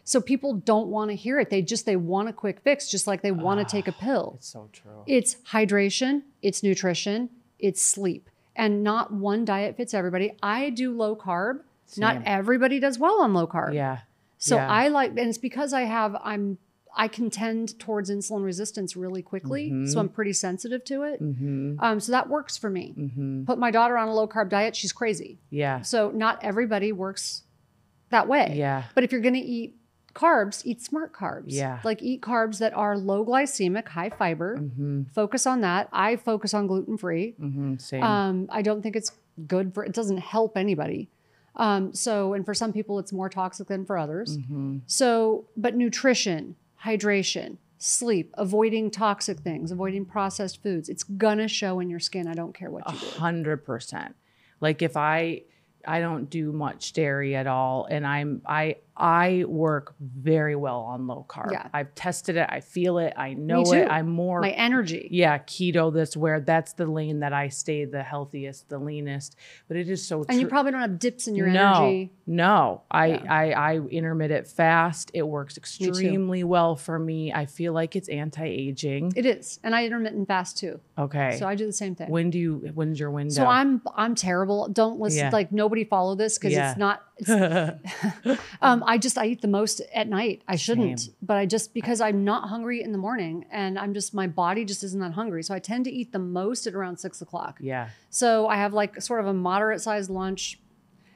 So 0.02 0.20
people 0.20 0.54
don't 0.54 0.88
want 0.88 1.10
to 1.10 1.16
hear 1.16 1.38
it. 1.38 1.50
They 1.50 1.62
just 1.62 1.84
they 1.84 1.96
want 1.96 2.28
a 2.28 2.32
quick 2.32 2.60
fix, 2.60 2.88
just 2.88 3.06
like 3.06 3.22
they 3.22 3.32
want 3.32 3.60
to 3.60 3.66
ah, 3.66 3.68
take 3.68 3.88
a 3.88 3.92
pill. 3.92 4.34
It's 4.38 4.48
so 4.48 4.68
true. 4.72 5.02
It's 5.06 5.36
hydration, 5.50 6.22
it's 6.42 6.62
nutrition, 6.62 7.28
it's 7.58 7.82
sleep. 7.82 8.30
And 8.54 8.82
not 8.82 9.12
one 9.12 9.44
diet 9.44 9.76
fits 9.76 9.92
everybody. 9.94 10.32
I 10.42 10.70
do 10.70 10.96
low 10.96 11.16
carb. 11.16 11.60
Not 11.96 12.22
everybody 12.24 12.80
does 12.80 12.98
well 12.98 13.20
on 13.20 13.34
low 13.34 13.46
carb. 13.46 13.74
yeah. 13.74 13.98
So 14.38 14.56
yeah. 14.56 14.70
I 14.70 14.88
like 14.88 15.10
and 15.10 15.28
it's 15.28 15.38
because 15.38 15.72
I 15.72 15.82
have 15.82 16.16
I'm 16.22 16.58
I 16.96 17.08
can 17.08 17.30
tend 17.30 17.78
towards 17.78 18.10
insulin 18.10 18.42
resistance 18.44 18.96
really 18.96 19.22
quickly. 19.22 19.86
So 19.86 20.00
I'm 20.00 20.08
pretty 20.08 20.32
sensitive 20.32 20.82
to 20.86 21.02
it. 21.02 21.22
Mm-hmm. 21.22 21.76
Um, 21.78 22.00
so 22.00 22.12
that 22.12 22.28
works 22.28 22.56
for 22.56 22.70
me. 22.70 22.94
Mm-hmm. 22.98 23.44
Put 23.44 23.58
my 23.58 23.70
daughter 23.70 23.96
on 23.98 24.08
a 24.08 24.14
low 24.14 24.26
carb 24.26 24.48
diet, 24.48 24.74
she's 24.74 24.92
crazy. 24.92 25.38
Yeah. 25.50 25.82
So 25.82 26.10
not 26.10 26.42
everybody 26.42 26.92
works 26.92 27.42
that 28.10 28.28
way. 28.28 28.54
Yeah. 28.56 28.84
But 28.94 29.04
if 29.04 29.12
you're 29.12 29.20
going 29.20 29.34
to 29.34 29.40
eat 29.40 29.76
carbs, 30.14 30.64
eat 30.64 30.80
smart 30.80 31.12
carbs. 31.12 31.44
Yeah. 31.48 31.80
Like 31.84 32.02
eat 32.02 32.22
carbs 32.22 32.58
that 32.58 32.72
are 32.72 32.96
low 32.96 33.24
glycemic, 33.24 33.88
high 33.88 34.10
fiber. 34.10 34.56
Mm-hmm. 34.56 35.02
Focus 35.14 35.46
on 35.46 35.60
that. 35.60 35.88
I 35.92 36.16
focus 36.16 36.54
on 36.54 36.66
gluten 36.66 36.96
free. 36.96 37.34
Mm-hmm. 37.40 37.76
Same. 37.76 38.02
Um, 38.02 38.48
I 38.50 38.62
don't 38.62 38.82
think 38.82 38.96
it's 38.96 39.12
good 39.46 39.74
for. 39.74 39.84
It 39.84 39.92
doesn't 39.92 40.18
help 40.18 40.56
anybody. 40.56 41.10
Um, 41.56 41.94
so, 41.94 42.34
and 42.34 42.44
for 42.44 42.54
some 42.54 42.72
people, 42.72 42.98
it's 42.98 43.12
more 43.12 43.28
toxic 43.28 43.68
than 43.68 43.84
for 43.86 43.96
others. 43.96 44.36
mm-hmm. 44.36 44.78
So, 44.86 45.46
but 45.56 45.74
nutrition, 45.74 46.56
hydration, 46.86 47.58
sleep, 47.78 48.32
avoiding 48.38 48.90
toxic 48.90 49.40
things, 49.40 49.70
avoiding 49.70 50.04
processed 50.04 50.62
foods, 50.62 50.88
it's 50.88 51.02
gonna 51.02 51.48
show 51.48 51.80
in 51.80 51.90
your 51.90 52.00
skin. 52.00 52.26
I 52.26 52.34
don't 52.34 52.54
care 52.54 52.70
what 52.70 52.90
you 52.90 52.98
do. 52.98 53.18
hundred 53.18 53.64
percent. 53.64 54.14
Like 54.60 54.82
if 54.82 54.96
I 54.96 55.42
I 55.86 56.00
don't 56.00 56.30
do 56.30 56.52
much 56.52 56.92
dairy 56.92 57.36
at 57.36 57.46
all 57.46 57.86
and 57.90 58.06
I'm 58.06 58.42
I 58.46 58.76
I 58.96 59.44
work 59.46 59.94
very 60.00 60.56
well 60.56 60.80
on 60.80 61.06
low 61.06 61.26
carb. 61.28 61.52
Yeah. 61.52 61.68
I've 61.74 61.94
tested 61.94 62.36
it, 62.36 62.46
I 62.48 62.60
feel 62.60 62.98
it, 62.98 63.12
I 63.16 63.34
know 63.34 63.62
it. 63.72 63.86
I'm 63.90 64.08
more 64.08 64.40
My 64.40 64.50
energy. 64.50 65.08
yeah, 65.10 65.38
keto 65.38 65.92
That's 65.92 66.16
where 66.16 66.40
that's 66.40 66.72
the 66.72 66.86
lane 66.86 67.20
that 67.20 67.32
I 67.32 67.48
stay 67.48 67.84
the 67.84 68.02
healthiest, 68.02 68.68
the 68.68 68.78
leanest. 68.78 69.36
But 69.68 69.76
it 69.76 69.88
is 69.90 70.06
so 70.06 70.24
And 70.28 70.40
you 70.40 70.46
probably 70.46 70.72
don't 70.72 70.80
have 70.80 70.98
dips 70.98 71.28
in 71.28 71.34
your 71.34 71.48
no, 71.48 71.74
energy. 71.74 72.12
No, 72.26 72.82
I, 72.90 73.06
Yeah. 73.06 73.24
I 73.32 73.50
I 73.52 73.76
intermittent 73.78 74.46
fast. 74.46 75.10
It 75.12 75.22
works 75.26 75.56
extremely 75.58 76.42
well 76.44 76.74
for 76.76 76.98
me. 76.98 77.32
I 77.32 77.46
feel 77.46 77.72
like 77.72 77.96
it's 77.96 78.08
anti-aging. 78.08 79.12
It 79.16 79.26
is. 79.26 79.60
And 79.62 79.74
I 79.74 79.84
intermittent 79.84 80.26
fast 80.28 80.58
too. 80.58 80.80
Okay. 80.98 81.36
So 81.38 81.46
I 81.46 81.54
do 81.54 81.66
the 81.66 81.72
same 81.72 81.94
thing. 81.94 82.08
when 82.10 82.30
do 82.30 82.38
you 82.38 82.70
when's 82.74 82.98
your 82.98 83.10
window? 83.10 83.34
So 83.34 83.46
I'm 83.46 83.82
I'm 83.94 84.14
terrible. 84.14 84.68
Don't 84.68 84.98
listen. 85.00 85.18
Yeah. 85.18 85.30
Like 85.30 85.52
nobody 85.52 85.84
follow 85.84 86.14
this 86.14 86.38
because 86.38 86.52
Yeah. 86.52 86.70
it's 86.70 86.78
not. 86.78 87.02
Um, 88.62 88.82
I 88.86 88.98
just 88.98 89.16
I 89.18 89.26
eat 89.26 89.42
the 89.42 89.48
most 89.48 89.80
at 89.94 90.08
night. 90.08 90.42
I 90.48 90.56
shouldn't, 90.56 91.00
Same. 91.00 91.14
but 91.22 91.36
I 91.36 91.46
just 91.46 91.72
because 91.74 92.00
I'm 92.00 92.24
not 92.24 92.48
hungry 92.48 92.82
in 92.82 92.92
the 92.92 92.98
morning, 92.98 93.44
and 93.50 93.78
I'm 93.78 93.94
just 93.94 94.14
my 94.14 94.26
body 94.26 94.64
just 94.64 94.82
isn't 94.82 95.00
that 95.00 95.12
hungry. 95.12 95.42
So 95.42 95.54
I 95.54 95.58
tend 95.58 95.84
to 95.84 95.90
eat 95.90 96.12
the 96.12 96.18
most 96.18 96.66
at 96.66 96.74
around 96.74 96.98
six 96.98 97.20
o'clock. 97.20 97.58
yeah. 97.60 97.90
So 98.10 98.46
I 98.48 98.56
have 98.56 98.72
like 98.72 99.00
sort 99.02 99.20
of 99.20 99.26
a 99.26 99.34
moderate 99.34 99.80
sized 99.82 100.10
lunch, 100.10 100.58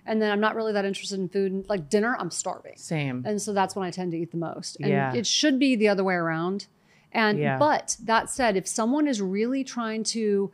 and 0.07 0.21
then 0.23 0.31
I'm 0.31 0.41
not 0.41 0.55
really 0.55 0.73
that 0.73 0.85
interested 0.85 1.19
in 1.19 1.29
food. 1.29 1.67
Like 1.69 1.89
dinner, 1.91 2.17
I'm 2.19 2.31
starving, 2.31 2.77
Same. 2.77 3.25
and 3.27 3.41
so 3.41 3.53
that's 3.53 3.75
when 3.75 3.87
I 3.87 3.91
tend 3.91 4.13
to 4.13 4.19
eat 4.19 4.31
the 4.31 4.39
most. 4.39 4.77
And 4.81 4.91
Yeah. 4.91 5.15
it 5.15 5.27
should 5.27 5.59
be 5.59 5.77
the 5.77 5.89
other 5.89 6.05
way 6.05 6.15
around. 6.15 6.67
And 7.13 7.39
Yeah. 7.39 7.59
but 7.59 7.97
that 8.05 8.31
said, 8.31 8.57
if 8.57 8.69
someone 8.69 9.07
is 9.09 9.21
really 9.21 9.65
trying 9.65 10.05
to 10.05 10.53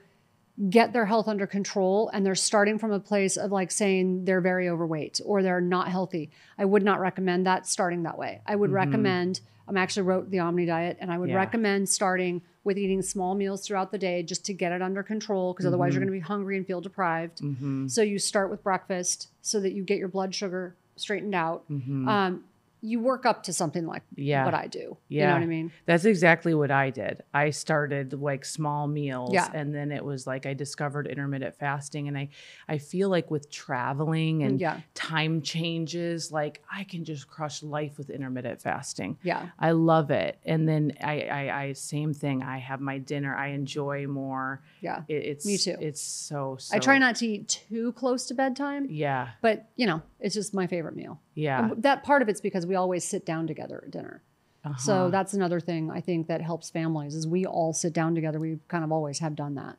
get 0.71 0.93
their 0.93 1.05
health 1.05 1.29
under 1.29 1.47
control 1.47 2.09
and 2.15 2.25
they're 2.25 2.35
starting 2.35 2.79
from 2.79 2.91
a 2.91 2.99
place 3.01 3.37
of 3.37 3.53
like 3.53 3.71
saying 3.71 4.25
they're 4.25 4.41
very 4.41 4.69
overweight 4.69 5.21
or 5.25 5.43
they're 5.43 5.61
not 5.61 5.89
healthy, 5.89 6.31
I 6.59 6.65
would 6.65 6.83
not 6.83 6.99
recommend 7.01 7.47
that 7.47 7.67
starting 7.67 8.05
that 8.05 8.17
way. 8.17 8.41
I 8.47 8.57
would 8.57 8.71
recommend, 8.73 9.41
I'm 9.69 9.77
actually 9.77 10.05
wrote 10.05 10.31
the 10.31 10.39
Omni 10.39 10.65
diet 10.65 10.97
and 11.01 11.13
I 11.13 11.19
would 11.19 11.27
Mm-hmm. 11.29 11.33
Yeah. 11.35 11.39
recommend 11.41 11.89
starting 11.89 12.41
with 12.65 12.79
eating 12.79 13.03
small 13.03 13.35
meals 13.35 13.67
throughout 13.67 13.93
the 13.93 13.99
day 13.99 14.23
just 14.23 14.45
to 14.47 14.55
get 14.55 14.73
it 14.73 14.81
under 14.81 15.03
control 15.03 15.53
because 15.53 15.67
otherwise 15.67 15.91
Mm-hmm. 15.91 16.01
you're 16.01 16.09
going 16.09 16.21
to 16.21 16.25
be 16.25 16.27
hungry 16.29 16.57
and 16.57 16.67
feel 16.67 16.81
deprived. 16.81 17.41
Mhm. 17.43 17.91
So 17.91 18.01
you 18.03 18.19
start 18.19 18.51
with 18.51 18.63
breakfast 18.63 19.29
so 19.43 19.61
that 19.61 19.73
you 19.73 19.83
get 19.83 19.99
your 19.99 20.09
blood 20.09 20.35
sugar 20.35 20.75
straightened 20.97 21.35
out, 21.35 21.65
um, 21.69 22.45
you 22.81 23.01
work 23.01 23.27
up 23.27 23.43
to 23.45 23.53
something 23.53 23.87
like. 23.87 24.03
Yeah. 24.15 24.45
what 24.45 24.55
I 24.55 24.67
do. 24.67 24.97
Yeah. 25.09 25.21
You 25.23 25.27
know 25.29 25.35
what 25.35 25.43
I 25.43 25.47
mean? 25.47 25.73
That's 25.87 26.05
exactly 26.05 26.55
what 26.55 26.71
I 26.71 26.91
did. 26.91 27.23
I 27.35 27.51
started 27.51 28.13
like 28.13 28.45
small 28.45 28.87
meals 28.87 29.33
Yeah. 29.33 29.49
and 29.53 29.75
then 29.75 29.91
it 29.93 30.05
was 30.05 30.27
like 30.27 30.47
I 30.47 30.55
discovered 30.55 31.07
intermittent 31.07 31.57
fasting 31.59 32.09
and 32.09 32.17
I 32.17 32.29
I 32.69 32.79
feel 32.79 33.09
like 33.09 33.31
with 33.31 33.51
traveling 33.51 34.43
and 34.43 34.61
Yeah. 34.61 34.81
time 34.95 35.43
changes 35.43 36.33
like 36.33 36.63
I 36.71 36.85
can 36.85 37.05
just 37.05 37.29
crush 37.29 37.63
life 37.63 37.99
with 37.99 38.11
intermittent 38.11 38.61
fasting. 38.63 39.19
Yeah. 39.23 39.49
I 39.59 39.73
love 39.73 40.11
it. 40.11 40.39
And 40.45 40.69
then 40.69 40.93
I 41.03 41.23
I, 41.23 41.63
I 41.65 41.73
same 41.73 42.15
thing. 42.15 42.43
I 42.43 42.59
have 42.59 42.81
my 42.81 42.99
dinner. 42.99 43.35
I 43.35 43.49
enjoy 43.49 44.07
more. 44.07 44.63
Yeah. 44.81 45.03
It, 45.09 45.25
it's 45.25 45.47
Me 45.47 45.57
too. 45.59 45.77
It's 45.81 46.01
so, 46.01 46.57
so 46.59 46.75
I 46.77 46.79
try 46.79 46.99
not 46.99 47.17
to 47.17 47.27
eat 47.27 47.49
too 47.49 47.93
close 47.93 48.27
to 48.27 48.35
bedtime, 48.35 48.87
Yeah. 48.91 49.31
but 49.43 49.69
you 49.77 49.87
know, 49.87 50.03
it's 50.21 50.35
just 50.35 50.55
my 50.55 50.67
favorite 50.67 50.97
meal. 50.97 51.21
Yeah. 51.37 51.71
That 51.77 52.03
part 52.03 52.23
of 52.23 52.29
it's 52.29 52.41
because 52.41 52.67
we 52.67 52.75
always 52.75 53.05
sit 53.07 53.25
down 53.25 53.47
together 53.47 53.83
at 53.85 53.93
dinner. 53.93 54.23
Uh-huh. 54.65 54.77
So 54.79 55.11
that's 55.11 55.33
another 55.35 55.61
thing 55.61 55.93
I 55.93 56.01
think 56.01 56.27
that 56.27 56.41
helps 56.41 56.71
families 56.71 57.15
is 57.15 57.25
we 57.29 57.47
all 57.47 57.73
sit 57.73 57.93
down 57.93 58.17
together. 58.17 58.41
We 58.41 58.59
kind 58.67 58.83
of 58.83 58.91
always 58.91 59.21
have 59.21 59.37
done 59.37 59.55
that. 59.55 59.77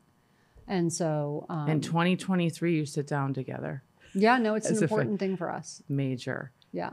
And 0.66 0.90
so, 0.90 1.44
um, 1.50 1.68
in 1.68 1.80
2023 1.80 2.74
you 2.76 2.86
sit 2.86 3.06
down 3.06 3.34
together. 3.34 3.82
yeah, 4.14 4.38
no, 4.38 4.54
it's 4.54 4.70
an 4.70 4.82
important 4.82 5.18
thing 5.18 5.36
for 5.36 5.50
us. 5.50 5.82
Major. 5.88 6.52
Yeah, 6.72 6.90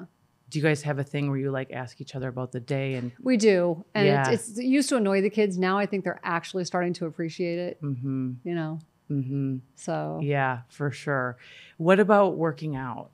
Do 0.49 0.59
you 0.59 0.63
guys 0.63 0.82
have 0.84 0.99
a 0.99 1.03
thing 1.03 1.30
where 1.30 1.38
you 1.38 1.51
like 1.51 1.72
ask 1.72 1.99
each 2.01 2.16
other 2.16 2.30
about 2.30 2.51
the 2.53 2.59
day 2.61 2.95
and 2.95 3.11
we 3.22 3.36
do. 3.38 3.84
And 3.93 4.07
Yeah. 4.07 4.30
it's, 4.32 4.49
it's, 4.49 4.59
it 4.59 4.66
used 4.66 4.89
to 4.89 4.95
annoy 4.97 5.22
the 5.22 5.30
kids. 5.30 5.57
Now 5.57 5.78
I 5.78 5.86
think 5.86 6.03
they're 6.05 6.20
actually 6.24 6.66
starting 6.66 6.93
to 6.93 7.05
appreciate 7.05 7.59
it, 7.59 7.82
mm-hmm, 7.82 8.34
you 8.43 8.55
know? 8.55 8.80
mm-hmm. 9.11 9.57
So, 9.76 10.20
Yeah, 10.24 10.61
for 10.70 10.91
sure. 10.91 11.38
What 11.78 11.99
about 11.99 12.36
working 12.38 12.76
out? 12.76 13.11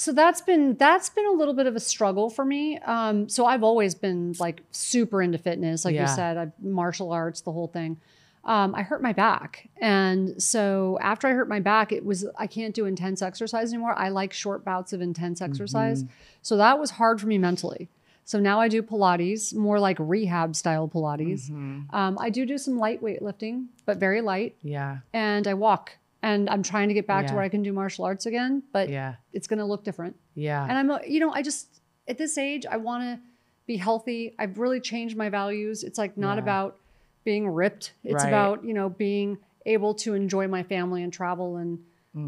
So 0.00 0.12
that's 0.12 0.40
been, 0.40 0.76
that's 0.76 1.10
been 1.10 1.26
a 1.26 1.32
little 1.40 1.52
bit 1.52 1.66
of 1.66 1.76
a 1.76 1.80
struggle 1.80 2.30
for 2.30 2.44
me. 2.44 2.78
Um, 2.78 3.28
so 3.28 3.44
I've 3.44 3.62
always 3.62 3.94
been 3.94 4.34
like 4.38 4.62
super 4.70 5.20
into 5.20 5.36
fitness. 5.38 5.84
Like 5.84 5.94
Yeah. 5.94 6.02
you 6.08 6.16
said, 6.20 6.36
I 6.38 6.46
martial 6.62 7.12
arts, 7.12 7.42
the 7.42 7.52
whole 7.52 7.68
thing. 7.68 7.98
um, 8.44 8.74
I 8.74 8.82
hurt 8.82 9.02
my 9.02 9.12
back. 9.12 9.68
And 9.76 10.42
so 10.42 10.98
after 11.02 11.28
I 11.28 11.32
hurt 11.32 11.48
my 11.50 11.60
back, 11.60 11.92
it 11.92 12.02
was, 12.10 12.24
I 12.38 12.46
can't 12.46 12.74
do 12.74 12.86
intense 12.86 13.20
exercise 13.20 13.70
anymore. 13.74 13.94
I 13.94 14.08
like 14.08 14.32
short 14.32 14.64
bouts 14.64 14.94
of 14.94 15.02
intense 15.02 15.42
exercise. 15.42 16.04
So 16.40 16.56
that 16.56 16.78
was 16.78 16.92
hard 16.92 17.20
for 17.20 17.26
me 17.26 17.36
mentally. 17.36 17.90
So 18.24 18.40
now 18.40 18.58
I 18.58 18.68
do 18.68 18.80
Pilates, 18.82 19.52
more 19.54 19.78
like 19.78 19.98
rehab 20.00 20.56
style 20.56 20.88
Pilates. 20.88 21.50
Um, 21.92 22.16
I 22.18 22.30
do 22.30 22.46
do 22.46 22.56
some 22.56 22.78
light 22.78 23.02
weightlifting, 23.02 23.66
but 23.84 23.98
very 23.98 24.22
light. 24.22 24.56
Yeah, 24.62 24.98
And 25.12 25.46
I 25.46 25.52
walk. 25.52 25.98
And 26.22 26.50
I'm 26.50 26.62
trying 26.62 26.88
to 26.88 26.94
get 26.94 27.06
back 27.06 27.26
to 27.28 27.34
where 27.34 27.42
I 27.42 27.48
can 27.48 27.62
do 27.62 27.72
martial 27.72 28.04
arts 28.04 28.26
again, 28.26 28.62
but 28.72 28.88
yeah, 28.90 29.14
it's 29.32 29.46
going 29.46 29.58
to 29.58 29.64
look 29.64 29.84
different. 29.84 30.16
yeah. 30.34 30.66
And 30.68 30.76
I'm, 30.92 31.00
you 31.08 31.18
know, 31.20 31.32
I 31.32 31.40
just, 31.42 31.80
at 32.08 32.18
this 32.18 32.36
age, 32.36 32.66
I 32.70 32.76
want 32.76 33.02
to 33.04 33.20
be 33.66 33.76
healthy. 33.76 34.34
I've 34.38 34.58
really 34.58 34.80
changed 34.80 35.16
my 35.16 35.30
values. 35.30 35.82
It's 35.82 35.96
like 35.98 36.18
not 36.18 36.36
Yeah. 36.36 36.42
about 36.42 36.76
being 37.24 37.48
ripped, 37.48 37.94
it's 38.04 38.22
Right. 38.24 38.28
about, 38.28 38.64
you 38.64 38.74
know, 38.74 38.88
being 38.90 39.38
able 39.66 39.94
to 39.94 40.14
enjoy 40.14 40.46
my 40.48 40.62
family 40.62 41.02
and 41.02 41.12
travel 41.12 41.56
and 41.56 41.78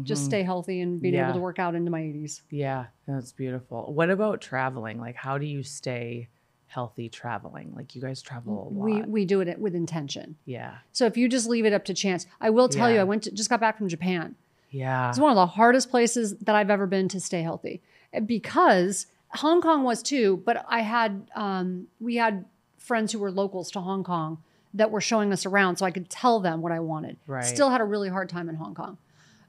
just 0.03 0.23
stay 0.25 0.43
healthy 0.43 0.79
and 0.81 1.01
being 1.01 1.13
Mm-hmm. 1.13 1.19
Yeah. 1.19 1.25
able 1.25 1.33
to 1.33 1.41
work 1.41 1.59
out 1.59 1.75
into 1.75 1.91
my 1.91 2.01
80s. 2.01 2.41
Yeah, 2.49 2.85
that's 3.07 3.31
beautiful. 3.33 3.93
What 3.93 4.09
about 4.09 4.39
traveling? 4.41 4.99
Like, 4.99 5.15
how 5.15 5.37
do 5.37 5.45
you 5.45 5.61
stay 5.61 6.29
healthy 6.73 7.09
traveling? 7.09 7.71
Like, 7.75 7.95
you 7.95 8.01
guys 8.01 8.21
travel 8.21 8.53
a 8.53 8.69
lot. 8.73 8.83
We, 8.85 9.01
we 9.03 9.25
do 9.25 9.41
it 9.41 9.59
with 9.59 9.75
intention. 9.75 10.35
yeah, 10.45 10.75
So 10.91 11.05
if 11.05 11.15
you 11.17 11.29
just 11.29 11.47
leave 11.47 11.65
it 11.65 11.73
up 11.73 11.85
to 11.85 11.93
chance, 11.93 12.25
I 12.41 12.49
will 12.49 12.67
tell 12.69 12.91
you, 12.91 12.99
I 12.99 13.03
went 13.03 13.23
to, 13.23 13.31
just 13.31 13.49
got 13.49 13.59
back 13.59 13.77
from 13.77 13.87
Japan. 13.89 14.35
yeah, 14.71 15.09
It's 15.09 15.19
one 15.19 15.31
of 15.31 15.35
the 15.35 15.45
hardest 15.45 15.89
places 15.89 16.35
that 16.39 16.55
I've 16.55 16.69
ever 16.71 16.87
been 16.87 17.07
to 17.09 17.19
stay 17.19 17.41
healthy 17.43 17.81
eh, 18.13 18.19
because 18.19 19.05
Hong 19.29 19.61
Kong 19.61 19.83
was 19.83 20.01
too. 20.03 20.41
But 20.45 20.65
I 20.67 20.81
had 20.81 21.27
um, 21.35 21.87
we 21.99 22.15
had 22.15 22.45
friends 22.77 23.11
who 23.11 23.19
were 23.19 23.31
locals 23.31 23.71
to 23.71 23.79
Hong 23.81 24.03
Kong 24.03 24.39
that 24.73 24.89
were 24.91 25.01
showing 25.01 25.31
us 25.31 25.45
around, 25.45 25.77
so 25.77 25.85
I 25.85 25.91
could 25.91 26.09
tell 26.09 26.39
them 26.39 26.61
what 26.61 26.71
I 26.71 26.79
wanted. 26.79 27.17
Right. 27.27 27.45
Still 27.45 27.69
had 27.69 27.81
a 27.81 27.85
really 27.85 28.09
hard 28.09 28.29
time 28.29 28.49
in 28.49 28.55
Hong 28.55 28.73
Kong, 28.75 28.97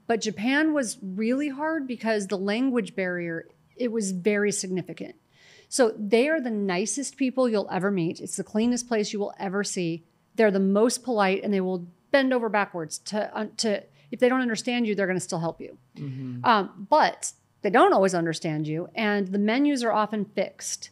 but 0.07 0.21
Japan 0.21 0.73
was 0.73 0.97
really 1.01 1.49
hard 1.49 1.87
because 1.87 2.27
the 2.27 2.37
language 2.37 2.95
barrier 2.95 3.45
it 3.75 3.91
was 3.91 4.11
very 4.11 4.51
significant. 4.51 5.15
So 5.69 5.93
they 5.97 6.27
are 6.29 6.39
the 6.39 6.51
nicest 6.51 7.17
people 7.17 7.49
you'll 7.49 7.69
ever 7.71 7.91
meet. 7.91 8.19
It's 8.19 8.37
the 8.37 8.43
cleanest 8.43 8.87
place 8.87 9.11
you 9.13 9.19
will 9.19 9.33
ever 9.39 9.63
see. 9.63 10.03
They're 10.35 10.51
the 10.51 10.59
most 10.59 11.03
polite, 11.03 11.43
and 11.43 11.53
they 11.53 11.61
will 11.61 11.87
bend 12.11 12.33
over 12.33 12.49
backwards 12.49 12.97
to 12.99 13.35
uh, 13.35 13.47
to. 13.57 13.83
If 14.11 14.19
they 14.19 14.29
don't 14.29 14.41
understand 14.41 14.87
you, 14.87 14.95
they're 14.95 15.07
going 15.07 15.17
to 15.17 15.23
still 15.23 15.39
help 15.39 15.59
you. 15.59 15.77
Mm-hmm. 15.97 16.45
Um, 16.45 16.87
but 16.89 17.31
they 17.63 17.69
don't 17.69 17.91
always 17.93 18.13
understand 18.13 18.67
you, 18.67 18.89
and 18.95 19.27
the 19.29 19.39
menus 19.39 19.83
are 19.83 19.91
often 19.91 20.25
fixed. 20.25 20.91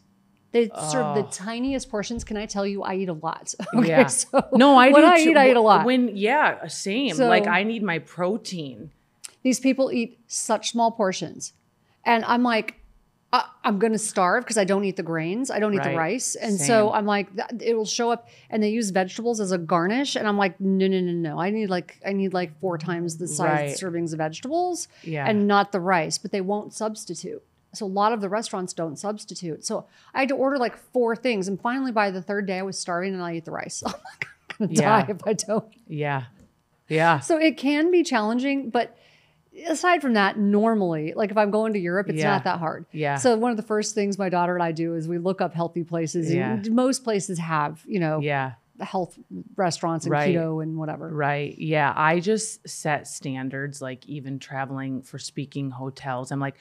They 0.52 0.68
serve 0.68 1.16
the 1.16 1.24
Oh. 1.24 1.28
tiniest 1.32 1.88
portions. 1.90 2.22
Can 2.22 2.36
I 2.36 2.46
tell 2.46 2.64
you, 2.66 2.82
I 2.84 2.94
eat 2.94 3.08
a 3.08 3.12
lot. 3.12 3.54
Okay, 3.74 3.88
yeah. 3.88 4.06
so 4.06 4.46
no, 4.52 4.76
I 4.76 4.90
when 4.90 5.02
do 5.02 5.08
I 5.08 5.24
too. 5.24 5.30
eat, 5.30 5.36
I 5.36 5.50
eat 5.50 5.56
a 5.56 5.60
lot. 5.60 5.84
When 5.84 6.16
yeah, 6.16 6.66
same. 6.68 7.14
So- 7.14 7.28
like, 7.28 7.46
I 7.46 7.62
need 7.64 7.82
my 7.82 7.98
protein. 7.98 8.90
These 9.42 9.60
people 9.60 9.90
eat 9.92 10.18
such 10.26 10.70
small 10.70 10.90
portions, 10.92 11.52
and 12.04 12.24
I'm 12.24 12.42
like, 12.42 12.80
I, 13.34 13.46
I'm 13.64 13.80
going 13.80 13.92
to 13.92 13.98
starve 13.98 14.44
because 14.44 14.56
I 14.58 14.64
don't 14.64 14.84
eat 14.84 14.94
the 14.94 15.02
grains. 15.02 15.50
I 15.50 15.58
don't 15.58 15.74
eat 15.74 15.82
the 15.82 15.96
rice, 15.96 16.36
and 16.36 16.56
Same. 16.56 16.66
so 16.68 16.92
I'm 16.92 17.04
like, 17.04 17.26
it 17.60 17.74
will 17.74 17.84
show 17.84 18.12
up, 18.12 18.28
and 18.48 18.62
they 18.62 18.68
use 18.70 18.90
vegetables 18.90 19.40
as 19.40 19.50
a 19.50 19.58
garnish, 19.58 20.14
and 20.14 20.28
I'm 20.28 20.38
like, 20.38 20.60
no, 20.60 20.86
no, 20.86 21.00
no, 21.00 21.10
no. 21.12 21.40
I 21.40 21.50
need 21.50 21.68
like 21.68 21.98
I 22.06 22.12
need 22.12 22.32
like 22.32 22.58
four 22.60 22.78
times 22.78 23.16
the 23.16 23.26
size 23.26 23.48
Right. 23.48 23.76
servings 23.76 24.12
of 24.12 24.18
vegetables. 24.18 24.86
Yeah, 25.02 25.26
and 25.28 25.48
not 25.48 25.72
the 25.72 25.80
rice, 25.80 26.16
but 26.16 26.30
they 26.30 26.40
won't 26.40 26.72
substitute. 26.72 27.42
So 27.72 27.86
a 27.86 27.88
lot 27.88 28.12
of 28.12 28.20
the 28.20 28.28
restaurants 28.28 28.72
don't 28.72 28.96
substitute. 28.96 29.64
So 29.66 29.86
I 30.14 30.20
had 30.20 30.28
to 30.28 30.36
order 30.36 30.56
like 30.58 30.76
four 30.92 31.16
things. 31.16 31.48
And 31.48 31.60
finally, 31.60 31.90
by 31.90 32.12
the 32.12 32.22
third 32.22 32.46
day, 32.46 32.60
I 32.60 32.62
was 32.62 32.78
starving 32.78 33.14
and 33.14 33.22
I 33.22 33.32
ate 33.32 33.44
the 33.46 33.50
rice. 33.50 33.82
I'm 33.86 33.90
like, 33.92 34.28
I'm 34.60 34.66
going 34.66 34.74
to 34.76 34.80
die 34.80 35.06
if 35.08 35.26
I 35.26 35.32
don't. 35.32 35.64
yeah, 35.88 36.24
yeah. 36.88 37.18
So 37.18 37.36
it 37.36 37.56
can 37.56 37.90
be 37.90 38.04
challenging. 38.04 38.70
But 38.70 38.96
aside 39.66 40.00
from 40.02 40.14
that, 40.14 40.38
normally, 40.38 41.12
like 41.14 41.30
if 41.30 41.36
I'm 41.36 41.50
going 41.50 41.72
to 41.74 41.78
Europe, 41.78 42.08
it's 42.08 42.18
Yeah. 42.18 42.30
not 42.30 42.44
that 42.44 42.58
hard. 42.58 42.86
Yeah. 42.92 43.16
So 43.16 43.36
one 43.36 43.50
of 43.50 43.56
the 43.56 43.62
first 43.62 43.94
things 43.94 44.18
my 44.18 44.28
daughter 44.28 44.54
and 44.54 44.62
I 44.62 44.72
do 44.72 44.94
is 44.94 45.06
we 45.08 45.18
look 45.18 45.40
up 45.40 45.54
healthy 45.54 45.84
places. 45.84 46.30
And 46.30 46.64
Yeah. 46.66 46.72
most 46.72 47.04
places 47.04 47.38
have, 47.38 47.82
you 47.86 48.00
know, 48.00 48.20
Yeah. 48.20 48.52
health 48.80 49.18
restaurants 49.56 50.04
and 50.04 50.12
Right. 50.12 50.34
keto 50.34 50.62
and 50.62 50.76
whatever. 50.76 51.08
Right. 51.08 51.56
Yeah. 51.58 51.92
I 51.96 52.20
just 52.20 52.68
set 52.68 53.06
standards, 53.06 53.80
like 53.80 54.06
even 54.08 54.38
traveling 54.38 55.02
for 55.02 55.18
speaking 55.18 55.70
hotels. 55.70 56.30
I'm 56.32 56.40
like, 56.40 56.56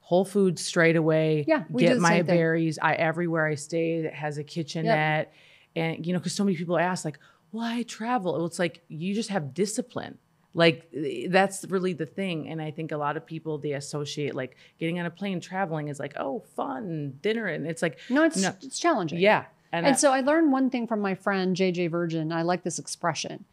Whole 0.00 0.26
Foods 0.26 0.62
straight 0.62 0.96
away. 0.96 1.46
Yeah, 1.48 1.64
get 1.74 1.98
my 1.98 2.10
same 2.16 2.26
thing. 2.26 2.36
berries. 2.36 2.78
I 2.82 2.92
everywhere 2.94 3.46
I 3.46 3.54
stay 3.54 4.00
it 4.00 4.12
has 4.12 4.36
a 4.36 4.44
kitchenette, 4.44 5.32
and 5.74 6.04
you 6.06 6.12
know, 6.12 6.18
because 6.18 6.34
so 6.34 6.44
many 6.44 6.58
people 6.58 6.76
ask, 6.78 7.06
like, 7.06 7.18
"Well, 7.52 7.64
I 7.64 7.84
travel." 7.84 8.44
It's 8.44 8.58
like 8.58 8.82
you 8.88 9.14
just 9.14 9.30
have 9.30 9.54
discipline. 9.54 10.18
Like 10.56 10.88
eh, 10.96 11.26
that's 11.28 11.64
really 11.68 11.92
the 11.94 12.06
thing, 12.06 12.48
and 12.48 12.62
I 12.62 12.70
think 12.70 12.92
a 12.92 12.96
lot 12.96 13.16
of 13.16 13.26
people 13.26 13.58
they 13.58 13.72
associate 13.72 14.34
like 14.34 14.56
getting 14.78 15.00
on 15.00 15.06
a 15.06 15.10
plane, 15.10 15.40
traveling 15.40 15.88
is 15.88 15.98
like, 15.98 16.14
oh, 16.16 16.44
fun 16.54 17.18
dinner, 17.20 17.46
and 17.46 17.66
it's 17.66 17.82
like, 17.82 17.98
No, 18.08 18.24
it's, 18.24 18.40
No. 18.40 18.54
it's 18.62 18.78
challenging. 18.78 19.18
yeah, 19.18 19.46
and, 19.72 19.84
And 19.86 19.94
I- 19.94 19.98
so 19.98 20.12
I 20.12 20.20
learned 20.20 20.52
one 20.52 20.70
thing 20.70 20.86
from 20.86 21.00
my 21.00 21.14
friend 21.16 21.56
JJ 21.56 21.90
Virgin. 21.90 22.30
I 22.32 22.42
like 22.42 22.62
this 22.62 22.78
expression 22.78 23.44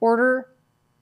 order 0.00 0.48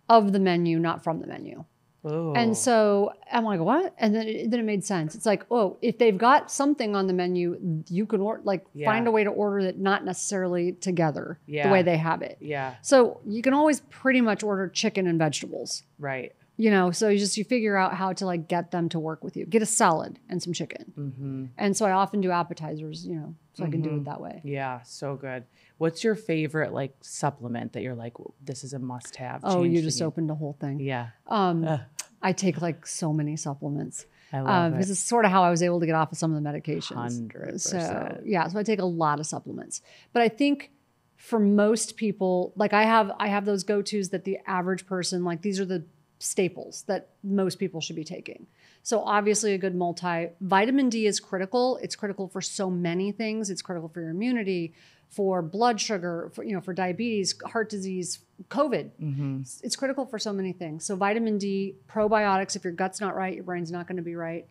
of 0.08 0.32
the 0.32 0.38
menu, 0.38 0.78
not 0.78 1.04
from 1.04 1.20
the 1.20 1.26
menu. 1.26 1.64
Oh, 2.04 2.34
And 2.34 2.56
so 2.56 3.12
I'm 3.32 3.44
like, 3.44 3.60
what? 3.60 3.94
And 3.98 4.14
then 4.14 4.26
it, 4.28 4.50
then 4.50 4.60
it 4.60 4.64
made 4.64 4.84
sense. 4.84 5.14
It's 5.14 5.26
like, 5.26 5.44
oh, 5.50 5.76
if 5.82 5.98
they've 5.98 6.16
got 6.16 6.50
something 6.50 6.94
on 6.94 7.06
the 7.06 7.12
menu, 7.12 7.82
you 7.88 8.06
can 8.06 8.20
or, 8.20 8.40
like 8.44 8.64
Yeah. 8.74 8.86
find 8.90 9.06
a 9.08 9.10
way 9.10 9.24
to 9.24 9.30
order 9.30 9.58
it 9.60 9.78
not 9.78 10.04
necessarily 10.04 10.72
together 10.72 11.38
the 11.46 11.70
way 11.70 11.82
they 11.82 11.96
have 11.96 12.22
it. 12.22 12.38
yeah, 12.40 12.74
So 12.82 13.20
you 13.26 13.42
can 13.42 13.54
always 13.54 13.80
pretty 13.90 14.20
much 14.20 14.42
order 14.42 14.68
chicken 14.68 15.06
and 15.06 15.18
vegetables. 15.18 15.82
right, 15.98 16.32
You 16.58 16.70
know, 16.70 16.90
so 16.90 17.08
you 17.08 17.18
just 17.18 17.36
you 17.36 17.44
figure 17.44 17.76
out 17.76 17.94
how 17.94 18.12
to 18.14 18.24
like 18.26 18.48
get 18.48 18.70
them 18.70 18.88
to 18.90 18.98
work 18.98 19.22
with 19.24 19.36
you. 19.36 19.44
Get 19.46 19.62
a 19.62 19.66
salad 19.66 20.18
and 20.28 20.42
some 20.42 20.52
chicken. 20.52 20.92
mm-hmm. 20.98 21.44
And 21.58 21.76
so 21.76 21.84
I 21.86 21.92
often 21.92 22.20
do 22.20 22.30
appetizers, 22.30 23.06
you 23.06 23.16
know, 23.16 23.34
so 23.54 23.64
I 23.64 23.70
can 23.70 23.80
do 23.82 23.96
it 23.96 24.04
that 24.04 24.20
way. 24.20 24.40
Yeah, 24.44 24.82
so 24.82 25.16
good. 25.16 25.44
What's 25.78 26.02
your 26.02 26.14
favorite 26.14 26.72
like 26.72 26.94
supplement 27.02 27.74
that 27.74 27.82
you're 27.82 27.94
like, 27.94 28.14
this 28.42 28.64
is 28.64 28.72
a 28.72 28.78
must 28.78 29.16
have? 29.16 29.40
Oh, 29.44 29.62
you 29.62 29.82
just 29.82 30.00
opened 30.00 30.30
the 30.30 30.34
whole 30.34 30.56
thing. 30.60 30.80
Yeah, 30.80 31.08
Um. 31.26 31.80
I 32.22 32.32
take 32.32 32.60
like 32.60 32.86
so 32.86 33.12
many 33.12 33.36
supplements 33.36 34.06
I 34.32 34.40
love 34.40 34.48
um, 34.48 34.66
it. 34.66 34.70
because 34.72 34.90
it's 34.90 35.00
sort 35.00 35.24
of 35.24 35.30
how 35.30 35.42
I 35.42 35.50
was 35.50 35.62
able 35.62 35.80
to 35.80 35.86
get 35.86 35.94
off 35.94 36.12
of 36.12 36.18
some 36.18 36.34
of 36.34 36.42
the 36.42 36.48
medications. 36.48 37.28
100%. 37.28 37.60
So 37.60 38.20
yeah, 38.24 38.48
so 38.48 38.58
I 38.58 38.62
take 38.62 38.80
a 38.80 38.84
lot 38.84 39.20
of 39.20 39.26
supplements, 39.26 39.82
but 40.12 40.22
I 40.22 40.28
think 40.28 40.72
for 41.16 41.38
most 41.38 41.96
people, 41.96 42.52
like 42.56 42.72
I 42.72 42.82
have, 42.82 43.12
I 43.18 43.28
have 43.28 43.44
those 43.44 43.64
go 43.64 43.82
tos 43.82 44.10
that 44.10 44.24
the 44.24 44.38
average 44.46 44.86
person, 44.86 45.24
like 45.24 45.42
these 45.42 45.60
are 45.60 45.64
the 45.64 45.84
staples 46.18 46.82
that 46.88 47.10
most 47.22 47.58
people 47.58 47.80
should 47.80 47.96
be 47.96 48.04
taking. 48.04 48.46
So 48.82 49.00
obviously 49.00 49.52
a 49.52 49.58
good 49.58 49.74
multi 49.74 50.28
vitamin 50.40 50.88
D 50.88 51.06
is 51.06 51.20
critical. 51.20 51.78
It's 51.82 51.96
critical 51.96 52.28
for 52.28 52.40
so 52.40 52.70
many 52.70 53.12
things. 53.12 53.50
It's 53.50 53.62
critical 53.62 53.88
for 53.88 54.00
your 54.00 54.10
immunity, 54.10 54.74
for 55.08 55.40
blood 55.42 55.80
sugar, 55.80 56.30
for 56.34 56.44
you 56.44 56.54
know, 56.54 56.60
for 56.60 56.74
diabetes, 56.74 57.34
heart 57.46 57.68
disease, 57.70 58.20
COVID. 58.48 58.90
Mm-hmm. 59.00 59.40
It's- 59.62 59.76
critical 59.76 60.06
for 60.06 60.18
so 60.18 60.32
many 60.32 60.52
things. 60.52 60.84
So 60.84 60.96
vitamin 60.96 61.38
D, 61.38 61.76
probiotics. 61.88 62.56
If 62.56 62.64
your 62.64 62.72
gut's 62.72 63.00
not 63.00 63.14
right, 63.16 63.34
your 63.34 63.44
brain's 63.44 63.70
not 63.70 63.86
going 63.86 63.96
to 63.96 64.02
be 64.02 64.14
right. 64.14 64.46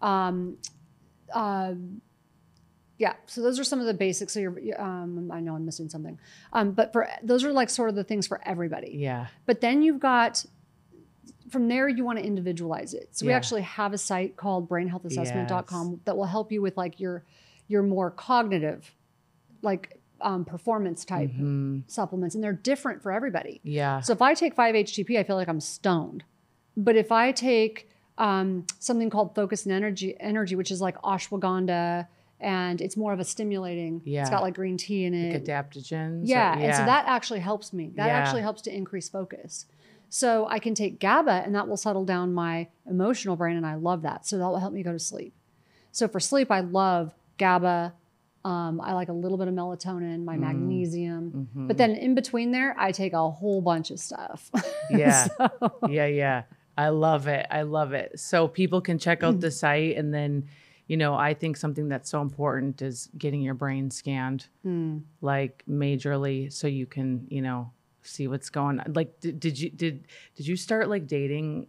Um, 0.00 0.58
uh, 1.32 1.74
yeah, 2.98 3.14
so 3.26 3.42
those 3.42 3.58
are 3.58 3.64
some 3.64 3.80
of 3.80 3.86
the 3.86 3.94
basics. 3.94 4.32
So 4.32 4.40
you're, 4.40 4.80
um, 4.80 5.30
I 5.32 5.40
know 5.40 5.54
I'm 5.54 5.66
missing 5.66 5.88
something, 5.88 6.18
um, 6.52 6.72
but 6.72 6.92
for 6.92 7.08
those 7.22 7.44
are 7.44 7.52
like 7.52 7.68
sort 7.68 7.90
of 7.90 7.94
the 7.94 8.04
things 8.04 8.26
for 8.26 8.40
everybody. 8.46 8.92
Yeah. 8.94 9.26
But 9.44 9.60
then 9.60 9.82
you've 9.82 10.00
got 10.00 10.44
from 11.50 11.68
there 11.68 11.88
you 11.88 12.04
want 12.04 12.18
to 12.18 12.24
individualize 12.24 12.94
it. 12.94 13.08
So 13.12 13.26
we 13.26 13.32
actually 13.32 13.62
have 13.62 13.92
a 13.92 13.98
site 13.98 14.36
called 14.36 14.68
brainhealthassessment.com 14.68 16.00
that 16.04 16.16
will 16.16 16.24
help 16.24 16.50
you 16.50 16.62
with 16.62 16.76
like 16.76 16.98
your 16.98 17.24
your 17.68 17.82
more 17.82 18.10
cognitive 18.10 18.94
like 19.62 19.98
um, 20.22 20.44
performance 20.46 21.04
type 21.04 21.30
Mhm. 21.30 21.82
supplements 21.86 22.34
and 22.34 22.42
they're 22.42 22.52
different 22.54 23.02
for 23.02 23.12
everybody. 23.12 23.60
Yeah. 23.64 24.00
So 24.00 24.12
if 24.14 24.22
I 24.22 24.32
take 24.32 24.56
5-HTP, 24.56 25.18
I 25.18 25.22
feel 25.24 25.36
like 25.36 25.46
I'm 25.48 25.60
stoned. 25.60 26.24
But 26.76 26.96
if 26.96 27.12
I 27.12 27.32
take 27.32 27.88
um, 28.18 28.64
something 28.78 29.10
called 29.10 29.34
focus 29.34 29.66
and 29.66 29.74
energy 29.74 30.16
energy 30.18 30.56
which 30.56 30.70
is 30.70 30.80
like 30.80 30.96
ashwagandha 31.02 32.06
and 32.40 32.80
it's 32.80 32.96
more 32.96 33.12
of 33.12 33.20
a 33.20 33.24
stimulating. 33.24 34.00
Yeah. 34.06 34.22
It's 34.22 34.30
got 34.30 34.42
like 34.42 34.54
green 34.54 34.76
tea 34.78 35.04
in 35.04 35.12
it. 35.12 35.32
Like 35.34 35.44
adaptogens. 35.44 36.22
or- 36.22 36.26
Yeah, 36.26 36.58
and 36.58 36.74
so 36.74 36.84
that 36.86 37.04
actually 37.06 37.40
helps 37.40 37.72
me. 37.74 37.92
That 37.96 38.06
Yeah. 38.06 38.12
actually 38.18 38.42
helps 38.42 38.62
to 38.62 38.74
increase 38.74 39.08
focus. 39.10 39.66
So 40.08 40.46
I 40.48 40.58
can 40.58 40.74
take 40.74 40.98
GABA 41.00 41.42
and 41.44 41.54
that 41.54 41.66
will 41.68 41.76
settle 41.76 42.04
down 42.04 42.32
my 42.32 42.68
emotional 42.88 43.36
brain, 43.36 43.56
and 43.56 43.66
I 43.66 43.74
love 43.74 44.02
that. 44.02 44.26
So 44.26 44.38
that 44.38 44.46
will 44.46 44.58
help 44.60 44.72
me 44.72 44.82
go 44.82 44.92
to 44.92 44.98
sleep. 44.98 45.34
So 45.92 46.08
for 46.08 46.20
sleep, 46.20 46.50
I 46.50 46.60
love 46.60 47.14
GABA. 47.38 47.92
Um, 48.46 48.80
I 48.80 48.92
like 48.94 49.08
a 49.08 49.12
little 49.12 49.38
bit 49.38 49.48
of 49.48 49.54
melatonin, 49.54 50.24
my 50.24 50.36
magnesium, 50.36 51.48
Mhm. 51.56 51.66
but 51.68 51.76
then 51.78 51.92
in 51.96 52.14
between 52.14 52.52
there, 52.52 52.76
I 52.78 52.92
take 52.92 53.12
a 53.12 53.30
whole 53.30 53.60
bunch 53.60 53.90
of 53.90 53.98
stuff. 53.98 54.50
Yeah. 54.90 55.26
So- 55.36 55.72
yeah, 55.88 56.06
yeah. 56.06 56.42
I 56.78 56.90
love 56.90 57.26
it. 57.26 57.44
I 57.50 57.62
love 57.62 57.92
it. 57.92 58.20
So 58.20 58.46
people 58.46 58.80
can 58.80 58.98
check 58.98 59.22
out 59.24 59.36
Mm. 59.36 59.40
the 59.40 59.50
site 59.50 59.96
and 59.96 60.14
then, 60.14 60.44
you 60.86 60.96
know, 60.96 61.14
I 61.14 61.34
think 61.34 61.56
something 61.56 61.88
that's 61.88 62.08
so 62.08 62.22
important 62.22 62.82
is 62.82 63.08
getting 63.18 63.42
your 63.42 63.54
brain 63.54 63.90
scanned 63.90 64.46
Hmm. 64.62 64.98
like 65.20 65.64
majorly 65.68 66.52
so 66.52 66.68
you 66.68 66.86
can, 66.86 67.26
you 67.28 67.42
know, 67.42 67.72
see 68.02 68.28
what's 68.28 68.50
going 68.50 68.78
on. 68.78 68.92
Like 68.92 69.18
did, 69.20 69.40
did 69.40 69.58
you 69.58 69.70
did 69.70 70.04
did 70.36 70.46
you 70.46 70.54
start 70.56 70.88
like 70.88 71.08
dating 71.08 71.66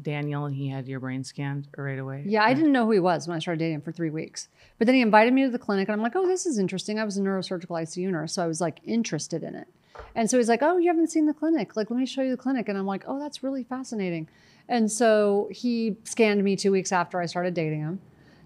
Daniel 0.00 0.44
and 0.44 0.54
he 0.54 0.68
had 0.68 0.86
your 0.88 1.00
brain 1.00 1.24
scanned 1.24 1.68
right 1.76 1.98
away? 1.98 2.24
Yeah, 2.26 2.44
I 2.44 2.54
didn't 2.54 2.72
know 2.72 2.84
who 2.84 2.92
he 2.92 3.00
was 3.00 3.26
when 3.26 3.36
I 3.36 3.40
started 3.40 3.58
dating 3.58 3.76
him 3.76 3.80
for 3.80 3.92
three 3.92 4.10
weeks. 4.10 4.48
But 4.78 4.86
then 4.86 4.94
he 4.94 5.00
invited 5.00 5.32
me 5.32 5.44
to 5.44 5.50
the 5.50 5.58
clinic, 5.58 5.88
and 5.88 5.94
I'm 5.94 6.02
like, 6.02 6.16
oh, 6.16 6.26
this 6.26 6.46
is 6.46 6.58
interesting. 6.58 6.98
I 6.98 7.04
was 7.04 7.16
a 7.16 7.22
neurosurgical 7.22 7.70
ICU 7.70 8.10
nurse, 8.10 8.34
so 8.34 8.42
I 8.42 8.46
was 8.46 8.60
like 8.60 8.80
interested 8.84 9.42
in 9.42 9.54
it. 9.54 9.68
And 10.14 10.30
so 10.30 10.36
he's 10.36 10.48
like, 10.48 10.62
oh, 10.62 10.78
you 10.78 10.88
haven't 10.88 11.10
seen 11.10 11.26
the 11.26 11.34
clinic? 11.34 11.76
Like, 11.76 11.90
let 11.90 11.98
me 11.98 12.06
show 12.06 12.22
you 12.22 12.30
the 12.30 12.36
clinic. 12.36 12.68
And 12.68 12.76
I'm 12.76 12.86
like, 12.86 13.04
oh, 13.06 13.18
that's 13.18 13.42
really 13.42 13.64
fascinating. 13.64 14.28
And 14.68 14.90
so 14.90 15.48
he 15.50 15.96
scanned 16.04 16.42
me 16.42 16.56
two 16.56 16.72
weeks 16.72 16.92
after 16.92 17.20
I 17.20 17.26
started 17.26 17.54
dating 17.54 17.80
him. 17.80 18.00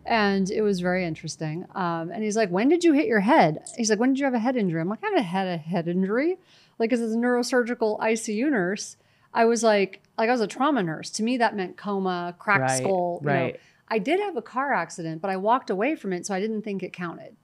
And 0.06 0.50
it 0.50 0.62
was 0.62 0.80
very 0.80 1.04
interesting. 1.04 1.66
Um, 1.74 2.10
and 2.10 2.22
he's 2.22 2.36
like, 2.36 2.50
when 2.50 2.68
did 2.68 2.84
you 2.84 2.92
hit 2.92 3.06
your 3.06 3.20
head? 3.20 3.64
He's 3.76 3.90
like, 3.90 3.98
when 3.98 4.10
did 4.12 4.18
you 4.18 4.24
have 4.24 4.34
a 4.34 4.38
head 4.38 4.56
injury? 4.56 4.80
I'm 4.80 4.88
like, 4.88 5.04
I 5.04 5.08
haven't 5.08 5.24
had 5.24 5.46
a 5.46 5.56
head 5.56 5.88
injury. 5.88 6.38
Like, 6.78 6.92
as 6.92 7.00
a 7.00 7.16
neurosurgical 7.16 8.00
ICU 8.00 8.50
nurse, 8.50 8.96
I 9.32 9.44
was 9.44 9.62
like, 9.62 10.02
like 10.18 10.28
I 10.28 10.32
was 10.32 10.40
a 10.40 10.46
trauma 10.46 10.82
nurse. 10.82 11.10
To 11.10 11.22
me, 11.22 11.36
that 11.38 11.56
meant 11.56 11.76
coma, 11.76 12.34
cracked 12.38 12.60
Right, 12.62 12.78
skull. 12.78 13.20
you 13.22 13.28
know. 13.28 13.32
right. 13.34 13.60
I 13.88 13.98
did 13.98 14.20
have 14.20 14.36
a 14.36 14.42
car 14.42 14.72
accident, 14.72 15.20
but 15.20 15.30
I 15.30 15.36
walked 15.36 15.70
away 15.70 15.96
from 15.96 16.12
it, 16.12 16.26
so 16.26 16.34
I 16.34 16.40
didn't 16.40 16.62
think 16.62 16.82
it 16.82 16.92
counted. 16.92 17.36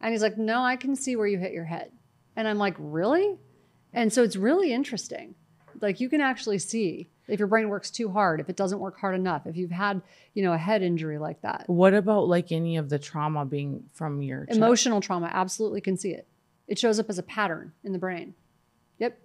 And 0.00 0.12
he's 0.12 0.22
like, 0.22 0.36
No, 0.38 0.62
I 0.62 0.76
can 0.76 0.96
see 0.96 1.16
where 1.16 1.26
you 1.26 1.38
hit 1.38 1.52
your 1.52 1.64
head. 1.64 1.92
And 2.36 2.46
I'm 2.48 2.58
like, 2.58 2.74
Really? 2.78 3.36
And 3.92 4.12
so 4.12 4.22
it's 4.22 4.36
really 4.36 4.72
interesting. 4.72 5.34
Like 5.80 6.00
you 6.00 6.08
can 6.08 6.20
actually 6.20 6.58
see 6.58 7.10
if 7.28 7.38
your 7.38 7.48
brain 7.48 7.68
works 7.68 7.90
too 7.90 8.10
hard, 8.10 8.40
if 8.40 8.48
it 8.48 8.56
doesn't 8.56 8.80
work 8.80 8.98
hard 8.98 9.14
enough, 9.14 9.46
if 9.46 9.56
you've 9.56 9.70
had, 9.70 10.02
you 10.34 10.42
know, 10.42 10.52
a 10.52 10.58
head 10.58 10.82
injury 10.82 11.18
like 11.18 11.40
that. 11.42 11.64
What 11.68 11.94
about 11.94 12.28
like 12.28 12.52
any 12.52 12.76
of 12.76 12.88
the 12.88 12.98
trauma 12.98 13.44
being 13.44 13.84
from 13.92 14.20
your? 14.20 14.46
Emotional 14.48 15.00
trauma, 15.00 15.30
absolutely 15.32 15.80
can 15.80 15.96
see 15.96 16.10
it. 16.10 16.26
It 16.68 16.78
shows 16.78 16.98
up 16.98 17.08
as 17.08 17.18
a 17.18 17.22
pattern 17.22 17.72
in 17.82 17.92
the 17.92 17.98
brain. 17.98 18.34
Yep. 18.98 19.18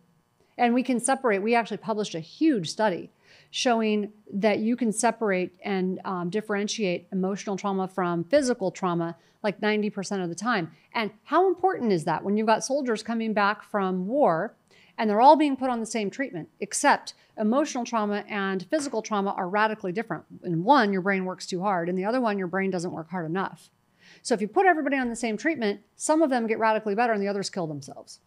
And 0.59 0.73
we 0.73 0.83
can 0.83 0.99
separate. 0.99 1.41
We 1.41 1.55
actually 1.55 1.77
published 1.77 2.15
a 2.15 2.19
huge 2.19 2.69
study 2.69 3.09
showing 3.49 4.11
that 4.31 4.59
you 4.59 4.75
can 4.75 4.91
separate 4.91 5.53
and 5.63 5.99
um, 6.05 6.29
differentiate 6.29 7.07
emotional 7.11 7.55
trauma 7.55 7.87
from 7.87 8.25
physical 8.25 8.69
trauma 8.69 9.15
like 9.41 9.61
90% 9.61 10.21
of 10.21 10.27
the 10.27 10.35
time. 10.35 10.71
And 10.93 11.11
how 11.23 11.47
important 11.47 11.93
is 11.93 12.03
that 12.03 12.23
when 12.23 12.35
you've 12.35 12.45
got 12.45 12.63
soldiers 12.63 13.01
coming 13.01 13.33
back 13.33 13.63
from 13.63 14.05
war 14.05 14.53
and 14.97 15.09
they're 15.09 15.21
all 15.21 15.37
being 15.37 15.55
put 15.55 15.69
on 15.69 15.79
the 15.79 15.85
same 15.85 16.09
treatment, 16.09 16.49
except 16.59 17.13
emotional 17.37 17.85
trauma 17.85 18.25
and 18.27 18.67
physical 18.69 19.01
trauma 19.01 19.31
are 19.31 19.47
radically 19.47 19.93
different. 19.93 20.25
In 20.43 20.65
one, 20.65 20.91
your 20.91 21.01
brain 21.01 21.23
works 21.23 21.45
too 21.45 21.61
hard, 21.61 21.87
and 21.87 21.97
the 21.97 22.03
other 22.03 22.19
one, 22.19 22.37
your 22.37 22.47
brain 22.47 22.69
doesn't 22.69 22.91
work 22.91 23.09
hard 23.09 23.25
enough. 23.25 23.69
So 24.21 24.33
if 24.33 24.41
you 24.41 24.49
put 24.49 24.65
everybody 24.65 24.97
on 24.97 25.07
the 25.07 25.15
same 25.15 25.37
treatment, 25.37 25.79
some 25.95 26.21
of 26.21 26.29
them 26.29 26.47
get 26.47 26.59
radically 26.59 26.95
better 26.95 27.13
and 27.13 27.21
the 27.21 27.29
others 27.29 27.49
kill 27.49 27.65
themselves. 27.65 28.19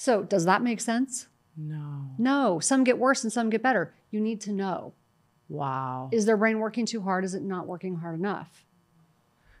So 0.00 0.22
does 0.22 0.46
that 0.46 0.62
make 0.62 0.80
sense? 0.80 1.26
No. 1.54 2.06
No, 2.16 2.58
some 2.58 2.84
get 2.84 2.96
worse 2.96 3.22
and 3.22 3.30
some 3.30 3.50
get 3.50 3.62
better. 3.62 3.92
You 4.10 4.18
need 4.18 4.40
to 4.40 4.50
know. 4.50 4.94
Wow. 5.50 6.08
Is 6.10 6.24
their 6.24 6.38
brain 6.38 6.58
working 6.58 6.86
too 6.86 7.02
hard? 7.02 7.22
Is 7.22 7.34
it 7.34 7.42
not 7.42 7.66
working 7.66 7.96
hard 7.96 8.18
enough? 8.18 8.64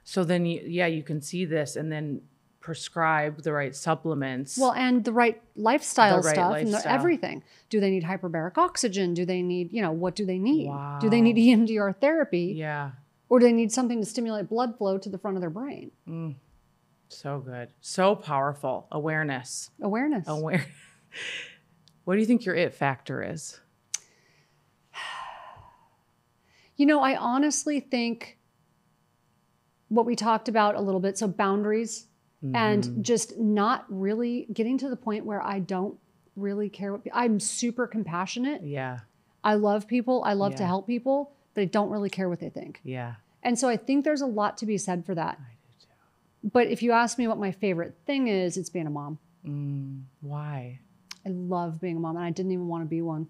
So 0.02 0.24
then 0.24 0.46
you 0.46 0.62
yeah, 0.64 0.86
you 0.86 1.02
can 1.02 1.20
see 1.20 1.44
this 1.44 1.76
and 1.76 1.92
then 1.92 2.22
prescribe 2.60 3.42
the 3.42 3.52
right 3.52 3.76
supplements. 3.76 4.56
Well, 4.56 4.72
and 4.72 5.04
the 5.04 5.12
right 5.12 5.42
lifestyle 5.56 6.22
The 6.22 6.28
right 6.28 6.34
stuff 6.34 6.56
and 6.56 6.72
the, 6.72 6.90
everything. 6.90 7.42
Do 7.68 7.78
they 7.78 7.90
need 7.90 8.04
hyperbaric 8.04 8.56
oxygen? 8.56 9.12
Do 9.12 9.26
they 9.26 9.42
need, 9.42 9.70
you 9.74 9.82
know, 9.82 9.92
what 9.92 10.14
do 10.14 10.24
they 10.24 10.38
need? 10.38 10.68
Wow. 10.68 11.00
Do 11.02 11.10
they 11.10 11.20
need 11.20 11.36
EMDR 11.36 11.96
therapy? 12.00 12.54
yeah. 12.56 12.92
Or 13.28 13.38
do 13.40 13.44
they 13.44 13.52
need 13.52 13.72
something 13.72 14.00
to 14.00 14.06
stimulate 14.06 14.48
blood 14.48 14.78
flow 14.78 14.96
to 14.96 15.08
the 15.10 15.18
front 15.18 15.36
of 15.36 15.42
their 15.42 15.50
brain? 15.50 15.90
Mm. 16.08 16.34
So 17.12 17.40
good. 17.40 17.68
So 17.80 18.14
powerful. 18.14 18.86
Awareness. 18.90 19.70
Awareness. 19.82 20.26
Aware. 20.28 20.66
what 22.04 22.14
do 22.14 22.20
you 22.20 22.26
think 22.26 22.44
your 22.44 22.54
it 22.54 22.74
factor 22.74 23.22
is? 23.22 23.60
You 26.76 26.86
know, 26.86 27.02
I 27.02 27.14
honestly 27.14 27.78
think 27.78 28.38
what 29.88 30.06
we 30.06 30.16
talked 30.16 30.48
about 30.48 30.76
a 30.76 30.80
little 30.80 30.98
bit 31.00 31.18
so 31.18 31.28
boundaries 31.28 32.06
Mm-hmm. 32.44 32.56
and 32.56 33.04
just 33.04 33.38
not 33.38 33.84
really 33.90 34.46
getting 34.50 34.78
to 34.78 34.88
the 34.88 34.96
point 34.96 35.26
where 35.26 35.42
I 35.42 35.58
don't 35.58 35.98
really 36.36 36.70
care 36.70 36.92
what 36.92 37.02
I'm 37.12 37.38
super 37.38 37.86
compassionate. 37.86 38.62
Yeah. 38.64 39.00
I 39.44 39.54
love 39.54 39.86
people, 39.86 40.22
I 40.24 40.32
love 40.32 40.54
to 40.54 40.64
help 40.66 40.86
people, 40.86 41.32
but 41.52 41.60
I 41.60 41.64
don't 41.66 41.90
really 41.90 42.08
care 42.08 42.30
what 42.30 42.40
they 42.40 42.48
think. 42.48 42.80
Yeah. 42.82 43.16
And 43.42 43.58
so 43.58 43.68
I 43.68 43.76
think 43.76 44.06
there's 44.06 44.22
a 44.22 44.26
lot 44.26 44.56
to 44.58 44.66
be 44.66 44.78
said 44.78 45.04
for 45.04 45.14
that. 45.14 45.38
I 46.42 46.46
do 46.46 46.48
too. 46.48 46.50
But 46.52 46.66
if 46.68 46.82
you 46.82 46.92
ask 46.92 47.18
me 47.18 47.28
what 47.28 47.38
my 47.38 47.52
favorite 47.52 47.96
thing 48.06 48.28
is, 48.28 48.56
it's 48.56 48.70
being 48.70 48.86
a 48.86 48.90
mom. 48.90 49.18
Mm, 49.46 50.02
why? 50.20 50.80
I 51.26 51.28
love 51.28 51.80
being 51.80 51.96
a 51.96 52.00
mom 52.00 52.16
and 52.16 52.24
I 52.24 52.30
didn't 52.30 52.52
even 52.52 52.68
want 52.68 52.82
to 52.84 52.88
be 52.88 53.02
one. 53.02 53.28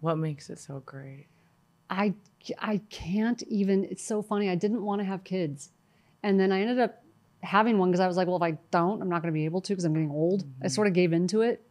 What 0.00 0.18
makes 0.18 0.50
it 0.50 0.58
so 0.58 0.82
great? 0.84 1.26
I 1.90 2.14
I 2.58 2.80
can't 2.90 3.42
even 3.44 3.84
it's 3.84 4.04
so 4.04 4.22
funny. 4.22 4.50
I 4.50 4.54
didn't 4.54 4.82
want 4.82 5.00
to 5.00 5.04
have 5.04 5.24
kids. 5.24 5.70
And 6.22 6.40
then 6.40 6.52
I 6.52 6.60
ended 6.60 6.80
up 6.80 7.02
having 7.42 7.78
one 7.78 7.90
because 7.90 8.00
I 8.00 8.06
was 8.06 8.16
like, 8.16 8.26
well, 8.26 8.36
if 8.36 8.42
I 8.42 8.58
don't, 8.70 9.02
I'm 9.02 9.08
not 9.08 9.22
going 9.22 9.32
to 9.32 9.38
be 9.38 9.44
able 9.44 9.60
to 9.62 9.72
because 9.72 9.84
I'm 9.84 9.92
getting 9.92 10.10
old. 10.10 10.44
I 10.62 10.68
sort 10.68 10.86
of 10.86 10.92
gave 10.92 11.12
into 11.12 11.42
it. 11.42 11.66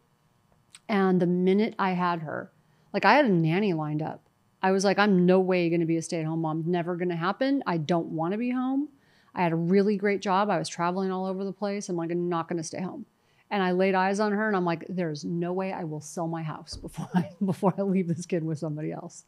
And 0.87 1.21
the 1.21 1.25
minute 1.27 1.75
I 1.79 1.91
had 1.91 2.19
her, 2.19 2.51
like 2.93 3.05
I 3.05 3.13
had 3.13 3.25
a 3.25 3.29
nanny 3.29 3.73
lined 3.73 4.01
up. 4.01 4.21
I 4.61 4.71
was 4.71 4.85
like, 4.85 4.99
I'm 4.99 5.25
no 5.25 5.39
way 5.39 5.69
going 5.69 5.81
to 5.81 5.85
be 5.85 5.97
a 5.97 6.01
stay-at-home 6.01 6.41
mom. 6.41 6.63
Never 6.67 6.95
going 6.95 7.09
to 7.09 7.15
happen. 7.15 7.63
I 7.65 7.77
don't 7.77 8.07
want 8.07 8.31
to 8.33 8.37
be 8.37 8.51
home. 8.51 8.89
I 9.35 9.41
had 9.41 9.51
a 9.51 9.57
really 9.57 9.97
great 9.97 10.21
job. 10.21 10.49
I 10.49 10.59
was 10.59 10.69
traveling 10.69 11.11
all 11.11 11.25
over 11.25 11.43
the 11.43 11.53
place. 11.53 11.89
I'm 11.89 11.95
like, 11.95 12.11
I'm 12.11 12.29
not 12.29 12.47
going 12.47 12.57
to 12.57 12.63
stay 12.63 12.81
home. 12.81 13.05
And 13.49 13.61
I 13.61 13.71
laid 13.71 13.93
eyes 13.95 14.19
on 14.19 14.31
her 14.31 14.47
and 14.47 14.55
I'm 14.55 14.65
like, 14.65 14.85
there's 14.89 15.23
no 15.23 15.53
way 15.53 15.71
I 15.71 15.83
will 15.83 16.01
sell 16.01 16.27
my 16.27 16.41
house 16.41 16.75
before 16.75 17.09
I 17.13 17.29
before 17.45 17.73
I 17.77 17.81
leave 17.81 18.07
this 18.07 18.25
kid 18.25 18.43
with 18.43 18.57
somebody 18.57 18.91
else. 18.91 19.25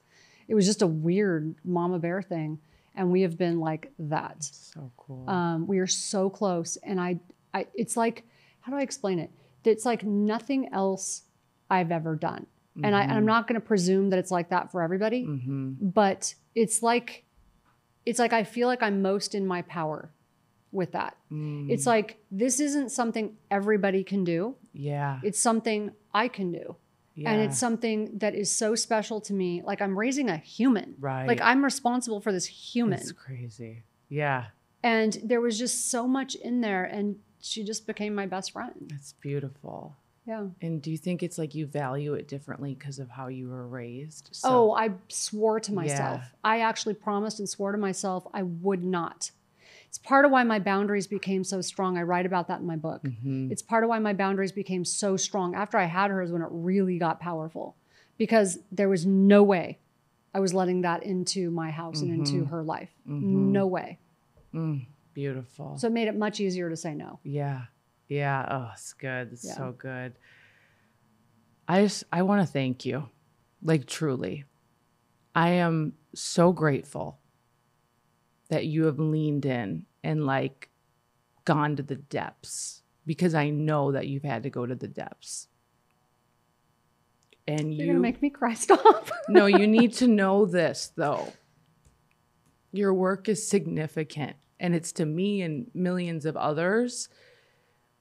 It 0.48 0.56
was 0.56 0.65
just 0.65 0.82
a 0.82 0.88
weird 0.88 1.56
mama 1.64 1.99
bear 1.99 2.22
thing. 2.22 2.60
And 2.95 3.11
we 3.11 3.22
have 3.22 3.38
been 3.38 3.60
like 3.60 3.91
that. 3.99 4.44
So 4.44 4.91
cool. 4.95 5.30
Um, 5.30 5.68
we 5.68 5.80
are 5.80 5.88
so 5.88 6.30
close. 6.30 6.77
And 6.77 6.99
I, 6.99 7.19
I 7.53 7.68
it's 7.73 7.98
like, 7.98 8.23
how 8.61 8.72
do 8.72 8.77
I 8.77 8.82
explain 8.82 9.19
it? 9.19 9.32
It's 9.64 9.86
like 9.86 10.03
nothing 10.03 10.69
else 10.72 11.23
I've 11.69 11.91
ever 11.91 12.15
done. 12.15 12.48
And 12.84 12.94
I, 12.94 13.03
and 13.03 13.14
I'm 13.14 13.26
not 13.26 13.48
going 13.48 13.60
to 13.60 13.65
presume 13.65 14.10
that 14.10 14.19
it's 14.19 14.32
like 14.32 14.49
that 14.49 14.69
for 14.72 14.82
everybody, 14.82 15.26
mm-hmm. 15.26 15.73
but 15.80 16.36
it's 16.56 16.84
like, 16.84 17.24
it's 18.06 18.19
like 18.19 18.34
I 18.34 18.44
feel 18.44 18.68
like 18.68 18.84
I'm 18.84 19.02
most 19.02 19.36
in 19.36 19.45
my 19.48 19.61
power 19.64 20.10
with 20.72 20.91
that. 20.91 21.15
Mm, 21.32 21.69
It's 21.69 21.86
like 21.86 22.18
this 22.32 22.60
isn't 22.60 22.91
something 22.91 23.36
everybody 23.49 24.03
can 24.03 24.23
do. 24.23 24.56
yeah. 24.73 25.19
It's 25.23 25.40
something 25.40 25.91
I 26.14 26.27
can 26.27 26.52
do. 26.52 26.76
yeah. 27.15 27.32
And 27.32 27.41
it's 27.41 27.57
something 27.57 28.18
that 28.19 28.36
is 28.36 28.52
so 28.52 28.76
special 28.76 29.22
to 29.22 29.34
me. 29.34 29.61
Like 29.64 29.82
I'm 29.82 29.98
raising 29.98 30.30
a 30.30 30.38
human. 30.38 30.95
right. 30.99 31.27
Like 31.27 31.40
I'm 31.41 31.64
responsible 31.64 32.19
for 32.19 32.32
this 32.34 32.45
human. 32.45 32.99
It's 32.99 33.11
crazy. 33.14 33.84
Yeah. 34.10 34.45
And 34.84 35.18
there 35.23 35.41
was 35.41 35.57
just 35.57 35.90
so 35.90 36.07
much 36.07 36.36
in 36.36 36.61
there. 36.61 36.84
And 36.84 37.18
she 37.41 37.64
just 37.64 37.88
became 37.88 38.14
my 38.14 38.26
best 38.26 38.52
friend. 38.52 38.91
It's 38.98 39.14
beautiful. 39.14 39.95
Yeah. 40.26 40.47
And 40.61 40.81
do 40.81 40.89
you 40.91 40.97
think 40.97 41.22
it's 41.22 41.38
like 41.38 41.53
you 41.53 41.65
value 41.68 42.14
it 42.15 42.27
differently 42.27 42.73
because 42.73 42.97
of 42.99 43.10
how 43.10 43.27
you 43.27 43.49
were 43.49 43.68
raised? 43.68 44.30
So- 44.31 44.49
oh, 44.49 44.72
I 44.73 44.91
swore 45.07 45.60
to 45.60 45.73
myself. 45.73 46.22
Yeah. 46.22 46.27
I 46.43 46.60
actually 46.61 46.95
promised 46.95 47.39
and 47.39 47.47
swore 47.47 47.72
to 47.72 47.77
myself 47.77 48.26
I 48.34 48.43
would 48.43 48.84
not. 48.84 49.31
It's 49.88 49.97
part 49.99 50.26
of 50.26 50.31
why 50.31 50.43
my 50.43 50.60
boundaries 50.60 51.07
became 51.07 51.43
so 51.43 51.61
strong. 51.61 51.97
I 51.97 52.02
write 52.02 52.26
about 52.26 52.47
that 52.49 52.60
in 52.60 52.65
my 52.65 52.76
book. 52.76 53.03
Mhm. 53.03 53.52
It's 53.52 53.61
part 53.61 53.84
of 53.84 53.89
why 53.89 53.99
my 53.99 54.14
boundaries 54.14 54.52
became 54.52 54.84
so 54.84 55.15
strong. 55.15 55.56
After 55.56 55.77
I 55.77 55.85
had 55.85 56.11
her 56.11 56.22
is 56.22 56.31
when 56.31 56.41
it 56.41 56.49
really 56.52 56.97
got 56.97 57.19
powerful 57.22 57.76
because 58.18 58.60
there 58.72 58.89
was 58.89 59.06
no 59.06 59.41
way 59.43 59.80
I 60.34 60.39
was 60.41 60.53
letting 60.53 60.81
that 60.81 61.03
into 61.03 61.49
my 61.49 61.72
house 61.72 62.02
and 62.02 62.11
into 62.11 62.43
Mhm. 62.43 62.49
her 62.49 62.61
life. 62.64 62.89
Mhm. 63.07 63.22
No 63.53 63.68
way. 63.68 63.99
Mm, 64.53 64.85
beautiful. 65.14 65.77
So 65.77 65.88
it 65.88 65.93
made 65.93 66.10
it 66.10 66.18
much 66.18 66.41
easier 66.41 66.69
to 66.69 66.76
say 66.76 66.93
no. 66.93 67.19
Yeah. 67.23 67.68
Yeah. 68.07 68.45
Oh, 68.49 68.69
it's 68.73 68.94
good. 68.94 69.32
It's 69.34 69.45
Yeah. 69.45 69.56
so 69.56 69.76
good. 69.77 70.14
I 71.68 71.84
just 71.84 72.03
I 72.11 72.22
want 72.22 72.45
to 72.45 72.52
thank 72.52 72.86
you. 72.86 73.10
Like 73.64 73.86
truly. 73.88 74.45
I 75.34 75.49
am 75.49 75.94
so 76.14 76.52
grateful 76.53 77.19
that 78.49 78.65
you 78.68 78.86
have 78.86 78.99
leaned 78.99 79.45
in 79.45 79.86
and 80.03 80.26
like 80.26 80.69
gone 81.45 81.76
to 81.76 81.84
the 81.84 81.95
depths 81.95 82.84
because 83.06 83.34
I 83.36 83.49
know 83.49 83.91
that 83.91 84.07
you've 84.07 84.23
had 84.23 84.44
to 84.44 84.49
go 84.49 84.65
to 84.65 84.76
the 84.76 84.88
depths. 84.88 85.48
And 87.48 87.73
You're 87.73 87.86
you 87.88 87.91
gonna 87.94 87.99
make 88.02 88.22
me 88.22 88.30
cry. 88.30 88.53
Stop. 88.56 89.10
no, 89.30 89.45
you 89.45 89.68
need 89.68 89.94
to 89.94 90.07
know 90.07 90.45
this 90.45 90.91
though. 90.95 91.34
Your 92.72 92.94
work 92.94 93.27
is 93.30 93.48
significant 93.48 94.36
and 94.60 94.73
it's 94.76 94.91
to 94.94 95.06
me 95.06 95.41
and 95.41 95.69
millions 95.73 96.26
of 96.26 96.38
others. 96.38 97.10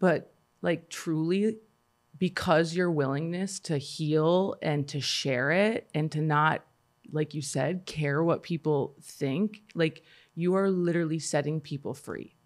But 0.05 0.35
like 0.60 0.90
truly, 0.90 1.56
because 2.18 2.76
your 2.76 2.90
willingness 2.90 3.59
to 3.60 3.78
heal 3.78 4.55
and 4.60 4.86
to 4.89 5.01
share 5.01 5.51
it 5.51 5.89
and 5.94 6.12
to 6.12 6.20
not, 6.20 6.62
like 7.10 7.32
you 7.32 7.40
said, 7.40 7.86
care 7.86 8.22
what 8.22 8.43
people 8.43 8.97
think, 9.01 9.62
like 9.74 10.02
you 10.35 10.56
are 10.56 10.68
literally 10.68 11.18
setting 11.18 11.59
people 11.59 11.94
free. 11.94 12.36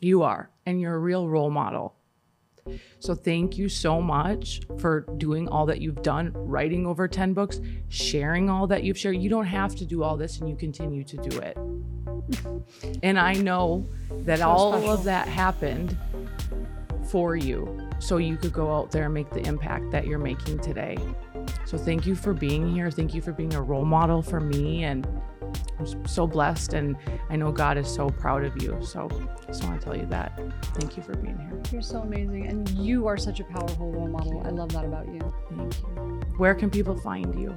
You 0.00 0.24
are, 0.24 0.50
and 0.66 0.80
you're 0.80 0.96
a 0.96 0.98
real 0.98 1.28
role 1.28 1.50
model. 1.50 1.94
So 2.98 3.14
thank 3.14 3.56
you 3.56 3.68
so 3.68 4.02
much 4.02 4.62
for 4.80 5.06
doing 5.16 5.46
all 5.46 5.64
that 5.66 5.80
you've 5.80 6.02
done, 6.02 6.32
writing 6.34 6.86
over 6.86 7.06
10 7.06 7.34
books, 7.34 7.60
sharing 7.88 8.50
all 8.50 8.66
that 8.66 8.82
you've 8.82 8.98
shared. 8.98 9.18
You 9.18 9.30
don't 9.30 9.46
have 9.46 9.76
to 9.76 9.86
do 9.86 10.02
all 10.02 10.16
this 10.16 10.40
and 10.40 10.48
you 10.48 10.56
continue 10.56 11.04
to 11.04 11.16
do 11.18 11.38
it. 11.38 11.56
And 13.02 13.18
I 13.18 13.34
know 13.34 13.88
that 14.24 14.38
So 14.40 14.48
all 14.48 14.72
special. 14.72 14.90
of 14.92 15.04
that 15.04 15.28
happened 15.28 15.96
for 17.10 17.36
you 17.36 17.80
so 17.98 18.16
you 18.16 18.36
could 18.36 18.52
go 18.52 18.74
out 18.74 18.90
there 18.90 19.04
and 19.04 19.14
make 19.14 19.30
the 19.30 19.40
impact 19.40 19.90
that 19.92 20.06
you're 20.06 20.18
making 20.18 20.58
today. 20.60 20.96
So 21.66 21.76
thank 21.78 22.06
you 22.06 22.14
for 22.14 22.32
being 22.32 22.72
here. 22.74 22.90
Thank 22.90 23.14
you 23.14 23.22
for 23.22 23.32
being 23.32 23.54
a 23.54 23.62
role 23.62 23.84
model 23.84 24.22
for 24.22 24.40
me 24.40 24.84
and 24.84 25.06
I'm 25.78 26.06
so 26.06 26.26
blessed 26.26 26.72
and 26.74 26.96
I 27.30 27.36
know 27.36 27.50
God 27.52 27.76
is 27.78 27.88
so 27.92 28.08
proud 28.08 28.44
of 28.44 28.60
you. 28.62 28.78
So 28.82 29.08
I 29.42 29.46
just 29.46 29.64
want 29.64 29.80
to 29.80 29.84
tell 29.84 29.96
you 29.96 30.06
that. 30.06 30.40
Thank 30.76 30.96
you 30.96 31.02
for 31.02 31.14
being 31.16 31.38
here. 31.38 31.60
You're 31.72 31.82
so 31.82 32.00
amazing. 32.00 32.46
And 32.46 32.68
you 32.70 33.06
are 33.06 33.16
such 33.16 33.40
a 33.40 33.44
powerful 33.44 33.90
role 33.90 34.08
model. 34.08 34.42
I 34.44 34.50
love 34.50 34.72
that 34.72 34.84
about 34.84 35.06
you. 35.08 35.20
Thank 35.56 35.78
you. 35.78 36.20
Where 36.36 36.54
can 36.54 36.70
people 36.70 36.96
find 36.98 37.34
you? 37.38 37.54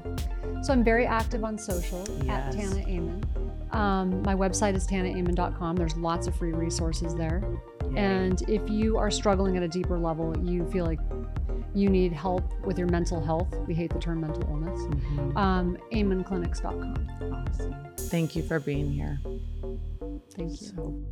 So 0.63 0.73
I'm 0.73 0.83
very 0.83 1.05
active 1.05 1.43
on 1.43 1.57
social 1.57 2.03
Yes. 2.23 2.55
at 2.55 2.59
Tana 2.59 2.81
Amen. 2.87 3.23
Um, 3.71 4.21
my 4.23 4.33
website 4.33 4.75
is 4.75 4.87
tanaamen.com. 4.87 5.75
There's 5.75 5.95
lots 5.97 6.27
of 6.27 6.35
free 6.35 6.53
resources 6.53 7.15
there. 7.15 7.43
And 7.95 8.41
if 8.49 8.67
you 8.69 8.97
are 8.97 9.09
struggling 9.11 9.57
at 9.57 9.63
a 9.63 9.67
deeper 9.67 9.97
level, 9.97 10.35
you 10.43 10.65
feel 10.71 10.85
like 10.85 10.99
you 11.73 11.89
need 11.89 12.11
help 12.11 12.43
with 12.65 12.77
your 12.77 12.87
mental 12.87 13.23
health. 13.23 13.53
We 13.67 13.73
hate 13.75 13.91
the 13.93 13.99
term 13.99 14.21
mental 14.21 14.43
illness. 14.49 14.79
Mhm. 14.81 15.37
Um, 15.37 15.77
amenclinics.com. 15.91 17.07
Awesome. 17.33 17.75
Thank 17.97 18.35
you 18.35 18.43
for 18.43 18.59
being 18.59 18.91
here. 18.91 19.19
Thank 20.35 20.61
you. 20.61 20.67
So- 20.67 21.03